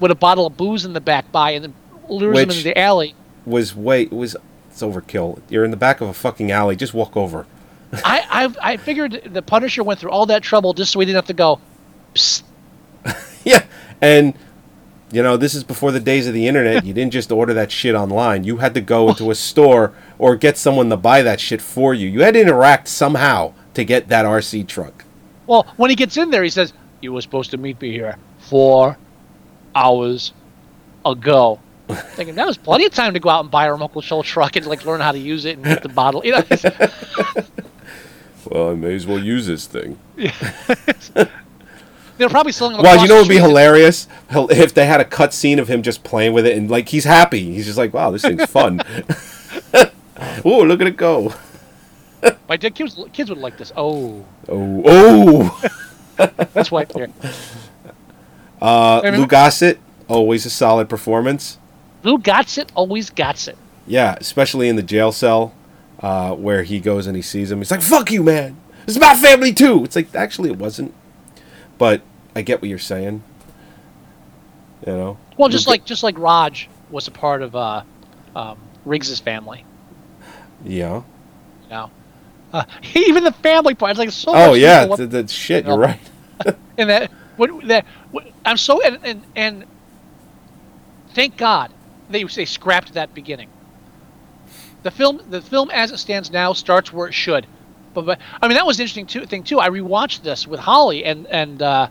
With 0.00 0.10
a 0.10 0.14
bottle 0.16 0.46
of 0.46 0.56
booze 0.56 0.84
in 0.84 0.92
the 0.92 1.00
back 1.00 1.30
by, 1.30 1.52
and 1.52 1.64
then 1.64 1.74
lures 2.08 2.38
him 2.38 2.48
Which- 2.48 2.56
into 2.56 2.64
the 2.64 2.78
alley. 2.78 3.14
Was 3.46 3.74
way 3.74 4.02
it 4.02 4.12
was 4.12 4.36
it's 4.70 4.82
overkill. 4.82 5.40
You're 5.48 5.64
in 5.64 5.70
the 5.70 5.76
back 5.76 6.00
of 6.00 6.08
a 6.08 6.12
fucking 6.12 6.50
alley. 6.50 6.76
Just 6.76 6.94
walk 6.94 7.16
over. 7.16 7.46
I, 8.04 8.52
I 8.62 8.72
I 8.72 8.76
figured 8.76 9.22
the 9.32 9.42
Punisher 9.42 9.82
went 9.82 9.98
through 9.98 10.10
all 10.10 10.26
that 10.26 10.42
trouble 10.42 10.74
just 10.74 10.92
so 10.92 11.00
he 11.00 11.06
didn't 11.06 11.16
have 11.16 11.26
to 11.26 11.32
go. 11.34 11.60
Psst. 12.14 12.42
Yeah. 13.44 13.64
And 14.00 14.34
you 15.12 15.22
know, 15.22 15.36
this 15.36 15.54
is 15.54 15.64
before 15.64 15.90
the 15.90 15.98
days 15.98 16.28
of 16.28 16.34
the 16.34 16.46
internet. 16.46 16.84
You 16.84 16.92
didn't 16.92 17.12
just 17.12 17.32
order 17.32 17.52
that 17.54 17.72
shit 17.72 17.94
online. 17.96 18.44
You 18.44 18.58
had 18.58 18.74
to 18.74 18.80
go 18.80 19.08
into 19.08 19.30
a 19.30 19.34
store 19.50 19.92
or 20.18 20.36
get 20.36 20.56
someone 20.56 20.88
to 20.90 20.96
buy 20.96 21.22
that 21.22 21.40
shit 21.40 21.60
for 21.60 21.94
you. 21.94 22.08
You 22.08 22.20
had 22.22 22.34
to 22.34 22.40
interact 22.40 22.86
somehow 22.86 23.54
to 23.74 23.84
get 23.84 24.08
that 24.08 24.24
RC 24.24 24.68
truck. 24.68 25.04
Well, 25.46 25.66
when 25.78 25.90
he 25.90 25.96
gets 25.96 26.16
in 26.16 26.30
there, 26.30 26.44
he 26.44 26.50
says, 26.50 26.72
"You 27.00 27.12
were 27.12 27.22
supposed 27.22 27.50
to 27.52 27.56
meet 27.56 27.80
me 27.80 27.90
here 27.90 28.16
four 28.38 28.96
hours 29.74 30.32
ago." 31.04 31.60
Thinking 31.88 32.36
that 32.36 32.46
was 32.46 32.56
plenty 32.56 32.86
of 32.86 32.92
time 32.92 33.14
to 33.14 33.20
go 33.20 33.28
out 33.28 33.40
and 33.40 33.50
buy 33.50 33.66
a 33.66 33.72
remote 33.72 33.88
control 33.88 34.22
truck 34.22 34.56
and 34.56 34.66
like 34.66 34.84
learn 34.84 35.00
how 35.00 35.12
to 35.12 35.18
use 35.18 35.44
it 35.44 35.56
and 35.56 35.64
get 35.64 35.82
the 35.82 35.88
bottle. 35.88 36.24
You 36.24 36.32
know, 36.32 36.42
Well, 38.50 38.70
I 38.70 38.74
may 38.74 38.94
as 38.94 39.06
well 39.06 39.18
use 39.18 39.46
this 39.46 39.66
thing. 39.66 39.98
they're 40.16 41.28
probably 42.28 42.52
selling. 42.52 42.80
Well, 42.80 43.02
you 43.02 43.08
know 43.08 43.20
would 43.20 43.28
be 43.28 43.38
hilarious 43.38 44.08
if 44.30 44.74
they 44.74 44.86
had 44.86 45.00
a 45.00 45.04
cut 45.04 45.34
scene 45.34 45.58
of 45.58 45.68
him 45.68 45.82
just 45.82 46.04
playing 46.04 46.32
with 46.32 46.46
it 46.46 46.56
and 46.56 46.70
like 46.70 46.88
he's 46.88 47.04
happy. 47.04 47.52
He's 47.52 47.66
just 47.66 47.78
like, 47.78 47.92
"Wow, 47.92 48.10
this 48.10 48.22
thing's 48.22 48.46
fun." 48.46 48.80
oh, 50.44 50.62
look 50.62 50.80
at 50.80 50.86
it 50.86 50.96
go! 50.96 51.34
My 52.48 52.56
kids, 52.56 52.98
kids 53.12 53.30
would 53.30 53.38
like 53.38 53.56
this. 53.56 53.72
Oh, 53.76 54.24
Oh, 54.48 54.82
oh. 54.84 55.62
that's 56.52 56.70
why. 56.70 56.86
Here. 58.60 58.68
Uh, 58.68 59.16
Lou. 59.16 59.26
Gossett, 59.26 59.78
always 60.08 60.44
a 60.46 60.50
solid 60.50 60.88
performance. 60.88 61.58
Lou 62.02 62.18
got 62.18 62.56
it. 62.58 62.70
Always 62.74 63.10
got 63.10 63.46
it. 63.48 63.56
Yeah, 63.86 64.16
especially 64.20 64.68
in 64.68 64.76
the 64.76 64.82
jail 64.82 65.12
cell 65.12 65.54
uh, 66.00 66.34
where 66.34 66.62
he 66.62 66.80
goes 66.80 67.06
and 67.06 67.16
he 67.16 67.22
sees 67.22 67.50
him. 67.50 67.58
He's 67.58 67.70
like, 67.70 67.82
"Fuck 67.82 68.10
you, 68.10 68.22
man! 68.22 68.56
This 68.86 68.96
is 68.96 69.00
my 69.00 69.14
family 69.14 69.52
too." 69.52 69.84
It's 69.84 69.96
like 69.96 70.14
actually 70.14 70.50
it 70.50 70.58
wasn't, 70.58 70.94
but 71.78 72.02
I 72.36 72.42
get 72.42 72.60
what 72.62 72.68
you're 72.68 72.78
saying. 72.78 73.22
You 74.86 74.92
know. 74.92 75.18
Well, 75.36 75.48
just 75.48 75.66
Lou 75.66 75.70
Go- 75.70 75.72
like 75.72 75.84
just 75.84 76.02
like 76.02 76.18
Raj 76.18 76.68
was 76.90 77.08
a 77.08 77.10
part 77.10 77.42
of 77.42 77.54
uh, 77.56 77.82
um, 78.36 78.58
Riggs's 78.84 79.20
family. 79.20 79.64
yeah. 80.64 81.02
You 81.64 81.70
know, 81.70 81.90
uh, 82.52 82.64
even 82.94 83.24
the 83.24 83.32
family 83.32 83.74
part. 83.74 83.90
It's 83.90 83.98
like 83.98 84.10
so. 84.10 84.32
Oh 84.32 84.50
much 84.52 84.58
yeah, 84.60 84.82
people- 84.84 84.96
th- 84.98 85.10
that 85.10 85.30
shit. 85.30 85.64
No. 85.64 85.72
You're 85.72 85.78
right. 85.80 86.00
and 86.78 86.90
that 86.90 87.10
what 87.40 87.66
that 87.68 87.86
what, 88.10 88.26
I'm 88.44 88.58
so 88.58 88.82
and, 88.82 88.98
and 89.02 89.22
and 89.34 89.64
thank 91.14 91.38
God 91.38 91.72
they 92.10 92.22
they 92.24 92.44
scrapped 92.44 92.92
that 92.94 93.14
beginning. 93.14 93.48
The 94.82 94.90
film 94.90 95.22
the 95.30 95.40
film 95.40 95.70
as 95.70 95.90
it 95.90 95.96
stands 95.96 96.30
now 96.30 96.52
starts 96.52 96.92
where 96.92 97.08
it 97.08 97.14
should, 97.14 97.46
but, 97.94 98.04
but 98.04 98.18
I 98.42 98.46
mean 98.46 98.56
that 98.56 98.66
was 98.66 98.78
an 98.78 98.82
interesting 98.82 99.06
too, 99.06 99.24
thing 99.24 99.42
too. 99.42 99.58
I 99.58 99.70
rewatched 99.70 100.22
this 100.22 100.46
with 100.46 100.60
Holly 100.60 101.04
and 101.04 101.26
and 101.28 101.62
uh, 101.62 101.88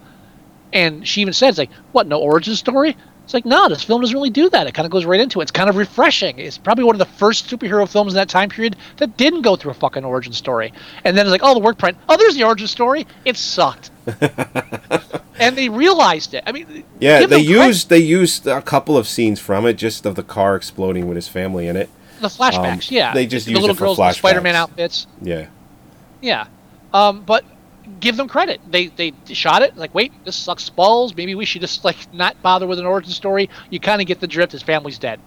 and 0.71 1.07
she 1.07 1.21
even 1.21 1.33
said 1.33 1.49
it's 1.49 1.57
like 1.57 1.71
what 1.93 2.05
no 2.05 2.19
origin 2.19 2.55
story. 2.55 2.95
It's 3.29 3.33
like 3.35 3.45
no, 3.45 3.69
this 3.69 3.83
film 3.83 4.01
doesn't 4.01 4.15
really 4.15 4.31
do 4.31 4.49
that. 4.49 4.65
It 4.65 4.73
kind 4.73 4.87
of 4.87 4.91
goes 4.91 5.05
right 5.05 5.19
into 5.19 5.39
it. 5.39 5.43
It's 5.43 5.51
kind 5.51 5.69
of 5.69 5.75
refreshing. 5.75 6.39
It's 6.39 6.57
probably 6.57 6.83
one 6.83 6.95
of 6.95 6.97
the 6.99 7.05
first 7.05 7.47
superhero 7.47 7.87
films 7.87 8.13
in 8.13 8.15
that 8.15 8.27
time 8.27 8.49
period 8.49 8.75
that 8.97 9.17
didn't 9.17 9.43
go 9.43 9.55
through 9.55 9.69
a 9.69 9.75
fucking 9.75 10.03
origin 10.03 10.33
story. 10.33 10.73
And 11.03 11.15
then 11.15 11.27
it's 11.27 11.31
like, 11.31 11.43
oh, 11.43 11.53
the 11.53 11.59
work 11.59 11.77
print. 11.77 11.95
Oh, 12.09 12.17
there's 12.17 12.33
the 12.33 12.43
origin 12.45 12.65
story. 12.65 13.05
It 13.25 13.37
sucked. 13.37 13.91
and 15.39 15.55
they 15.55 15.69
realized 15.69 16.33
it. 16.33 16.43
I 16.47 16.51
mean, 16.51 16.83
Yeah, 16.99 17.19
they 17.19 17.43
credit. 17.43 17.43
used 17.43 17.89
they 17.89 17.99
used 17.99 18.47
a 18.47 18.63
couple 18.63 18.97
of 18.97 19.07
scenes 19.07 19.39
from 19.39 19.67
it, 19.67 19.73
just 19.73 20.07
of 20.07 20.15
the 20.15 20.23
car 20.23 20.55
exploding 20.55 21.07
with 21.07 21.15
his 21.15 21.27
family 21.27 21.67
in 21.67 21.75
it. 21.75 21.87
the 22.21 22.29
flashbacks. 22.29 22.89
um, 22.89 22.95
yeah, 22.95 23.13
they 23.13 23.27
just 23.27 23.45
the 23.45 23.51
used 23.51 23.59
the 23.59 23.67
little 23.67 23.75
it 23.75 23.77
for 23.77 23.95
girls 23.95 23.99
in 23.99 24.13
Spider-Man 24.13 24.55
outfits. 24.55 25.05
Yeah. 25.21 25.49
Yeah, 26.19 26.47
um, 26.95 27.21
but 27.21 27.45
give 27.99 28.17
them 28.17 28.27
credit. 28.27 28.61
They 28.69 28.87
they 28.87 29.13
shot 29.27 29.61
it 29.61 29.75
like, 29.77 29.93
wait, 29.95 30.11
this 30.25 30.35
sucks 30.35 30.69
balls. 30.69 31.15
Maybe 31.15 31.35
we 31.35 31.45
should 31.45 31.61
just 31.61 31.83
like 31.83 32.13
not 32.13 32.41
bother 32.41 32.67
with 32.67 32.79
an 32.79 32.85
origin 32.85 33.11
story. 33.11 33.49
You 33.69 33.79
kind 33.79 34.01
of 34.01 34.07
get 34.07 34.19
the 34.19 34.27
drift. 34.27 34.51
His 34.51 34.61
family's 34.63 34.97
dead. 34.99 35.19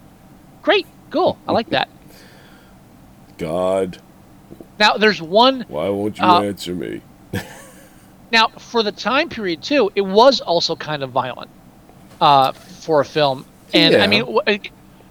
Great, 0.61 0.87
cool. 1.11 1.37
I 1.47 1.51
like 1.51 1.69
that. 1.69 1.89
God, 3.37 3.97
Now 4.79 4.97
there's 4.97 5.21
one 5.21 5.65
why 5.67 5.89
won't 5.89 6.17
you 6.17 6.23
Uh, 6.25 6.41
answer 6.41 6.73
me? 6.75 7.01
Now, 8.31 8.47
for 8.47 8.81
the 8.81 8.91
time 8.91 9.29
period 9.29 9.61
too, 9.61 9.91
it 9.93 10.01
was 10.01 10.41
also 10.41 10.75
kind 10.75 11.03
of 11.03 11.11
violent 11.11 11.51
uh, 12.19 12.51
for 12.51 12.99
a 13.01 13.05
film, 13.05 13.45
and 13.75 13.93
Yeah. 13.93 14.03
I 14.03 14.07
mean, 14.07 14.21
w- 14.25 14.41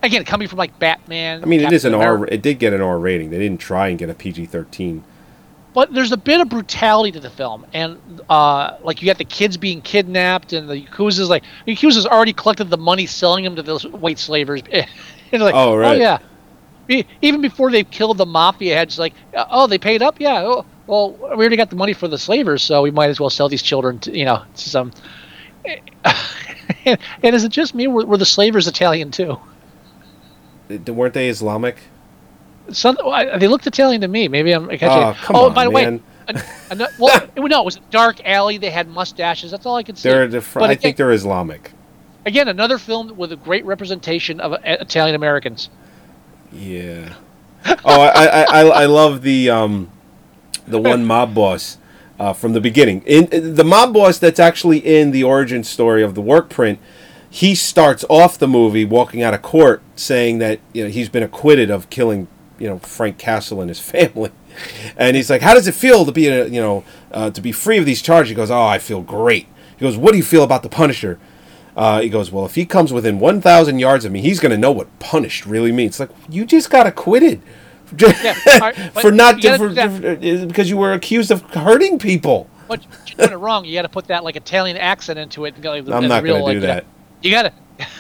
again, 0.03 0.25
coming 0.25 0.49
from 0.49 0.59
like 0.59 0.77
Batman. 0.81 1.41
I 1.41 1.47
mean, 1.47 1.61
it 1.61 1.73
is 1.73 1.85
an 1.85 1.93
Captain 1.93 2.09
R. 2.09 2.27
It 2.27 2.43
did 2.43 2.59
get 2.59 2.73
an 2.73 2.81
R 2.81 2.99
rating. 2.99 3.31
They 3.31 3.39
didn't 3.39 3.61
try 3.61 3.87
and 3.89 3.97
get 3.99 4.11
a 4.11 4.15
PG 4.15 4.47
thirteen. 4.47 5.05
But 5.75 5.93
there's 5.95 6.13
a 6.13 6.17
bit 6.17 6.41
of 6.41 6.49
brutality 6.49 7.13
to 7.13 7.21
the 7.21 7.31
film, 7.31 7.65
and 7.73 7.99
uh, 8.29 8.77
like 8.83 9.01
you 9.03 9.07
got 9.07 9.19
the 9.19 9.25
kids 9.25 9.57
being 9.57 9.81
kidnapped, 9.83 10.53
and 10.53 10.69
the 10.69 10.83
Yakuza's 10.85 11.29
like 11.31 11.45
the 11.67 11.75
Yakuza's 11.75 12.07
already 12.07 12.33
collected 12.33 12.71
the 12.71 12.77
money, 12.77 13.07
selling 13.07 13.45
them 13.45 13.57
to 13.57 13.63
those 13.63 13.87
white 13.87 14.19
slavers. 14.19 14.63
and 15.33 15.43
like, 15.43 15.55
Oh, 15.55 15.75
right. 15.77 15.99
yeah. 15.99 16.19
E- 16.89 17.05
Even 17.23 17.41
before 17.41 17.71
they've 17.71 17.91
killed 17.91 18.19
the 18.19 18.27
mafia 18.27 18.75
heads, 18.75 18.99
like, 18.99 19.15
oh, 19.35 19.67
they 19.67 19.79
paid 19.79 20.03
up, 20.03 20.21
yeah. 20.21 20.43
Oh, 20.45 20.67
well, 20.87 21.13
we 21.13 21.27
already 21.29 21.57
got 21.57 21.71
the 21.71 21.77
money 21.77 21.93
for 21.95 22.09
the 22.09 22.19
slavers, 22.19 22.63
so 22.63 22.83
we 22.83 22.91
might 22.91 23.09
as 23.09 23.21
well 23.21 23.31
sell 23.31 23.49
these 23.49 23.63
children, 23.63 23.99
to, 24.01 24.17
you 24.19 24.25
know, 24.25 24.43
to 24.57 24.69
some. 24.69 24.93
and, 25.65 25.81
and 27.23 27.35
is 27.35 27.45
it 27.45 27.51
just 27.53 27.75
me? 27.75 27.87
Were, 27.87 28.05
were 28.05 28.17
the 28.19 28.27
slavers 28.27 28.67
Italian 28.67 29.11
too? 29.13 29.39
Uh, 30.71 30.93
Weren't 30.93 31.15
they 31.15 31.29
Islamic? 31.29 31.77
Some 32.71 32.97
they 33.39 33.49
looked 33.49 33.67
Italian 33.67 34.01
to 34.03 34.09
me. 34.09 34.29
Maybe 34.29 34.53
I'm 34.53 34.69
catching. 34.69 34.89
Oh, 34.89 35.17
come 35.23 35.37
oh, 35.37 35.47
on, 35.47 35.55
by 35.55 35.65
the 35.65 35.71
man. 35.71 35.97
way, 35.97 36.03
an- 36.71 36.87
well, 36.99 37.23
it- 37.23 37.31
no, 37.51 37.61
it 37.61 37.65
was 37.65 37.77
a 37.77 37.81
dark 37.91 38.25
alley. 38.25 38.59
They 38.59 38.71
had 38.71 38.89
mustaches. 38.89 39.51
That's 39.51 39.67
all 39.67 39.77
I 39.77 39.83
could 39.83 39.99
see. 39.99 40.09
They're 40.09 40.29
But 40.29 40.57
I 40.57 40.73
again- 40.73 40.79
think 40.79 40.97
they're 40.97 41.13
Islamic. 41.13 41.73
Again, 42.25 42.47
another 42.47 42.79
film 42.79 43.17
with 43.17 43.33
a 43.33 43.37
great 43.37 43.65
representation 43.65 44.39
of 44.41 44.53
uh, 44.53 44.59
Italian 44.63 45.17
Americans. 45.17 45.71
Yeah. 46.53 47.15
Oh, 47.67 48.01
I, 48.01 48.27
I, 48.27 48.43
I, 48.43 48.61
I 48.83 48.87
love 48.87 49.23
the 49.23 49.51
um, 49.51 49.91
the 50.67 50.81
one 50.81 51.05
mob 51.05 51.35
boss 51.35 51.79
uh, 52.19 52.33
from 52.33 52.53
the 52.53 52.61
beginning. 52.61 53.03
In 53.07 53.55
the 53.55 53.65
mob 53.65 53.95
boss 53.95 54.19
that's 54.19 54.39
actually 54.39 54.79
in 54.79 55.11
the 55.11 55.25
origin 55.25 55.65
story 55.65 56.03
of 56.03 56.15
the 56.15 56.21
work 56.21 56.49
print, 56.49 56.79
he 57.29 57.55
starts 57.55 58.05
off 58.09 58.39
the 58.39 58.49
movie 58.49 58.85
walking 58.85 59.23
out 59.23 59.35
of 59.35 59.43
court 59.43 59.83
saying 59.97 60.39
that 60.39 60.61
you 60.73 60.85
know 60.85 60.91
he's 60.91 61.09
been 61.09 61.23
acquitted 61.23 61.71
of 61.71 61.91
killing 61.91 62.29
you 62.63 62.69
know 62.69 62.79
Frank 62.79 63.19
Castle 63.19 63.61
and 63.61 63.69
his 63.69 63.81
family. 63.95 64.31
And 64.97 65.17
he's 65.17 65.29
like, 65.31 65.43
"How 65.43 65.55
does 65.55 65.67
it 65.67 65.75
feel 65.75 66.05
to 66.05 66.13
be, 66.13 66.29
a, 66.29 66.47
you 66.47 66.61
know, 66.61 66.85
uh, 67.11 67.31
to 67.31 67.41
be 67.41 67.53
free 67.53 67.79
of 67.79 67.85
these 67.87 68.01
charges?" 68.03 68.29
He 68.31 68.35
goes, 68.37 68.51
"Oh, 68.51 68.63
I 68.63 68.79
feel 68.79 69.03
great." 69.03 69.47
He 69.77 69.85
goes, 69.85 69.97
"What 69.97 70.13
do 70.13 70.19
you 70.19 70.25
feel 70.25 70.45
about 70.45 70.63
the 70.63 70.69
Punisher?" 70.69 71.19
Uh, 71.77 72.01
he 72.03 72.09
goes, 72.09 72.31
"Well, 72.31 72.45
if 72.47 72.55
he 72.55 72.65
comes 72.67 72.93
within 72.93 73.19
1,000 73.19 73.79
yards 73.79 74.05
of 74.05 74.13
me, 74.13 74.21
he's 74.21 74.41
going 74.41 74.53
to 74.53 74.59
know 74.59 74.71
what 74.71 74.87
punished 75.01 75.45
really 75.47 75.73
means." 75.73 75.93
It's 75.93 76.01
like 76.01 76.11
you 76.29 76.45
just 76.45 76.71
got 76.71 76.87
acquitted 76.87 77.43
Yeah, 77.99 78.35
right, 78.59 78.75
for 79.01 79.11
not 79.11 79.37
you 79.37 79.43
gotta 79.43 79.59
for, 79.59 79.69
do 79.75 80.17
for- 80.41 80.47
because 80.47 80.71
you 80.71 80.77
were 80.79 80.93
accused 80.93 81.31
of 81.31 81.43
hurting 81.43 81.99
people. 81.99 82.49
But 82.69 82.87
you're 83.07 83.17
doing 83.27 83.33
it 83.33 83.43
wrong. 83.43 83.65
You 83.67 83.75
got 83.75 83.83
to 83.83 83.89
put 83.91 84.07
that 84.07 84.25
like 84.25 84.37
Italian 84.37 84.77
accent 84.79 85.19
into 85.19 85.45
it. 85.45 85.55
And 85.55 85.63
go, 85.63 85.73
like, 85.73 85.89
I'm 85.89 86.09
not 86.09 86.25
going 86.25 86.43
to 86.43 86.49
do 86.49 86.55
you 86.55 86.61
that. 86.61 86.87
You 87.23 87.31
got 87.31 87.53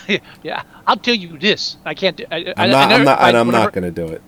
to. 0.08 0.20
yeah, 0.42 0.62
I'll 0.86 0.96
tell 0.96 1.14
you 1.14 1.36
this. 1.38 1.76
I 1.84 1.92
can't 1.94 2.16
do. 2.16 2.24
I, 2.30 2.36
I, 2.36 2.40
I'm 2.40 2.54
I 2.56 2.66
not. 2.68 2.92
I'm 2.92 3.04
not. 3.04 3.18
I- 3.20 3.28
And 3.28 3.36
I'm 3.38 3.46
whenever- 3.48 3.64
not 3.64 3.72
going 3.74 3.84
to 3.84 3.90
do 3.90 4.12
it. 4.12 4.22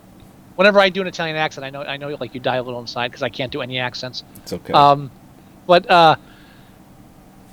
Whenever 0.55 0.79
I 0.79 0.89
do 0.89 1.01
an 1.01 1.07
Italian 1.07 1.35
accent, 1.35 1.65
I 1.65 1.69
know 1.69 1.81
I 1.81 1.97
know 1.97 2.15
like 2.19 2.33
you 2.33 2.39
die 2.39 2.55
a 2.55 2.63
little 2.63 2.79
inside 2.79 3.09
because 3.09 3.23
I 3.23 3.29
can't 3.29 3.51
do 3.51 3.61
any 3.61 3.77
accents. 3.79 4.23
It's 4.37 4.53
okay. 4.53 4.73
Um, 4.73 5.11
but 5.67 5.89
uh, 5.89 6.15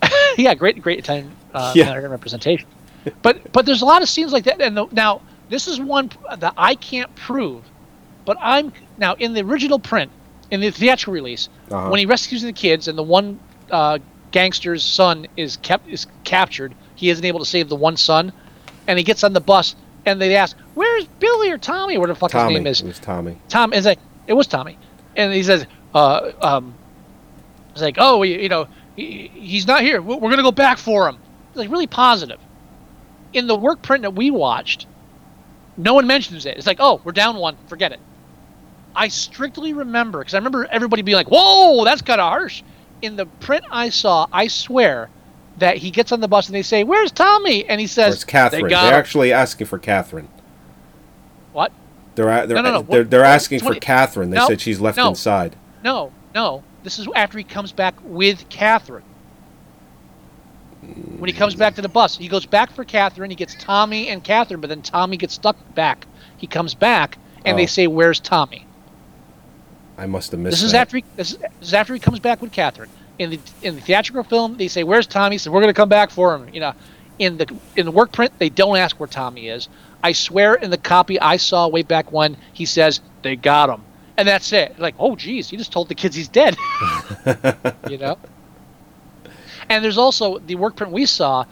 yeah, 0.37 0.55
great, 0.55 0.81
great 0.83 0.99
Italian 0.99 1.35
uh, 1.55 1.73
Yeah. 1.77 1.95
Representation. 1.95 2.69
But 3.23 3.53
but 3.53 3.67
there's 3.67 3.83
a 3.83 3.85
lot 3.87 4.03
of 4.03 4.09
scenes 4.09 4.33
like 4.33 4.45
that. 4.45 4.61
And 4.61 4.77
the, 4.77 4.87
now 4.93 5.21
this 5.49 5.67
is 5.67 5.81
one 5.81 6.11
that 6.39 6.55
I 6.57 6.75
can't 6.77 7.13
prove, 7.17 7.65
but 8.25 8.37
I'm 8.41 8.73
now 8.99 9.15
in 9.15 9.33
the 9.35 9.41
original 9.43 9.79
print, 9.79 10.11
in 10.51 10.61
the 10.61 10.71
theatrical 10.71 11.13
release, 11.13 11.49
Uh-huh. 11.71 11.91
when 11.91 11.99
he 11.99 12.07
rescues 12.07 12.43
the 12.43 12.53
kids 12.53 12.87
and 12.89 12.97
the 12.97 13.03
one 13.03 13.41
uh, 13.71 13.99
gangster's 14.31 14.85
son 14.85 15.27
is 15.37 15.57
kept 15.59 15.89
is 15.89 16.07
captured, 16.23 16.75
he 16.95 17.11
isn't 17.11 17.25
able 17.25 17.41
to 17.41 17.45
save 17.47 17.69
the 17.69 17.77
one 17.77 17.97
son, 17.97 18.33
and 18.87 18.99
he 18.99 19.05
gets 19.05 19.25
on 19.25 19.33
the 19.33 19.41
bus 19.41 19.75
and 20.07 20.21
they 20.21 20.37
ask, 20.37 20.57
"Where's 20.75 21.07
Billy 21.19 21.51
or 21.51 21.59
Tommy 21.59 21.99
whatever 21.99 22.15
the 22.15 22.21
fuck 22.21 22.31
Tommy. 22.31 22.55
his 22.55 22.61
name 22.61 22.67
is?" 22.67 22.81
It 22.81 22.87
was 22.87 22.99
Tommy. 22.99 23.39
Tom 23.49 23.73
is 23.73 23.87
like, 23.87 23.99
it 24.27 24.33
was 24.35 24.47
Tommy, 24.47 24.79
and 25.17 25.33
he 25.33 25.43
says, 25.43 25.67
uh, 25.95 26.33
um, 26.41 26.75
it's 27.73 27.83
like, 27.83 27.97
oh, 27.99 28.23
you, 28.23 28.39
you 28.39 28.49
know, 28.49 28.69
he, 28.97 29.29
he's 29.35 29.67
not 29.67 29.83
here. 29.83 30.01
We're, 30.01 30.17
we're 30.17 30.31
gonna 30.31 30.43
go 30.43 30.53
back 30.53 30.79
for 30.79 31.09
him. 31.09 31.19
It's 31.49 31.59
like 31.59 31.71
really 31.71 31.87
positive. 31.87 32.41
In 33.33 33.47
the 33.47 33.57
work 33.57 33.83
print 33.83 34.03
that 34.03 34.15
we 34.15 34.31
watched, 34.31 34.87
no 35.77 35.95
one 35.95 36.07
mentions 36.07 36.45
it. 36.47 36.57
It's 36.57 36.67
like, 36.67 36.79
oh, 36.81 37.01
we're 37.05 37.13
down 37.13 37.37
one. 37.37 37.57
Forget 37.67 37.93
it. 37.93 38.01
I 38.95 39.09
strictly 39.09 39.73
remember 39.73 40.19
because 40.19 40.35
I 40.35 40.39
remember 40.39 40.67
everybody 40.67 41.03
being 41.03 41.17
like, 41.17 41.31
"Whoa, 41.31 41.85
that's 41.85 42.03
kind 42.03 42.21
of 42.21 42.31
harsh." 42.31 42.63
In 43.01 43.17
the 43.17 43.27
print 43.27 43.65
I 43.71 43.89
saw, 43.89 44.27
I 44.33 44.49
swear 44.49 45.09
that 45.59 45.77
he 45.77 45.91
gets 45.91 46.13
on 46.13 46.21
the 46.21 46.29
bus 46.29 46.47
and 46.49 46.55
they 46.55 46.63
say, 46.63 46.85
"Where's 46.85 47.13
Tommy?" 47.13 47.65
And 47.69 47.81
he 47.81 47.87
says, 47.87 48.15
it's 48.15 48.25
Catherine. 48.25 48.63
They 48.63 48.69
They 48.69 48.71
got 48.75 48.85
are 48.87 48.95
him." 48.95 49.01
actually 49.01 49.33
asking 49.33 49.67
for 49.67 49.79
Catherine. 49.79 50.29
What? 51.53 51.73
They're 52.15 52.29
a- 52.29 52.47
they're 52.47 52.57
No, 52.57 52.63
no, 52.63 52.73
no. 52.73 52.83
they're, 52.83 53.05
they're 53.05 53.21
what- 53.21 53.27
asking 53.29 53.61
for 53.61 53.75
Catherine. 53.75 54.31
They 54.31 54.37
No, 54.39 54.47
said 54.49 54.61
she's 54.61 54.81
left 54.81 54.97
no. 54.99 55.09
inside. 55.09 55.57
No, 55.85 56.13
no. 56.35 56.63
This 56.83 56.99
is 56.99 57.07
after 57.15 57.39
he 57.39 57.45
comes 57.45 57.73
back 57.73 57.95
with 58.03 58.49
Catherine. 58.49 59.05
When 61.19 61.29
he 61.29 61.33
comes 61.35 61.55
back 61.55 61.77
to 61.77 61.83
the 61.83 61.89
bus, 61.89 62.17
he 62.19 62.27
goes 62.29 62.45
back 62.45 62.73
for 62.73 62.85
Catherine. 62.85 63.31
He 63.31 63.37
gets 63.37 63.55
Tommy 63.55 64.09
and 64.09 64.23
Catherine, 64.25 64.61
but 64.61 64.69
then 64.69 64.83
Tommy 64.83 65.17
gets 65.17 65.35
stuck 65.35 65.57
back. 65.75 66.07
He 66.39 66.47
comes 66.49 66.75
back, 66.75 67.19
and 67.45 67.55
Oh. 67.55 67.57
they 67.57 67.67
say, 67.67 67.87
"Where's 67.87 68.19
Tommy?" 68.19 68.67
I 69.97 70.07
must 70.07 70.33
have 70.33 70.41
missed. 70.41 70.55
This 70.55 70.63
is 70.65 70.73
that. 70.73 70.81
after 70.83 70.97
he, 70.97 71.05
this, 71.17 71.33
is, 71.33 71.39
this 71.39 71.51
is 71.69 71.75
after 71.75 71.95
he 71.95 72.01
comes 72.01 72.19
back 72.19 72.43
with 72.43 72.51
Catherine. 72.51 72.91
In 73.23 73.31
the 73.31 73.41
in 73.63 73.77
the 73.77 73.81
theatrical 73.81 74.25
film, 74.25 74.57
they 74.57 74.69
say, 74.69 74.83
"Where's 74.83 75.07
Tommy?" 75.07 75.39
So 75.39 75.51
"We're 75.51 75.61
going 75.61 75.73
to 75.73 75.81
come 75.81 75.89
back 75.89 76.11
for 76.11 76.35
him." 76.35 76.53
You 76.53 76.61
know, 76.61 76.73
in 77.19 77.37
the 77.39 77.47
in 77.77 77.87
the 77.87 77.93
work 77.93 78.13
print, 78.13 78.33
they 78.39 78.49
don't 78.49 78.77
ask 78.77 78.99
where 78.99 79.07
Tommy 79.07 79.49
is. 79.49 79.69
I 80.03 80.13
swear, 80.13 80.55
in 80.55 80.71
the 80.71 80.77
copy 80.77 81.21
I 81.21 81.37
saw 81.37 81.69
way 81.69 81.83
back 81.83 82.11
when, 82.11 82.37
he 82.53 82.67
says 82.67 83.01
they 83.23 83.37
got 83.37 83.71
him, 83.71 83.83
and 84.17 84.27
that's 84.27 84.53
it. 84.53 84.79
Like, 84.79 84.97
oh, 84.99 85.15
geez, 85.15 85.49
he 85.49 85.57
just 85.57 85.73
told 85.73 85.89
the 85.89 85.95
kids 85.95 86.17
he's 86.17 86.29
dead. 86.29 86.57
you 87.89 87.99
know. 87.99 88.19
And 89.69 89.85
there's 89.85 89.99
also 89.99 90.39
the 90.39 90.57
work 90.57 90.77
print 90.77 90.93
we 90.93 91.07
saw 91.07 91.45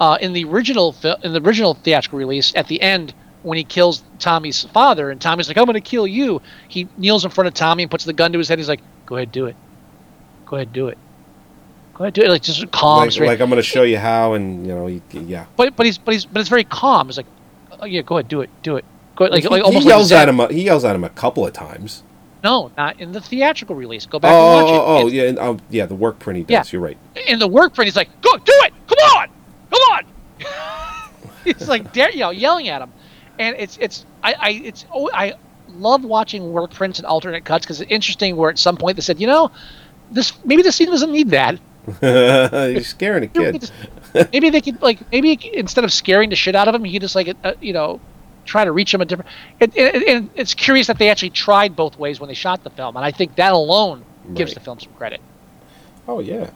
uh, 0.00 0.18
in 0.20 0.32
the 0.32 0.44
original 0.44 0.94
in 1.22 1.32
the 1.32 1.40
original 1.40 1.74
theatrical 1.74 2.18
release 2.18 2.54
at 2.54 2.68
the 2.68 2.80
end 2.82 3.14
when 3.42 3.56
he 3.56 3.64
kills 3.64 4.04
Tommy's 4.18 4.64
father, 4.64 5.10
and 5.10 5.20
Tommy's 5.20 5.48
like, 5.48 5.56
"I'm 5.56 5.64
going 5.64 5.74
to 5.74 5.80
kill 5.80 6.06
you." 6.06 6.42
He 6.68 6.88
kneels 6.98 7.24
in 7.24 7.30
front 7.30 7.48
of 7.48 7.54
Tommy 7.54 7.84
and 7.84 7.90
puts 7.90 8.04
the 8.04 8.12
gun 8.12 8.32
to 8.32 8.38
his 8.38 8.48
head. 8.48 8.58
He's 8.58 8.68
like, 8.68 8.82
"Go 9.06 9.16
ahead, 9.16 9.32
do 9.32 9.46
it. 9.46 9.56
Go 10.44 10.56
ahead, 10.56 10.72
do 10.72 10.88
it. 10.88 10.98
Go 11.96 12.04
ahead, 12.04 12.14
do 12.14 12.22
it." 12.22 12.28
Like 12.28 12.42
just 12.42 12.70
calm, 12.70 13.08
Like, 13.08 13.18
like 13.20 13.40
I'm 13.40 13.48
going 13.48 13.56
to 13.56 13.62
show 13.62 13.82
you 13.82 13.98
how, 13.98 14.34
and 14.34 14.66
you 14.66 14.74
know, 14.74 14.86
he, 14.86 15.00
yeah. 15.12 15.46
but 15.56 15.74
but 15.76 15.86
he's 15.86 15.98
but 15.98 16.12
he's 16.14 16.24
but 16.24 16.40
it's 16.40 16.48
very 16.50 16.64
calm. 16.64 17.08
It's 17.08 17.16
like, 17.16 17.26
oh, 17.80 17.86
"Yeah, 17.86 18.02
go 18.02 18.16
ahead, 18.18 18.28
do 18.28 18.40
it, 18.42 18.50
do 18.62 18.76
it." 18.76 18.84
Go 19.16 19.24
ahead, 19.24 19.32
like, 19.32 19.42
he, 19.44 19.48
like 19.48 19.60
he 19.60 19.62
almost 19.64 19.86
yells 19.86 20.12
like 20.12 20.20
at 20.22 20.28
him. 20.28 20.40
a- 20.40 20.52
He 20.52 20.62
yells 20.64 20.84
at 20.84 20.94
him 20.94 21.02
a 21.04 21.08
couple 21.08 21.46
of 21.46 21.52
times. 21.54 22.02
No, 22.44 22.70
not 22.76 23.00
in 23.00 23.12
the 23.12 23.20
theatrical 23.20 23.74
release. 23.74 24.04
Go 24.06 24.18
back 24.18 24.30
Oh, 24.32 24.58
and 24.58 24.64
watch 24.66 24.72
oh, 24.72 24.76
it. 24.76 24.78
oh, 24.86 25.06
It's- 25.06 25.12
yeah, 25.14 25.22
and, 25.30 25.38
um, 25.38 25.60
yeah. 25.70 25.86
The 25.86 25.94
work 25.94 26.18
print 26.18 26.36
he 26.36 26.42
does. 26.44 26.50
Yeah. 26.50 26.76
You're 26.78 26.82
right. 26.86 26.98
in 27.26 27.38
the 27.38 27.48
work 27.48 27.74
print, 27.74 27.86
he's 27.88 27.96
like, 27.96 28.10
"Go, 28.20 28.36
do 28.36 28.52
it! 28.66 28.72
Come 28.86 28.98
on, 29.18 29.28
come 29.70 29.80
on!" 29.92 30.02
he's 31.44 31.68
like, 31.68 31.92
dare, 31.94 32.10
you 32.10 32.20
know, 32.20 32.30
yelling 32.30 32.68
at 32.68 32.82
him, 32.82 32.92
and 33.38 33.56
it's 33.58 33.78
it's 33.80 34.04
I, 34.22 34.34
I 34.38 34.50
it's 34.50 34.84
oh 34.92 35.08
I 35.14 35.32
love 35.70 36.04
watching 36.04 36.52
work 36.52 36.72
prints 36.72 36.98
and 36.98 37.06
alternate 37.06 37.44
cuts 37.44 37.64
because 37.64 37.80
it's 37.80 37.90
interesting. 37.90 38.36
Where 38.36 38.50
at 38.50 38.58
some 38.58 38.76
point 38.76 38.96
they 38.96 39.02
said, 39.02 39.18
you 39.20 39.26
know, 39.26 39.50
this 40.10 40.32
maybe 40.44 40.62
the 40.62 40.72
scene 40.72 40.88
doesn't 40.90 41.10
need 41.10 41.30
that. 41.30 41.58
You're 42.02 42.80
scaring 42.82 43.24
a 43.24 43.28
kid. 43.28 43.70
maybe 44.32 44.50
they 44.50 44.60
could 44.60 44.80
like 44.82 45.00
maybe 45.12 45.38
instead 45.54 45.84
of 45.84 45.92
scaring 45.92 46.30
the 46.30 46.36
shit 46.36 46.54
out 46.54 46.68
of 46.68 46.74
him, 46.74 46.84
he 46.84 46.92
could 46.92 47.02
just 47.02 47.14
like 47.14 47.34
uh, 47.44 47.54
you 47.60 47.72
know 47.72 48.00
try 48.44 48.64
to 48.64 48.72
reach 48.72 48.92
him 48.94 49.00
a 49.00 49.04
different. 49.04 49.30
It, 49.60 49.76
it, 49.76 50.08
and 50.08 50.30
it's 50.34 50.54
curious 50.54 50.86
that 50.86 50.98
they 50.98 51.10
actually 51.10 51.30
tried 51.30 51.76
both 51.76 51.98
ways 51.98 52.20
when 52.20 52.28
they 52.28 52.34
shot 52.34 52.64
the 52.64 52.70
film, 52.70 52.96
and 52.96 53.04
I 53.04 53.10
think 53.10 53.36
that 53.36 53.52
alone 53.52 54.04
gives 54.34 54.54
the 54.54 54.60
film 54.60 54.80
some 54.80 54.92
credit. 54.94 55.20
Oh 56.08 56.20
yeah. 56.20 56.50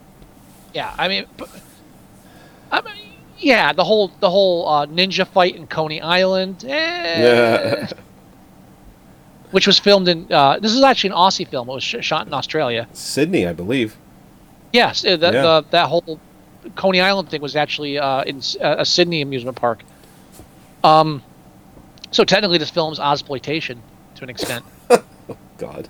Yeah, 0.73 0.95
I 0.97 1.09
mean, 1.09 1.27
but, 1.37 1.49
I 2.71 2.81
mean, 2.83 2.95
yeah, 3.39 3.73
the 3.73 3.83
whole 3.85 4.09
the 4.21 4.31
whole 4.31 4.69
uh, 4.69 4.87
ninja 4.87 5.27
fight 5.27 5.57
in 5.57 5.67
Coney 5.67 6.01
Island, 6.01 6.65
eh, 6.65 7.21
Yeah. 7.23 7.89
which 9.51 9.67
was 9.67 9.79
filmed 9.79 10.07
in. 10.09 10.33
Uh, 10.33 10.59
this 10.61 10.73
is 10.73 10.83
actually 10.83 11.11
an 11.11 11.17
Aussie 11.17 11.49
film. 11.49 11.69
It 11.69 11.73
was 11.73 11.83
sh- 11.83 11.97
shot 12.01 12.27
in 12.27 12.33
Australia. 12.35 12.87
Sydney, 12.93 13.47
I 13.47 13.53
believe. 13.53 13.97
Yes, 14.73 15.05
uh, 15.05 15.17
the, 15.17 15.33
Yeah. 15.33 15.43
the, 15.43 15.65
that 15.71 15.89
whole 15.89 16.21
Coney 16.77 17.01
Island 17.01 17.29
thing 17.29 17.41
was 17.41 17.57
actually 17.57 17.99
uh, 17.99 18.23
in 18.23 18.41
uh, 18.61 18.77
a 18.79 18.85
Sydney 18.85 19.23
amusement 19.23 19.57
park. 19.57 19.83
Um, 20.85 21.23
so 22.11 22.25
technically, 22.25 22.59
this 22.59 22.71
film's 22.71 23.01
exploitation 23.01 23.83
to 24.17 24.25
an 24.25 24.31
extent, 24.31 24.65
oh, 24.91 25.03
God. 25.59 25.89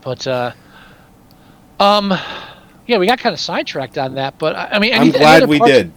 but 0.00 0.26
uh, 0.26 0.52
um, 1.78 2.12
yeah, 2.86 2.98
we 2.98 3.06
got 3.06 3.18
kind 3.18 3.32
of 3.32 3.40
sidetracked 3.40 3.98
on 3.98 4.14
that. 4.14 4.38
But 4.38 4.56
I 4.56 4.78
mean, 4.78 4.92
any, 4.92 5.06
I'm 5.06 5.12
glad 5.12 5.48
we 5.48 5.58
did. 5.60 5.92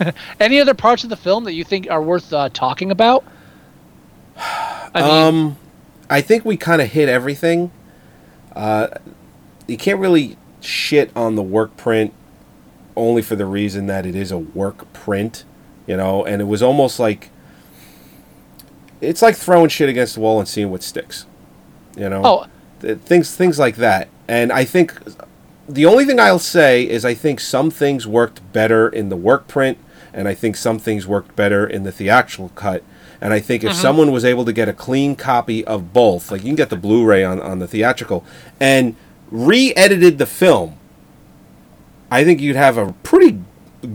Any 0.40 0.58
other 0.58 0.74
parts 0.74 1.04
of 1.04 1.10
the 1.10 1.16
film 1.16 1.44
that 1.44 1.52
you 1.52 1.64
think 1.64 1.88
are 1.88 2.02
worth 2.02 2.32
uh, 2.32 2.48
talking 2.48 2.90
about? 2.90 3.24
I 4.36 4.90
mean, 4.94 5.04
um, 5.04 5.56
I 6.08 6.20
think 6.22 6.44
we 6.44 6.56
kind 6.56 6.82
of 6.82 6.90
hit 6.90 7.08
everything. 7.08 7.70
Uh, 8.56 8.88
you 9.66 9.76
can't 9.76 10.00
really 10.00 10.36
shit 10.64 11.10
on 11.16 11.34
the 11.34 11.42
work 11.42 11.76
print 11.76 12.12
only 12.96 13.22
for 13.22 13.36
the 13.36 13.46
reason 13.46 13.86
that 13.86 14.06
it 14.06 14.14
is 14.14 14.30
a 14.30 14.38
work 14.38 14.90
print, 14.92 15.44
you 15.86 15.96
know, 15.96 16.24
and 16.24 16.42
it 16.42 16.46
was 16.46 16.62
almost 16.62 16.98
like 16.98 17.30
it's 19.00 19.22
like 19.22 19.36
throwing 19.36 19.68
shit 19.68 19.88
against 19.88 20.14
the 20.14 20.20
wall 20.20 20.38
and 20.38 20.48
seeing 20.48 20.70
what 20.70 20.82
sticks, 20.82 21.26
you 21.96 22.08
know. 22.08 22.22
oh, 22.24 22.46
Th- 22.80 22.98
things 22.98 23.34
things 23.34 23.58
like 23.58 23.76
that. 23.76 24.08
And 24.28 24.52
I 24.52 24.64
think 24.64 24.94
the 25.68 25.86
only 25.86 26.04
thing 26.04 26.20
I'll 26.20 26.38
say 26.38 26.88
is 26.88 27.04
I 27.04 27.14
think 27.14 27.40
some 27.40 27.70
things 27.70 28.06
worked 28.06 28.52
better 28.52 28.88
in 28.88 29.08
the 29.08 29.16
work 29.16 29.48
print, 29.48 29.78
and 30.12 30.28
I 30.28 30.34
think 30.34 30.56
some 30.56 30.78
things 30.78 31.06
worked 31.06 31.34
better 31.34 31.66
in 31.66 31.84
the 31.84 31.92
theatrical 31.92 32.50
cut. 32.50 32.82
And 33.20 33.32
I 33.32 33.38
think 33.38 33.62
if 33.62 33.70
mm-hmm. 33.70 33.80
someone 33.80 34.10
was 34.10 34.24
able 34.24 34.44
to 34.44 34.52
get 34.52 34.68
a 34.68 34.72
clean 34.72 35.14
copy 35.14 35.64
of 35.64 35.92
both, 35.92 36.32
like 36.32 36.42
you 36.42 36.48
can 36.48 36.56
get 36.56 36.70
the 36.70 36.76
Blu-ray 36.76 37.22
on, 37.22 37.40
on 37.40 37.60
the 37.60 37.68
theatrical, 37.68 38.24
and 38.58 38.96
re-edited 39.32 40.18
the 40.18 40.26
film, 40.26 40.78
I 42.10 42.22
think 42.22 42.40
you'd 42.40 42.56
have 42.56 42.76
a 42.76 42.92
pretty 43.02 43.40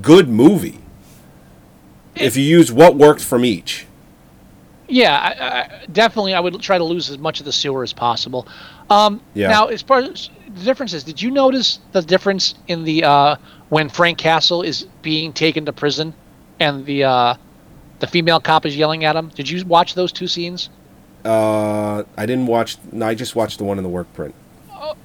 good 0.01 0.27
movie. 0.27 0.79
If 2.15 2.35
you 2.35 2.43
use 2.43 2.71
what 2.71 2.95
worked 2.95 3.21
from 3.21 3.45
each. 3.45 3.85
yeah, 4.87 5.15
I, 5.15 5.59
I, 5.59 5.85
definitely. 5.91 6.33
I 6.33 6.39
would 6.39 6.59
try 6.61 6.79
to 6.79 6.83
lose 6.83 7.11
as 7.11 7.19
much 7.19 7.39
of 7.39 7.45
the 7.45 7.51
sewer 7.51 7.83
as 7.83 7.93
possible. 7.93 8.47
Um, 8.89 9.21
Yeah. 9.35 9.49
Now, 9.49 9.67
as 9.67 9.83
far 9.83 9.99
as 9.99 10.31
the 10.55 10.63
differences, 10.63 11.03
did 11.03 11.21
you 11.21 11.29
notice 11.29 11.79
the 11.91 12.01
difference 12.01 12.55
in 12.67 12.83
the 12.85 13.03
uh, 13.03 13.35
when 13.69 13.87
Frank 13.87 14.17
Castle 14.17 14.63
is 14.63 14.87
being 15.03 15.31
taken 15.31 15.65
to 15.65 15.73
prison 15.73 16.13
and 16.59 16.85
the 16.85 17.03
uh, 17.03 17.35
the 17.99 18.07
female 18.07 18.39
cop 18.39 18.65
is 18.65 18.75
yelling 18.75 19.05
at 19.05 19.15
him. 19.15 19.29
Did 19.29 19.49
you 19.49 19.63
watch 19.65 19.95
those 19.95 20.11
two 20.11 20.27
scenes? 20.27 20.69
Uh, 21.25 22.03
I 22.15 22.25
didn't 22.25 22.47
watch. 22.47 22.77
No, 22.91 23.07
I 23.07 23.15
just 23.15 23.35
watched 23.35 23.57
the 23.57 23.63
one 23.63 23.77
in 23.77 23.83
the 23.83 23.89
work 23.89 24.11
print. 24.13 24.33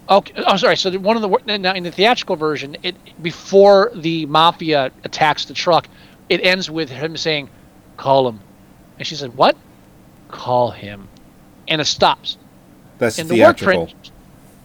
Oh, 0.09 0.19
okay. 0.19 0.35
Oh, 0.37 0.57
sorry. 0.57 0.77
So 0.77 0.91
one 0.99 1.17
of 1.17 1.23
the 1.23 1.59
now 1.59 1.75
in 1.75 1.83
the 1.83 1.91
theatrical 1.91 2.37
version, 2.37 2.77
it 2.83 2.97
before 3.23 3.91
the 3.95 4.27
mafia 4.27 4.93
attacks 5.05 5.45
the 5.45 5.55
truck, 5.55 5.89
it 6.29 6.45
ends 6.45 6.71
with 6.71 6.91
him 6.91 7.17
saying, 7.17 7.49
"Call 7.97 8.29
him," 8.29 8.41
and 8.99 9.07
she 9.07 9.15
said, 9.15 9.37
"What? 9.37 9.57
Call 10.29 10.71
him," 10.71 11.09
and 11.69 11.81
it 11.81 11.87
stops. 11.87 12.39
That's 12.99 13.19
in 13.19 13.29
the 13.29 13.41
work 13.41 13.59
theatrical. 13.59 13.87
print, 13.87 14.11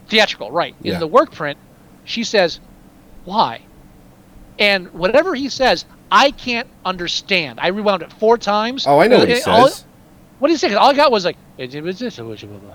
theatrical, 0.08 0.52
right? 0.52 0.76
Yeah. 0.82 0.96
In 0.96 1.00
the 1.00 1.08
work 1.08 1.32
print, 1.32 1.58
she 2.04 2.24
says, 2.24 2.60
"Why?" 3.26 3.62
And 4.60 4.92
whatever 4.94 5.36
he 5.36 5.50
says, 5.50 5.86
I 6.12 6.32
can't 6.32 6.68
understand. 6.86 7.60
I 7.60 7.68
rewound 7.68 8.02
it 8.02 8.12
four 8.14 8.38
times. 8.38 8.86
Oh, 8.88 9.00
I 9.00 9.08
know 9.08 9.20
what 9.20 9.30
he 9.30 9.36
says. 9.36 9.86
What 10.40 10.50
did 10.50 10.54
he 10.54 10.58
say? 10.58 10.74
All 10.74 10.90
I 10.90 10.94
got 10.94 11.12
was 11.12 11.26
like, 11.26 11.38
it 11.58 11.82
was 11.82 12.00
this. 12.00 12.20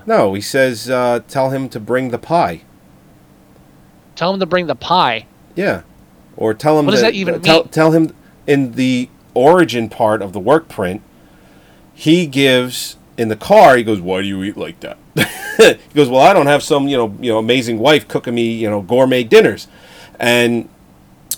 No, 0.05 0.33
he 0.33 0.41
says, 0.41 0.89
uh, 0.89 1.21
"Tell 1.27 1.49
him 1.49 1.69
to 1.69 1.79
bring 1.79 2.09
the 2.09 2.17
pie." 2.17 2.61
tell 4.15 4.33
him 4.33 4.39
to 4.39 4.45
bring 4.45 4.67
the 4.67 4.75
pie. 4.75 5.25
Yeah, 5.55 5.83
or 6.37 6.53
tell 6.53 6.79
him. 6.79 6.85
What 6.85 6.91
does 6.91 7.01
that 7.01 7.13
even 7.13 7.41
tell, 7.41 7.63
mean? 7.63 7.69
Tell 7.69 7.91
him 7.91 8.15
in 8.47 8.73
the 8.73 9.09
origin 9.33 9.89
part 9.89 10.21
of 10.21 10.33
the 10.33 10.39
work 10.39 10.67
print. 10.69 11.01
He 11.93 12.25
gives 12.25 12.97
in 13.17 13.27
the 13.29 13.35
car. 13.35 13.77
He 13.77 13.83
goes, 13.83 14.01
"Why 14.01 14.21
do 14.21 14.27
you 14.27 14.43
eat 14.43 14.57
like 14.57 14.79
that?" 14.81 14.97
he 15.57 15.93
goes, 15.93 16.09
"Well, 16.09 16.21
I 16.21 16.33
don't 16.33 16.47
have 16.47 16.63
some 16.63 16.87
you 16.87 16.97
know 16.97 17.15
you 17.19 17.31
know 17.31 17.37
amazing 17.37 17.79
wife 17.79 18.07
cooking 18.07 18.35
me 18.35 18.51
you 18.51 18.69
know 18.69 18.81
gourmet 18.81 19.23
dinners," 19.23 19.67
and 20.19 20.69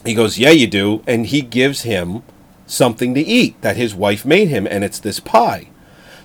he 0.05 0.13
goes, 0.13 0.37
"Yeah, 0.37 0.51
you 0.51 0.67
do." 0.67 1.03
And 1.07 1.25
he 1.25 1.41
gives 1.41 1.81
him 1.81 2.23
something 2.65 3.13
to 3.13 3.21
eat 3.21 3.59
that 3.61 3.77
his 3.77 3.93
wife 3.93 4.25
made 4.25 4.47
him, 4.47 4.67
and 4.69 4.83
it's 4.83 4.99
this 4.99 5.19
pie. 5.19 5.67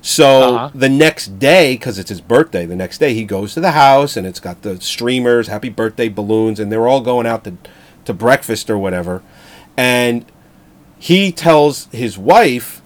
So 0.02 0.54
Uh-huh. 0.54 0.70
the 0.74 0.88
next 0.88 1.38
day, 1.38 1.74
because 1.74 1.98
it's 1.98 2.08
his 2.08 2.20
birthday, 2.20 2.64
the 2.66 2.76
next 2.76 2.98
day 2.98 3.12
he 3.14 3.24
goes 3.24 3.54
to 3.54 3.60
the 3.60 3.72
house 3.72 4.16
and 4.16 4.26
it's 4.26 4.40
got 4.40 4.62
the 4.62 4.80
streamers, 4.80 5.48
happy 5.48 5.68
birthday 5.68 6.08
balloons, 6.08 6.58
and 6.58 6.72
they're 6.72 6.88
all 6.88 7.00
going 7.02 7.26
out 7.26 7.44
to, 7.44 7.54
to 8.06 8.14
breakfast 8.14 8.70
or 8.70 8.78
whatever. 8.78 9.22
And 9.76 10.24
he 10.98 11.32
tells 11.32 11.86
his 11.92 12.16
wife, 12.18 12.80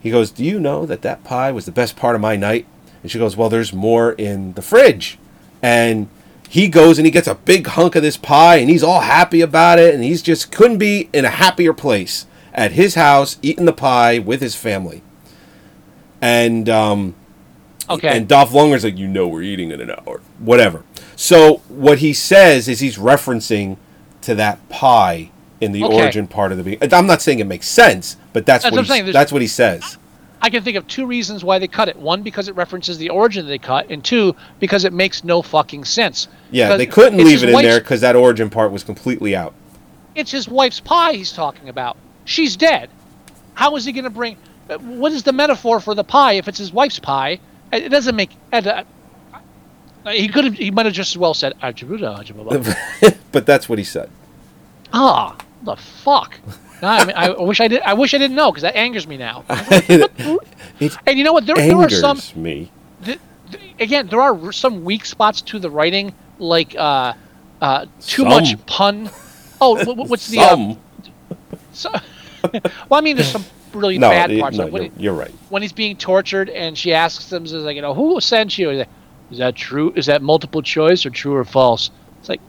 he 0.00 0.10
goes, 0.10 0.30
Do 0.30 0.44
you 0.44 0.60
know 0.60 0.84
that 0.86 1.02
that 1.02 1.24
pie 1.24 1.50
was 1.52 1.64
the 1.64 1.72
best 1.72 1.96
part 1.96 2.14
of 2.14 2.20
my 2.20 2.36
night? 2.36 2.66
And 3.02 3.10
she 3.10 3.18
goes, 3.18 3.36
Well, 3.36 3.48
there's 3.48 3.72
more 3.72 4.12
in 4.12 4.52
the 4.52 4.62
fridge. 4.62 5.18
And 5.62 6.08
he 6.48 6.68
goes 6.68 6.98
and 6.98 7.06
he 7.06 7.10
gets 7.10 7.28
a 7.28 7.34
big 7.34 7.66
hunk 7.66 7.94
of 7.96 8.02
this 8.02 8.16
pie 8.16 8.56
and 8.56 8.70
he's 8.70 8.82
all 8.82 9.00
happy 9.00 9.40
about 9.40 9.78
it. 9.78 9.94
And 9.94 10.02
he's 10.04 10.22
just 10.22 10.52
couldn't 10.52 10.78
be 10.78 11.08
in 11.12 11.24
a 11.24 11.30
happier 11.30 11.72
place 11.74 12.26
at 12.54 12.72
his 12.72 12.94
house 12.94 13.38
eating 13.42 13.64
the 13.66 13.72
pie 13.72 14.18
with 14.18 14.40
his 14.40 14.54
family. 14.54 15.02
And, 16.20 16.68
um, 16.68 17.14
Okay. 17.90 18.08
and 18.08 18.28
Dolph 18.28 18.50
Lundgren's 18.50 18.84
like, 18.84 18.98
you 18.98 19.08
know, 19.08 19.26
we're 19.28 19.42
eating 19.42 19.70
in 19.70 19.80
an 19.80 19.90
hour, 19.90 20.20
whatever. 20.38 20.82
So 21.16 21.62
what 21.68 21.98
he 21.98 22.12
says 22.12 22.68
is 22.68 22.80
he's 22.80 22.98
referencing 22.98 23.76
to 24.22 24.34
that 24.34 24.66
pie 24.68 25.30
in 25.60 25.72
the 25.72 25.82
Okay. 25.84 25.94
origin 25.94 26.26
part 26.26 26.52
of 26.52 26.58
the. 26.58 26.64
Be- 26.76 26.92
I'm 26.92 27.06
not 27.06 27.22
saying 27.22 27.38
it 27.38 27.46
makes 27.46 27.66
sense, 27.66 28.16
but 28.32 28.46
that's, 28.46 28.64
That's 28.64 28.72
what, 28.72 28.82
what 28.82 28.90
I'm 28.90 28.96
he, 28.96 29.00
saying. 29.04 29.12
That's 29.12 29.32
what 29.32 29.42
he 29.42 29.48
says. 29.48 29.96
I 30.40 30.50
can 30.50 30.62
think 30.62 30.76
of 30.76 30.86
two 30.86 31.06
reasons 31.06 31.42
why 31.42 31.58
they 31.58 31.66
cut 31.66 31.88
it. 31.88 31.96
One, 31.96 32.22
because 32.22 32.46
it 32.46 32.54
references 32.54 32.96
the 32.98 33.08
origin 33.08 33.46
they 33.46 33.58
cut, 33.58 33.90
and 33.90 34.04
two, 34.04 34.36
because 34.60 34.84
it 34.84 34.92
makes 34.92 35.24
no 35.24 35.42
fucking 35.42 35.84
sense. 35.84 36.28
Yeah, 36.52 36.76
they 36.76 36.86
couldn't 36.86 37.18
leave 37.18 37.42
it 37.42 37.48
in 37.48 37.62
there 37.62 37.80
because 37.80 38.02
that 38.02 38.14
origin 38.14 38.48
part 38.48 38.70
was 38.70 38.84
completely 38.84 39.34
out. 39.34 39.54
It's 40.14 40.30
his 40.30 40.48
wife's 40.48 40.78
pie 40.78 41.14
he's 41.14 41.32
talking 41.32 41.68
about. 41.68 41.96
She's 42.24 42.56
dead. 42.56 42.90
How 43.54 43.74
is 43.76 43.84
he 43.84 43.92
going 43.92 44.04
to 44.04 44.10
bring? 44.10 44.36
What 44.80 45.12
is 45.12 45.22
the 45.22 45.32
metaphor 45.32 45.80
for 45.80 45.94
the 45.94 46.04
pie 46.04 46.34
if 46.34 46.48
it's 46.48 46.58
his 46.58 46.72
wife's 46.72 46.98
pie? 46.98 47.40
It 47.72 47.88
doesn't 47.90 48.16
make. 48.16 48.30
uh, 48.52 48.84
he 50.10 50.28
could 50.28 50.44
have. 50.44 50.54
He 50.54 50.70
might 50.70 50.86
have 50.86 50.94
just 50.94 51.12
as 51.12 51.18
well 51.18 51.34
said 51.34 51.54
"Ajabuda, 51.62 52.24
ajabuda." 52.24 53.16
but 53.32 53.46
that's 53.46 53.68
what 53.68 53.78
he 53.78 53.84
said. 53.84 54.10
Ah, 54.92 55.36
the 55.62 55.76
fuck. 55.76 56.38
Now, 56.80 56.92
I, 56.92 57.04
mean, 57.04 57.16
I 57.16 57.30
wish 57.30 57.60
I 57.60 57.68
did. 57.68 57.82
I 57.82 57.94
wish 57.94 58.14
I 58.14 58.18
didn't 58.18 58.36
know 58.36 58.50
because 58.50 58.62
that 58.62 58.76
angers 58.76 59.06
me 59.06 59.16
now. 59.16 59.44
And 61.06 61.18
you 61.18 61.24
know 61.24 61.32
what? 61.32 61.44
There, 61.44 61.56
there 61.56 61.76
are 61.76 61.90
some. 61.90 62.20
me. 62.36 62.70
th- 63.04 63.18
th- 63.50 63.62
again, 63.80 64.06
there 64.06 64.20
are 64.20 64.52
some 64.52 64.84
weak 64.84 65.04
spots 65.04 65.40
to 65.42 65.58
the 65.58 65.68
writing, 65.68 66.14
like 66.38 66.76
uh, 66.76 67.14
uh, 67.60 67.86
too 68.00 68.22
Some. 68.22 68.28
much 68.28 68.66
pun. 68.66 69.10
Oh, 69.60 69.74
wh- 69.76 69.96
wh- 69.96 70.08
what's 70.08 70.28
the? 70.28 70.38
Uh, 70.38 70.48
Some. 70.50 70.78
so, 71.72 71.90
well, 72.88 72.98
I 72.98 73.00
mean, 73.00 73.16
there's 73.16 73.30
some 73.30 73.44
really 73.72 73.98
no, 73.98 74.10
bad 74.10 74.30
it- 74.30 74.40
parts. 74.40 74.56
no, 74.56 74.64
like 74.64 74.72
when, 74.72 74.82
you're, 74.84 74.92
he- 74.92 75.02
you're 75.04 75.14
right. 75.14 75.32
when 75.48 75.62
he's 75.62 75.72
being 75.72 75.96
tortured, 75.96 76.48
and 76.50 76.76
she 76.76 76.92
asks 76.94 77.32
him, 77.32 77.44
"Is 77.44 77.52
like, 77.52 77.76
you 77.76 77.82
know, 77.82 77.94
who 77.94 78.20
sent 78.20 78.56
you?" 78.58 78.70
Like, 78.72 78.88
Is 79.30 79.38
that 79.38 79.54
true? 79.54 79.92
Is 79.96 80.06
that 80.06 80.22
multiple 80.22 80.62
choice 80.62 81.04
or 81.04 81.10
true 81.10 81.34
or 81.34 81.44
false? 81.44 81.90
It's 82.20 82.28
like 82.28 82.40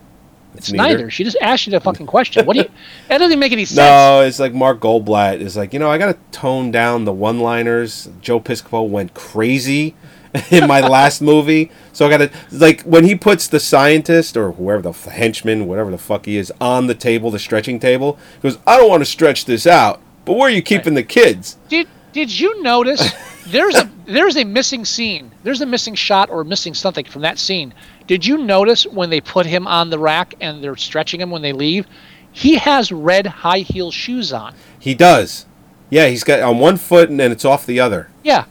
it's, 0.56 0.72
neither. 0.72 0.98
neither. 0.98 1.10
She 1.10 1.24
just 1.24 1.38
asked 1.42 1.68
you 1.68 1.72
the 1.72 1.80
fucking 1.80 2.08
question. 2.08 2.46
What 2.46 2.54
do 2.56 2.62
you? 2.64 2.70
That 3.08 3.18
doesn't 3.20 3.40
make 3.40 3.52
any 3.52 3.66
sense. 3.66 3.78
No, 3.78 4.22
it's 4.22 4.40
like 4.40 4.54
Mark 4.54 4.80
Goldblatt 4.80 5.40
is 5.40 5.58
like, 5.58 5.74
you 5.74 5.80
know, 5.80 5.90
I 5.90 5.98
got 5.98 6.08
to 6.14 6.18
tone 6.38 6.70
down 6.72 7.06
the 7.06 7.12
one-liners. 7.14 8.08
Joe 8.22 8.40
Piscopo 8.40 8.88
went 8.88 9.14
crazy 9.16 9.96
in 10.52 10.68
my 10.68 10.80
last 10.80 11.22
movie, 11.22 11.72
so 11.92 12.06
I 12.06 12.10
got 12.10 12.18
to 12.18 12.32
like 12.52 12.82
when 12.82 13.04
he 13.04 13.16
puts 13.16 13.48
the 13.48 13.60
scientist 13.60 14.38
or 14.38 14.52
whoever 14.52 14.82
the 14.82 14.92
henchman, 14.92 15.66
whatever 15.68 15.90
the 15.90 15.98
fuck 15.98 16.26
he 16.26 16.38
is, 16.38 16.54
on 16.62 16.88
the 16.88 16.96
table, 16.96 17.32
the 17.32 17.40
stretching 17.40 17.80
table. 17.80 18.18
He 18.42 18.50
goes, 18.50 18.60
I 18.68 18.78
don't 18.78 18.90
want 18.90 19.02
to 19.02 19.06
stretch 19.06 19.46
this 19.46 19.66
out, 19.66 20.00
but 20.26 20.34
where 20.34 20.48
are 20.48 20.52
you 20.52 20.62
keeping 20.62 20.94
the 20.94 21.04
kids? 21.04 21.58
Did 21.68 21.88
Did 22.14 22.38
you 22.38 22.62
notice 22.62 23.12
there's 23.48 23.76
a 23.76 23.90
there's 24.06 24.38
a 24.38 24.44
missing 24.44 24.86
scene? 24.86 25.32
There's 25.44 25.62
a 25.62 25.66
missing 25.66 25.96
shot 25.96 26.30
or 26.30 26.44
missing 26.44 26.74
something 26.74 27.06
from 27.06 27.24
that 27.24 27.40
scene. 27.40 27.74
Did 28.06 28.26
you 28.26 28.38
notice 28.38 28.86
when 28.86 29.10
they 29.10 29.22
put 29.22 29.46
him 29.46 29.68
on 29.68 29.90
the 29.90 30.00
rack 30.00 30.36
and 30.42 30.64
they're 30.64 30.76
stretching 30.76 31.22
him 31.22 31.32
when 31.32 31.42
they 31.42 31.54
leave? 31.54 31.88
He 32.32 32.56
has 32.58 32.92
red 32.92 33.26
high 33.26 33.60
heel 33.60 33.90
shoes 33.90 34.32
on. 34.32 34.54
He 34.80 34.94
does. 34.94 35.46
Yeah, 35.90 36.08
he's 36.08 36.24
got 36.24 36.40
on 36.42 36.60
one 36.60 36.78
foot 36.78 37.10
and 37.10 37.20
then 37.20 37.32
it's 37.32 37.46
off 37.46 37.66
the 37.66 37.80
other. 37.80 38.10
Yeah. 38.24 38.46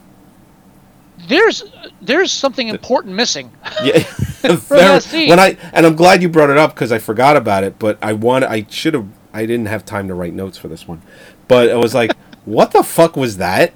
There's 1.27 1.65
there's 2.01 2.33
something 2.33 2.69
important 2.69 3.15
missing. 3.15 3.51
Yeah, 3.83 4.03
when 4.43 5.39
I 5.39 5.57
and 5.73 5.87
I'm 5.87 5.95
glad 5.95 6.21
you 6.21 6.29
brought 6.29 6.51
it 6.51 6.59
up 6.59 6.75
because 6.75 6.91
I 6.91 6.99
forgot 6.99 7.37
about 7.37 7.65
it. 7.65 7.79
But 7.79 7.99
I 8.03 8.13
want 8.13 8.45
I 8.45 8.67
should 8.71 8.95
have 8.95 9.07
I 9.33 9.47
didn't 9.47 9.67
have 9.67 9.85
time 9.85 10.09
to 10.09 10.15
write 10.15 10.33
notes 10.33 10.59
for 10.59 10.67
this 10.69 10.89
one. 10.89 11.03
But 11.47 11.69
it 11.69 11.77
was 11.77 11.95
like, 11.95 12.13
what 12.45 12.73
the 12.73 12.83
fuck 12.83 13.17
was 13.17 13.37
that? 13.37 13.73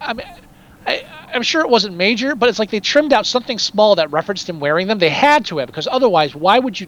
I 0.00 0.12
mean, 0.12 0.26
I, 0.86 1.04
I'm 1.32 1.42
sure 1.42 1.60
it 1.60 1.68
wasn't 1.68 1.96
major, 1.96 2.34
but 2.34 2.48
it's 2.48 2.58
like 2.58 2.70
they 2.70 2.80
trimmed 2.80 3.12
out 3.12 3.26
something 3.26 3.58
small 3.58 3.94
that 3.96 4.10
referenced 4.10 4.48
him 4.48 4.60
wearing 4.60 4.86
them. 4.86 4.98
They 4.98 5.10
had 5.10 5.44
to 5.46 5.58
have 5.58 5.66
because 5.66 5.88
otherwise, 5.90 6.34
why 6.34 6.58
would 6.58 6.80
you? 6.80 6.86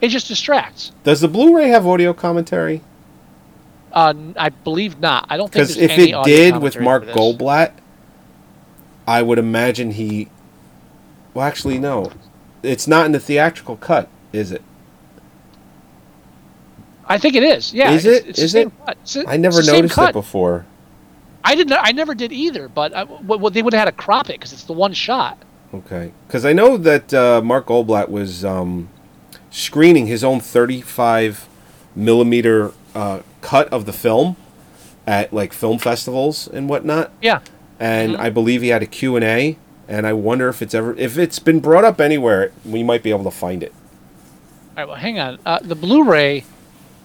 It 0.00 0.08
just 0.08 0.28
distracts. 0.28 0.92
Does 1.04 1.20
the 1.20 1.28
Blu-ray 1.28 1.68
have 1.68 1.86
audio 1.86 2.12
commentary? 2.12 2.82
Uh, 3.92 4.14
I 4.36 4.50
believe 4.50 4.98
not. 5.00 5.26
I 5.28 5.36
don't 5.36 5.50
think 5.50 5.68
Because 5.68 5.76
if 5.76 5.98
it 5.98 6.24
did 6.24 6.58
with 6.58 6.78
Mark. 6.80 7.04
Goldblatt, 7.06 7.72
I 9.06 9.22
would 9.22 9.38
imagine 9.38 9.92
he. 9.92 10.28
Well, 11.34 11.46
actually, 11.46 11.78
no, 11.78 12.12
it's 12.62 12.86
not 12.86 13.06
in 13.06 13.12
the 13.12 13.20
theatrical 13.20 13.76
cut, 13.76 14.08
is 14.32 14.52
it? 14.52 14.62
I 17.06 17.18
think 17.18 17.36
it 17.36 17.42
is. 17.42 17.72
Yeah. 17.72 17.92
Is 17.92 18.04
it's- 18.04 18.22
it? 18.22 18.28
It's 18.28 18.38
the 18.38 18.44
Is 18.44 18.54
it? 18.54 18.72
It's 18.88 19.16
I 19.28 19.36
never 19.36 19.60
it's 19.60 19.68
noticed 19.68 19.98
it 19.98 20.12
before. 20.12 20.66
I 21.44 21.54
didn't. 21.54 21.74
I 21.80 21.92
never 21.92 22.14
did 22.14 22.32
either. 22.32 22.68
But 22.68 22.94
I, 22.94 23.04
well, 23.04 23.38
well, 23.38 23.50
they 23.50 23.62
would 23.62 23.72
have 23.72 23.86
had 23.86 23.96
to 23.96 24.02
crop 24.02 24.28
it 24.28 24.32
because 24.34 24.52
it's 24.52 24.64
the 24.64 24.72
one 24.72 24.92
shot. 24.92 25.38
Okay, 25.72 26.12
because 26.26 26.44
I 26.44 26.52
know 26.52 26.76
that 26.76 27.14
uh, 27.14 27.40
Mark 27.42 27.66
Goldblatt 27.66 28.08
was 28.08 28.44
um, 28.44 28.88
screening 29.50 30.06
his 30.06 30.24
own 30.24 30.40
35 30.40 31.48
millimeter 31.94 32.72
uh, 32.96 33.22
cut 33.42 33.68
of 33.72 33.84
the 33.86 33.92
film 33.92 34.36
at 35.06 35.32
like 35.32 35.52
film 35.52 35.78
festivals 35.78 36.48
and 36.48 36.68
whatnot, 36.68 37.12
Yeah. 37.22 37.40
and 37.78 38.12
Mm-hmm. 38.14 38.22
I 38.22 38.30
believe 38.30 38.62
he 38.62 38.68
had 38.68 38.82
a 38.82 38.86
Q 38.86 39.14
and 39.16 39.24
A. 39.24 39.56
And 39.88 40.04
I 40.04 40.12
wonder 40.14 40.48
if 40.48 40.62
it's 40.62 40.74
ever 40.74 40.96
if 40.96 41.16
it's 41.16 41.38
been 41.38 41.60
brought 41.60 41.84
up 41.84 42.00
anywhere, 42.00 42.50
we 42.64 42.82
might 42.82 43.04
be 43.04 43.10
able 43.10 43.22
to 43.22 43.30
find 43.30 43.62
it. 43.62 43.72
All 44.70 44.78
right. 44.78 44.88
Well, 44.88 44.96
hang 44.96 45.20
on. 45.20 45.38
Uh, 45.46 45.60
the 45.62 45.76
Blu-ray. 45.76 46.42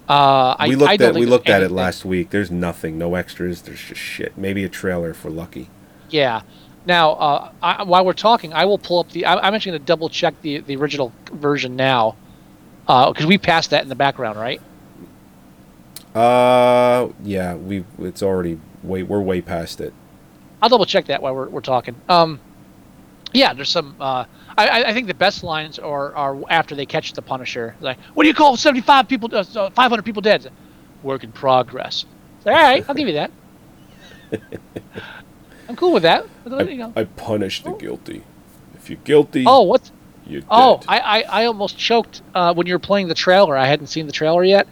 Uh, 0.09 0.55
we 0.59 0.65
I 0.65 0.67
looked 0.75 0.97
don't 0.99 1.15
at 1.15 1.19
we 1.19 1.27
looked 1.27 1.47
at 1.47 1.61
it 1.61 1.69
last 1.69 2.03
week. 2.05 2.31
There's 2.31 2.49
nothing, 2.49 2.97
no 2.97 3.13
extras. 3.13 3.61
There's 3.61 3.79
just 3.83 4.01
shit. 4.01 4.35
Maybe 4.35 4.63
a 4.63 4.69
trailer 4.69 5.13
for 5.13 5.29
Lucky. 5.29 5.69
Yeah. 6.09 6.41
Now, 6.87 7.11
uh, 7.11 7.51
I, 7.61 7.83
while 7.83 8.03
we're 8.03 8.13
talking, 8.13 8.51
I 8.51 8.65
will 8.65 8.79
pull 8.79 8.97
up 8.99 9.11
the. 9.11 9.25
I, 9.25 9.35
I'm 9.35 9.53
actually 9.53 9.73
going 9.73 9.81
to 9.81 9.85
double 9.85 10.09
check 10.09 10.33
the 10.41 10.57
the 10.61 10.75
original 10.75 11.13
version 11.31 11.75
now, 11.75 12.15
because 12.87 13.27
we 13.27 13.37
passed 13.37 13.69
that 13.69 13.83
in 13.83 13.89
the 13.89 13.95
background, 13.95 14.39
right? 14.39 14.59
Uh, 16.15 17.09
yeah, 17.23 17.55
we 17.55 17.85
it's 17.99 18.21
already 18.21 18.59
way 18.83 19.03
we're 19.03 19.21
way 19.21 19.41
past 19.41 19.79
it. 19.81 19.93
I'll 20.61 20.69
double 20.69 20.85
check 20.85 21.05
that 21.05 21.21
while 21.21 21.33
we're, 21.33 21.49
we're 21.49 21.61
talking. 21.61 21.95
Um, 22.09 22.39
yeah, 23.33 23.53
there's 23.53 23.69
some. 23.69 23.95
Uh, 23.99 24.25
I, 24.57 24.83
I- 24.83 24.93
think 24.93 25.07
the 25.07 25.13
best 25.13 25.43
lines 25.43 25.79
are 25.79 26.13
are 26.15 26.37
after 26.49 26.75
they 26.75 26.85
catch 26.85 27.13
the 27.13 27.21
Punisher. 27.21 27.75
Like, 27.79 27.97
what 28.13 28.23
do 28.23 28.27
you 28.27 28.35
call 28.35 28.57
75 28.57 29.07
people, 29.07 29.29
uh, 29.33 29.69
500 29.69 30.03
people 30.03 30.21
dead? 30.21 30.51
work 31.03 31.23
in 31.23 31.31
progress. 31.31 32.05
All 32.45 32.51
right, 32.53 32.85
I'll 32.87 32.93
give 32.93 33.07
you 33.07 33.15
that. 33.15 33.31
I'm 35.67 35.75
cool 35.75 35.93
with 35.93 36.03
that. 36.03 36.27
I, 36.45 36.61
You 36.61 36.77
know. 36.77 36.93
I 36.95 37.05
punish 37.05 37.63
the 37.63 37.71
guilty. 37.71 38.23
If 38.75 38.87
you're 38.89 38.99
guilty, 39.03 39.45
Oh, 39.47 39.63
what? 39.63 39.89
you're 40.27 40.43
Oh. 40.51 40.79
I, 40.87 40.99
I, 40.99 41.21
I 41.41 41.45
almost 41.45 41.75
choked 41.77 42.21
uh, 42.35 42.53
when 42.53 42.67
you 42.67 42.73
were 42.75 42.79
playing 42.79 43.07
the 43.07 43.15
trailer. 43.15 43.57
I 43.57 43.65
hadn't 43.65 43.87
seen 43.87 44.05
the 44.05 44.11
trailer 44.11 44.43
yet. 44.43 44.67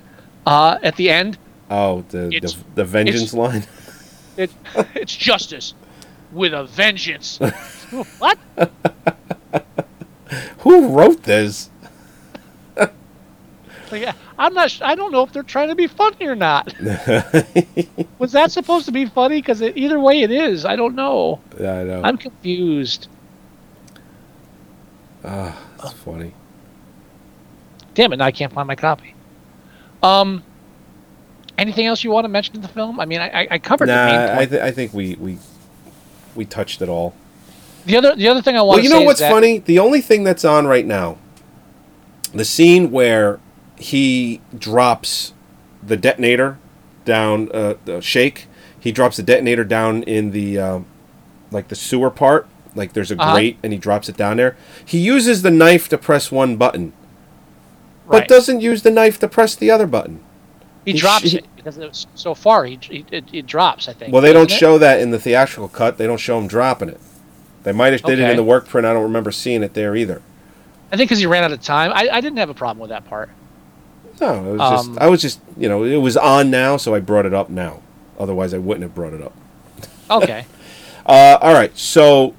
Uh, 0.46 0.78
at 0.82 0.96
the 0.96 1.10
end, 1.10 1.38
Oh, 1.70 2.04
the 2.10 2.30
the, 2.42 2.56
the 2.76 2.86
vengeance 2.86 3.34
it's- 3.34 3.34
line. 3.34 3.64
it, 4.38 4.52
it's 4.96 5.16
justice 5.16 5.74
with 6.32 6.54
a 6.54 6.64
vengeance. 6.66 7.38
what? 8.20 8.38
Who 10.60 10.90
wrote 10.90 11.24
this? 11.24 11.70
Like, 13.92 14.14
I'm 14.38 14.54
not. 14.54 14.70
sh- 14.70 14.82
I 14.84 14.94
don't 14.94 15.12
know 15.12 15.24
if 15.24 15.34
they're 15.34 15.42
trying 15.42 15.70
to 15.70 15.76
be 15.76 15.88
funny 15.88 16.28
or 16.28 16.36
not. 16.36 16.76
Was 18.20 18.34
that 18.34 18.52
supposed 18.52 18.86
to 18.86 18.92
be 18.92 19.08
funny? 19.08 19.40
Because 19.42 19.64
either 19.64 20.00
way, 20.00 20.22
it 20.22 20.30
is. 20.30 20.64
I 20.64 20.76
don't 20.76 20.94
know. 20.94 21.42
Yeah, 21.60 21.80
I 21.80 21.84
know. 21.86 22.02
I'm 22.04 22.16
confused. 22.18 23.08
ah 25.24 25.58
That's 25.82 25.94
funny. 25.94 26.34
Damn 27.96 28.14
it! 28.14 28.18
Now 28.18 28.26
I 28.26 28.32
can't 28.32 28.54
find 28.54 28.68
my 28.68 28.76
copy. 28.76 29.16
Um. 30.04 30.44
Anything 31.58 31.88
else 31.88 32.06
you 32.06 32.10
want 32.12 32.24
to 32.24 32.30
mention 32.30 32.56
in 32.56 32.62
the 32.62 32.70
film? 32.70 33.02
I 33.02 33.06
mean, 33.06 33.20
I, 33.20 33.46
I- 33.52 33.58
covered 33.60 33.90
the 33.90 33.94
main 33.94 34.16
Nah, 34.16 34.40
I, 34.40 34.46
th- 34.46 34.62
I 34.62 34.72
think 34.72 34.94
we, 34.94 35.16
we 35.16 35.38
we 36.34 36.46
touched 36.46 36.82
it 36.82 36.88
all. 36.88 37.14
the 37.86 37.98
other 37.98 38.16
the 38.16 38.30
other 38.30 38.42
thing 38.42 38.56
I 38.56 38.62
want 38.62 38.70
Well, 38.70 38.78
to 38.78 38.84
you 38.84 38.90
know 38.90 39.02
what's 39.02 39.20
funny? 39.20 39.60
The 39.60 39.78
only 39.78 40.00
thing 40.00 40.24
that's 40.24 40.46
on 40.46 40.68
right 40.68 40.86
now, 40.86 41.18
the 42.34 42.46
scene 42.46 42.92
where 42.92 43.42
he 43.78 44.40
drops 44.58 45.34
the 45.84 45.98
detonator 45.98 46.58
down, 47.04 47.52
uh, 47.54 47.74
the 47.84 48.00
shake. 48.02 48.48
He 48.80 48.94
drops 48.94 49.18
the 49.18 49.24
detonator 49.24 49.66
down 49.66 50.04
in 50.04 50.32
the 50.32 50.58
um, 50.60 50.86
like 51.52 51.68
the 51.68 51.76
sewer 51.76 52.10
part. 52.10 52.48
Like 52.74 52.94
there's 52.94 53.12
a 53.12 53.20
Uh-huh. 53.20 53.34
grate, 53.34 53.58
and 53.64 53.74
he 53.74 53.80
drops 53.80 54.08
it 54.08 54.16
down 54.16 54.38
there. 54.38 54.56
He 54.86 55.00
uses 55.00 55.42
the 55.42 55.52
knife 55.52 55.90
to 55.90 55.98
press 55.98 56.32
one 56.32 56.56
button, 56.56 56.94
Right. 58.10 58.22
but 58.22 58.28
doesn't 58.28 58.60
use 58.62 58.82
the 58.82 58.92
knife 58.92 59.20
to 59.20 59.28
press 59.28 59.56
the 59.56 59.70
other 59.72 59.88
button. 59.88 60.20
He 60.86 60.94
he 60.94 60.98
drops 61.00 61.30
sh- 61.30 61.36
it 61.36 61.46
because 61.56 61.78
it 61.78 61.88
was 61.88 62.08
so 62.16 62.34
far. 62.34 62.66
He, 62.66 62.78
he 62.82 63.06
it, 63.12 63.26
it 63.32 63.46
drops. 63.46 63.88
I 63.88 63.94
think. 63.94 64.12
Well, 64.12 64.22
they 64.22 64.34
don't 64.34 64.46
doesn't 64.48 64.58
it? 64.58 64.60
show 64.60 64.78
that 64.80 65.00
in 65.00 65.12
the 65.12 65.20
theatrical 65.20 65.68
cut. 65.70 65.98
They 65.98 66.08
don't 66.08 66.18
show 66.20 66.38
him 66.40 66.48
dropping 66.48 66.90
it. 66.90 67.00
They 67.64 67.72
might 67.72 67.94
have 67.94 68.02
did 68.04 68.20
it 68.20 68.30
in 68.30 68.36
the 68.38 68.44
work 68.44 68.68
print. 68.68 68.88
I 68.88 68.94
don't 68.94 69.04
remember 69.04 69.32
seeing 69.32 69.64
it 69.64 69.74
there 69.74 69.96
either. 69.96 70.22
I 70.92 70.98
think 70.98 71.08
because 71.10 71.20
he 71.20 71.26
ran 71.28 71.44
out 71.44 71.52
of 71.52 71.62
time. 71.62 71.92
I, 71.94 72.10
I 72.12 72.22
didn't 72.22 72.38
have 72.38 72.50
a 72.50 72.54
problem 72.56 72.80
with 72.80 72.90
that 72.90 73.06
part. 73.08 73.30
No, 74.20 74.54
it 74.54 74.58
was 74.58 74.62
Um, 74.62 74.88
just 74.94 75.00
I 75.02 75.08
was 75.08 75.22
just 75.22 75.40
you 75.58 75.70
know 75.70 75.84
it 75.84 75.98
was 75.98 76.18
on 76.18 76.50
now, 76.50 76.78
so 76.78 76.96
I 76.96 77.00
brought 77.00 77.26
it 77.26 77.34
up 77.34 77.50
now. 77.50 77.82
Otherwise, 78.18 78.54
I 78.54 78.58
wouldn't 78.58 78.84
have 78.84 78.96
brought 78.96 79.14
it 79.14 79.22
up. 79.22 79.34
Okay. 80.12 80.46
Uh, 81.06 81.38
all 81.40 81.54
right, 81.54 81.78
so 81.78 82.34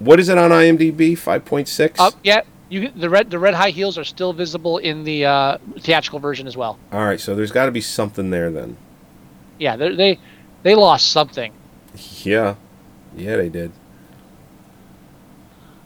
what 0.00 0.18
is 0.18 0.28
it 0.28 0.36
on 0.36 0.50
IMDb? 0.50 1.16
Five 1.16 1.44
point 1.44 1.68
six. 1.68 2.00
uh, 2.00 2.10
yeah. 2.24 2.40
You 2.70 2.88
the 2.88 3.10
red 3.10 3.30
the 3.30 3.38
red 3.38 3.54
high 3.54 3.70
heels 3.70 3.98
are 3.98 4.04
still 4.04 4.32
visible 4.32 4.78
in 4.78 5.02
the 5.04 5.26
uh, 5.26 5.58
theatrical 5.80 6.20
version 6.20 6.46
as 6.46 6.56
well. 6.56 6.78
All 6.92 7.04
right, 7.04 7.20
so 7.20 7.34
there's 7.34 7.50
got 7.50 7.66
to 7.66 7.72
be 7.72 7.80
something 7.80 8.30
there 8.30 8.50
then. 8.50 8.76
Yeah, 9.58 9.76
they 9.76 9.94
they 9.94 10.18
they 10.62 10.74
lost 10.76 11.10
something. 11.10 11.52
Yeah, 12.22 12.54
yeah, 13.16 13.36
they 13.36 13.48
did. 13.48 13.72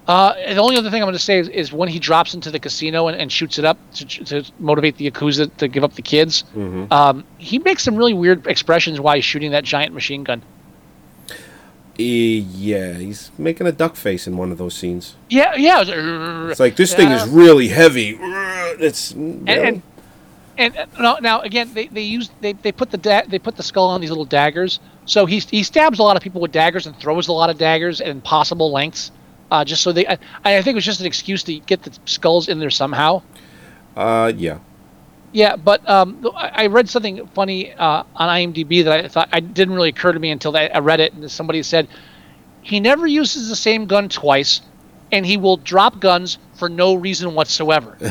Uh, 0.06 0.35
the 0.35 0.61
only 0.61 0.77
other 0.77 0.90
thing 0.90 1.01
I'm 1.01 1.06
going 1.06 1.15
to 1.15 1.19
say 1.19 1.39
is, 1.39 1.48
is 1.48 1.73
when 1.73 1.89
he 1.89 1.98
drops 1.98 2.35
into 2.35 2.51
the 2.51 2.59
casino 2.59 3.09
and, 3.09 3.19
and 3.19 3.32
shoots 3.32 3.59
it 3.59 3.65
up 3.65 3.78
to, 3.94 4.05
to 4.05 4.52
motivate 4.59 4.98
the 4.98 5.11
yakuza 5.11 5.56
to 5.56 5.69
give 5.69 5.82
up 5.82 5.94
the 5.94 6.02
kids. 6.02 6.44
Mm-hmm. 6.55 6.93
Um, 6.93 7.24
he 7.39 7.59
makes 7.59 7.82
some 7.82 7.97
really 7.97 8.12
weird 8.12 8.47
expressions 8.47 9.01
while 9.01 9.15
he's 9.15 9.24
shooting 9.24 9.52
that 9.52 9.65
giant 9.65 9.94
machine 9.94 10.23
gun. 10.23 10.43
Yeah, 11.97 12.95
he's 12.95 13.31
making 13.39 13.66
a 13.66 13.73
duck 13.73 13.97
face 13.97 14.27
in 14.27 14.37
one 14.37 14.51
of 14.51 14.59
those 14.59 14.75
scenes. 14.75 15.15
Yeah, 15.29 15.55
yeah. 15.55 15.85
It's 16.51 16.61
like 16.61 16.77
this 16.77 16.95
thing 16.95 17.11
is 17.11 17.29
really 17.29 17.69
heavy. 17.69 18.19
It's 18.21 19.12
and, 19.12 19.49
and 19.49 19.83
and 20.57 20.77
uh, 20.77 20.87
now, 20.99 21.16
now 21.21 21.41
again 21.41 21.73
they, 21.75 21.89
they 21.89 22.03
use 22.03 22.31
they, 22.41 22.53
they 22.53 22.73
put 22.73 22.91
the 22.91 22.99
da- 22.99 23.25
they 23.27 23.39
put 23.39 23.57
the 23.57 23.62
skull 23.62 23.89
on 23.89 24.01
these 24.01 24.11
little 24.11 24.25
daggers 24.25 24.81
so 25.05 25.27
he, 25.27 25.39
he 25.39 25.62
stabs 25.62 25.99
a 25.99 26.03
lot 26.03 26.16
of 26.16 26.23
people 26.23 26.41
with 26.41 26.53
daggers 26.53 26.87
and 26.87 26.97
throws 26.97 27.29
a 27.29 27.33
lot 27.33 27.51
of 27.51 27.59
daggers 27.59 28.01
at 28.01 28.09
impossible 28.09 28.73
lengths 28.73 29.11
uh, 29.51 29.65
just 29.65 29.83
so 29.83 29.93
they 29.93 30.07
I, 30.07 30.19
I 30.45 30.62
think 30.62 30.75
it 30.75 30.77
was 30.77 30.85
just 30.85 31.01
an 31.01 31.07
excuse 31.07 31.43
to 31.45 31.59
get 31.61 31.83
the 31.83 31.97
skulls 32.05 32.49
in 32.49 32.59
there 32.59 32.71
somehow 32.71 33.23
uh, 33.97 34.33
yeah. 34.37 34.59
Yeah 35.35 35.56
but 35.56 35.86
um, 35.89 36.27
I 36.35 36.65
I 36.65 36.66
read 36.69 36.89
something 36.89 37.27
funny 37.35 37.73
uh, 37.74 38.05
on 38.16 38.28
IMDb 38.28 38.82
that 38.85 39.05
I 39.05 39.09
thought 39.09 39.28
I 39.32 39.40
didn't 39.40 39.74
really 39.74 39.90
occur 39.90 40.12
to 40.12 40.19
me 40.19 40.31
until 40.31 40.56
I 40.56 40.78
read 40.78 41.01
it 41.01 41.12
and 41.12 41.31
somebody 41.31 41.62
said 41.62 41.89
he 42.62 42.81
never 42.81 43.06
uses 43.06 43.51
the 43.51 43.56
same 43.56 43.85
gun 43.86 44.09
twice 44.09 44.62
and 45.12 45.27
he 45.27 45.36
will 45.36 45.59
drop 45.59 46.01
guns 46.01 46.39
for 46.55 46.69
no 46.70 46.94
reason 46.94 47.35
whatsoever 47.35 47.98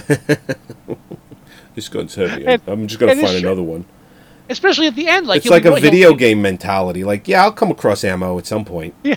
This 1.76 1.90
gun's 1.90 2.14
heavy. 2.14 2.46
And- 2.46 2.62
I'm 2.68 2.88
just 2.88 3.00
gonna 3.00 3.16
find 3.16 3.38
another 3.38 3.64
one. 3.64 3.86
especially 4.50 4.86
at 4.88 4.96
the 4.96 5.08
end 5.08 5.26
like 5.26 5.38
it's 5.40 5.48
like 5.50 5.66
a 5.66 5.72
he'll- 5.72 5.80
video 5.80 6.10
he'll- 6.10 6.18
game 6.18 6.42
mentality. 6.42 7.04
Like, 7.04 7.28
yeah, 7.28 7.44
I'll 7.44 7.52
come 7.52 7.72
across 7.72 8.04
ammo 8.04 8.38
at 8.38 8.46
some 8.46 8.64
point. 8.66 8.94
Yeah. 9.04 9.16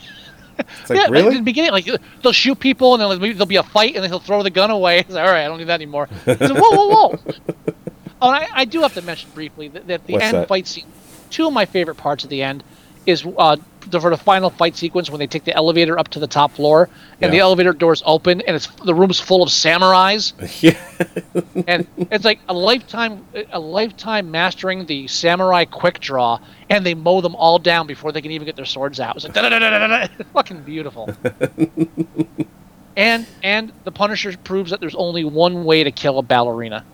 It's 0.58 0.88
like 0.88 0.98
yeah, 0.98 1.08
really. 1.10 1.24
Like 1.24 1.32
in 1.32 1.38
the 1.38 1.42
beginning, 1.42 1.72
like 1.72 1.86
they'll 2.22 2.32
shoot 2.32 2.58
people, 2.58 2.94
and 2.94 3.02
then 3.02 3.10
like, 3.10 3.20
maybe 3.20 3.34
there'll 3.34 3.44
be 3.44 3.56
a 3.56 3.62
fight, 3.62 3.94
and 3.94 4.02
then 4.02 4.10
he'll 4.10 4.20
throw 4.20 4.42
the 4.42 4.48
gun 4.48 4.70
away. 4.70 5.00
It's 5.00 5.10
like, 5.10 5.26
all 5.26 5.30
right, 5.30 5.44
I 5.44 5.48
don't 5.48 5.58
need 5.58 5.64
that 5.68 5.74
anymore. 5.82 6.08
Like, 6.26 6.40
whoa, 6.40 6.48
whoa, 6.70 6.88
whoa! 6.88 7.74
Oh, 8.22 8.30
and 8.32 8.44
I, 8.44 8.48
I 8.60 8.64
do 8.64 8.80
have 8.82 8.94
to 8.94 9.02
mention 9.02 9.30
briefly 9.34 9.68
that, 9.68 9.86
that 9.88 10.06
the 10.06 10.14
What's 10.14 10.24
end 10.24 10.34
that? 10.36 10.48
fight 10.48 10.66
scene. 10.66 10.86
Two 11.30 11.46
of 11.46 11.52
my 11.52 11.66
favorite 11.66 11.96
parts 11.96 12.24
of 12.24 12.30
the 12.30 12.42
end 12.42 12.62
is 13.04 13.24
uh, 13.38 13.56
the, 13.88 14.00
for 14.00 14.10
the 14.10 14.16
final 14.16 14.50
fight 14.50 14.74
sequence 14.76 15.08
when 15.10 15.20
they 15.20 15.28
take 15.28 15.44
the 15.44 15.54
elevator 15.54 15.96
up 15.96 16.08
to 16.08 16.18
the 16.18 16.26
top 16.26 16.50
floor, 16.52 16.88
and 17.20 17.32
the 17.32 17.36
Yeah. 17.36 17.42
elevator 17.44 17.72
doors 17.72 18.02
open, 18.04 18.40
and 18.40 18.56
it's 18.56 18.66
the 18.84 18.94
room's 18.94 19.20
full 19.20 19.44
of 19.44 19.48
samurais, 19.48 20.32
yeah. 20.62 21.62
and 21.68 21.86
it's 22.10 22.24
like 22.24 22.40
a 22.48 22.52
lifetime, 22.52 23.24
a 23.52 23.60
lifetime 23.60 24.30
mastering 24.32 24.86
the 24.86 25.06
samurai 25.06 25.64
quick 25.66 26.00
draw, 26.00 26.40
and 26.68 26.84
they 26.84 26.94
mow 26.94 27.20
them 27.20 27.36
all 27.36 27.60
down 27.60 27.86
before 27.86 28.10
they 28.10 28.20
can 28.20 28.32
even 28.32 28.44
get 28.44 28.56
their 28.56 28.64
swords 28.64 28.98
out. 28.98 29.14
It's 29.16 29.24
like 29.24 29.34
da-da-da-da-da-da. 29.34 30.24
fucking 30.32 30.62
beautiful. 30.62 31.08
and 32.96 33.26
and 33.42 33.72
the 33.84 33.92
Punisher 33.92 34.36
proves 34.42 34.70
that 34.70 34.80
there's 34.80 34.94
only 34.94 35.24
one 35.24 35.64
way 35.64 35.84
to 35.84 35.90
kill 35.92 36.18
a 36.18 36.22
ballerina. 36.22 36.84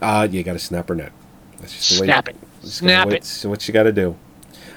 Uh, 0.00 0.26
you 0.30 0.42
got 0.42 0.54
to 0.54 0.58
snap 0.58 0.88
her 0.88 0.94
neck. 0.94 1.12
That's 1.60 1.72
just 1.74 1.90
the 1.96 2.00
way- 2.02 2.06
Snap 2.06 2.28
it. 2.28 2.36
Snap 2.62 3.08
it. 3.08 3.14
It's 3.14 3.44
what 3.44 3.66
you 3.68 3.74
got 3.74 3.84
to 3.84 3.92
do. 3.92 4.16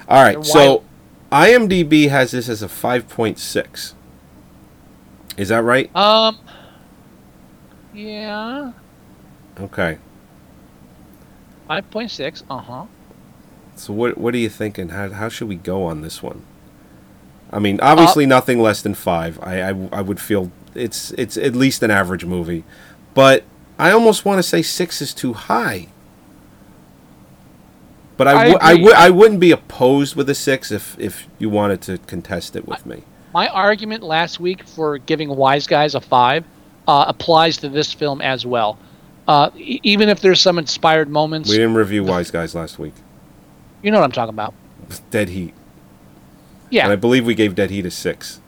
All 0.08 0.22
right, 0.22 0.44
so 0.44 0.84
IMDb 1.32 2.08
has 2.10 2.30
this 2.32 2.48
as 2.48 2.62
a 2.62 2.68
5.6. 2.68 3.94
Is 5.36 5.48
that 5.48 5.62
right? 5.62 5.94
Um. 5.96 6.38
Yeah. 7.92 8.72
Okay. 9.60 9.98
Five 11.66 11.90
point 11.90 12.10
six. 12.10 12.42
Uh 12.50 12.58
huh. 12.58 12.84
So 13.76 13.92
what 13.92 14.18
what 14.18 14.34
are 14.34 14.38
you 14.38 14.48
thinking? 14.48 14.90
How 14.90 15.08
how 15.10 15.28
should 15.28 15.48
we 15.48 15.56
go 15.56 15.84
on 15.84 16.02
this 16.02 16.22
one? 16.22 16.42
I 17.52 17.58
mean, 17.58 17.80
Uh, 17.80 17.86
obviously 17.86 18.26
nothing 18.26 18.60
less 18.60 18.82
than 18.82 18.94
five. 18.94 19.38
I, 19.42 19.70
I 19.70 19.88
I 19.92 20.00
would 20.02 20.20
feel 20.20 20.50
it's 20.74 21.12
it's 21.12 21.36
at 21.36 21.54
least 21.56 21.82
an 21.82 21.90
average 21.90 22.24
movie, 22.24 22.64
but 23.14 23.44
I 23.78 23.90
almost 23.90 24.24
want 24.24 24.38
to 24.38 24.42
say 24.42 24.62
six 24.62 25.02
is 25.02 25.12
too 25.14 25.32
high. 25.32 25.88
But 28.16 28.28
I, 28.28 28.30
I 28.30 28.34
w- 28.48 28.58
I, 28.60 28.72
agree. 28.72 28.84
w- 28.84 28.96
I 28.96 29.10
wouldn't 29.10 29.40
be 29.40 29.50
opposed 29.50 30.14
with 30.14 30.30
a 30.30 30.34
six 30.34 30.70
if 30.70 30.96
if 31.00 31.26
you 31.38 31.50
wanted 31.50 31.80
to 31.82 31.98
contest 31.98 32.54
it 32.54 32.66
with 32.68 32.86
me. 32.86 33.02
My 33.32 33.48
argument 33.48 34.04
last 34.04 34.38
week 34.38 34.64
for 34.68 34.98
giving 34.98 35.28
Wise 35.34 35.66
Guys 35.66 35.96
a 35.96 36.00
five 36.00 36.44
uh, 36.86 37.06
applies 37.08 37.56
to 37.58 37.68
this 37.68 37.92
film 37.92 38.20
as 38.22 38.46
well. 38.46 38.78
Uh, 39.26 39.50
e- 39.56 39.80
even 39.82 40.08
if 40.08 40.20
there's 40.20 40.40
some 40.40 40.58
inspired 40.58 41.08
moments, 41.08 41.48
We 41.50 41.56
didn't 41.56 41.74
review 41.74 42.04
Wise 42.04 42.30
Guys 42.30 42.54
last 42.54 42.78
week. 42.78 42.94
you 43.82 43.90
know 43.90 43.98
what 43.98 44.04
I'm 44.04 44.12
talking 44.12 44.34
about. 44.34 44.54
Dead 45.10 45.30
Heat, 45.30 45.54
Yeah, 46.70 46.84
and 46.84 46.92
I 46.92 46.96
believe 46.96 47.26
we 47.26 47.34
gave 47.34 47.56
Dead 47.56 47.70
Heat 47.70 47.86
a 47.86 47.90
six. 47.90 48.40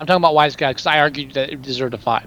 I'm 0.00 0.06
talking 0.08 0.20
about 0.22 0.34
Wise 0.34 0.56
Guys 0.56 0.74
because 0.74 0.86
I 0.86 0.98
argued 0.98 1.34
that 1.34 1.50
it 1.50 1.62
deserved 1.62 1.94
a 1.94 1.98
five. 1.98 2.26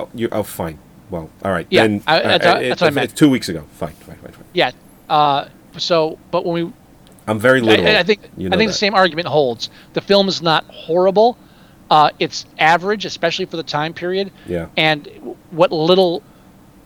Oh, 0.00 0.08
you, 0.14 0.28
oh 0.32 0.42
fine. 0.42 0.78
Well, 1.10 1.28
all 1.44 1.50
right. 1.50 1.66
Yeah, 1.70 1.82
then, 1.82 2.02
I- 2.06 2.20
that's- 2.20 2.40
uh, 2.46 2.60
that's 2.60 2.64
it- 2.64 2.84
what 2.84 2.92
I 2.92 2.94
meant. 2.94 3.16
two 3.16 3.28
weeks 3.30 3.48
ago. 3.48 3.64
Fine, 3.74 3.92
fine, 3.94 4.16
fine, 4.16 4.32
fine. 4.32 4.44
Yeah. 4.52 4.70
Uh, 5.08 5.48
so, 5.76 6.18
but 6.30 6.44
when 6.44 6.66
we 6.66 6.72
I'm 7.26 7.38
very 7.38 7.60
I, 7.60 7.64
literal. 7.64 7.96
I 7.96 8.02
think 8.02 8.20
you 8.36 8.48
I 8.48 8.56
think 8.56 8.68
that. 8.68 8.72
the 8.74 8.78
same 8.78 8.94
argument 8.94 9.28
holds. 9.28 9.70
The 9.92 10.00
film 10.00 10.28
is 10.28 10.40
not 10.42 10.64
horrible. 10.66 11.36
Uh, 11.90 12.10
it's 12.20 12.46
average, 12.58 13.04
especially 13.04 13.44
for 13.46 13.56
the 13.56 13.62
time 13.64 13.92
period. 13.92 14.30
Yeah. 14.46 14.66
And 14.76 15.08
what 15.50 15.72
little, 15.72 16.22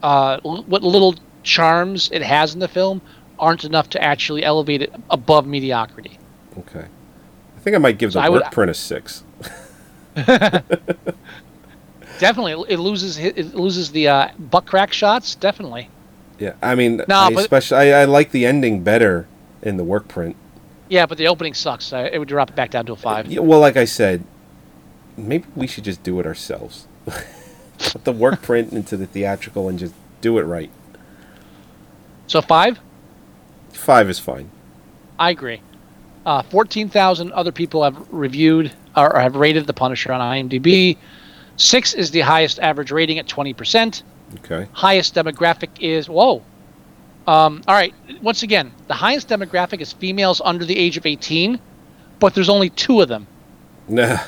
uh, 0.02 0.40
what 0.40 0.82
little 0.82 1.14
charms 1.42 2.08
it 2.12 2.22
has 2.22 2.54
in 2.54 2.60
the 2.60 2.68
film 2.68 3.02
aren't 3.38 3.64
enough 3.64 3.90
to 3.90 4.02
actually 4.02 4.42
elevate 4.44 4.80
it 4.80 4.94
above 5.10 5.46
mediocrity. 5.46 6.18
Okay. 6.58 6.86
I 7.56 7.60
think 7.60 7.76
I 7.76 7.78
might 7.78 7.98
give 7.98 8.12
So 8.14 8.22
the 8.22 8.30
would- 8.30 8.42
print 8.52 8.70
a 8.70 8.74
six. 8.74 9.22
Definitely, 12.18 12.66
it 12.72 12.78
loses 12.78 13.18
it 13.18 13.54
loses 13.54 13.90
the 13.90 14.08
uh, 14.08 14.28
butt 14.38 14.66
crack 14.66 14.92
shots. 14.92 15.34
Definitely. 15.34 15.88
Yeah, 16.38 16.54
I 16.62 16.74
mean, 16.74 17.02
No, 17.08 17.16
I 17.16 17.32
but- 17.34 17.40
especially 17.40 17.92
I, 17.92 18.02
I 18.02 18.04
like 18.04 18.30
the 18.32 18.44
ending 18.46 18.82
better 18.82 19.26
in 19.62 19.76
the 19.76 19.84
work 19.84 20.08
print. 20.08 20.36
Yeah, 20.88 21.06
but 21.06 21.16
the 21.18 21.28
opening 21.28 21.54
sucks. 21.54 21.92
Uh, 21.92 22.08
it 22.12 22.18
would 22.18 22.28
drop 22.28 22.50
it 22.50 22.56
back 22.56 22.70
down 22.70 22.86
to 22.86 22.92
a 22.92 22.96
five. 22.96 23.26
Yeah, 23.26 23.40
well, 23.40 23.58
like 23.60 23.76
I 23.76 23.84
said, 23.84 24.22
maybe 25.16 25.44
we 25.56 25.66
should 25.66 25.84
just 25.84 26.02
do 26.02 26.20
it 26.20 26.26
ourselves. 26.26 26.86
Put 27.78 28.04
the 28.04 28.12
work 28.12 28.42
print 28.42 28.72
into 28.72 28.96
the 28.96 29.06
theatrical 29.06 29.68
and 29.68 29.78
just 29.78 29.94
do 30.20 30.38
it 30.38 30.42
right. 30.42 30.70
So 32.26 32.40
five. 32.40 32.78
Five 33.72 34.08
is 34.08 34.18
fine. 34.18 34.50
I 35.18 35.30
agree. 35.30 35.60
Uh, 36.26 36.42
14,000 36.42 37.32
other 37.32 37.52
people 37.52 37.82
have 37.84 37.96
reviewed 38.12 38.72
or 38.96 39.18
have 39.18 39.36
rated 39.36 39.66
The 39.66 39.72
Punisher 39.74 40.12
on 40.12 40.20
IMDb. 40.20 40.96
Six 41.56 41.94
is 41.94 42.10
the 42.10 42.20
highest 42.20 42.58
average 42.58 42.90
rating 42.90 43.18
at 43.18 43.26
20%. 43.26 44.02
Okay. 44.36 44.68
Highest 44.72 45.14
demographic 45.14 45.68
is, 45.80 46.08
whoa. 46.08 46.42
Um, 47.26 47.62
all 47.66 47.74
right. 47.74 47.94
Once 48.22 48.42
again, 48.42 48.72
the 48.88 48.94
highest 48.94 49.28
demographic 49.28 49.80
is 49.80 49.92
females 49.92 50.42
under 50.44 50.64
the 50.64 50.76
age 50.76 50.96
of 50.96 51.06
18, 51.06 51.58
but 52.18 52.34
there's 52.34 52.48
only 52.48 52.70
two 52.70 53.00
of 53.00 53.08
them. 53.08 53.26
Nah. 53.88 54.18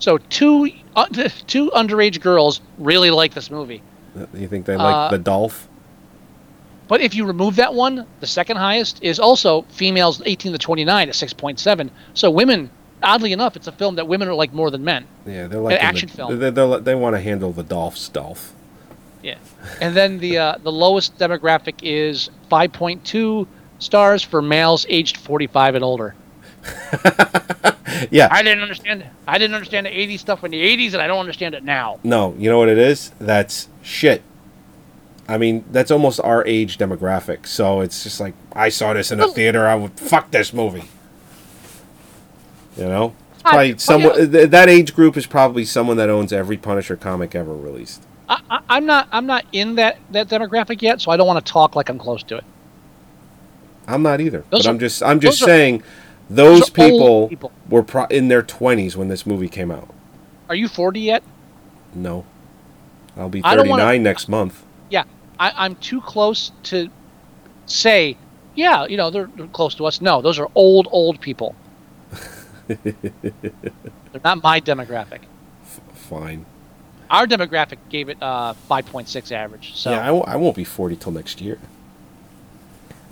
So 0.00 0.18
two, 0.18 0.70
uh, 0.96 1.06
two 1.46 1.70
underage 1.70 2.20
girls 2.20 2.60
really 2.78 3.10
like 3.10 3.34
this 3.34 3.50
movie. 3.50 3.82
You 4.34 4.48
think 4.48 4.66
they 4.66 4.76
like 4.76 4.94
Uh, 4.94 5.08
the 5.10 5.18
Dolph? 5.18 5.68
But 6.86 7.00
if 7.00 7.14
you 7.14 7.24
remove 7.24 7.56
that 7.56 7.72
one, 7.72 8.06
the 8.20 8.26
second 8.26 8.58
highest 8.58 9.02
is 9.02 9.18
also 9.18 9.62
females 9.70 10.20
18 10.26 10.52
to 10.52 10.58
29 10.58 11.08
at 11.08 11.14
6.7. 11.14 11.90
So 12.12 12.30
women, 12.30 12.70
oddly 13.04 13.32
enough, 13.32 13.56
it's 13.56 13.66
a 13.66 13.72
film 13.72 13.96
that 13.96 14.08
women 14.08 14.28
are 14.28 14.34
like 14.34 14.52
more 14.52 14.70
than 14.70 14.84
men. 14.84 15.06
Yeah, 15.26 15.46
they're 15.46 15.60
like 15.60 15.82
action 15.82 16.08
the, 16.08 16.14
film. 16.14 16.38
They, 16.38 16.50
they, 16.50 16.80
they 16.80 16.94
want 16.94 17.14
to 17.16 17.20
handle 17.20 17.52
the 17.52 17.62
Dolph's 17.62 18.00
stuff. 18.00 18.52
Yeah. 19.22 19.38
And 19.80 19.96
then 19.96 20.18
the 20.18 20.38
uh, 20.38 20.58
the 20.62 20.72
lowest 20.72 21.16
demographic 21.18 21.76
is 21.82 22.30
5.2 22.50 23.46
stars 23.78 24.22
for 24.22 24.42
males 24.42 24.84
aged 24.88 25.16
45 25.16 25.76
and 25.76 25.84
older. 25.84 26.14
Yeah. 28.10 28.28
I 28.30 28.42
didn't 28.42 28.62
understand. 28.62 29.04
I 29.26 29.38
didn't 29.38 29.54
understand 29.54 29.86
the 29.86 29.90
80s 29.90 30.18
stuff 30.18 30.44
in 30.44 30.50
the 30.50 30.60
80s, 30.60 30.94
and 30.94 31.02
I 31.02 31.06
don't 31.06 31.20
understand 31.20 31.54
it 31.54 31.64
now. 31.64 32.00
No, 32.02 32.34
you 32.38 32.50
know 32.50 32.58
what 32.58 32.68
it 32.68 32.78
is? 32.78 33.10
That's 33.18 33.68
shit. 33.82 34.22
I 35.28 35.38
mean, 35.38 35.64
that's 35.70 35.90
almost 35.90 36.20
our 36.20 36.46
age 36.46 36.76
demographic. 36.76 37.46
So 37.46 37.80
it's 37.80 38.02
just 38.02 38.20
like 38.20 38.34
I 38.52 38.68
saw 38.68 38.92
this 38.92 39.10
in 39.10 39.20
a 39.20 39.28
theater. 39.28 39.66
I 39.66 39.74
would 39.74 39.98
fuck 39.98 40.30
this 40.30 40.52
movie. 40.52 40.88
You 42.76 42.84
know, 42.84 43.14
it's 43.34 43.42
probably 43.42 43.78
someone 43.78 44.30
th- 44.32 44.50
that 44.50 44.68
age 44.68 44.94
group 44.94 45.16
is 45.16 45.26
probably 45.26 45.64
someone 45.64 45.96
that 45.98 46.08
owns 46.10 46.32
every 46.32 46.56
Punisher 46.56 46.96
comic 46.96 47.34
ever 47.34 47.54
released. 47.54 48.02
I, 48.28 48.40
I, 48.50 48.60
I'm 48.68 48.86
not. 48.86 49.08
I'm 49.12 49.26
not 49.26 49.44
in 49.52 49.76
that 49.76 49.98
that 50.10 50.28
demographic 50.28 50.82
yet, 50.82 51.00
so 51.00 51.10
I 51.10 51.16
don't 51.16 51.26
want 51.26 51.44
to 51.44 51.52
talk 51.52 51.76
like 51.76 51.88
I'm 51.88 51.98
close 51.98 52.22
to 52.24 52.38
it. 52.38 52.44
I'm 53.86 54.02
not 54.02 54.20
either, 54.20 54.44
Those 54.50 54.60
but 54.62 54.66
are- 54.66 54.70
I'm 54.70 54.78
just 54.78 55.02
I'm 55.02 55.20
just 55.20 55.40
those 55.40 55.48
are- 55.48 55.50
saying 55.52 55.82
those, 56.30 56.70
people, 56.70 57.28
people. 57.28 57.52
were 57.68 57.82
pro- 57.82 58.06
in 58.06 58.28
their 58.28 58.42
20s 58.42 58.96
when 58.96 59.08
this 59.08 59.26
movie 59.26 59.48
came 59.48 59.70
out. 59.70 59.90
Are 60.48 60.54
you 60.54 60.68
40 60.68 61.00
yet? 61.00 61.22
No, 61.94 62.24
I'll 63.14 63.28
be 63.28 63.42
39 63.42 63.68
wanna- 63.68 63.98
next 63.98 64.28
month. 64.28 64.64
Yeah, 64.88 65.04
I, 65.38 65.52
I'm 65.54 65.74
too 65.76 66.00
close 66.00 66.50
to 66.64 66.88
say, 67.66 68.16
yeah, 68.54 68.86
you 68.86 68.96
know, 68.96 69.10
they're, 69.10 69.28
they're 69.36 69.46
close 69.48 69.74
to 69.74 69.84
us. 69.84 70.00
No, 70.00 70.22
those 70.22 70.38
are 70.38 70.48
old, 70.54 70.88
old 70.90 71.20
people. 71.20 71.54
They're 72.68 74.20
not 74.24 74.42
my 74.42 74.60
demographic. 74.60 75.20
Fine. 75.94 76.46
Our 77.10 77.26
demographic 77.26 77.78
gave 77.90 78.08
it 78.08 78.16
uh, 78.22 78.54
5.6 78.70 79.32
average. 79.32 79.74
So 79.76 79.90
Yeah, 79.90 80.02
I 80.02 80.06
w- 80.06 80.24
I 80.26 80.36
won't 80.36 80.56
be 80.56 80.64
40 80.64 80.96
till 80.96 81.12
next 81.12 81.40
year. 81.40 81.58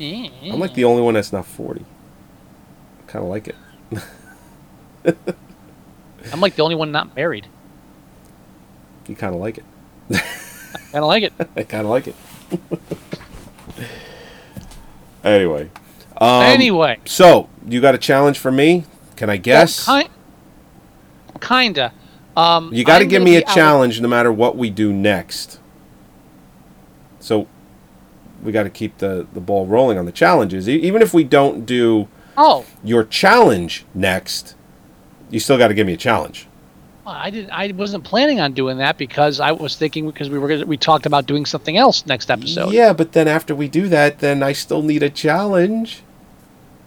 I'm 0.00 0.58
like 0.58 0.74
the 0.74 0.84
only 0.84 1.02
one 1.02 1.14
that's 1.14 1.32
not 1.32 1.46
40. 1.46 1.84
Kind 3.06 3.24
of 3.24 3.30
like 3.30 3.48
it. 3.48 3.56
I'm 6.32 6.40
like 6.40 6.56
the 6.56 6.62
only 6.62 6.74
one 6.74 6.90
not 6.90 7.14
married. 7.14 7.46
You 9.06 9.14
kind 9.14 9.34
of 9.34 9.40
like 9.40 9.58
it. 9.58 9.64
Kind 10.10 11.04
of 11.04 11.04
like 11.04 11.22
it. 11.24 11.32
I 11.56 11.62
kind 11.64 11.84
of 11.84 11.90
like 11.90 12.08
it. 12.08 12.16
anyway. 15.24 15.70
Um, 16.20 16.42
anyway, 16.42 16.98
So, 17.04 17.48
you 17.66 17.80
got 17.80 17.94
a 17.94 17.98
challenge 17.98 18.38
for 18.38 18.52
me? 18.52 18.84
Can 19.22 19.30
I 19.30 19.36
guess? 19.36 19.86
Well, 19.86 20.02
ki- 20.02 20.08
kinda. 21.40 21.92
Um, 22.36 22.74
you 22.74 22.82
got 22.82 22.98
to 22.98 23.06
give 23.06 23.22
me 23.22 23.36
a 23.36 23.46
out- 23.46 23.54
challenge 23.54 24.00
no 24.00 24.08
matter 24.08 24.32
what 24.32 24.56
we 24.56 24.68
do 24.68 24.92
next. 24.92 25.60
So, 27.20 27.46
we 28.42 28.50
got 28.50 28.64
to 28.64 28.68
keep 28.70 28.98
the, 28.98 29.24
the 29.32 29.38
ball 29.40 29.66
rolling 29.66 29.96
on 29.96 30.06
the 30.06 30.10
challenges. 30.12 30.68
E- 30.68 30.74
even 30.80 31.02
if 31.02 31.14
we 31.14 31.22
don't 31.22 31.64
do 31.64 32.08
Oh, 32.36 32.64
your 32.82 33.04
challenge 33.04 33.84
next, 33.94 34.56
you 35.30 35.38
still 35.38 35.56
got 35.56 35.68
to 35.68 35.74
give 35.74 35.86
me 35.86 35.92
a 35.92 35.96
challenge. 35.96 36.48
well, 37.06 37.14
I 37.14 37.30
didn't. 37.30 37.50
I 37.52 37.70
wasn't 37.76 38.02
planning 38.02 38.40
on 38.40 38.54
doing 38.54 38.78
that 38.78 38.98
because 38.98 39.38
I 39.38 39.52
was 39.52 39.76
thinking 39.76 40.04
because 40.04 40.30
we 40.30 40.38
were 40.40 40.48
gonna, 40.48 40.66
we 40.66 40.76
talked 40.76 41.06
about 41.06 41.26
doing 41.26 41.46
something 41.46 41.76
else 41.76 42.04
next 42.06 42.28
episode. 42.28 42.72
Yeah, 42.72 42.92
but 42.92 43.12
then 43.12 43.28
after 43.28 43.54
we 43.54 43.68
do 43.68 43.86
that, 43.88 44.18
then 44.18 44.42
I 44.42 44.52
still 44.52 44.82
need 44.82 45.04
a 45.04 45.10
challenge. 45.10 46.02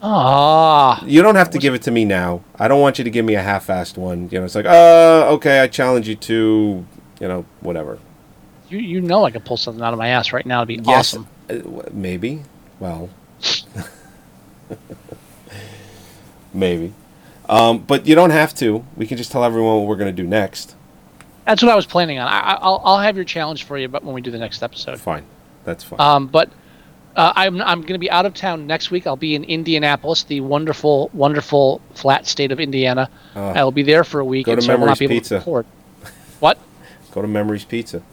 Ah, 0.07 1.03
You 1.05 1.23
don't 1.23 1.33
have 1.35 1.49
to 1.49 1.57
give 1.57 1.73
it 1.73 1.81
to 1.83 1.91
me 1.91 2.05
now. 2.05 2.41
I 2.59 2.67
don't 2.67 2.79
want 2.79 2.99
you 2.99 3.03
to 3.03 3.09
give 3.09 3.25
me 3.25 3.33
a 3.33 3.41
half-assed 3.41 3.97
one. 3.97 4.29
You 4.31 4.37
know, 4.39 4.45
it's 4.45 4.53
like, 4.53 4.67
uh, 4.67 5.29
okay, 5.33 5.61
I 5.61 5.67
challenge 5.67 6.07
you 6.07 6.15
to, 6.15 6.85
you 7.19 7.27
know, 7.27 7.43
whatever. 7.61 7.97
you 8.69 8.77
you 8.77 9.01
know 9.01 9.25
I 9.25 9.31
can 9.31 9.41
pull 9.41 9.57
something 9.57 9.83
out 9.83 9.93
of 9.93 9.99
my 9.99 10.09
ass 10.09 10.31
right 10.31 10.45
now. 10.45 10.61
It'd 10.61 10.83
be 10.83 10.89
Yes, 10.89 11.15
awesome. 11.15 11.27
uh, 11.49 11.89
maybe. 11.91 12.43
Well, 12.79 13.09
maybe. 16.53 16.93
Um, 17.49 17.79
but 17.79 18.07
you 18.07 18.15
don't 18.15 18.31
have 18.31 18.53
to. 18.55 18.85
We 18.97 19.05
can 19.07 19.17
just 19.17 19.31
tell 19.31 19.43
everyone 19.43 19.77
what 19.79 19.87
we're 19.87 19.95
going 19.97 20.13
to 20.15 20.21
do 20.23 20.27
next. 20.27 20.75
That's 21.45 21.61
what 21.61 21.71
I 21.71 21.75
was 21.75 21.85
planning 21.85 22.17
on. 22.19 22.27
I, 22.27 22.39
I- 22.39 22.59
I'll 22.61 22.81
I'll 22.83 22.99
have 22.99 23.15
your 23.15 23.25
challenge 23.25 23.65
for 23.65 23.77
you, 23.77 23.87
but 23.87 24.03
when 24.03 24.15
we 24.15 24.21
do 24.21 24.31
the 24.31 24.39
next 24.39 24.63
episode. 24.63 24.99
Fine. 24.99 25.25
That's 25.63 25.83
fine. 25.83 25.99
Um, 25.99 26.27
but 26.27 26.49
uh, 27.15 27.33
I'm 27.35 27.61
I'm 27.61 27.81
going 27.81 27.93
to 27.93 27.99
be 27.99 28.11
out 28.11 28.25
of 28.25 28.33
town 28.33 28.67
next 28.67 28.91
week. 28.91 29.07
I'll 29.07 29.15
be 29.15 29.35
in 29.35 29.43
Indianapolis, 29.43 30.23
the 30.23 30.41
wonderful, 30.41 31.09
wonderful 31.13 31.81
flat 31.93 32.27
state 32.27 32.51
of 32.51 32.59
Indiana. 32.59 33.09
Uh, 33.35 33.51
I'll 33.51 33.71
be 33.71 33.83
there 33.83 34.03
for 34.03 34.19
a 34.19 34.25
week, 34.25 34.47
go 34.47 34.53
and 34.53 34.61
to 34.61 34.65
so 34.65 34.73
I 34.73 34.75
will 34.75 34.87
not 34.87 34.99
Memories 34.99 35.19
Pizza. 35.21 35.39
to. 35.41 35.65
What? 36.41 36.59
Go 37.11 37.21
to 37.21 37.27
Memories 37.27 37.63
Pizza. 37.63 38.03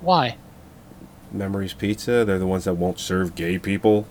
Why? 0.00 0.36
Memories 1.32 1.74
Pizza. 1.74 2.24
They're 2.24 2.38
the 2.38 2.46
ones 2.46 2.64
that 2.64 2.74
won't 2.74 3.00
serve 3.00 3.34
gay 3.34 3.58
people. 3.58 4.06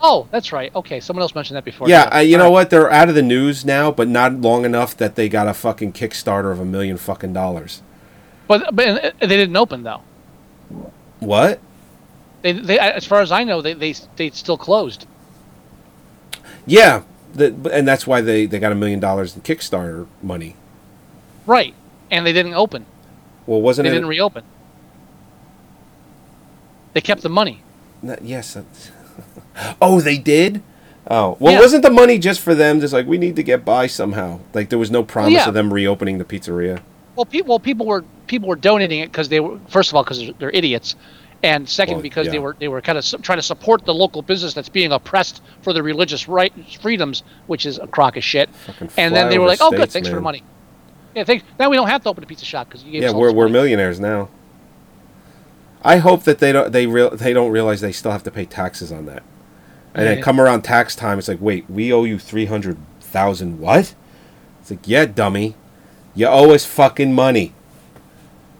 Oh, 0.00 0.26
that's 0.30 0.52
right. 0.52 0.74
Okay, 0.74 1.00
someone 1.00 1.22
else 1.22 1.34
mentioned 1.34 1.56
that 1.56 1.64
before. 1.64 1.88
Yeah, 1.88 2.04
uh, 2.04 2.18
you 2.20 2.36
all 2.36 2.38
know 2.38 2.44
right. 2.44 2.52
what? 2.52 2.70
They're 2.70 2.90
out 2.90 3.10
of 3.10 3.14
the 3.14 3.22
news 3.22 3.64
now, 3.64 3.90
but 3.90 4.08
not 4.08 4.34
long 4.34 4.64
enough 4.64 4.96
that 4.96 5.16
they 5.16 5.28
got 5.28 5.48
a 5.48 5.54
fucking 5.54 5.92
Kickstarter 5.92 6.50
of 6.50 6.60
a 6.60 6.64
million 6.64 6.96
fucking 6.96 7.34
dollars. 7.34 7.82
But 8.48 8.74
but 8.74 9.14
they 9.20 9.26
didn't 9.26 9.56
open 9.56 9.82
though. 9.82 10.02
What? 11.20 11.60
They, 12.42 12.52
they 12.52 12.78
as 12.78 13.04
far 13.04 13.20
as 13.20 13.32
I 13.32 13.44
know, 13.44 13.62
they 13.62 13.72
they 13.72 13.94
they 14.16 14.30
still 14.30 14.58
closed. 14.58 15.06
Yeah, 16.66 17.02
the, 17.34 17.54
and 17.72 17.86
that's 17.86 18.06
why 18.06 18.20
they, 18.20 18.46
they 18.46 18.58
got 18.58 18.72
a 18.72 18.74
million 18.74 19.00
dollars 19.00 19.34
in 19.36 19.42
Kickstarter 19.42 20.06
money. 20.22 20.56
Right, 21.46 21.74
and 22.10 22.26
they 22.26 22.32
didn't 22.32 22.54
open. 22.54 22.86
Well, 23.46 23.62
wasn't 23.62 23.84
They 23.84 23.90
it? 23.90 23.94
didn't 23.94 24.08
reopen. 24.08 24.42
They 26.92 27.00
kept 27.00 27.22
the 27.22 27.28
money. 27.28 27.62
Not- 28.02 28.22
yes. 28.22 28.56
Uh, 28.56 28.64
oh, 29.80 30.00
they 30.00 30.18
did. 30.18 30.62
Oh, 31.08 31.36
well, 31.38 31.52
Yeah. 31.52 31.60
wasn't 31.60 31.84
the 31.84 31.90
money 31.90 32.18
just 32.18 32.40
for 32.40 32.54
them? 32.54 32.80
Just 32.80 32.92
like 32.92 33.06
we 33.06 33.18
need 33.18 33.36
to 33.36 33.42
get 33.42 33.64
by 33.64 33.86
somehow. 33.86 34.40
Like 34.52 34.70
there 34.70 34.78
was 34.78 34.90
no 34.90 35.04
promise 35.04 35.34
yeah. 35.34 35.48
of 35.48 35.54
them 35.54 35.72
reopening 35.72 36.18
the 36.18 36.24
pizzeria. 36.24 36.80
Well, 37.16 37.24
people 37.24 37.48
well, 37.48 37.58
people 37.58 37.86
were 37.86 38.04
people 38.26 38.48
were 38.48 38.56
donating 38.56 39.00
it 39.00 39.10
because 39.10 39.28
they 39.28 39.40
were 39.40 39.58
first 39.68 39.90
of 39.90 39.96
all 39.96 40.04
because 40.04 40.30
they're 40.38 40.50
idiots, 40.50 40.96
and 41.42 41.68
second 41.68 41.94
Well, 41.94 42.02
because 42.02 42.28
they 42.28 42.38
were 42.38 42.56
they 42.58 42.68
were 42.68 42.80
kind 42.82 42.98
of 42.98 43.04
su- 43.04 43.18
trying 43.18 43.38
to 43.38 43.42
support 43.42 43.84
the 43.86 43.94
local 43.94 44.22
business 44.22 44.52
that's 44.54 44.68
being 44.68 44.92
oppressed 44.92 45.42
for 45.62 45.72
their 45.72 45.82
religious 45.82 46.28
right 46.28 46.52
freedoms, 46.80 47.22
which 47.46 47.64
is 47.66 47.78
a 47.78 47.86
crock 47.86 48.16
of 48.16 48.24
shit. 48.24 48.50
And 48.96 49.14
then 49.14 49.28
they 49.30 49.38
were 49.38 49.46
like, 49.46 49.60
"Oh, 49.62 49.70
good, 49.70 49.90
thanks 49.90 50.08
for 50.08 50.16
the 50.16 50.20
money." 50.20 50.42
Yeah, 51.14 51.24
thanks. 51.24 51.44
Now 51.58 51.70
we 51.70 51.76
don't 51.76 51.88
have 51.88 52.02
to 52.02 52.10
open 52.10 52.22
a 52.22 52.26
pizza 52.26 52.44
shop 52.44 52.68
because 52.68 52.84
you 52.84 52.92
gave 52.92 53.02
Yeah, 53.02 53.08
us 53.08 53.14
we're 53.14 53.32
we're 53.32 53.44
money. 53.44 53.52
millionaires 53.52 53.98
now. 53.98 54.28
I 55.82 55.98
hope 55.98 56.24
that 56.24 56.38
they 56.40 56.52
don't 56.52 56.72
they 56.72 56.86
real 56.86 57.10
they 57.10 57.32
don't 57.32 57.50
realize 57.50 57.80
they 57.80 57.92
still 57.92 58.10
have 58.12 58.24
to 58.24 58.30
pay 58.30 58.44
taxes 58.44 58.92
on 58.92 59.06
that. 59.06 59.22
And 59.94 60.06
then 60.06 60.18
Yeah. 60.18 60.22
come 60.22 60.38
around 60.40 60.62
tax 60.62 60.94
time, 60.94 61.18
it's 61.18 61.28
like, 61.28 61.40
wait, 61.40 61.64
we 61.70 61.90
owe 61.92 62.04
you 62.04 62.18
three 62.18 62.44
hundred 62.46 62.76
thousand. 63.00 63.60
What? 63.60 63.94
It's 64.60 64.70
like, 64.70 64.80
yeah, 64.86 65.06
dummy, 65.06 65.54
you 66.16 66.26
owe 66.26 66.52
us 66.52 66.64
fucking 66.64 67.12
money. 67.12 67.52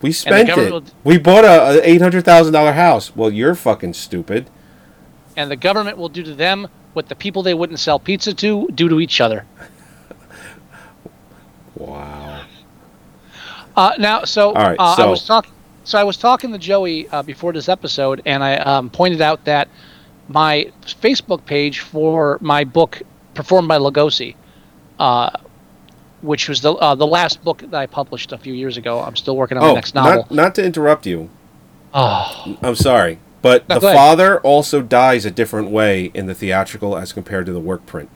We 0.03 0.13
spent 0.13 0.49
it. 0.49 0.55
government 0.55 0.93
We 1.03 1.19
bought 1.19 1.45
a, 1.45 1.81
a 1.81 1.81
eight 1.83 2.01
hundred 2.03 2.25
thousand 2.25 2.53
dollar 2.53 2.73
house. 2.73 3.17
Well, 3.17 3.33
you're 3.33 3.55
fucking 3.57 3.95
stupid. 3.95 4.49
and 5.37 5.51
the 5.51 5.57
government 5.57 5.99
will 5.99 6.09
do 6.11 6.23
to 6.23 6.35
them 6.35 6.69
what 6.93 7.09
the 7.09 7.15
people 7.17 7.43
they 7.43 7.55
wouldn't 7.55 7.81
sell 7.81 7.99
pizza 7.99 8.33
to 8.35 8.69
do 8.75 8.89
to 8.89 9.01
each 9.01 9.21
other. 9.21 9.45
Wow. 11.77 12.45
Uh, 13.77 13.93
now, 13.99 14.25
so, 14.25 14.55
right, 14.55 14.77
uh, 14.79 14.95
I 14.99 15.05
was 15.07 15.27
talking. 15.27 15.53
so 15.85 15.99
I 15.99 16.05
was 16.05 16.17
talking 16.17 16.53
to 16.53 16.59
Joey 16.59 17.07
uh, 17.09 17.23
before 17.23 17.53
this 17.53 17.69
episode, 17.69 18.23
and 18.25 18.43
I 18.43 18.57
um, 18.57 18.89
pointed 18.89 19.21
out 19.21 19.45
that 19.45 19.69
my 20.29 20.73
Facebook 20.83 21.45
page 21.45 21.81
for 21.81 22.39
my 22.41 22.65
book, 22.65 23.03
performed 23.35 23.69
by 23.69 23.77
Lugosi, 23.77 24.35
uh, 24.99 25.31
which 26.27 26.49
was 26.49 26.61
the 26.61 26.73
uh, 26.75 26.95
the 26.95 27.07
last 27.07 27.43
book 27.45 27.59
that 27.59 27.75
I 27.75 27.87
published 27.87 28.33
a 28.33 28.39
few 28.39 28.53
years 28.53 28.77
ago. 28.77 29.01
I'm 29.01 29.17
still 29.17 29.37
working 29.37 29.57
on 29.57 29.65
Oh, 29.65 29.69
the 29.69 29.75
next 29.75 29.95
novel. 29.95 30.23
not 30.23 30.31
not 30.31 30.55
to 30.57 30.65
interrupt 30.65 31.07
you. 31.07 31.31
oh, 31.95 32.59
I'm 32.63 32.75
sorry, 32.75 33.19
but 33.43 33.69
No, 33.69 33.77
the 33.79 33.93
father 33.93 34.41
also 34.41 34.83
dies 34.83 35.25
a 35.25 35.31
different 35.31 35.71
way 35.71 36.11
in 36.13 36.27
the 36.27 36.35
theatrical 36.35 36.97
as 36.97 37.13
compared 37.13 37.47
to 37.47 37.53
the 37.53 37.61
work 37.61 37.87
print. 37.87 38.11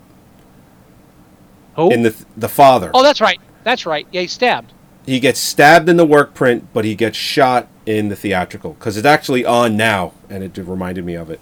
who? 1.76 1.90
In 1.90 2.02
the 2.02 2.10
th- 2.10 2.24
the 2.36 2.48
father, 2.48 2.90
oh, 2.94 3.02
that's 3.02 3.20
right. 3.20 3.40
That's 3.64 3.86
right. 3.86 4.06
Yeah, 4.10 4.22
he's 4.22 4.32
stabbed. 4.32 4.72
he 5.06 5.20
gets 5.20 5.38
stabbed 5.40 5.88
in 5.88 5.96
the 5.96 6.06
work 6.06 6.34
print, 6.34 6.68
but 6.72 6.84
he 6.84 6.94
gets 6.94 7.16
shot 7.16 7.68
in 7.86 8.08
the 8.08 8.16
theatrical 8.16 8.72
because 8.74 8.96
it's 8.96 9.06
actually 9.06 9.44
on 9.44 9.76
now, 9.76 10.12
and 10.28 10.42
it 10.44 10.56
reminded 10.58 11.04
me 11.04 11.14
of 11.14 11.30
it. 11.30 11.40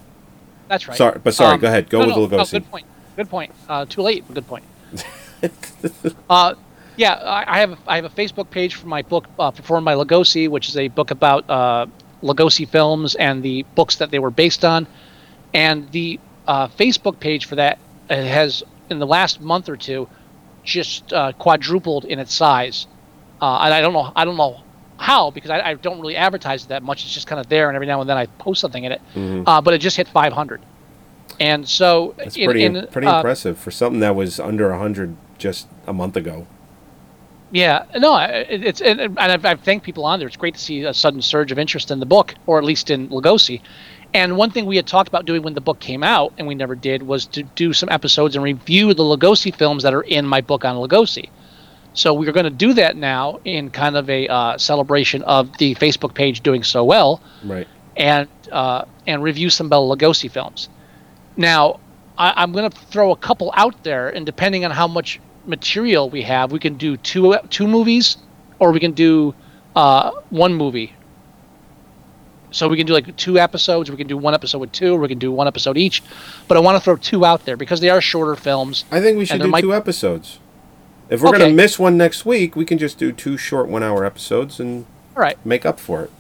That's 0.69 0.87
right. 0.87 0.95
Um, 0.95 0.99
Sorry- 0.99 1.21
but 1.25 1.35
sorry, 1.35 1.59
go 1.59 1.67
ahead. 1.69 1.89
Go 1.89 2.01
no, 2.01 2.07
with 2.09 2.17
no, 2.33 2.37
no, 2.39 2.43
Lugosi. 2.45 2.51
good 2.53 2.71
point. 2.71 2.87
Good 3.17 3.31
point. 3.31 3.53
Uh, 3.69 3.85
too 3.87 4.03
late. 4.03 4.23
but 4.29 4.35
Good 4.35 4.47
point. 4.47 4.65
uh, 6.31 6.55
yeah, 6.97 7.15
I, 7.15 7.57
I 7.57 7.61
have 7.61 7.73
a, 7.73 7.79
I 7.87 7.97
have 7.97 8.05
a 8.05 8.11
Facebook 8.11 8.51
page 8.51 8.75
for 8.75 8.87
my 8.87 9.03
book, 9.03 9.27
uh, 9.39 9.51
performed 9.51 9.85
by 9.85 9.95
Lugosi, 9.95 10.49
which 10.49 10.69
is 10.69 10.77
a 10.77 10.89
book 10.89 11.11
about 11.11 11.49
uh, 11.49 11.87
Lugosi 12.23 12.69
films 12.69 13.15
and 13.15 13.43
the 13.43 13.65
books 13.75 13.97
that 13.97 14.11
they 14.11 14.19
were 14.19 14.31
based 14.31 14.65
on. 14.65 14.87
And 15.55 15.91
the 15.93 16.19
uh, 16.47 16.69
Facebook 16.69 17.21
page 17.21 17.47
for 17.47 17.55
that 17.57 17.79
uh, 18.11 18.17
has, 18.17 18.63
in 18.91 18.99
the 18.99 19.07
last 19.07 19.41
month 19.41 19.69
or 19.69 19.77
two, 19.77 20.09
just 20.65 21.13
uh, 21.13 21.33
quadrupled 21.33 22.05
in 22.05 22.19
its 22.19 22.35
size. 22.35 22.87
Uh, 23.41 23.61
and 23.63 23.73
I 23.73 23.81
don't 23.81 23.93
know, 23.93 24.13
I 24.17 24.25
don't 24.25 24.37
know 24.37 24.61
how 24.97 25.31
because 25.31 25.51
I, 25.51 25.61
I 25.61 25.75
don't 25.75 26.01
really 26.01 26.17
advertise 26.17 26.65
it 26.65 26.69
that 26.71 26.83
much. 26.83 27.05
It's 27.05 27.15
just 27.15 27.29
kind 27.29 27.41
of 27.41 27.49
there, 27.49 27.69
and 27.69 27.77
every 27.77 27.87
now 27.87 28.01
and 28.01 28.11
then 28.11 28.17
I 28.17 28.27
post 28.27 28.61
something 28.61 28.83
in 28.83 28.93
it. 28.93 29.01
Uh, 29.15 29.61
but 29.61 29.73
it 29.73 29.79
just 29.79 29.97
hit 29.97 30.09
500. 30.09 30.61
And 31.41 31.69
so, 31.69 32.15
That's 32.17 32.37
in- 32.37 32.45
pretty 32.47 32.65
in, 32.65 32.89
pretty 32.91 33.07
uh, 33.07 33.19
impressive 33.19 33.57
for 33.59 33.71
something 33.71 34.01
that 34.01 34.17
was 34.17 34.41
under 34.41 34.75
hundred 34.75 35.17
just 35.39 35.69
a 35.87 35.93
month 35.93 36.17
ago. 36.17 36.47
Yeah, 37.51 37.87
no, 37.97 38.19
it's 38.21 38.83
and, 38.83 39.01
and 39.01 39.19
I've, 39.19 39.45
I've 39.47 39.61
thanked 39.61 39.85
people 39.87 40.05
on 40.05 40.19
there. 40.19 40.29
It's 40.29 40.37
great 40.37 40.55
to 40.55 40.61
see 40.61 40.83
a 40.83 40.93
sudden 40.93 41.23
surge 41.23 41.51
of 41.51 41.59
interest 41.59 41.91
in 41.91 41.99
the 41.99 42.07
book, 42.07 42.35
or 42.47 42.59
at 42.59 42.65
least 42.65 42.91
in 42.91 43.09
Lugosi. 43.09 43.63
And 44.13 44.37
one 44.37 44.51
thing 44.51 44.67
we 44.67 44.77
had 44.77 44.87
talked 44.87 45.09
about 45.09 45.25
doing 45.25 45.43
when 45.43 45.55
the 45.55 45.61
book 45.63 45.81
came 45.81 46.03
out, 46.03 46.35
and 46.37 46.47
we 46.47 46.55
never 46.55 46.75
did, 46.75 47.03
was 47.03 47.25
to 47.27 47.43
do 47.43 47.73
some 47.73 47.89
episodes 47.89 48.35
and 48.37 48.45
review 48.45 48.93
the 48.93 49.03
Lugosi 49.03 49.55
films 49.55 49.83
that 49.83 49.95
are 49.95 50.03
in 50.03 50.27
my 50.27 50.41
book 50.43 50.65
on 50.65 50.77
Lugosi. 50.77 51.31
So 51.95 52.13
we're 52.13 52.33
going 52.33 52.45
to 52.45 52.51
do 52.51 52.75
that 52.75 52.97
now 52.97 53.41
in 53.47 53.71
kind 53.71 53.97
of 53.97 54.09
a 54.11 54.29
uh, 54.29 54.59
celebration 54.59 55.23
of 55.23 55.57
the 55.59 55.75
Facebook 55.77 56.15
page 56.15 56.43
doing 56.43 56.63
so 56.63 56.85
well, 56.85 57.23
Right. 57.43 57.67
and 57.97 58.29
uh, 58.53 58.85
and 59.07 59.23
review 59.23 59.49
some 59.49 59.71
Bela 59.71 59.97
Lugosi 59.97 60.31
films. 60.31 60.69
Now, 61.37 61.81
I, 62.19 62.35
I'm 62.37 62.53
going 62.53 62.71
to 62.71 62.77
throw 62.79 63.11
a 63.11 63.17
couple 63.17 63.53
out 63.57 63.85
there, 63.85 64.11
and 64.11 64.27
depending 64.27 64.67
on 64.67 64.71
how 64.71 64.87
much 64.87 65.19
material 65.49 66.11
we 66.11 66.23
have, 66.23 66.53
we 66.53 66.59
can 66.59 66.75
do 66.75 66.97
two 66.99 67.37
two 67.51 67.67
movies, 67.67 68.17
or 68.59 68.71
we 68.73 68.81
can 68.81 68.93
do 68.93 69.35
uh, 69.75 70.11
one 70.31 70.55
movie. 70.55 70.93
So 72.51 72.67
we 72.69 72.77
can 72.79 72.87
do 72.87 72.95
like 72.95 73.15
two 73.17 73.39
episodes. 73.39 73.91
We 73.91 73.97
can 73.99 74.07
do 74.07 74.17
one 74.17 74.33
episode 74.33 74.59
with 74.59 74.73
two. 74.73 74.95
Or 74.95 74.99
we 75.01 75.09
can 75.09 75.19
do 75.19 75.31
one 75.31 75.47
episode 75.47 75.77
each. 75.77 76.03
But 76.47 76.57
I 76.57 76.61
want 76.61 76.77
to 76.77 76.81
throw 76.81 76.97
two 76.97 77.25
out 77.25 77.45
there 77.45 77.57
because 77.59 77.81
they 77.81 77.91
are 77.91 78.01
shorter 78.01 78.35
films. 78.37 78.85
I 78.91 79.01
think 79.01 79.19
we 79.19 79.27
should 79.27 79.43
do 79.43 79.49
might- 79.49 79.61
two 79.61 79.75
episodes. 79.75 80.39
If 81.11 81.23
we're 81.23 81.31
Okay. 81.31 81.39
gonna 81.39 81.53
miss 81.55 81.79
one 81.79 81.97
next 81.97 82.27
week, 82.27 82.55
we 82.55 82.65
can 82.67 82.77
just 82.79 82.99
do 82.99 83.13
two 83.13 83.39
short 83.39 83.69
one-hour 83.69 84.05
episodes 84.05 84.61
and 84.61 84.85
All 85.17 85.23
right. 85.23 85.39
make 85.45 85.65
up 85.65 85.81
for 85.81 86.03
it. 86.03 86.11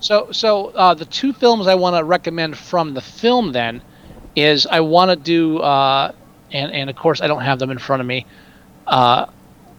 So, 0.00 0.28
so 0.32 0.68
uh, 0.74 0.94
the 0.94 1.04
two 1.04 1.34
films 1.34 1.66
I 1.66 1.74
want 1.74 1.94
to 1.96 2.04
recommend 2.04 2.56
from 2.56 2.94
the 2.94 3.02
film 3.02 3.52
then 3.52 3.82
is 4.34 4.66
I 4.66 4.80
want 4.80 5.10
to 5.10 5.16
do, 5.16 5.58
uh, 5.58 6.12
and 6.52 6.72
and 6.72 6.88
of 6.88 6.96
course 6.96 7.20
I 7.20 7.26
don't 7.26 7.42
have 7.42 7.58
them 7.58 7.70
in 7.70 7.76
front 7.78 8.00
of 8.00 8.06
me. 8.06 8.24
Uh, 8.90 9.26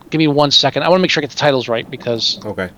give 0.10 0.20
me 0.20 0.28
one 0.28 0.50
second. 0.52 0.84
I 0.84 0.90
want 0.90 1.00
to 1.00 1.02
make 1.02 1.12
sure 1.12 1.22
I 1.22 1.26
get 1.26 1.32
the 1.32 1.38
titles 1.38 1.68
right 1.68 1.88
because 1.90 2.40
Okay. 2.46 2.70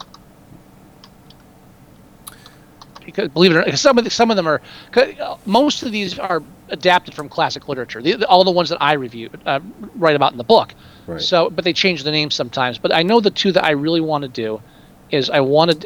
because 3.06 3.30
believe 3.30 3.52
it 3.52 3.56
or 3.58 3.66
not, 3.66 3.78
some 3.78 3.98
of 3.98 4.04
the, 4.04 4.10
some 4.10 4.32
of 4.32 4.38
them 4.38 4.48
are 4.48 4.62
'cause, 4.92 5.10
uh, 5.20 5.36
most 5.46 5.84
of 5.84 5.92
these 5.92 6.18
are 6.18 6.42
adapted 6.70 7.14
from 7.14 7.30
classic 7.30 7.68
literature. 7.68 8.02
The, 8.02 8.14
the- 8.14 8.28
all 8.28 8.44
the 8.44 8.52
ones 8.52 8.70
that 8.70 8.82
I 8.82 8.94
reviewed, 8.94 9.40
uh, 9.46 9.60
write 9.96 10.16
about 10.16 10.32
in 10.32 10.38
the 10.38 10.44
book. 10.44 10.74
Right. 11.06 11.22
So, 11.22 11.50
but 11.50 11.66
they 11.66 11.74
change 11.74 12.04
the 12.04 12.12
names 12.12 12.34
sometimes. 12.34 12.78
But 12.78 12.94
I 12.94 13.04
know 13.04 13.20
the 13.20 13.30
two 13.30 13.52
that 13.52 13.64
I 13.64 13.72
really 13.72 14.02
want 14.02 14.24
to 14.24 14.30
do 14.30 14.62
is 15.12 15.30
I 15.30 15.42
wanted 15.42 15.86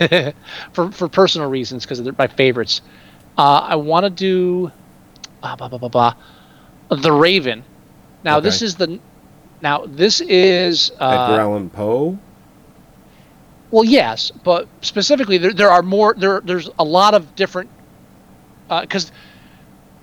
for 0.72 0.90
for 0.90 1.08
personal 1.08 1.48
reasons 1.50 1.84
because 1.84 2.02
they're 2.02 2.14
my 2.18 2.26
favorites. 2.26 2.80
Uh, 3.36 3.58
I 3.68 3.76
want 3.76 4.04
to 4.04 4.10
do 4.10 4.72
blah, 5.42 5.54
blah, 5.56 5.68
blah, 5.68 5.88
blah, 5.88 6.14
the 6.90 7.12
Raven. 7.12 7.62
Now 8.24 8.40
this 8.40 8.56
Okay. 8.56 8.64
is 8.66 8.74
the 8.76 8.98
now 9.64 9.86
this 9.86 10.20
is 10.20 10.92
uh, 11.00 11.08
Edgar 11.08 11.40
Allan 11.40 11.70
Poe. 11.70 12.18
well, 13.70 13.82
yes, 13.82 14.30
but 14.30 14.68
specifically, 14.82 15.38
there, 15.38 15.54
there 15.54 15.70
are 15.70 15.82
more. 15.82 16.14
There, 16.16 16.40
there's 16.42 16.68
a 16.78 16.84
lot 16.84 17.14
of 17.14 17.34
different. 17.34 17.70
Because 18.68 19.10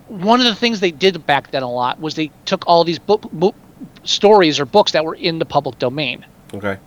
one 0.08 0.40
of 0.40 0.46
the 0.46 0.56
things 0.56 0.80
they 0.80 0.92
did 0.92 1.26
back 1.26 1.52
then 1.52 1.64
a 1.64 1.72
lot 1.72 2.00
was 2.00 2.16
they 2.16 2.32
took 2.46 2.64
all 2.68 2.84
these 2.84 3.00
book, 3.00 3.22
book 3.32 3.56
stories 4.04 4.60
or 4.60 4.66
books 4.66 4.92
that 4.92 5.06
were 5.06 5.16
in 5.16 5.40
the 5.40 5.46
public 5.46 5.80
domain. 5.80 6.26
Okay. 6.54 6.78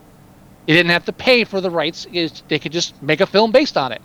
They 0.67 0.73
didn't 0.73 0.91
have 0.91 1.05
to 1.05 1.13
pay 1.13 1.43
for 1.45 1.61
the 1.61 1.69
rights; 1.71 2.07
is 2.11 2.43
they 2.49 2.59
could 2.59 2.71
just 2.73 3.01
make 3.01 3.21
a 3.21 3.25
film 3.25 3.51
based 3.51 3.77
on 3.77 3.91
it. 3.91 4.01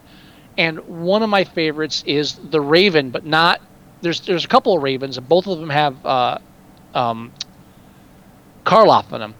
And 0.56 0.78
one 0.86 1.22
of 1.22 1.30
my 1.30 1.44
favorites 1.44 2.04
is 2.06 2.38
the 2.50 2.60
Raven, 2.60 3.10
but 3.10 3.24
not. 3.26 3.60
There's 4.00 4.20
there's 4.20 4.44
a 4.44 4.48
couple 4.48 4.76
of 4.76 4.82
Ravens, 4.82 5.18
and 5.18 5.28
both 5.28 5.46
of 5.48 5.58
them 5.58 5.70
have 5.70 6.06
uh, 6.06 6.38
um, 6.94 7.32
Karloff 8.70 9.12
in 9.12 9.20
them. 9.20 9.34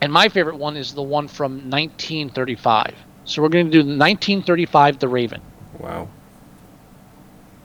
And 0.00 0.12
my 0.12 0.28
favorite 0.28 0.56
one 0.56 0.76
is 0.76 0.94
the 0.94 1.02
one 1.02 1.26
from 1.26 1.70
1935. 1.70 2.94
So 3.24 3.42
we're 3.42 3.48
going 3.48 3.66
to 3.66 3.72
do 3.72 3.78
1935 3.78 4.98
The 5.00 5.08
Raven. 5.08 5.40
Wow. 5.78 6.08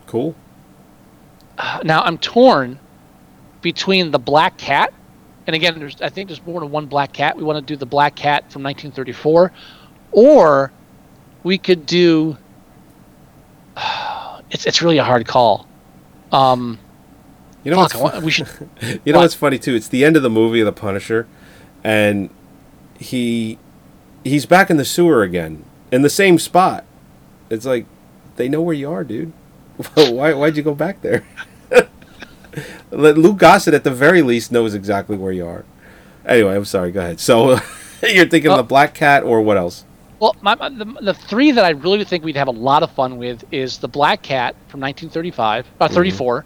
Cool. 0.07 0.35
Now 1.83 2.01
I'm 2.01 2.17
torn 2.17 2.79
between 3.61 4.11
the 4.11 4.17
Black 4.17 4.57
Cat, 4.57 4.93
and 5.45 5.55
again, 5.55 5.77
there's 5.77 6.01
I 6.01 6.09
think 6.09 6.29
there's 6.29 6.43
more 6.45 6.61
than 6.61 6.71
one 6.71 6.85
Black 6.85 7.11
Cat. 7.11 7.35
We 7.35 7.43
want 7.43 7.57
to 7.57 7.73
do 7.73 7.77
the 7.77 7.85
Black 7.85 8.15
Cat 8.15 8.51
from 8.51 8.63
1934, 8.63 9.51
or 10.11 10.71
we 11.43 11.57
could 11.57 11.85
do. 11.85 12.37
It's 14.51 14.65
it's 14.65 14.81
really 14.81 14.97
a 14.97 15.03
hard 15.03 15.27
call. 15.27 15.67
Um, 16.31 16.79
You 17.69 17.75
know 17.75 17.87
fuck, 17.87 18.01
what's 18.01 18.21
we 18.23 18.31
should. 18.31 18.47
You 18.81 19.13
know 19.13 19.19
What? 19.19 19.23
what's 19.25 19.33
funny 19.35 19.59
too? 19.59 19.75
It's 19.75 19.87
the 19.87 20.03
end 20.05 20.15
of 20.17 20.23
the 20.23 20.29
movie 20.29 20.59
of 20.61 20.65
The 20.65 20.71
Punisher, 20.71 21.27
and 21.83 22.29
he 22.99 23.57
he's 24.23 24.45
back 24.45 24.69
in 24.69 24.77
the 24.77 24.85
sewer 24.85 25.23
again 25.23 25.63
in 25.91 26.01
the 26.01 26.09
same 26.09 26.39
spot. 26.39 26.83
It's 27.49 27.65
like 27.65 27.85
they 28.35 28.49
know 28.49 28.61
where 28.61 28.75
you 28.75 28.89
are, 28.91 29.03
dude. 29.03 29.33
Why 29.95 30.33
why'd 30.33 30.57
you 30.57 30.63
go 30.63 30.75
back 30.75 31.01
there? 31.01 31.25
Let 32.91 33.17
Lou 33.17 33.33
Gossett 33.33 33.73
at 33.73 33.83
the 33.83 33.91
very 33.91 34.21
least 34.21 34.51
knows 34.51 34.73
exactly 34.73 35.15
where 35.15 35.31
you 35.31 35.45
are. 35.45 35.63
Anyway, 36.25 36.55
I'm 36.55 36.65
sorry. 36.65 36.91
Go 36.91 36.99
ahead. 37.01 37.19
So 37.19 37.59
you're 38.03 38.25
thinking 38.27 38.51
Uh, 38.51 38.57
the 38.57 38.63
Black 38.63 38.93
Cat 38.93 39.23
or 39.23 39.41
what 39.41 39.57
else? 39.57 39.85
Well, 40.19 40.35
my, 40.41 40.55
my- 40.55 40.69
the, 40.69 40.85
the 41.01 41.13
three 41.13 41.51
that 41.51 41.63
I 41.63 41.69
really 41.69 42.03
think 42.03 42.23
we'd 42.25 42.35
have 42.35 42.47
a 42.49 42.51
lot 42.51 42.83
of 42.83 42.91
fun 42.91 43.17
with 43.17 43.43
is 43.51 43.77
the 43.77 43.87
Black 43.87 44.21
Cat 44.21 44.55
from 44.67 44.81
1935, 44.81 45.65
uh, 45.79 45.87
34, 45.87 46.43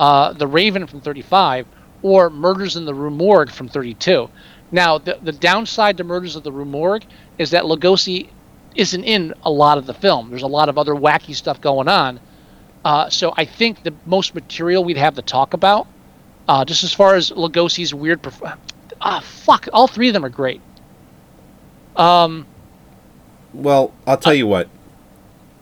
uh, 0.00 0.32
the 0.32 0.46
Raven 0.46 0.86
from 0.86 1.00
35, 1.00 1.66
or 2.02 2.30
Murders 2.30 2.76
in 2.76 2.84
the 2.84 2.94
Rue 2.94 3.10
Morgue 3.10 3.50
from 3.50 3.68
32. 3.68 4.28
Now, 4.72 4.98
the, 4.98 5.18
the 5.22 5.32
downside 5.32 5.96
to 5.98 6.04
Murders 6.04 6.36
of 6.36 6.42
the 6.42 6.52
Rue 6.52 6.64
Morgue 6.64 7.04
is 7.38 7.50
that 7.50 7.64
Lugosi 7.64 8.28
isn't 8.74 9.04
in 9.04 9.32
a 9.44 9.50
lot 9.50 9.78
of 9.78 9.86
the 9.86 9.94
film. 9.94 10.30
There's 10.30 10.42
a 10.42 10.48
lot 10.48 10.68
of 10.68 10.78
other 10.78 10.94
wacky 10.94 11.34
stuff 11.34 11.60
going 11.60 11.88
on. 11.88 12.18
Uh, 12.84 13.08
so 13.08 13.32
I 13.36 13.44
think 13.44 13.82
the 13.82 13.94
most 14.04 14.34
material 14.34 14.84
we'd 14.84 14.96
have 14.96 15.14
to 15.14 15.22
talk 15.22 15.54
about, 15.54 15.86
uh, 16.48 16.64
just 16.64 16.84
as 16.84 16.92
far 16.92 17.14
as 17.14 17.30
Lugosi's 17.30 17.94
weird, 17.94 18.22
perf- 18.22 18.58
ah, 19.00 19.20
fuck, 19.20 19.68
all 19.72 19.86
three 19.86 20.08
of 20.08 20.12
them 20.14 20.24
are 20.24 20.28
great. 20.30 20.60
Um, 21.96 22.46
Well, 23.54 23.92
I'll 24.06 24.16
tell 24.16 24.34
you 24.34 24.46
what. 24.46 24.68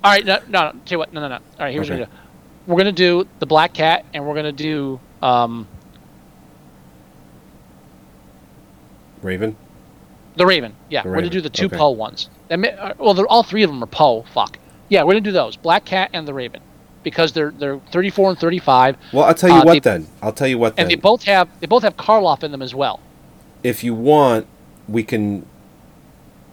All 0.02 0.10
right, 0.10 0.24
no, 0.24 0.38
no, 0.48 0.64
no. 0.64 0.70
Tell 0.72 0.80
you 0.90 0.98
what, 0.98 1.12
no, 1.12 1.20
no, 1.20 1.28
no. 1.28 1.34
All 1.34 1.40
right, 1.60 1.72
here's 1.72 1.88
what 1.88 1.98
we're 1.98 2.06
gonna 2.06 2.16
do. 2.16 2.21
We're 2.66 2.76
gonna 2.78 2.92
do 2.92 3.26
the 3.40 3.46
Black 3.46 3.72
Cat, 3.74 4.04
and 4.14 4.26
we're 4.26 4.34
gonna 4.34 4.52
do 4.52 5.00
um, 5.20 5.66
Raven. 9.22 9.56
the 10.36 10.46
Raven. 10.46 10.74
Yeah, 10.88 11.02
The 11.02 11.08
we're 11.08 11.16
gonna 11.16 11.30
do 11.30 11.40
the 11.40 11.50
two 11.50 11.66
okay. 11.66 11.76
Poe 11.76 11.90
ones. 11.90 12.28
May, 12.50 12.70
uh, 12.72 12.94
well, 12.98 13.14
they're, 13.14 13.26
all 13.26 13.42
three 13.42 13.62
of 13.62 13.70
them 13.70 13.82
are 13.82 13.86
Poe. 13.86 14.22
Fuck. 14.34 14.58
Yeah, 14.88 15.02
we're 15.04 15.12
gonna 15.12 15.20
do 15.22 15.32
those. 15.32 15.56
Black 15.56 15.84
Cat 15.84 16.10
and 16.12 16.26
the 16.26 16.34
Raven, 16.34 16.60
because 17.02 17.32
they're 17.32 17.50
they're 17.52 17.78
34 17.90 18.30
and 18.30 18.38
35, 18.38 18.96
Well, 19.12 19.24
I'll 19.24 19.34
tell 19.34 19.50
you 19.50 19.56
Uh, 19.56 19.64
what 19.64 19.72
they- 19.74 19.80
then. 19.80 20.06
I'll 20.22 20.32
tell 20.32 20.48
you 20.48 20.58
what 20.58 20.76
then. 20.76 20.84
and 20.84 20.90
they 20.90 20.96
both 20.96 21.24
have 21.24 21.48
they 21.60 21.66
both 21.66 21.82
have 21.82 21.96
Karloff 21.96 22.42
in 22.42 22.52
them 22.52 22.62
as 22.62 22.74
well. 22.74 23.00
if 23.62 23.82
you 23.84 23.94
want, 23.94 24.46
we 24.88 25.02
can, 25.04 25.46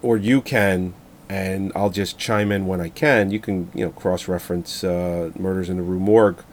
or 0.04 0.16
you 0.18 0.42
can, 0.42 0.94
and 1.30 1.72
I'll 1.76 1.90
just 1.92 2.18
chime 2.18 2.52
in 2.52 2.66
when 2.66 2.82
I 2.82 2.90
can. 2.90 3.30
You 3.32 3.40
can 3.40 3.72
you 3.74 3.86
know 3.86 3.92
cross 3.92 4.28
reference 4.28 4.84
uh, 4.84 5.32
Murders 5.38 5.70
in 5.70 5.78
the 5.78 5.84
Rue 5.84 6.00
Morgue 6.00 6.44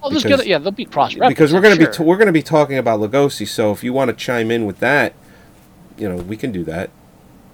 Well, 0.00 0.10
because- 0.10 0.24
gonna 0.24 0.44
yeah, 0.44 0.58
there'll 0.58 0.70
be 0.72 0.84
cross 0.84 1.14
because 1.14 1.52
we're 1.52 1.60
going 1.60 1.76
to 1.78 1.86
be 1.86 1.92
t- 1.92 2.02
we're 2.02 2.16
going 2.16 2.26
to 2.26 2.32
be 2.32 2.42
talking 2.42 2.78
about 2.78 3.00
Lugosi. 3.00 3.46
So 3.48 3.72
if 3.72 3.82
you 3.82 3.92
want 3.92 4.10
to 4.10 4.16
chime 4.16 4.50
in 4.50 4.64
with 4.66 4.78
that, 4.78 5.14
you 5.98 6.08
know 6.08 6.16
we 6.16 6.36
can 6.36 6.52
do 6.52 6.64
that. 6.64 6.90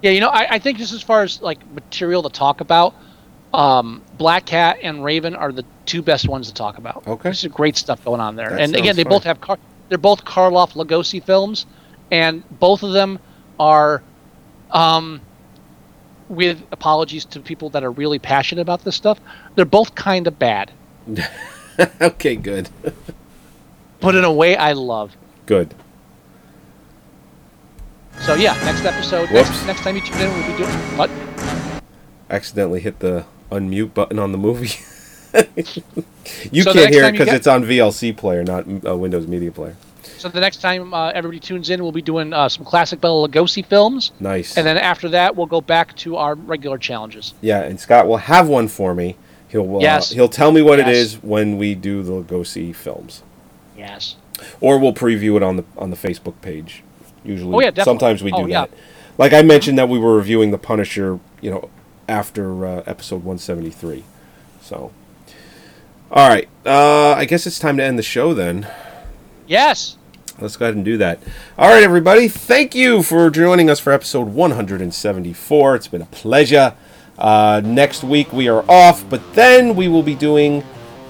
Yeah, 0.03 0.13
you 0.13 0.21
know, 0.21 0.29
I, 0.29 0.47
I 0.55 0.59
think 0.61 0.79
just 0.79 0.93
as 0.93 1.03
far 1.03 1.23
as 1.23 1.43
like 1.43 1.59
material 1.73 2.23
to 2.23 2.29
talk 2.29 2.61
about, 2.61 2.95
um, 3.53 4.01
Black 4.17 4.45
Cat 4.47 4.79
and 4.81 5.03
Raven 5.03 5.35
are 5.35 5.51
the 5.51 5.65
two 5.87 6.03
best 6.03 6.29
ones 6.29 6.47
to 6.49 6.55
talk 6.55 6.79
about. 6.79 7.05
Okay. 7.07 7.23
there's 7.25 7.41
some 7.41 7.51
great 7.51 7.77
stuff 7.77 8.05
going 8.05 8.21
on 8.21 8.37
there, 8.37 8.51
That 8.51 8.61
and 8.61 8.77
again, 8.77 8.95
they 8.95 9.03
fine. 9.03 9.11
both 9.11 9.25
have 9.25 9.41
car- 9.41 9.59
they're 9.89 9.99
both 9.99 10.25
Karloff 10.25 10.75
Lugosi 10.75 11.21
films, 11.25 11.67
and 12.13 12.45
both 12.61 12.83
of 12.85 12.93
them 12.93 13.19
are, 13.59 14.03
um, 14.71 15.21
with 16.29 16.63
apologies 16.73 17.25
to 17.27 17.41
people 17.41 17.71
that 17.71 17.83
are 17.85 17.91
really 17.91 18.19
passionate 18.19 18.63
about 18.63 18.85
this 18.85 18.97
stuff, 18.97 19.19
they're 19.55 19.65
both 19.65 19.95
kind 19.95 20.27
of 20.27 20.39
bad, 20.39 20.71
okay, 22.01 22.37
good, 22.37 22.69
but 24.01 24.15
in 24.15 24.25
a 24.25 24.33
way 24.33 24.57
I 24.57 24.73
love. 24.73 25.17
good. 25.47 25.75
So 28.21 28.35
yeah, 28.35 28.55
next 28.65 28.85
episode, 28.85 29.31
next, 29.31 29.65
next 29.67 29.81
time 29.83 29.95
you 29.95 30.03
tune 30.03 30.21
in, 30.21 30.29
we'll 30.33 30.51
be 30.51 30.57
doing 30.59 30.75
what? 30.99 31.09
Accidentally 32.29 32.81
hit 32.81 32.99
the 32.99 33.25
unmute 33.51 33.95
button 33.95 34.19
on 34.19 34.33
the 34.33 34.39
movie. 34.39 34.71
you 36.51 36.63
So 36.63 36.73
can't 36.73 36.93
hear 36.93 37.05
it 37.05 37.13
because 37.13 37.27
get- 37.27 37.37
it's 37.37 37.47
on 37.47 37.63
VLC 37.65 38.17
player, 38.17 38.43
not 38.45 38.67
uh, 38.87 38.97
Windows 38.97 39.27
Media 39.29 39.53
Player. 39.53 39.77
So 40.03 40.29
the 40.29 40.41
next 40.41 40.59
time 40.59 40.93
uh, 40.95 41.11
everybody 41.11 41.39
tunes 41.41 41.71
in, 41.71 41.83
we'll 41.83 41.93
be 41.93 42.03
doing 42.03 42.33
uh, 42.33 42.49
some 42.49 42.65
classic 42.65 43.01
Bela 43.01 43.29
Lugosi 43.29 43.65
films. 43.65 44.13
Nice. 44.21 44.57
And 44.57 44.67
then 44.67 44.77
after 44.79 45.09
that, 45.11 45.37
we'll 45.37 45.47
go 45.47 45.61
back 45.61 45.95
to 45.99 46.17
our 46.17 46.35
regular 46.35 46.79
challenges. 46.79 47.35
Yeah, 47.41 47.61
and 47.63 47.79
Scott 47.79 48.07
will 48.09 48.17
have 48.19 48.49
one 48.49 48.69
for 48.69 48.95
me. 48.95 49.17
He'll 49.49 49.77
uh, 49.77 49.81
Yes. 49.81 50.11
he'll 50.11 50.29
tell 50.29 50.53
me 50.53 50.61
what 50.63 50.79
it 50.79 50.87
Yes. 50.87 50.97
is 50.97 51.23
when 51.23 51.57
we 51.57 51.75
do 51.75 52.03
the 52.03 52.13
Lugosi 52.13 52.75
films, 52.75 53.23
Yes. 53.77 54.17
or 54.61 54.79
we'll 54.79 54.93
preview 54.95 55.37
it 55.37 55.43
on 55.43 55.57
the 55.57 55.65
on 55.77 55.91
the 55.91 55.97
Facebook 55.97 56.41
page. 56.43 56.83
Usually, 57.25 57.55
Oh, 57.55 57.61
yeah, 57.61 57.71
definitely. 57.71 57.85
sometimes 57.85 58.23
we 58.23 58.31
do 58.31 58.37
Oh, 58.39 58.47
yeah. 58.47 58.61
that. 58.63 58.71
Like 59.19 59.33
I 59.33 59.43
mentioned 59.43 59.79
that 59.79 59.89
we 59.89 59.99
were 59.99 60.15
reviewing 60.17 60.51
the 60.53 60.59
Punisher, 60.59 61.19
you 61.41 61.51
know, 61.51 61.71
after 62.09 62.65
uh, 62.67 62.83
episode 62.87 63.25
one 63.25 63.39
seventy 63.39 63.71
three. 63.71 64.05
So, 64.63 64.93
all 66.11 66.29
right, 66.29 66.49
uh, 66.67 67.13
I 67.13 67.25
guess 67.25 67.47
it's 67.47 67.59
time 67.59 67.77
to 67.79 67.85
end 67.85 67.99
the 67.99 68.03
show 68.03 68.35
then. 68.35 68.67
Yes. 69.49 69.97
Let's 70.39 70.57
go 70.57 70.67
ahead 70.67 70.77
and 70.77 70.85
do 70.85 70.99
that. 70.99 71.19
All 71.57 71.71
right, 71.71 71.83
everybody. 71.83 72.29
Thank 72.29 72.75
you 72.75 73.03
for 73.03 73.31
joining 73.31 73.71
us 73.71 73.81
for 73.81 73.95
episode 73.95 74.29
174. 74.29 75.75
It's 75.75 75.89
been 75.89 76.03
a 76.03 76.07
pleasure. 76.07 76.75
Uh, 77.17 77.63
next 77.65 78.05
week 78.05 78.31
we 78.33 78.49
are 78.49 78.63
off, 78.71 79.09
but 79.09 79.23
then 79.35 79.75
we 79.75 79.89
will 79.89 80.03
be 80.03 80.15
doing 80.15 80.63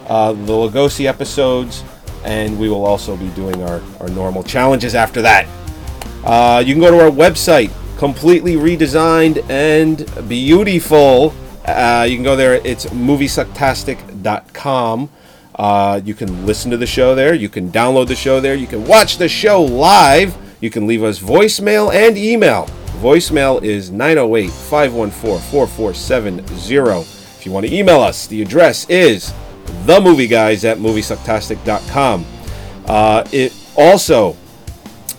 uh, 0.07 0.33
the 0.33 0.53
Lugosi 0.53 1.07
episodes, 1.07 1.83
and 2.25 2.57
we 2.59 2.69
will 2.71 2.87
also 2.87 3.17
be 3.17 3.29
doing 3.31 3.61
our, 3.63 3.83
our 4.01 4.09
normal 4.09 4.45
challenges 4.45 4.95
after 4.95 5.21
that. 5.21 5.47
Uh, 6.25 6.63
you 6.65 6.73
can 6.75 6.81
go 6.81 6.93
to 6.93 7.01
our 7.05 7.11
website, 7.11 7.73
completely 7.99 8.55
redesigned 8.55 9.45
and 9.51 10.07
beautiful. 10.29 11.35
Uh, 11.67 12.07
you 12.09 12.17
can 12.17 12.25
go 12.25 12.37
there. 12.37 12.55
It's 12.65 12.87
moviesucktastic.com. 12.87 15.11
Uh, 15.59 16.01
you 16.05 16.15
can 16.15 16.47
listen 16.47 16.71
to 16.71 16.77
the 16.77 16.87
show 16.87 17.15
there. 17.15 17.35
You 17.35 17.49
can 17.49 17.71
download 17.71 18.07
the 18.07 18.15
show 18.15 18.41
there. 18.41 18.55
You 18.55 18.67
can 18.67 18.87
watch 18.87 19.19
the 19.19 19.29
show 19.29 19.63
live. 19.63 20.37
You 20.61 20.71
can 20.71 20.87
leave 20.87 21.03
us 21.03 21.19
voicemail 21.19 21.93
and 21.93 22.17
email. 22.17 22.67
Voicemail 23.01 23.63
is 23.63 23.91
908 23.91 24.51
514 24.51 25.41
4470. 25.51 26.43
If 27.39 27.47
you 27.47 27.53
want 27.53 27.67
to 27.67 27.75
email 27.75 28.01
us, 28.01 28.27
the 28.27 28.43
address 28.43 28.89
is 28.89 29.33
themovieguys 29.85 30.65
at 30.65 30.79
moviesucktastic.com. 30.79 32.25
Uh, 32.87 33.25
it 33.33 33.53
also, 33.77 34.37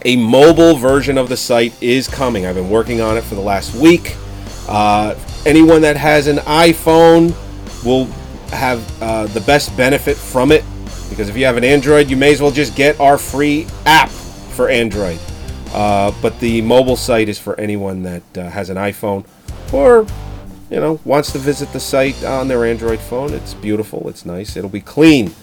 a 0.04 0.16
mobile 0.16 0.76
version 0.76 1.18
of 1.18 1.30
the 1.30 1.38
site 1.38 1.82
is 1.82 2.08
coming. 2.08 2.46
I've 2.46 2.56
been 2.56 2.70
working 2.70 3.02
on 3.02 3.18
it 3.18 3.24
for 3.24 3.36
the 3.36 3.42
last 3.42 3.76
week. 3.76 4.16
Uh, 4.68 5.16
anyone 5.46 5.82
that 5.82 5.98
has 5.98 6.28
an 6.28 6.38
iPhone 6.38 7.34
will 7.84 8.08
have 8.52 9.02
uh, 9.02 9.28
the 9.28 9.42
best 9.42 9.76
benefit 9.78 10.18
from 10.18 10.52
it 10.52 10.64
because 11.10 11.30
if 11.30 11.36
you 11.36 11.46
have 11.46 11.58
an 11.58 11.64
Android, 11.64 12.10
you 12.10 12.16
may 12.16 12.32
as 12.32 12.42
well 12.42 12.52
just 12.52 12.76
get 12.76 13.00
our 13.00 13.18
free 13.18 13.68
app 13.86 14.10
for 14.10 14.70
Android. 14.70 15.20
Uh, 15.74 16.12
but 16.22 16.40
the 16.40 16.62
mobile 16.62 16.96
site 16.96 17.30
is 17.30 17.38
for 17.40 17.60
anyone 17.60 18.04
that 18.04 18.38
uh, 18.38 18.50
has 18.50 18.70
an 18.70 18.78
iPhone 18.78 19.26
or 19.72 20.06
you 20.70 20.80
know 20.80 21.00
wants 21.06 21.32
to 21.32 21.38
visit 21.38 21.72
the 21.74 21.80
site 21.80 22.24
on 22.24 22.48
their 22.48 22.66
Android 22.66 23.00
phone. 23.00 23.34
It's 23.34 23.54
beautiful. 23.54 24.08
It's 24.10 24.26
nice. 24.26 24.56
It'll 24.56 24.70
be 24.70 24.82
clean. 24.82 25.34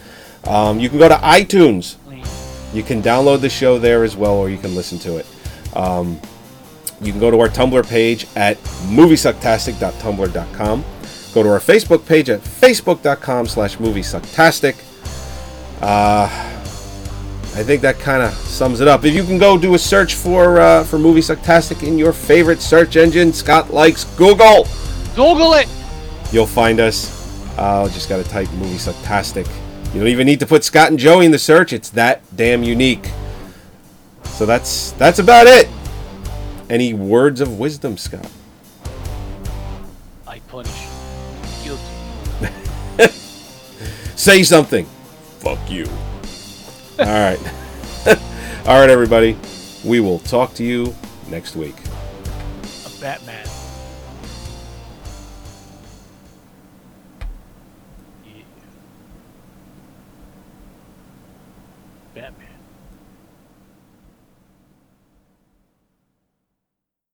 Um, 0.45 0.81
you 0.81 0.89
can 0.89 0.99
go 0.99 1.09
to 1.09 1.17
iTunes. 1.17 1.97
You 2.73 2.83
can 2.83 3.03
download 3.03 3.41
the 3.41 3.49
show 3.49 3.79
there 3.79 4.03
as 4.05 4.17
well, 4.17 4.35
or 4.35 4.51
you 4.51 4.59
can 4.59 4.75
listen 4.75 4.99
to 5.01 5.17
it. 5.19 5.27
Um, 5.75 6.21
you 7.01 7.13
can 7.13 7.21
go 7.21 7.31
to 7.31 7.39
our 7.41 7.49
Tumblr 7.49 7.89
page 7.89 8.27
at 8.37 8.57
moviesucktastic.tumblr.com. 8.89 10.85
Go 11.37 11.43
to 11.43 11.51
our 11.51 11.61
Facebook 11.61 12.07
page 12.07 12.31
at 12.31 12.41
facebook.com 12.41 13.47
slash 13.47 13.77
moviesucktastic. 13.77 14.75
Uh, 15.83 16.25
I 16.31 17.63
think 17.63 17.83
that 17.83 17.99
kind 17.99 18.23
of 18.23 18.33
sums 18.33 18.81
it 18.81 18.89
up. 18.89 19.05
If 19.05 19.13
you 19.13 19.23
can 19.23 19.37
go 19.37 19.59
do 19.59 19.75
a 19.75 19.79
search 19.79 20.15
for 20.15 20.59
uh, 20.59 20.83
for 20.85 20.99
Movie 20.99 21.21
Sucktastic 21.21 21.87
in 21.87 21.99
your 21.99 22.15
favorite 22.15 22.63
search 22.63 22.97
engine, 22.97 23.35
Scott 23.35 23.71
likes 23.71 24.05
Google. 24.17 24.67
Google 25.15 25.53
it. 25.53 25.69
You'll 26.33 26.47
find 26.47 26.81
us. 26.81 27.13
Uh, 27.59 27.87
just 27.91 28.09
got 28.09 28.17
to 28.17 28.31
type 28.31 28.51
Movie 28.53 28.79
Sucktastic. 28.79 29.47
You 29.93 30.01
don't 30.01 30.09
even 30.09 30.27
need 30.27 30.41
to 30.41 30.47
put 30.47 30.65
Scott 30.65 30.89
and 30.89 30.99
Joey 30.99 31.27
in 31.27 31.33
the 31.33 31.39
search. 31.39 31.75
It's 31.75 31.91
that 31.91 32.23
damn 32.35 32.63
unique. 32.63 33.11
So 34.25 34.47
that's 34.47 34.93
that's 34.93 35.19
about 35.19 35.47
it. 35.47 35.69
Any 36.71 36.95
words 36.95 37.43
of 37.43 37.59
wisdom, 37.59 37.99
Scott? 37.99 38.27
Say 44.17 44.43
something. 44.43 44.87
Fuck 45.41 45.71
you. 45.71 45.87
All 46.99 47.07
right. 47.07 47.39
All 48.67 48.81
right, 48.81 48.91
everybody. 48.91 49.37
We 49.85 50.01
will 50.01 50.19
talk 50.21 50.55
to 50.55 50.65
you 50.65 50.95
next 51.29 51.57
week. 51.57 51.77
A 52.87 53.01
Batman. 53.01 53.56